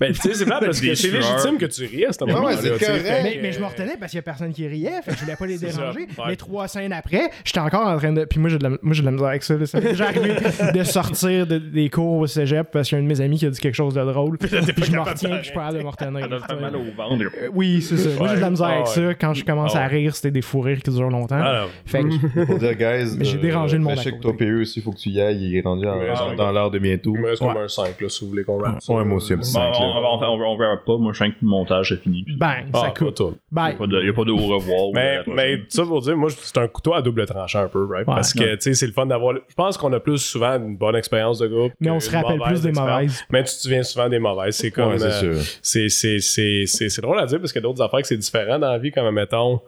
Ben, 0.00 0.12
tu 0.12 0.20
sais, 0.20 0.34
c'est 0.34 0.46
pas 0.46 0.60
parce 0.60 0.80
que 0.80 0.94
c'est 0.94 1.10
légitime 1.10 1.58
que 1.58 1.66
tu 1.66 1.84
ris 1.86 2.04
à 2.06 2.12
ce 2.12 2.24
moment-là. 2.24 2.56
c'est 2.56 2.70
correct. 2.70 3.38
mais, 3.42 3.52
je 3.52 3.60
me 3.60 3.66
retenais 3.66 3.96
parce 3.98 4.10
qu'il 4.10 4.18
y 4.18 4.20
a 4.20 4.22
personne 4.22 4.52
qui 4.52 4.66
riait, 4.66 5.00
fait 5.04 5.12
que 5.12 5.16
je 5.16 5.22
voulais 5.22 5.36
pas 5.36 5.46
les 5.46 5.58
ça, 5.58 5.66
déranger. 5.66 6.00
ouais. 6.00 6.24
Mais 6.28 6.36
trois 6.36 6.68
scènes 6.68 6.92
après, 6.92 7.30
j'étais 7.44 7.60
encore 7.60 7.86
en 7.86 7.96
train 7.98 8.12
de. 8.12 8.24
Puis 8.24 8.38
moi, 8.40 8.50
j'ai 8.50 8.58
de 8.58 8.64
la, 8.64 8.70
moi, 8.70 8.92
j'ai 8.92 9.00
de 9.00 9.06
la 9.06 9.12
misère 9.12 9.28
avec 9.28 9.42
ça. 9.42 9.54
là. 9.56 9.66
Ça 9.66 9.80
m'est 9.80 9.90
déjà 9.90 10.08
arrivé 10.08 10.34
de 10.74 10.84
sortir 10.84 11.46
de- 11.46 11.58
des 11.58 11.90
cours 11.90 12.18
au 12.18 12.26
cégep 12.26 12.68
parce 12.72 12.88
qu'il 12.88 12.98
y 12.98 13.00
a 13.00 13.02
un 13.02 13.04
de 13.04 13.08
mes 13.08 13.20
amis 13.20 13.38
qui 13.38 13.46
a 13.46 13.50
dit 13.50 13.60
quelque 13.60 13.74
chose 13.74 13.94
de 13.94 14.02
drôle. 14.04 14.38
Puis 14.38 14.48
je 14.50 14.92
me 14.92 15.00
retiens, 15.00 15.30
puis 15.30 15.38
je 15.38 15.44
suis 15.44 15.52
pas 15.52 15.60
capable 15.72 15.78
de 15.78 15.82
me 15.82 15.88
retenir. 15.88 16.40
Ça 16.40 16.54
fait 16.54 16.60
mal 16.60 16.76
au 16.76 16.84
ventre. 16.96 17.24
Euh, 17.42 17.48
Oui, 17.54 17.82
c'est 17.82 17.96
ça. 17.96 18.08
Moi, 18.18 18.28
j'ai 18.28 18.36
de 18.36 18.40
la 18.40 18.50
misère 18.50 18.66
avec 18.66 18.84
Ah 18.86 18.90
ça. 18.90 19.14
Quand 19.14 19.34
je 19.34 19.44
commence 19.44 19.72
Ah 19.74 19.84
à 19.84 19.86
rire, 19.86 20.14
c'était 20.14 20.30
des 20.30 20.42
fous 20.42 20.60
rires 20.60 20.82
qui 20.82 20.90
durent 20.90 21.10
longtemps. 21.10 21.40
Ah. 21.40 21.66
Fait 21.84 22.02
que, 22.02 22.44
Pour 22.46 22.58
dire, 22.58 22.74
guys. 22.74 23.16
Mais 23.18 23.24
j'ai 23.24 23.38
euh, 23.38 23.40
dérangé 23.40 23.76
le 23.76 23.82
monde 23.82 23.94
ben, 23.94 23.98
à 23.98 24.02
Je 24.02 24.08
sais 24.10 24.16
que 24.16 24.20
toi, 24.22 24.36
PE 24.36 24.60
aussi, 24.60 24.80
faut 24.80 24.92
que 24.92 24.98
tu 24.98 25.10
y 25.10 25.20
ailles. 25.20 25.42
Il 25.42 25.56
est 25.56 25.62
rendu 25.62 25.84
dans, 25.84 26.52
l'heure 26.52 26.70
de 26.70 26.78
bientôt. 26.78 27.12
Il 27.14 27.20
me 27.22 27.28
reste 27.28 27.40
comme 27.40 27.56
un 27.56 27.68
5 27.68 28.00
là, 28.00 28.08
si 28.08 28.24
vous 28.24 28.30
voulez 28.30 28.44
qu'on 28.44 28.60
ça. 28.80 28.92
Ouais, 28.92 29.04
moi 29.04 29.16
aussi, 29.16 29.32
un 29.32 29.38
petit 29.38 29.52
Cinq, 29.72 29.80
on, 29.80 30.00
là. 30.00 30.08
on, 30.10 30.22
on, 30.22 30.40
on, 30.42 30.52
on 30.52 30.56
verra 30.56 30.76
pas. 30.84 30.96
Moi, 30.98 31.12
je 31.12 31.18
sens 31.18 31.28
que 31.28 31.34
le 31.42 31.48
montage 31.48 31.88
c'est 31.90 32.02
fini. 32.02 32.24
Il 32.26 32.36
bang, 32.38 32.66
Ah, 32.72 32.92
ça 32.98 33.04
n'y 33.04 33.32
Bye. 33.50 33.72
a, 33.74 33.76
pas 33.76 33.86
de- 33.86 34.00
il 34.00 34.06
y 34.06 34.10
a 34.10 34.12
pas 34.12 34.24
de 34.24 34.30
au 34.32 34.36
revoir. 34.36 34.90
Mais, 34.94 35.18
mais 35.26 35.60
ça 35.68 35.84
pour 35.84 36.00
dire, 36.00 36.16
moi, 36.16 36.30
c'est 36.30 36.58
un 36.58 36.68
couteau 36.68 36.94
à 36.94 37.02
double 37.02 37.26
tranchant 37.26 37.60
un 37.64 37.68
peu, 37.68 37.84
right? 37.84 38.06
Ouais. 38.08 38.14
Parce 38.14 38.32
que, 38.32 38.54
tu 38.54 38.60
sais, 38.62 38.74
c'est 38.74 38.86
le 38.86 38.92
fun 38.92 39.06
d'avoir. 39.06 39.34
Je 39.48 39.54
pense 39.54 39.76
qu'on 39.76 39.92
a 39.92 40.00
plus 40.00 40.18
souvent 40.18 40.54
une 40.56 40.76
bonne 40.76 40.96
expérience 40.96 41.38
de 41.38 41.46
groupe. 41.48 41.72
Mais 41.80 41.90
on 41.90 42.00
se 42.00 42.10
rappelle 42.10 42.40
plus 42.40 42.62
des 42.62 42.68
expérience. 42.68 42.94
mauvaises. 43.00 43.24
Mais 43.30 43.40
tu 43.44 43.50
te 43.54 43.60
souviens 43.60 43.82
souvent 43.82 44.08
des 44.08 44.18
mauvaises. 44.18 44.56
C'est 44.56 44.70
comme. 44.70 44.92
Ouais, 44.92 44.98
c'est 44.98 45.26
euh, 45.26 45.40
c'est 45.62 45.88
c'est- 45.88 46.18
c'est- 46.20 46.64
c'est- 46.66 46.88
c'est 46.88 47.02
drôle 47.02 47.18
à 47.18 47.26
dire 47.26 47.38
parce 47.38 47.52
qu'il 47.52 47.60
y 47.60 47.64
a 47.64 47.68
d'autres 47.68 47.82
affaires 47.82 48.00
que 48.00 48.06
c'est 48.06 48.16
différent 48.16 48.58
dans 48.58 48.70
la 48.70 48.78
vie, 48.78 48.90
comme, 48.90 49.10
mettons, 49.14 49.60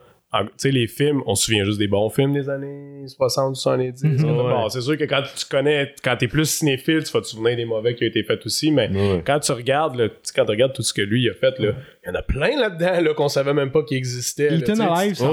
tu 0.43 0.49
sais, 0.57 0.71
les 0.71 0.87
films, 0.87 1.21
on 1.25 1.35
se 1.35 1.45
souvient 1.45 1.63
juste 1.63 1.79
des 1.79 1.87
bons 1.87 2.09
films 2.09 2.33
des 2.33 2.49
années 2.49 3.07
60, 3.07 3.55
70. 3.55 4.03
Mhm. 4.03 4.17
Bon, 4.35 4.69
c'est 4.69 4.81
sûr 4.81 4.97
que 4.97 5.03
quand 5.05 5.21
tu 5.35 5.45
connais, 5.45 5.93
quand 6.03 6.15
t'es 6.17 6.27
plus 6.27 6.49
cinéphile, 6.49 7.03
tu 7.03 7.11
vas 7.11 7.21
te 7.21 7.27
souvenir 7.27 7.55
des 7.55 7.65
mauvais 7.65 7.95
qui 7.95 8.03
ont 8.03 8.07
été 8.07 8.23
faits 8.23 8.45
aussi, 8.45 8.71
mais 8.71 8.89
Ouais. 8.89 9.21
quand 9.25 9.39
tu 9.39 9.51
regardes, 9.51 9.95
là, 9.95 10.07
quand 10.35 10.45
tu 10.45 10.51
regardes 10.51 10.73
tout 10.73 10.81
ce 10.83 10.93
que 10.93 11.01
lui 11.01 11.29
a 11.29 11.33
fait, 11.33 11.57
là, 11.59 11.73
il 12.03 12.07
y 12.07 12.11
en 12.11 12.15
a 12.15 12.21
plein 12.21 12.59
là-dedans 12.59 13.01
là, 13.01 13.13
qu'on 13.13 13.27
savait 13.29 13.53
même 13.53 13.71
pas 13.71 13.83
qu'il 13.83 13.97
existait. 13.97 14.49
là. 14.49 14.57
Alive, 14.97 15.15
c'est 15.15 15.23
un 15.23 15.27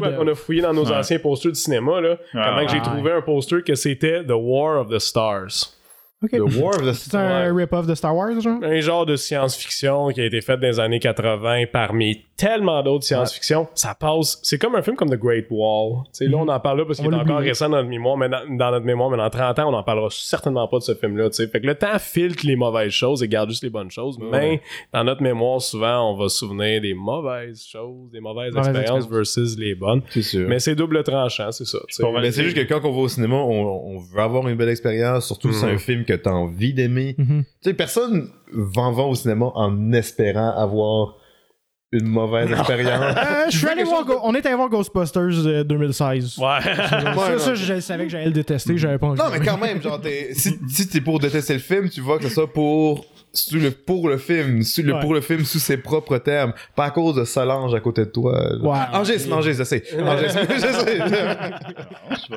d'œuvre. 0.00 0.16
on 0.20 0.28
a 0.28 0.34
fouillé 0.34 0.62
dans 0.62 0.72
nos 0.72 0.84
Ouais. 0.86 0.96
anciens 0.96 1.18
posters 1.18 1.52
de 1.52 1.56
cinéma, 1.56 2.00
là, 2.00 2.18
comment 2.32 2.64
que 2.66 2.72
j'ai 2.72 2.80
trouvé 2.80 3.12
un 3.12 3.22
poster 3.22 3.62
que 3.62 3.74
c'était 3.74 4.24
The 4.24 4.32
War 4.34 4.80
of 4.80 4.88
the 4.90 4.98
Stars. 4.98 5.74
Ok. 6.22 6.30
The 6.32 6.56
War 6.60 6.74
of 6.74 6.82
the 6.82 6.92
C'est 6.94 7.14
un 7.14 7.54
rip-off 7.54 7.86
de 7.86 7.94
Star 7.94 8.14
Wars, 8.16 8.40
genre? 8.40 8.58
Un 8.62 8.80
genre 8.80 9.06
de 9.06 9.14
science-fiction 9.16 10.08
qui 10.08 10.20
a 10.20 10.24
été 10.26 10.40
fait 10.40 10.56
dans 10.56 10.66
les 10.66 10.80
années 10.80 10.98
80 10.98 11.66
parmi 11.72 12.24
tellement 12.36 12.82
d'autres 12.82 13.04
science-fiction. 13.04 13.68
Ça 13.74 13.94
passe. 13.94 14.38
C'est 14.42 14.58
comme 14.58 14.74
un 14.74 14.82
film 14.82 14.96
comme 14.96 15.10
The 15.10 15.18
Great 15.18 15.46
Wall. 15.50 16.02
Tu 16.06 16.10
sais, 16.12 16.26
là, 16.26 16.36
on 16.38 16.48
en 16.48 16.60
parle 16.60 16.78
là 16.80 16.84
parce 16.86 16.98
On 17.00 17.04
qu'il 17.04 17.12
est 17.12 17.16
encore 17.16 17.38
récent 17.38 17.68
dans 17.68 17.76
notre 17.78 17.88
mémoire, 17.88 18.16
mais 18.16 18.28
dans, 18.28 18.40
dans 18.48 18.70
notre 18.72 18.84
mémoire, 18.86 19.10
mais 19.10 19.16
dans 19.16 19.30
30 19.30 19.58
ans, 19.60 19.68
on 19.68 19.72
n'en 19.72 19.82
parlera 19.84 20.08
certainement 20.10 20.66
pas 20.68 20.78
de 20.78 20.82
ce 20.82 20.94
film-là. 20.94 21.30
tu 21.30 21.36
sais. 21.36 21.46
Fait 21.48 21.60
que 21.60 21.66
le 21.66 21.74
temps 21.76 21.98
filtre 22.00 22.44
les 22.46 22.56
mauvaises 22.56 22.92
choses 22.92 23.22
et 23.22 23.28
garde 23.28 23.50
juste 23.50 23.62
les 23.62 23.70
bonnes 23.70 23.90
choses. 23.90 24.18
Mais 24.20 24.60
dans 24.92 25.04
notre 25.04 25.22
mémoire, 25.22 25.60
souvent, 25.60 26.12
on 26.12 26.16
va 26.16 26.28
se 26.28 26.38
souvenir 26.38 26.80
des 26.80 26.94
mauvaises 26.94 27.64
choses, 27.64 28.10
des 28.12 28.20
mauvaises 28.20 28.52
Mauvaises 28.54 28.68
expériences 28.76 29.08
versus 29.08 29.56
les 29.58 29.74
bonnes. 29.76 30.02
C'est 30.10 30.22
sûr. 30.22 30.48
Mais 30.48 30.58
c'est 30.58 30.74
double 30.74 31.02
tranchant, 31.04 31.52
c'est 31.52 31.64
ça. 31.66 31.78
Mais 32.20 32.30
c'est 32.32 32.42
juste 32.44 32.56
que 32.56 32.62
quand 32.72 32.80
on 32.88 32.92
va 32.92 32.98
au 33.02 33.08
cinéma, 33.08 33.36
on, 33.36 33.94
on 33.94 33.98
veut 33.98 34.20
avoir 34.20 34.46
une 34.48 34.56
belle 34.56 34.68
expérience, 34.68 35.26
surtout 35.26 35.52
si 35.52 35.60
c'est 35.60 35.66
Mhm. 35.68 35.74
un 35.74 35.78
film 35.78 36.04
que 36.08 36.14
t'as 36.14 36.30
envie 36.30 36.72
d'aimer. 36.72 37.14
Mhm. 37.18 37.44
Tu 37.62 37.70
sais, 37.70 37.74
personne 37.74 38.30
va, 38.52 38.90
va 38.90 39.02
au 39.02 39.14
cinéma 39.14 39.52
en 39.54 39.92
espérant 39.92 40.50
avoir 40.56 41.16
une 41.92 42.06
mauvaise 42.06 42.50
expérience. 42.50 43.14
Euh, 43.18 43.50
je 43.50 43.58
suis 43.58 43.66
allé 43.66 43.82
voir, 43.84 44.04
on 44.22 44.34
est 44.34 44.44
allé 44.46 44.54
voir 44.56 44.68
Ghostbusters 44.68 45.46
euh, 45.46 45.64
2016. 45.64 46.38
Ouais. 46.38 46.44
ça, 46.62 47.14
Ouais, 47.16 47.38
ça, 47.38 47.50
non. 47.50 47.54
je 47.54 47.80
savais 47.80 48.04
que 48.04 48.10
j'allais 48.10 48.26
le 48.26 48.32
détester, 48.32 48.76
j'avais 48.76 48.98
pas 48.98 49.08
envie. 49.08 49.18
non, 49.18 49.26
mais 49.32 49.40
quand 49.40 49.58
même, 49.58 49.80
genre, 49.82 50.00
si, 50.32 50.58
si 50.68 50.88
t'es 50.88 51.00
pour 51.00 51.18
détester 51.18 51.54
le 51.54 51.58
film, 51.60 51.88
tu 51.88 52.00
vois 52.00 52.18
que 52.18 52.24
ce 52.24 52.34
soit 52.34 52.52
pour, 52.52 53.04
sous 53.38 53.56
le, 53.58 53.70
pour 53.70 54.08
le 54.08 54.18
film, 54.18 54.62
sous 54.62 54.82
le, 54.82 54.94
Ouais. 54.94 55.00
pour 55.00 55.14
le 55.14 55.20
film 55.20 55.44
sous 55.44 55.58
ses 55.58 55.76
propres 55.76 56.18
termes, 56.18 56.52
pas 56.76 56.84
à 56.86 56.90
cause 56.90 57.14
de 57.16 57.24
Solange 57.24 57.74
à 57.74 57.80
côté 57.80 58.04
de 58.04 58.10
toi. 58.10 58.38
genre. 58.60 58.72
Ouais. 58.72 58.78
Angis, 58.98 59.30
Angis, 59.32 59.54
je 59.54 59.62
sais. 59.64 59.82
Angis, 60.00 60.24
je 60.50 60.60
sais. 60.60 60.98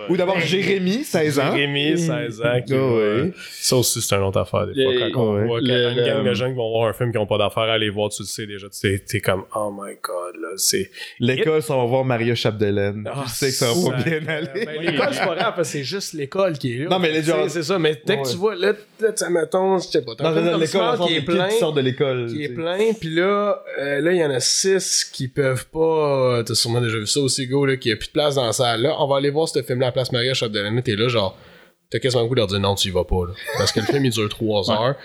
Ou 0.10 0.18
d'abord 0.18 0.40
Jérémy, 0.40 1.03
16 1.03 1.40
ans. 1.40 1.52
Jérémy, 1.56 1.98
16 1.98 2.41
ans. 2.41 2.61
Qui, 2.65 2.73
Oh, 2.73 2.99
oui. 3.23 3.32
Ça 3.60 3.76
aussi, 3.78 4.02
c'est 4.02 4.15
une 4.15 4.23
autre 4.23 4.40
affaire. 4.40 4.68
Des 4.68 4.84
fois, 4.84 4.94
quand 5.14 5.22
on 5.22 5.45
voit 5.45 5.61
Le- 5.61 5.68
quand 5.68 5.99
une 5.99 6.06
gang 6.07 6.23
de 6.26 6.34
jeunes 6.34 6.52
qui 6.52 6.57
vont 6.57 6.72
voir 6.72 6.90
un 6.90 6.94
film 6.94 7.11
qui 7.11 7.18
n'ont 7.18 7.26
pas 7.28 7.38
d'affaires 7.38 7.64
à 7.64 7.73
aller 7.73 7.90
voir, 7.90 8.10
tu 8.10 8.23
le 8.23 8.28
sais 8.28 8.45
déjà. 8.48 8.68
Tu 8.69 8.78
sais, 8.78 9.03
t'es 9.07 9.19
comme, 9.19 9.44
oh 9.56 9.72
my 9.72 9.94
god, 10.02 10.36
là, 10.41 10.49
c'est. 10.57 10.90
L'école, 11.19 11.61
ça 11.61 11.76
va 11.76 11.86
voir 11.86 12.03
Maria 12.06 12.36
Chapdelaine. 12.36 13.07
Ah, 13.11 13.23
je 13.28 13.32
sais 13.32 13.48
que 13.48 13.53
ça 13.53 13.68
va 13.73 13.91
pas 13.91 14.03
bien 14.03 14.28
aller. 14.28 14.65
Ben, 14.65 14.82
l'école, 14.82 15.10
c'est 15.14 15.19
pas 15.26 15.36
grave, 15.36 15.53
parce 15.56 15.68
que 15.69 15.78
c'est 15.78 15.84
juste 15.84 16.14
l'école 16.14 16.57
qui 16.57 16.73
est 16.76 16.84
là. 16.84 16.90
Non, 16.90 16.99
mais 16.99 17.11
les 17.11 17.22
Tu 17.22 17.28
gens- 17.28 17.48
C'est 17.49 17.64
ça, 17.64 17.78
mais 17.80 18.02
dès 18.06 18.18
que 18.22 18.30
tu 18.30 18.38
vois, 18.38 18.56
là, 18.56 18.73
là 18.99 19.11
tu 19.11 19.18
sais, 19.18 19.30
mettons, 19.30 19.78
je 19.80 19.88
sais 19.88 20.02
pas, 20.02 20.15
qui 20.97 21.15
est 21.15 21.22
plein. 21.22 21.47
qui 21.49 21.57
sortent 21.57 21.76
de 21.76 21.81
l'école. 21.81 22.27
qui 22.27 22.43
est 22.43 22.49
plein, 22.49 22.93
puis 22.99 23.09
là, 23.09 23.61
euh, 23.80 24.01
là, 24.01 24.11
il 24.11 24.18
y 24.18 24.23
en 24.26 24.30
a 24.31 24.39
six 24.39 25.05
qui 25.05 25.27
peuvent 25.27 25.68
pas. 25.68 25.80
euh, 26.39 26.43
T'as 26.43 26.55
sûrement 26.55 26.81
déjà 26.81 26.97
vu 26.97 27.07
ça 27.07 27.19
aussi, 27.19 27.47
go, 27.47 27.65
là, 27.65 27.77
qu'il 27.77 27.89
y 27.91 27.93
a 27.93 27.97
plus 27.97 28.07
de 28.07 28.13
place 28.13 28.35
dans 28.35 28.45
la 28.45 28.53
salle. 28.53 28.81
Là, 28.81 28.95
on 28.99 29.07
va 29.07 29.18
aller 29.18 29.30
voir 29.30 29.47
ce 29.47 29.61
film-là 29.61 29.88
à 29.88 29.89
la 29.89 29.91
place 29.93 30.11
Maria 30.11 30.34
Chapdelaine. 30.34 30.81
T'es 30.81 30.95
là, 30.95 31.07
genre, 31.07 31.38
t'as 31.89 31.99
quasiment 31.99 32.23
le 32.23 32.27
goût 32.30 32.35
de 32.35 32.39
leur 32.39 32.47
dire 32.47 32.59
non, 32.59 32.76
tu 32.76 32.88
y 32.88 32.91
vas 32.91 33.03
pas, 33.03 33.26
là. 33.27 33.34
Parce 33.57 33.72
que 33.72 33.80
le 33.81 33.85
film, 33.85 34.05
il 34.05 34.11
dure 34.11 34.30
trois 34.30 34.69
heures. 34.72 34.95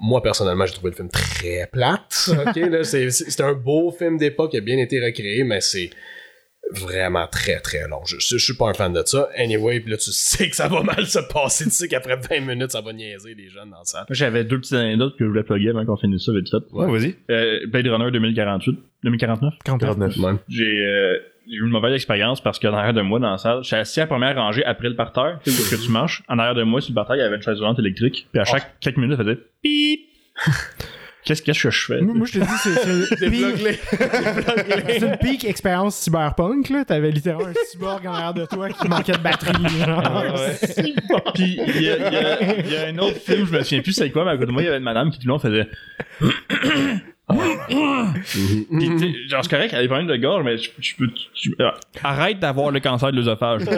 Moi, 0.00 0.22
personnellement, 0.22 0.66
j'ai 0.66 0.74
trouvé 0.74 0.90
le 0.90 0.96
film 0.96 1.08
très 1.08 1.68
plate. 1.72 2.30
Ok, 2.46 2.56
là, 2.56 2.84
c'est 2.84 3.40
un 3.40 3.52
beau 3.54 3.90
film 3.90 4.18
d'époque 4.18 4.50
qui 4.52 4.58
a 4.58 4.60
bien 4.60 4.78
été 4.78 5.00
recréé, 5.04 5.42
mais 5.44 5.60
c'est 5.60 5.90
vraiment 6.72 7.26
très 7.26 7.60
très 7.60 7.88
long. 7.88 8.04
Je, 8.04 8.16
je, 8.18 8.38
je 8.38 8.44
suis 8.44 8.54
pas 8.54 8.68
un 8.70 8.74
fan 8.74 8.92
de 8.92 9.02
ça. 9.04 9.28
Anyway, 9.36 9.82
là, 9.86 9.96
tu 9.96 10.10
sais 10.12 10.48
que 10.48 10.56
ça 10.56 10.68
va 10.68 10.82
mal 10.82 11.06
se 11.06 11.18
passer. 11.32 11.64
Tu 11.64 11.70
sais 11.70 11.88
qu'après 11.88 12.16
20 12.16 12.40
minutes, 12.40 12.72
ça 12.72 12.80
va 12.80 12.92
niaiser 12.92 13.34
les 13.34 13.48
jeunes 13.48 13.70
dans 13.70 13.78
la 13.78 13.84
salle. 13.84 14.04
Moi, 14.08 14.14
J'avais 14.14 14.44
deux 14.44 14.58
petites 14.58 14.74
anecdotes 14.74 15.16
que 15.16 15.24
je 15.24 15.28
voulais 15.28 15.42
plugger 15.42 15.70
avant 15.70 15.84
qu'on 15.84 15.96
finisse 15.96 16.24
ça 16.24 16.32
vite 16.32 16.48
fait. 16.50 16.62
Ouais, 16.72 16.90
vas-y. 16.90 17.14
Euh, 17.30 17.66
Blade 17.68 17.86
Runner 17.88 18.10
2048, 18.10 18.78
2049. 19.04 19.54
49. 19.64 20.16
Ouais. 20.18 20.32
J'ai 20.48 20.64
euh, 20.64 21.18
j'ai 21.48 21.54
eu 21.56 21.62
une 21.64 21.70
mauvaise 21.70 21.94
expérience 21.94 22.40
parce 22.40 22.58
qu'en 22.58 22.72
arrière 22.74 22.94
de 22.94 23.02
moi 23.02 23.20
dans 23.20 23.30
la 23.30 23.38
salle, 23.38 23.62
j'étais 23.62 23.76
assis 23.76 24.00
à 24.00 24.04
la 24.04 24.06
première 24.08 24.34
rangée 24.34 24.64
après 24.64 24.88
le 24.88 24.96
parterre, 24.96 25.38
tu 25.44 25.50
sais, 25.52 25.76
que 25.76 25.80
tu 25.80 25.90
marches. 25.90 26.22
En 26.28 26.38
arrière 26.40 26.56
de 26.56 26.64
moi, 26.64 26.80
sur 26.80 26.90
le 26.90 26.96
parterre, 26.96 27.16
il 27.16 27.20
y 27.20 27.22
avait 27.22 27.36
une 27.36 27.42
chaise 27.42 27.58
roulante 27.58 27.78
électrique. 27.78 28.26
Puis 28.32 28.40
à 28.40 28.44
chaque 28.44 28.80
quelques 28.80 28.96
minutes, 28.96 29.16
ça 29.16 29.22
faisait 29.24 29.38
pip. 29.62 30.00
Qu'est-ce 31.26 31.42
que 31.42 31.52
je 31.52 31.68
fais? 31.86 32.00
Moi, 32.00 32.14
moi, 32.14 32.26
je 32.26 32.38
te 32.38 32.38
dis, 32.38 32.46
c'est- 34.98 35.06
une 35.06 35.16
peak 35.18 35.44
expérience 35.44 35.96
cyberpunk, 35.96 36.70
là. 36.70 36.84
T'avais 36.84 37.10
littéralement 37.10 37.48
un 37.48 37.52
cyborg 37.70 38.06
en 38.06 38.14
arrière 38.14 38.34
de 38.34 38.46
toi 38.46 38.68
qui 38.70 38.88
manquait 38.88 39.12
de 39.12 39.18
batterie, 39.18 39.52
genre. 39.84 40.02
Puis 41.34 41.58
il 41.66 41.82
y, 41.82 41.90
a- 41.90 41.96
il 41.96 42.12
y 42.12 42.16
a- 42.16 42.58
il 42.60 42.72
y 42.72 42.76
a 42.76 42.86
un 42.86 42.98
autre 42.98 43.18
film, 43.18 43.46
je 43.46 43.52
me 43.52 43.62
souviens 43.62 43.82
plus 43.82 43.92
c'est 43.92 44.10
quoi, 44.10 44.24
mais 44.24 44.30
à 44.30 44.34
côté 44.36 44.46
de 44.46 44.52
moi, 44.52 44.62
il 44.62 44.66
y 44.66 44.68
avait 44.68 44.78
une 44.78 44.84
madame 44.84 45.10
qui 45.10 45.18
tout 45.18 45.26
le 45.26 45.32
long 45.32 45.38
faisait. 45.38 45.68
Genre, 49.28 49.42
c'est 49.42 49.50
correct, 49.50 49.70
elle 49.72 49.78
a 49.78 49.82
des 49.82 49.88
problèmes 49.88 50.06
de 50.06 50.16
gorge, 50.16 50.44
mais 50.44 50.56
je, 50.58 50.70
je 50.78 50.94
peux. 50.96 51.08
tu- 51.34 51.54
euh, 51.60 51.70
arrête 52.02 52.38
d'avoir 52.38 52.70
le 52.70 52.78
cancer 52.80 53.10
de 53.10 53.16
l'œsophage. 53.16 53.62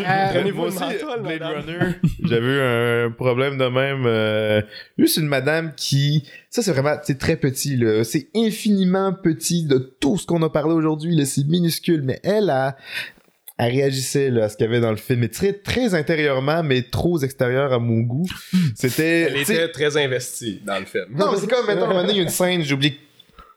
Euh, 0.00 0.52
Moi 0.54 0.66
aussi, 0.68 0.78
Blade 0.78 1.22
madame. 1.40 1.52
Runner, 1.66 1.94
j'avais 2.24 2.46
eu 2.46 2.60
un 3.06 3.10
problème 3.10 3.58
de 3.58 3.66
même. 3.66 4.04
Euh, 4.06 4.62
juste 4.98 5.18
une 5.18 5.26
madame 5.26 5.72
qui... 5.76 6.26
Ça, 6.48 6.62
c'est 6.62 6.72
vraiment... 6.72 6.96
C'est 7.02 7.18
très 7.18 7.36
petit, 7.36 7.76
là. 7.76 8.02
C'est 8.04 8.28
infiniment 8.34 9.12
petit 9.12 9.64
de 9.66 9.78
tout 10.00 10.16
ce 10.16 10.26
qu'on 10.26 10.42
a 10.42 10.48
parlé 10.50 10.72
aujourd'hui, 10.74 11.14
là. 11.16 11.24
C'est 11.26 11.46
minuscule. 11.46 12.02
Mais 12.02 12.20
elle, 12.22 12.50
a... 12.50 12.76
Elle 13.62 13.74
réagissait 13.74 14.30
là, 14.30 14.44
à 14.44 14.48
ce 14.48 14.56
qu'il 14.56 14.64
y 14.64 14.68
avait 14.70 14.80
dans 14.80 14.90
le 14.90 14.96
film, 14.96 15.20
mais 15.20 15.28
très, 15.28 15.52
très 15.52 15.94
intérieurement, 15.94 16.62
mais 16.62 16.80
trop 16.80 17.18
extérieur 17.18 17.74
à 17.74 17.78
mon 17.78 18.00
goût. 18.00 18.26
C'était... 18.74 19.22
Elle 19.22 19.36
était 19.36 19.68
très 19.68 19.98
investie 19.98 20.62
dans 20.64 20.78
le 20.78 20.86
film. 20.86 21.04
Non, 21.10 21.30
mais 21.30 21.38
c'est 21.38 21.46
comme, 21.46 21.66
maintenant, 21.66 21.82
à 21.82 21.84
un 21.84 21.88
moment 21.88 22.00
donné, 22.00 22.14
il 22.14 22.16
y 22.16 22.20
a 22.20 22.22
une 22.22 22.30
scène, 22.30 22.62
j'oublie 22.62 22.96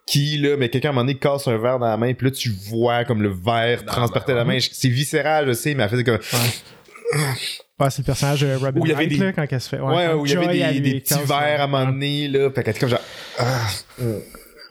qui, 0.06 0.40
là, 0.40 0.58
mais 0.58 0.68
quelqu'un, 0.68 0.90
à 0.90 0.92
un 0.92 0.96
moment 0.96 1.06
donné, 1.06 1.18
casse 1.18 1.48
un 1.48 1.58
verre 1.58 1.80
dans 1.80 1.88
la 1.88 1.96
main, 1.96 2.14
puis 2.14 2.28
là, 2.28 2.32
tu 2.32 2.50
vois 2.50 3.06
comme 3.06 3.22
le 3.22 3.30
verre 3.30 3.86
transporter 3.86 4.34
la 4.34 4.40
la 4.40 4.44
main. 4.44 4.58
C'est 4.60 4.90
viscéral, 4.90 5.48
je 5.48 5.54
sais, 5.54 5.74
mais 5.74 5.84
elle 5.84 5.90
faisait 5.90 6.04
comme... 6.04 6.20
ouais, 6.20 7.90
c'est 7.90 8.00
le 8.00 8.04
personnage 8.04 8.42
de 8.42 8.56
Robin 8.56 8.82
Où 8.82 8.86
il 8.86 8.90
y 8.90 8.94
avait 8.94 9.08
des- 9.08 9.16
là, 9.16 9.32
quand 9.32 9.46
elle 9.50 9.62
se 9.62 9.70
fait. 9.70 9.80
Ouais, 9.80 10.08
quand 10.12 10.16
où 10.16 10.26
il 10.26 10.32
y 10.32 10.36
Joy, 10.36 10.44
avait 10.44 10.60
elle 10.60 10.82
des, 10.82 11.00
petits 11.00 11.14
verres 11.14 11.62
à 11.62 11.64
un 11.64 11.68
moment 11.68 11.86
ouais. 11.86 11.92
donné, 11.94 12.28
là. 12.28 12.52
Fait 12.52 12.62
qu'elle 12.62 12.76
était 12.76 12.80
comme 12.82 12.90
genre. 12.90 13.00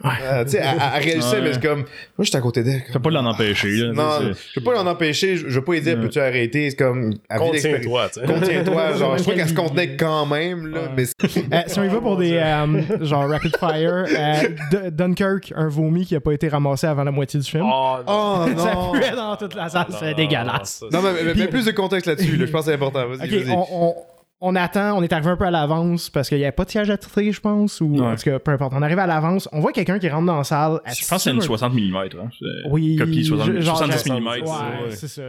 Ah, 0.04 0.08
euh. 0.22 0.38
Ah, 0.40 0.44
tu 0.44 0.50
sais, 0.50 0.58
elle, 0.58 0.66
elle 0.78 1.22
Ouais. 1.22 1.40
mais 1.42 1.52
c'est 1.52 1.62
comme. 1.62 1.78
Moi, 1.80 1.86
j'étais 2.24 2.36
à 2.38 2.40
côté 2.40 2.62
d'elle. 2.62 2.82
Tu 2.86 2.92
peux 2.92 2.98
pas 3.00 3.10
l'en 3.10 3.24
empêcher, 3.26 3.68
là. 3.70 3.92
Non, 3.92 4.32
je 4.32 4.54
peux 4.60 4.64
pas 4.64 4.74
l'en 4.74 4.86
empêcher. 4.86 5.36
Je 5.36 5.48
je 5.48 5.54
veux 5.58 5.64
pas 5.64 5.72
lui 5.72 5.80
dire, 5.80 6.00
peux-tu 6.00 6.18
arrêter? 6.20 6.70
C'est 6.70 6.76
comme. 6.76 7.14
Contiens-toi, 7.36 8.08
tu 8.12 8.20
sais. 8.20 8.26
Contiens-toi. 8.26 8.96
Genre, 8.96 9.16
je 9.18 9.22
trouve 9.22 9.34
qu'elle 9.34 9.48
se 9.48 9.54
contenait 9.54 9.96
quand 9.96 10.26
même, 10.26 10.66
là. 10.68 10.80
Mais 10.96 11.04
Euh, 11.52 11.60
si 11.66 11.78
on 11.78 11.84
y 11.84 11.88
va 11.88 12.00
pour 12.00 12.16
des 12.16 12.32
euh, 12.34 13.04
genre 13.04 13.28
rapid 13.28 13.56
fire, 13.58 14.04
euh, 14.08 14.90
Dunkirk, 14.90 15.52
un 15.56 15.68
vomi 15.68 16.04
qui 16.06 16.14
a 16.16 16.20
pas 16.20 16.32
été 16.32 16.48
ramassé 16.48 16.86
avant 16.86 17.04
la 17.04 17.10
moitié 17.10 17.38
du 17.40 17.48
film. 17.48 17.64
Oh, 17.64 17.96
non. 18.06 18.46
Ça 18.56 18.72
non! 18.74 18.92
puait 18.92 19.10
dans 19.12 19.36
toute 19.36 19.54
la 19.54 19.68
salle, 19.68 19.86
c'est 19.98 20.10
Non, 20.10 20.16
dégueulasse. 20.16 20.82
Non, 20.92 21.00
mais, 21.02 21.10
mais- 21.24 21.34
mais 21.34 21.46
plus 21.48 21.64
de 21.64 21.70
contexte 21.72 22.06
là-dessus, 22.06 22.36
là. 22.36 22.46
Je 22.46 22.50
pense 22.50 22.62
que 22.62 22.66
c'est 22.70 22.74
important. 22.74 23.06
Vas-y, 23.08 23.28
Ok, 23.38 23.44
vas-y. 23.46 23.54
on, 23.56 23.66
on, 23.70 23.94
on 24.44 24.56
attend, 24.56 24.98
on 24.98 25.02
est 25.04 25.12
arrivé 25.12 25.30
un 25.30 25.36
peu 25.36 25.44
à 25.44 25.50
l'avance 25.52 26.10
parce 26.10 26.28
qu'il 26.28 26.36
n'y 26.38 26.42
avait 26.44 26.50
pas 26.52 26.64
de 26.64 26.70
siège 26.70 26.90
à 26.90 26.98
titrer, 26.98 27.30
je 27.30 27.40
pense, 27.40 27.80
ou 27.80 27.86
Ouais. 27.94 28.00
en 28.06 28.16
tout 28.16 28.24
cas, 28.24 28.38
peu 28.40 28.50
importe. 28.50 28.72
On 28.76 28.82
arrive 28.82 28.98
à 28.98 29.06
l'avance, 29.06 29.48
on 29.52 29.60
voit 29.60 29.70
quelqu'un 29.72 30.00
qui 30.00 30.08
rentre 30.08 30.26
dans 30.26 30.36
la 30.38 30.42
salle. 30.44 30.80
Je 30.86 31.06
pense 31.08 31.08
que 31.10 31.16
c'est 31.18 31.30
une 31.30 31.40
60 31.40 31.72
mm. 31.72 31.96
Hein. 31.96 32.28
Oui, 32.68 32.96
Copie 32.96 33.24
60, 33.24 33.46
je- 33.46 33.60
genre, 33.60 33.76
70 33.78 34.04
j'avais- 34.08 34.20
mm. 34.20 34.26
Ouais, 34.26 34.40
ouais. 34.40 34.90
c'est 34.90 35.06
ça. 35.08 35.22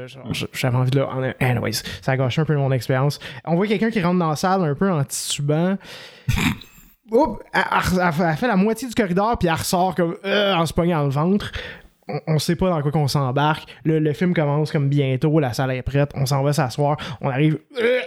J'avais 0.54 0.76
envie 0.78 0.90
de 0.90 1.00
là. 1.00 1.10
Anyways, 1.40 1.74
ça 2.02 2.14
a 2.14 2.18
gâché 2.18 2.42
un 2.42 2.46
peu 2.46 2.56
mon 2.56 2.72
expérience. 2.72 3.20
On 3.46 3.56
voit 3.56 3.68
quelqu'un 3.68 3.92
qui 3.92 4.02
rentre 4.02 4.18
dans 4.18 4.30
la 4.32 4.36
salle 4.36 4.64
un 4.64 4.74
peu 4.74 4.92
en 4.92 5.04
titubant. 5.04 5.78
Oups, 7.12 7.40
elle, 7.54 7.62
elle- 8.02 8.38
fait 8.38 8.48
la 8.48 8.56
moitié 8.56 8.88
du 8.88 8.96
corridor, 8.96 9.38
puis 9.38 9.48
elle 9.48 9.54
ressort 9.56 9.94
comme 9.94 10.16
euh, 10.26 10.56
en 10.56 10.66
se 10.66 10.74
pognant 10.74 11.00
dans 11.00 11.06
le 11.06 11.12
ventre. 11.12 11.52
On, 12.08 12.20
on 12.28 12.40
sait 12.40 12.56
pas 12.56 12.70
dans 12.70 12.82
quoi 12.82 12.92
qu'on 12.92 13.08
s'embarque. 13.08 13.70
Le, 13.84 14.00
le 14.00 14.14
film 14.14 14.34
commence 14.34 14.72
comme 14.72 14.90
bientôt, 14.90 15.40
la 15.40 15.54
salle 15.54 15.72
est 15.72 15.82
prête, 15.84 16.12
on 16.16 16.26
s'en 16.26 16.42
va 16.44 16.52
s'asseoir, 16.54 16.98
on 17.22 17.30
arrive. 17.30 17.60
euh, 17.80 18.00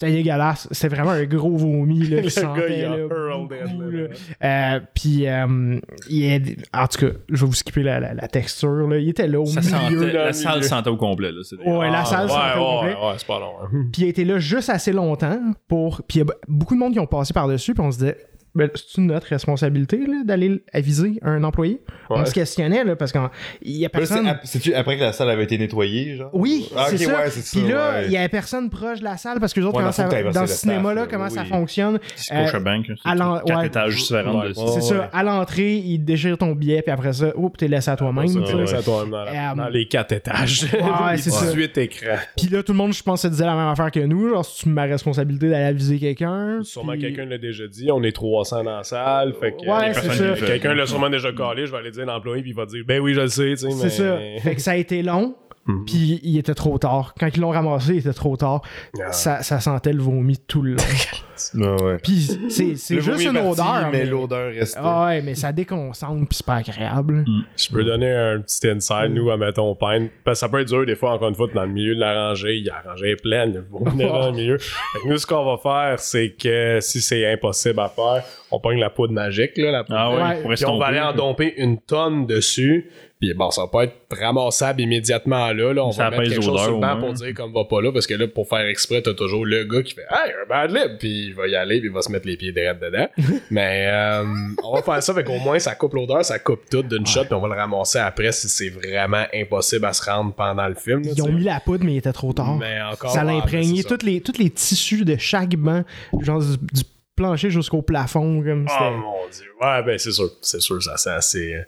c'était 0.00 0.12
dégueulasse. 0.12 0.66
C'était 0.70 0.94
vraiment 0.96 1.10
un 1.10 1.24
gros 1.24 1.56
vomi 1.56 1.98
là, 2.08 2.16
qui 2.18 2.22
Le 2.24 2.28
sentait. 2.30 2.60
gars, 2.60 2.66
il 2.68 2.84
a 2.84 2.88
là, 2.88 2.96
là. 2.96 4.08
là. 4.40 4.76
Euh, 4.76 4.80
puis, 4.94 5.28
euh, 5.28 5.78
il 6.08 6.24
est- 6.24 6.56
en 6.74 6.86
tout 6.86 7.06
cas, 7.06 7.12
je 7.28 7.40
vais 7.40 7.46
vous 7.46 7.52
skipper 7.54 7.82
la, 7.82 8.00
la- 8.00 8.14
la 8.14 8.28
texture. 8.28 8.88
Là. 8.88 8.96
Il 8.98 9.08
était 9.10 9.26
là 9.28 9.40
au 9.40 9.46
Ça 9.46 9.60
milieu. 9.60 9.70
sentait, 9.72 10.12
dans 10.12 10.18
la 10.20 10.26
le 10.28 10.32
salle 10.32 10.54
milieu. 10.56 10.68
sentait 10.68 10.90
au 10.90 10.96
complet. 10.96 11.32
Là. 11.32 11.40
C'est- 11.44 11.56
Ouais, 11.56 11.90
la 11.90 12.04
salle 12.04 12.26
ouais, 12.26 12.32
sentait 12.32 12.58
au 12.58 12.64
complet. 12.64 12.94
ouais, 12.94 13.14
c'est 13.18 13.26
pas 13.26 13.38
long. 13.40 13.52
hein. 13.62 13.68
Puis 13.92 14.02
il 14.02 14.04
a 14.06 14.08
été 14.08 14.24
là 14.24 14.38
juste 14.38 14.70
assez 14.70 14.92
longtemps 14.92 15.38
pour. 15.68 16.02
Puis 16.08 16.18
il 16.20 16.26
y 16.26 16.30
a 16.30 16.34
beaucoup 16.48 16.74
de 16.74 16.80
monde 16.80 16.92
qui 16.94 17.00
ont 17.00 17.06
passé 17.06 17.32
par-dessus, 17.34 17.74
puis 17.74 17.82
on 17.84 17.90
se 17.90 17.98
disait. 17.98 18.16
Ben, 18.54 18.68
c'est 18.74 19.00
notre 19.00 19.28
responsabilité 19.28 19.98
là, 19.98 20.22
d'aller 20.24 20.62
aviser 20.72 21.18
un 21.22 21.44
employé. 21.44 21.80
On 22.08 22.18
Ouais. 22.20 22.26
se 22.26 22.32
questionnait 22.34 22.82
là, 22.84 22.96
parce 22.96 23.12
qu'il 23.12 23.20
y 23.64 23.84
a 23.84 23.88
c'est 23.92 23.98
personne. 23.98 24.38
C'est-tu 24.44 24.74
après 24.74 24.96
que 24.96 25.02
la 25.02 25.12
salle 25.12 25.30
avait 25.30 25.44
été 25.44 25.56
nettoyée, 25.58 26.16
genre? 26.16 26.30
Oui, 26.32 26.68
Ah, 26.76 26.86
c'est 26.90 26.98
ça. 26.98 27.12
ouais, 27.22 27.30
c'est 27.30 27.42
ça, 27.42 27.60
Puis 27.60 27.68
là, 27.68 27.92
ouais. 27.92 28.06
il 28.06 28.12
y 28.12 28.16
avait 28.16 28.28
personne 28.28 28.68
proche 28.70 28.98
de 28.98 29.04
la 29.04 29.16
salle 29.16 29.38
parce 29.40 29.52
que 29.52 29.60
les 29.60 29.66
autres, 29.66 29.76
Ouais, 29.76 29.82
comment 29.82 30.30
dans 30.32 30.46
ce 30.46 30.54
cinéma-là, 30.54 31.02
là, 31.02 31.06
comment 31.08 31.24
oui, 31.26 31.30
ça 31.30 31.44
fonctionne. 31.44 31.98
Scotia 32.16 32.56
Euh, 32.56 32.60
Bank, 32.60 32.86
à 33.04 33.14
quatre 33.16 33.58
ouais. 33.58 33.66
étages 33.66 33.94
différents 33.96 34.40
Ouais. 34.40 34.52
de 34.52 34.58
Ouais, 34.58 34.66
c'est 34.74 34.80
ça. 34.82 34.94
ouais. 35.00 35.06
À 35.12 35.22
l'entrée, 35.22 35.76
il 35.76 35.98
déchire 36.04 36.36
ton 36.38 36.52
billet, 36.52 36.82
puis 36.82 36.90
après 36.92 37.12
ça, 37.12 37.36
oups, 37.36 37.56
t'es 37.58 37.68
laissé 37.68 37.90
à 37.90 37.96
toi-même. 37.96 38.26
Ouais, 38.26 38.34
dans, 38.34 39.06
la- 39.06 39.52
Euh, 39.52 39.54
dans 39.54 39.68
les 39.68 39.86
quatre 39.86 40.12
étages. 40.12 40.64
Ouais, 40.72 41.16
c'est 41.18 41.30
ça. 41.30 41.46
18 41.46 41.78
écrans. 41.78 42.16
Puis 42.36 42.48
là, 42.48 42.62
tout 42.62 42.72
le 42.72 42.78
monde, 42.78 42.92
je 42.92 43.02
pense, 43.02 43.22
se 43.22 43.28
disait 43.28 43.44
la 43.46 43.54
même 43.54 43.68
affaire 43.68 43.90
que 43.90 44.00
nous. 44.00 44.28
Genre, 44.30 44.44
c'est 44.44 44.66
ma 44.66 44.84
responsabilité 44.84 45.48
d'aller 45.50 45.64
aviser 45.64 45.98
quelqu'un. 45.98 46.60
Sûrement 46.62 46.96
quelqu'un 46.98 47.24
l'a 47.26 47.38
déjà 47.38 47.66
dit, 47.66 47.90
on 47.92 48.02
est 48.02 48.12
300 48.44 48.64
dans 48.64 48.76
la 48.76 48.84
salle. 48.84 49.34
Fait 49.38 49.52
que, 49.52 49.66
Ouais, 49.66 49.90
euh, 49.90 49.92
c'est 49.94 50.36
ça. 50.36 50.46
Quelqu'un 50.46 50.74
l'a 50.74 50.86
sûrement 50.86 51.10
déjà 51.10 51.32
collé, 51.32 51.66
je 51.66 51.72
vais 51.72 51.78
aller 51.78 51.90
dire 51.90 52.02
à 52.02 52.14
l'employé, 52.14 52.42
puis 52.42 52.50
il 52.50 52.56
va 52.56 52.66
dire 52.66 52.84
Ben 52.86 53.00
oui, 53.00 53.14
je 53.14 53.20
le 53.20 53.28
sais. 53.28 53.56
C'est 53.56 53.68
mais... 53.68 53.90
ça. 53.90 54.18
Fait 54.42 54.54
que 54.54 54.60
ça 54.60 54.72
a 54.72 54.76
été 54.76 55.02
long. 55.02 55.34
Mhm. 55.70 55.84
Puis 55.84 56.20
il 56.22 56.38
était 56.38 56.54
trop 56.54 56.78
tard. 56.78 57.14
Quand 57.18 57.28
ils 57.34 57.40
l'ont 57.40 57.50
ramassé, 57.50 57.92
il 57.94 57.98
était 57.98 58.12
trop 58.12 58.36
tard. 58.36 58.62
Ah. 59.00 59.12
Ça, 59.12 59.42
ça 59.42 59.60
sentait 59.60 59.92
le 59.92 60.02
vomi 60.02 60.36
tout 60.38 60.62
le 60.62 60.72
long. 60.72 60.82
Ouais. 61.54 61.96
Puis 62.02 62.38
c'est 62.50 62.74
juste 63.00 63.24
une 63.24 63.32
parti, 63.32 63.48
odeur. 63.48 63.88
Mais 63.90 64.00
mais- 64.00 64.04
l'odeur 64.04 64.52
restait. 64.52 64.78
Ah 64.82 65.06
ouais, 65.06 65.22
mais 65.22 65.34
ça 65.34 65.52
déconcentre, 65.52 66.28
puis 66.28 66.36
c'est 66.36 66.44
pas 66.44 66.56
agréable. 66.56 67.24
Je 67.56 67.70
peux 67.70 67.82
donner 67.82 68.10
un 68.12 68.40
petit 68.40 68.68
inside, 68.68 69.10
nous, 69.12 69.30
à 69.30 69.38
mettons 69.38 69.74
peine. 69.74 70.10
Parce 70.22 70.36
que 70.38 70.40
ça 70.40 70.48
peut 70.50 70.60
être 70.60 70.68
dur 70.68 70.84
des 70.84 70.96
fois, 70.96 71.12
encore 71.14 71.30
une 71.30 71.34
fois, 71.34 71.46
dans 71.54 71.62
le 71.64 71.72
milieu 71.72 71.94
de 71.94 72.00
la 72.00 72.28
rangée, 72.28 72.56
il 72.58 72.66
y 72.66 72.68
a 72.68 72.82
la 72.84 72.90
rangée 72.90 73.12
est 73.12 73.22
pleine, 73.22 73.54
le 73.54 73.64
vomi 73.70 74.02
est 74.02 74.06
dans 74.06 74.26
le 74.26 74.32
milieu. 74.36 74.58
Fait 74.58 75.00
que 75.02 75.08
nous, 75.08 75.16
ce 75.16 75.26
qu'on 75.26 75.44
va 75.44 75.56
faire, 75.56 75.98
c'est 75.98 76.30
que 76.38 76.78
si 76.82 77.00
c'est 77.00 77.32
impossible 77.32 77.80
à 77.80 77.88
faire, 77.88 78.22
on 78.50 78.60
pogne 78.60 78.78
la 78.78 78.90
poudre 78.90 79.14
magique, 79.14 79.56
là, 79.56 79.70
la 79.70 79.84
poudre 79.84 79.98
Ah 79.98 80.10
ouais, 80.44 80.54
Puis 80.56 80.66
on 80.66 80.78
va 80.78 80.86
aller 80.88 81.00
en 81.00 81.14
domper 81.14 81.54
une 81.56 81.78
tonne 81.80 82.26
dessus. 82.26 82.90
Puis 83.20 83.34
bon, 83.34 83.50
ça 83.50 83.62
va 83.62 83.68
pas 83.68 83.84
être 83.84 83.94
ramassable 84.18 84.80
immédiatement 84.80 85.52
là. 85.52 85.74
là. 85.74 85.84
On 85.84 85.92
Ça 85.92 86.08
va 86.08 86.16
mettre 86.18 86.32
quelque 86.32 86.42
chose 86.42 86.60
sur 86.62 86.72
le 86.72 86.80
banc 86.80 86.98
pour 86.98 87.12
dire 87.12 87.34
comme 87.34 87.52
va 87.52 87.64
pas 87.64 87.82
là. 87.82 87.92
Parce 87.92 88.06
que 88.06 88.14
là, 88.14 88.26
pour 88.26 88.48
faire 88.48 88.64
exprès, 88.66 89.02
t'as 89.02 89.12
toujours 89.12 89.44
le 89.44 89.64
gars 89.64 89.82
qui 89.82 89.94
fait 89.94 90.06
Hey, 90.10 90.32
un 90.42 90.48
bad 90.48 90.70
lib! 90.70 90.98
Puis 90.98 91.26
il 91.26 91.34
va 91.34 91.46
y 91.46 91.54
aller, 91.54 91.80
puis 91.80 91.88
il 91.88 91.92
va 91.92 92.00
se 92.00 92.10
mettre 92.10 92.26
les 92.26 92.36
pieds 92.38 92.52
direct 92.52 92.82
dedans. 92.82 93.08
Mais 93.50 93.86
euh, 93.88 94.24
on 94.64 94.74
va 94.74 94.82
faire 94.82 95.02
ça, 95.02 95.12
fait 95.12 95.24
qu'au 95.24 95.38
moins 95.38 95.58
ça 95.58 95.74
coupe 95.74 95.94
l'odeur, 95.94 96.24
ça 96.24 96.38
coupe 96.38 96.62
tout 96.70 96.82
d'une 96.82 97.06
shot, 97.06 97.24
puis 97.24 97.34
on 97.34 97.40
va 97.40 97.48
le 97.48 97.60
ramasser 97.60 97.98
après 97.98 98.32
si 98.32 98.48
c'est 98.48 98.70
vraiment 98.70 99.24
impossible 99.34 99.84
à 99.84 99.92
se 99.92 100.08
rendre 100.10 100.32
pendant 100.32 100.66
le 100.66 100.74
film. 100.74 101.02
là, 101.02 101.10
Ils 101.14 101.22
ont 101.22 101.32
mis 101.32 101.44
la 101.44 101.60
poudre, 101.60 101.84
mais 101.84 101.92
il 101.92 101.98
était 101.98 102.12
trop 102.12 102.32
tard. 102.32 102.56
Mais 102.56 102.80
encore. 102.80 103.10
ça 103.10 103.22
l'a 103.22 103.32
imprégné 103.32 103.84
tous 103.84 104.02
les, 104.02 104.22
les 104.38 104.50
tissus 104.50 105.04
de 105.04 105.16
chaque 105.18 105.56
banc, 105.56 105.82
genre 106.22 106.40
du, 106.40 106.56
du 106.72 106.82
plancher 107.20 107.50
jusqu'au 107.50 107.82
plafond. 107.82 108.42
Comme 108.42 108.66
Oh 108.68 108.72
c'était- 108.72 108.90
mon 108.96 109.28
dieu. 109.30 109.50
Ouais, 109.60 109.82
ben 109.82 109.98
c'est 109.98 110.10
sûr. 110.12 110.30
C'est 110.40 110.60
sûr, 110.60 110.82
ça 110.82 110.96
sent 110.96 111.10
assez. 111.10 111.54
euh, 111.54 111.62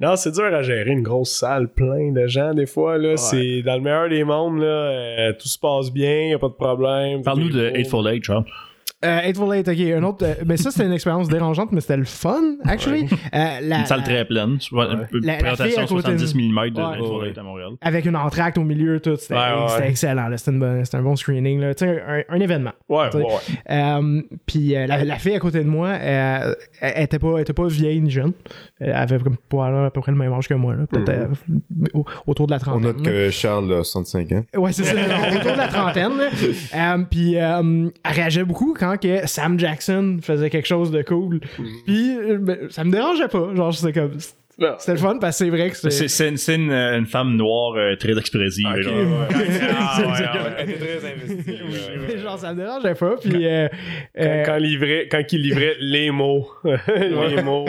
Non, 0.00 0.16
c'est 0.16 0.30
dur 0.32 0.44
à 0.44 0.62
gérer 0.62 0.90
une 0.90 1.02
grosse 1.02 1.32
salle 1.38 1.68
pleine 1.68 2.14
de 2.14 2.26
gens, 2.26 2.54
des 2.54 2.66
fois. 2.66 2.96
Là, 2.96 3.16
C'est 3.16 3.62
dans 3.62 3.74
le 3.74 3.80
meilleur 3.82 4.08
des 4.08 4.24
mondes, 4.24 4.60
là. 4.60 4.66
euh, 4.66 5.32
tout 5.38 5.48
se 5.48 5.58
passe 5.58 5.90
bien, 5.92 6.28
y 6.28 6.32
a 6.34 6.38
pas 6.38 6.48
de 6.48 6.54
problème. 6.54 7.22
Parle-nous 7.22 7.50
de 7.50 7.68
beau. 7.70 7.76
Eightful 7.76 8.08
Eight, 8.08 8.24
Charles. 8.24 8.44
Euh, 9.04 9.20
Eightful 9.20 9.54
Eight, 9.54 9.68
ok, 9.68 9.78
un 9.80 10.02
autre. 10.04 10.24
euh, 10.24 10.34
mais 10.46 10.56
ça, 10.56 10.70
c'était 10.70 10.86
une 10.86 10.92
expérience 10.92 11.28
dérangeante, 11.28 11.72
mais 11.72 11.80
c'était 11.80 11.96
le 11.96 12.04
fun, 12.04 12.40
actually. 12.64 13.04
Euh, 13.34 13.60
la- 13.62 13.78
Une 13.80 13.86
salle 13.86 13.98
la- 14.00 14.04
très 14.04 14.24
pleine. 14.24 14.58
La- 14.72 14.84
la 14.86 15.06
fille 15.06 15.28
à 15.30 15.36
présentation 15.36 15.86
côté 15.96 16.12
de- 16.12 16.18
70 16.18 16.34
mm 16.34 16.70
de 16.70 16.80
Ouais. 16.80 17.38
À 17.38 17.42
Montréal. 17.42 17.70
Avec 17.80 18.04
une 18.06 18.16
entracte 18.16 18.58
au 18.58 18.64
milieu, 18.64 19.00
tout. 19.00 19.16
C'était 19.16 19.34
excellent. 19.88 20.28
C'était 20.36 20.52
bonne- 20.52 20.82
un 20.92 21.02
bon 21.02 21.16
screening. 21.16 21.60
là. 21.60 21.74
Tu 21.74 21.84
sais, 21.84 22.02
Un, 22.06 22.22
un 22.36 22.40
événement. 22.40 22.72
Ouais. 22.88 23.08
Euh, 23.70 24.22
puis 24.46 24.68
la, 24.86 25.04
la 25.04 25.16
fille 25.16 25.34
à 25.34 25.38
côté 25.40 25.58
de 25.62 25.68
moi, 25.68 25.90
elle, 25.94 26.54
elle 26.80 27.02
était 27.04 27.18
pas, 27.18 27.32
elle 27.36 27.42
était 27.42 27.52
pas 27.52 27.66
vieille 27.66 28.00
ni 28.00 28.10
jeune. 28.10 28.32
Elle 28.80 28.92
avait 28.92 29.18
comme, 29.18 29.36
à 29.60 29.90
peu 29.90 30.00
près 30.00 30.12
le 30.12 30.18
même 30.18 30.32
âge 30.32 30.48
que 30.48 30.54
moi, 30.54 30.74
peut-être 30.90 31.30
au- 31.94 32.04
autour 32.26 32.46
de 32.46 32.52
la 32.52 32.56
On 32.56 32.60
trentaine. 32.60 32.82
note 32.82 33.04
là. 33.06 33.10
que 33.12 33.30
Charles 33.30 33.72
a 33.72 33.84
65 33.84 34.32
ans. 34.32 34.44
Ouais, 34.56 34.72
c'est 34.72 34.84
ça, 34.84 34.94
autour 35.36 35.52
de 35.52 35.56
la 35.58 35.68
trentaine. 35.68 36.12
là. 36.16 36.98
Puis 37.10 37.34
elle 37.34 37.90
réagissait 38.04 38.44
beaucoup 38.44 38.74
quand 38.78 38.93
que 38.98 39.26
Sam 39.26 39.58
Jackson 39.58 40.18
faisait 40.22 40.50
quelque 40.50 40.66
chose 40.66 40.90
de 40.90 41.02
cool. 41.02 41.40
Puis 41.86 42.16
euh, 42.16 42.38
ben, 42.38 42.70
ça 42.70 42.84
me 42.84 42.90
dérangeait 42.90 43.28
pas. 43.28 43.54
Genre, 43.54 43.74
c'était 43.74 43.92
comme. 43.98 44.18
C'était 44.78 44.92
le 44.92 44.98
fun 44.98 45.18
parce 45.20 45.38
que 45.38 45.44
c'est 45.44 45.50
vrai 45.50 45.70
que 45.70 45.76
C'est 45.76 45.90
c'est. 45.90 46.08
c'est 46.08 46.28
une, 46.28 46.36
c'est 46.36 46.54
une, 46.54 46.70
euh, 46.70 46.98
une 46.98 47.06
femme 47.06 47.34
noire 47.36 47.74
euh, 47.76 47.96
très 47.96 48.16
expressive. 48.16 48.66
Ok, 48.72 48.82
genre. 48.82 48.94
ouais, 48.94 49.02
ouais. 49.36 49.60
Ah, 49.76 50.00
ouais. 50.00 50.50
Elle 50.58 50.70
était 50.70 50.98
très 50.98 51.12
investie. 51.12 52.18
Genre, 52.22 52.38
ça 52.38 52.54
me 52.54 52.60
dérangeait 52.62 52.94
pas. 52.94 53.16
Puis. 53.20 53.46
euh, 53.48 53.68
euh, 54.18 54.44
Quand, 54.44 54.56
livrait, 54.56 55.08
quand 55.10 55.22
il 55.32 55.42
livrait 55.42 55.74
les 55.80 56.10
mots. 56.12 56.46
les 56.64 57.42
mots. 57.42 57.66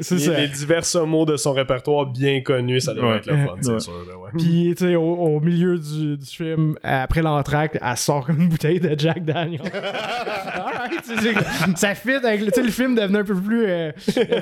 c'est 0.00 0.14
les, 0.14 0.20
ça. 0.20 0.38
les 0.40 0.48
divers 0.48 1.06
mots 1.06 1.26
de 1.26 1.36
son 1.36 1.52
répertoire 1.52 2.06
bien 2.06 2.40
connus, 2.40 2.80
ça 2.80 2.94
devait 2.94 3.06
Ouais. 3.08 3.16
être 3.16 3.26
le 3.26 3.36
fun, 3.36 3.54
c'est 3.60 3.70
Ouais. 3.72 3.80
sûr. 3.80 3.92
là, 4.08 4.16
ouais. 4.18 4.30
Puis, 4.38 4.74
tu 4.76 4.86
sais, 4.86 4.96
au, 4.96 5.02
au 5.02 5.40
milieu 5.40 5.78
du, 5.78 6.16
du 6.16 6.26
film, 6.26 6.76
après 6.82 7.22
l'entracte, 7.22 7.78
elle 7.80 7.96
sort 7.96 8.26
comme 8.26 8.40
une 8.40 8.48
bouteille 8.48 8.80
de 8.80 8.94
Jack 8.98 9.24
Daniel. 9.24 9.60
Alright, 9.72 11.04
ça 11.76 11.94
fit 11.94 12.12
avec 12.12 12.40
le, 12.40 12.46
tu 12.46 12.52
sais, 12.54 12.62
le 12.62 12.70
film 12.70 12.94
devenait 12.94 13.18
un 13.20 13.24
peu 13.24 13.34
plus, 13.34 13.64
euh, 13.66 13.92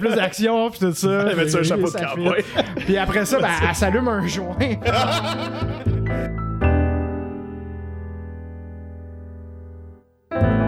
plus 0.00 0.14
d'action, 0.14 0.70
puis 0.70 0.78
tout 0.80 0.92
ça. 0.92 1.15
Elle 1.20 1.36
met 1.36 1.56
un 1.56 1.62
chapeau 1.62 1.90
de 1.90 1.98
cowboy? 1.98 2.44
Puis 2.76 2.96
après 2.96 3.24
ça, 3.24 3.40
ben, 3.40 3.48
elle 3.68 3.74
s'allume 3.74 4.08
un 4.08 4.26
joint. 4.26 4.56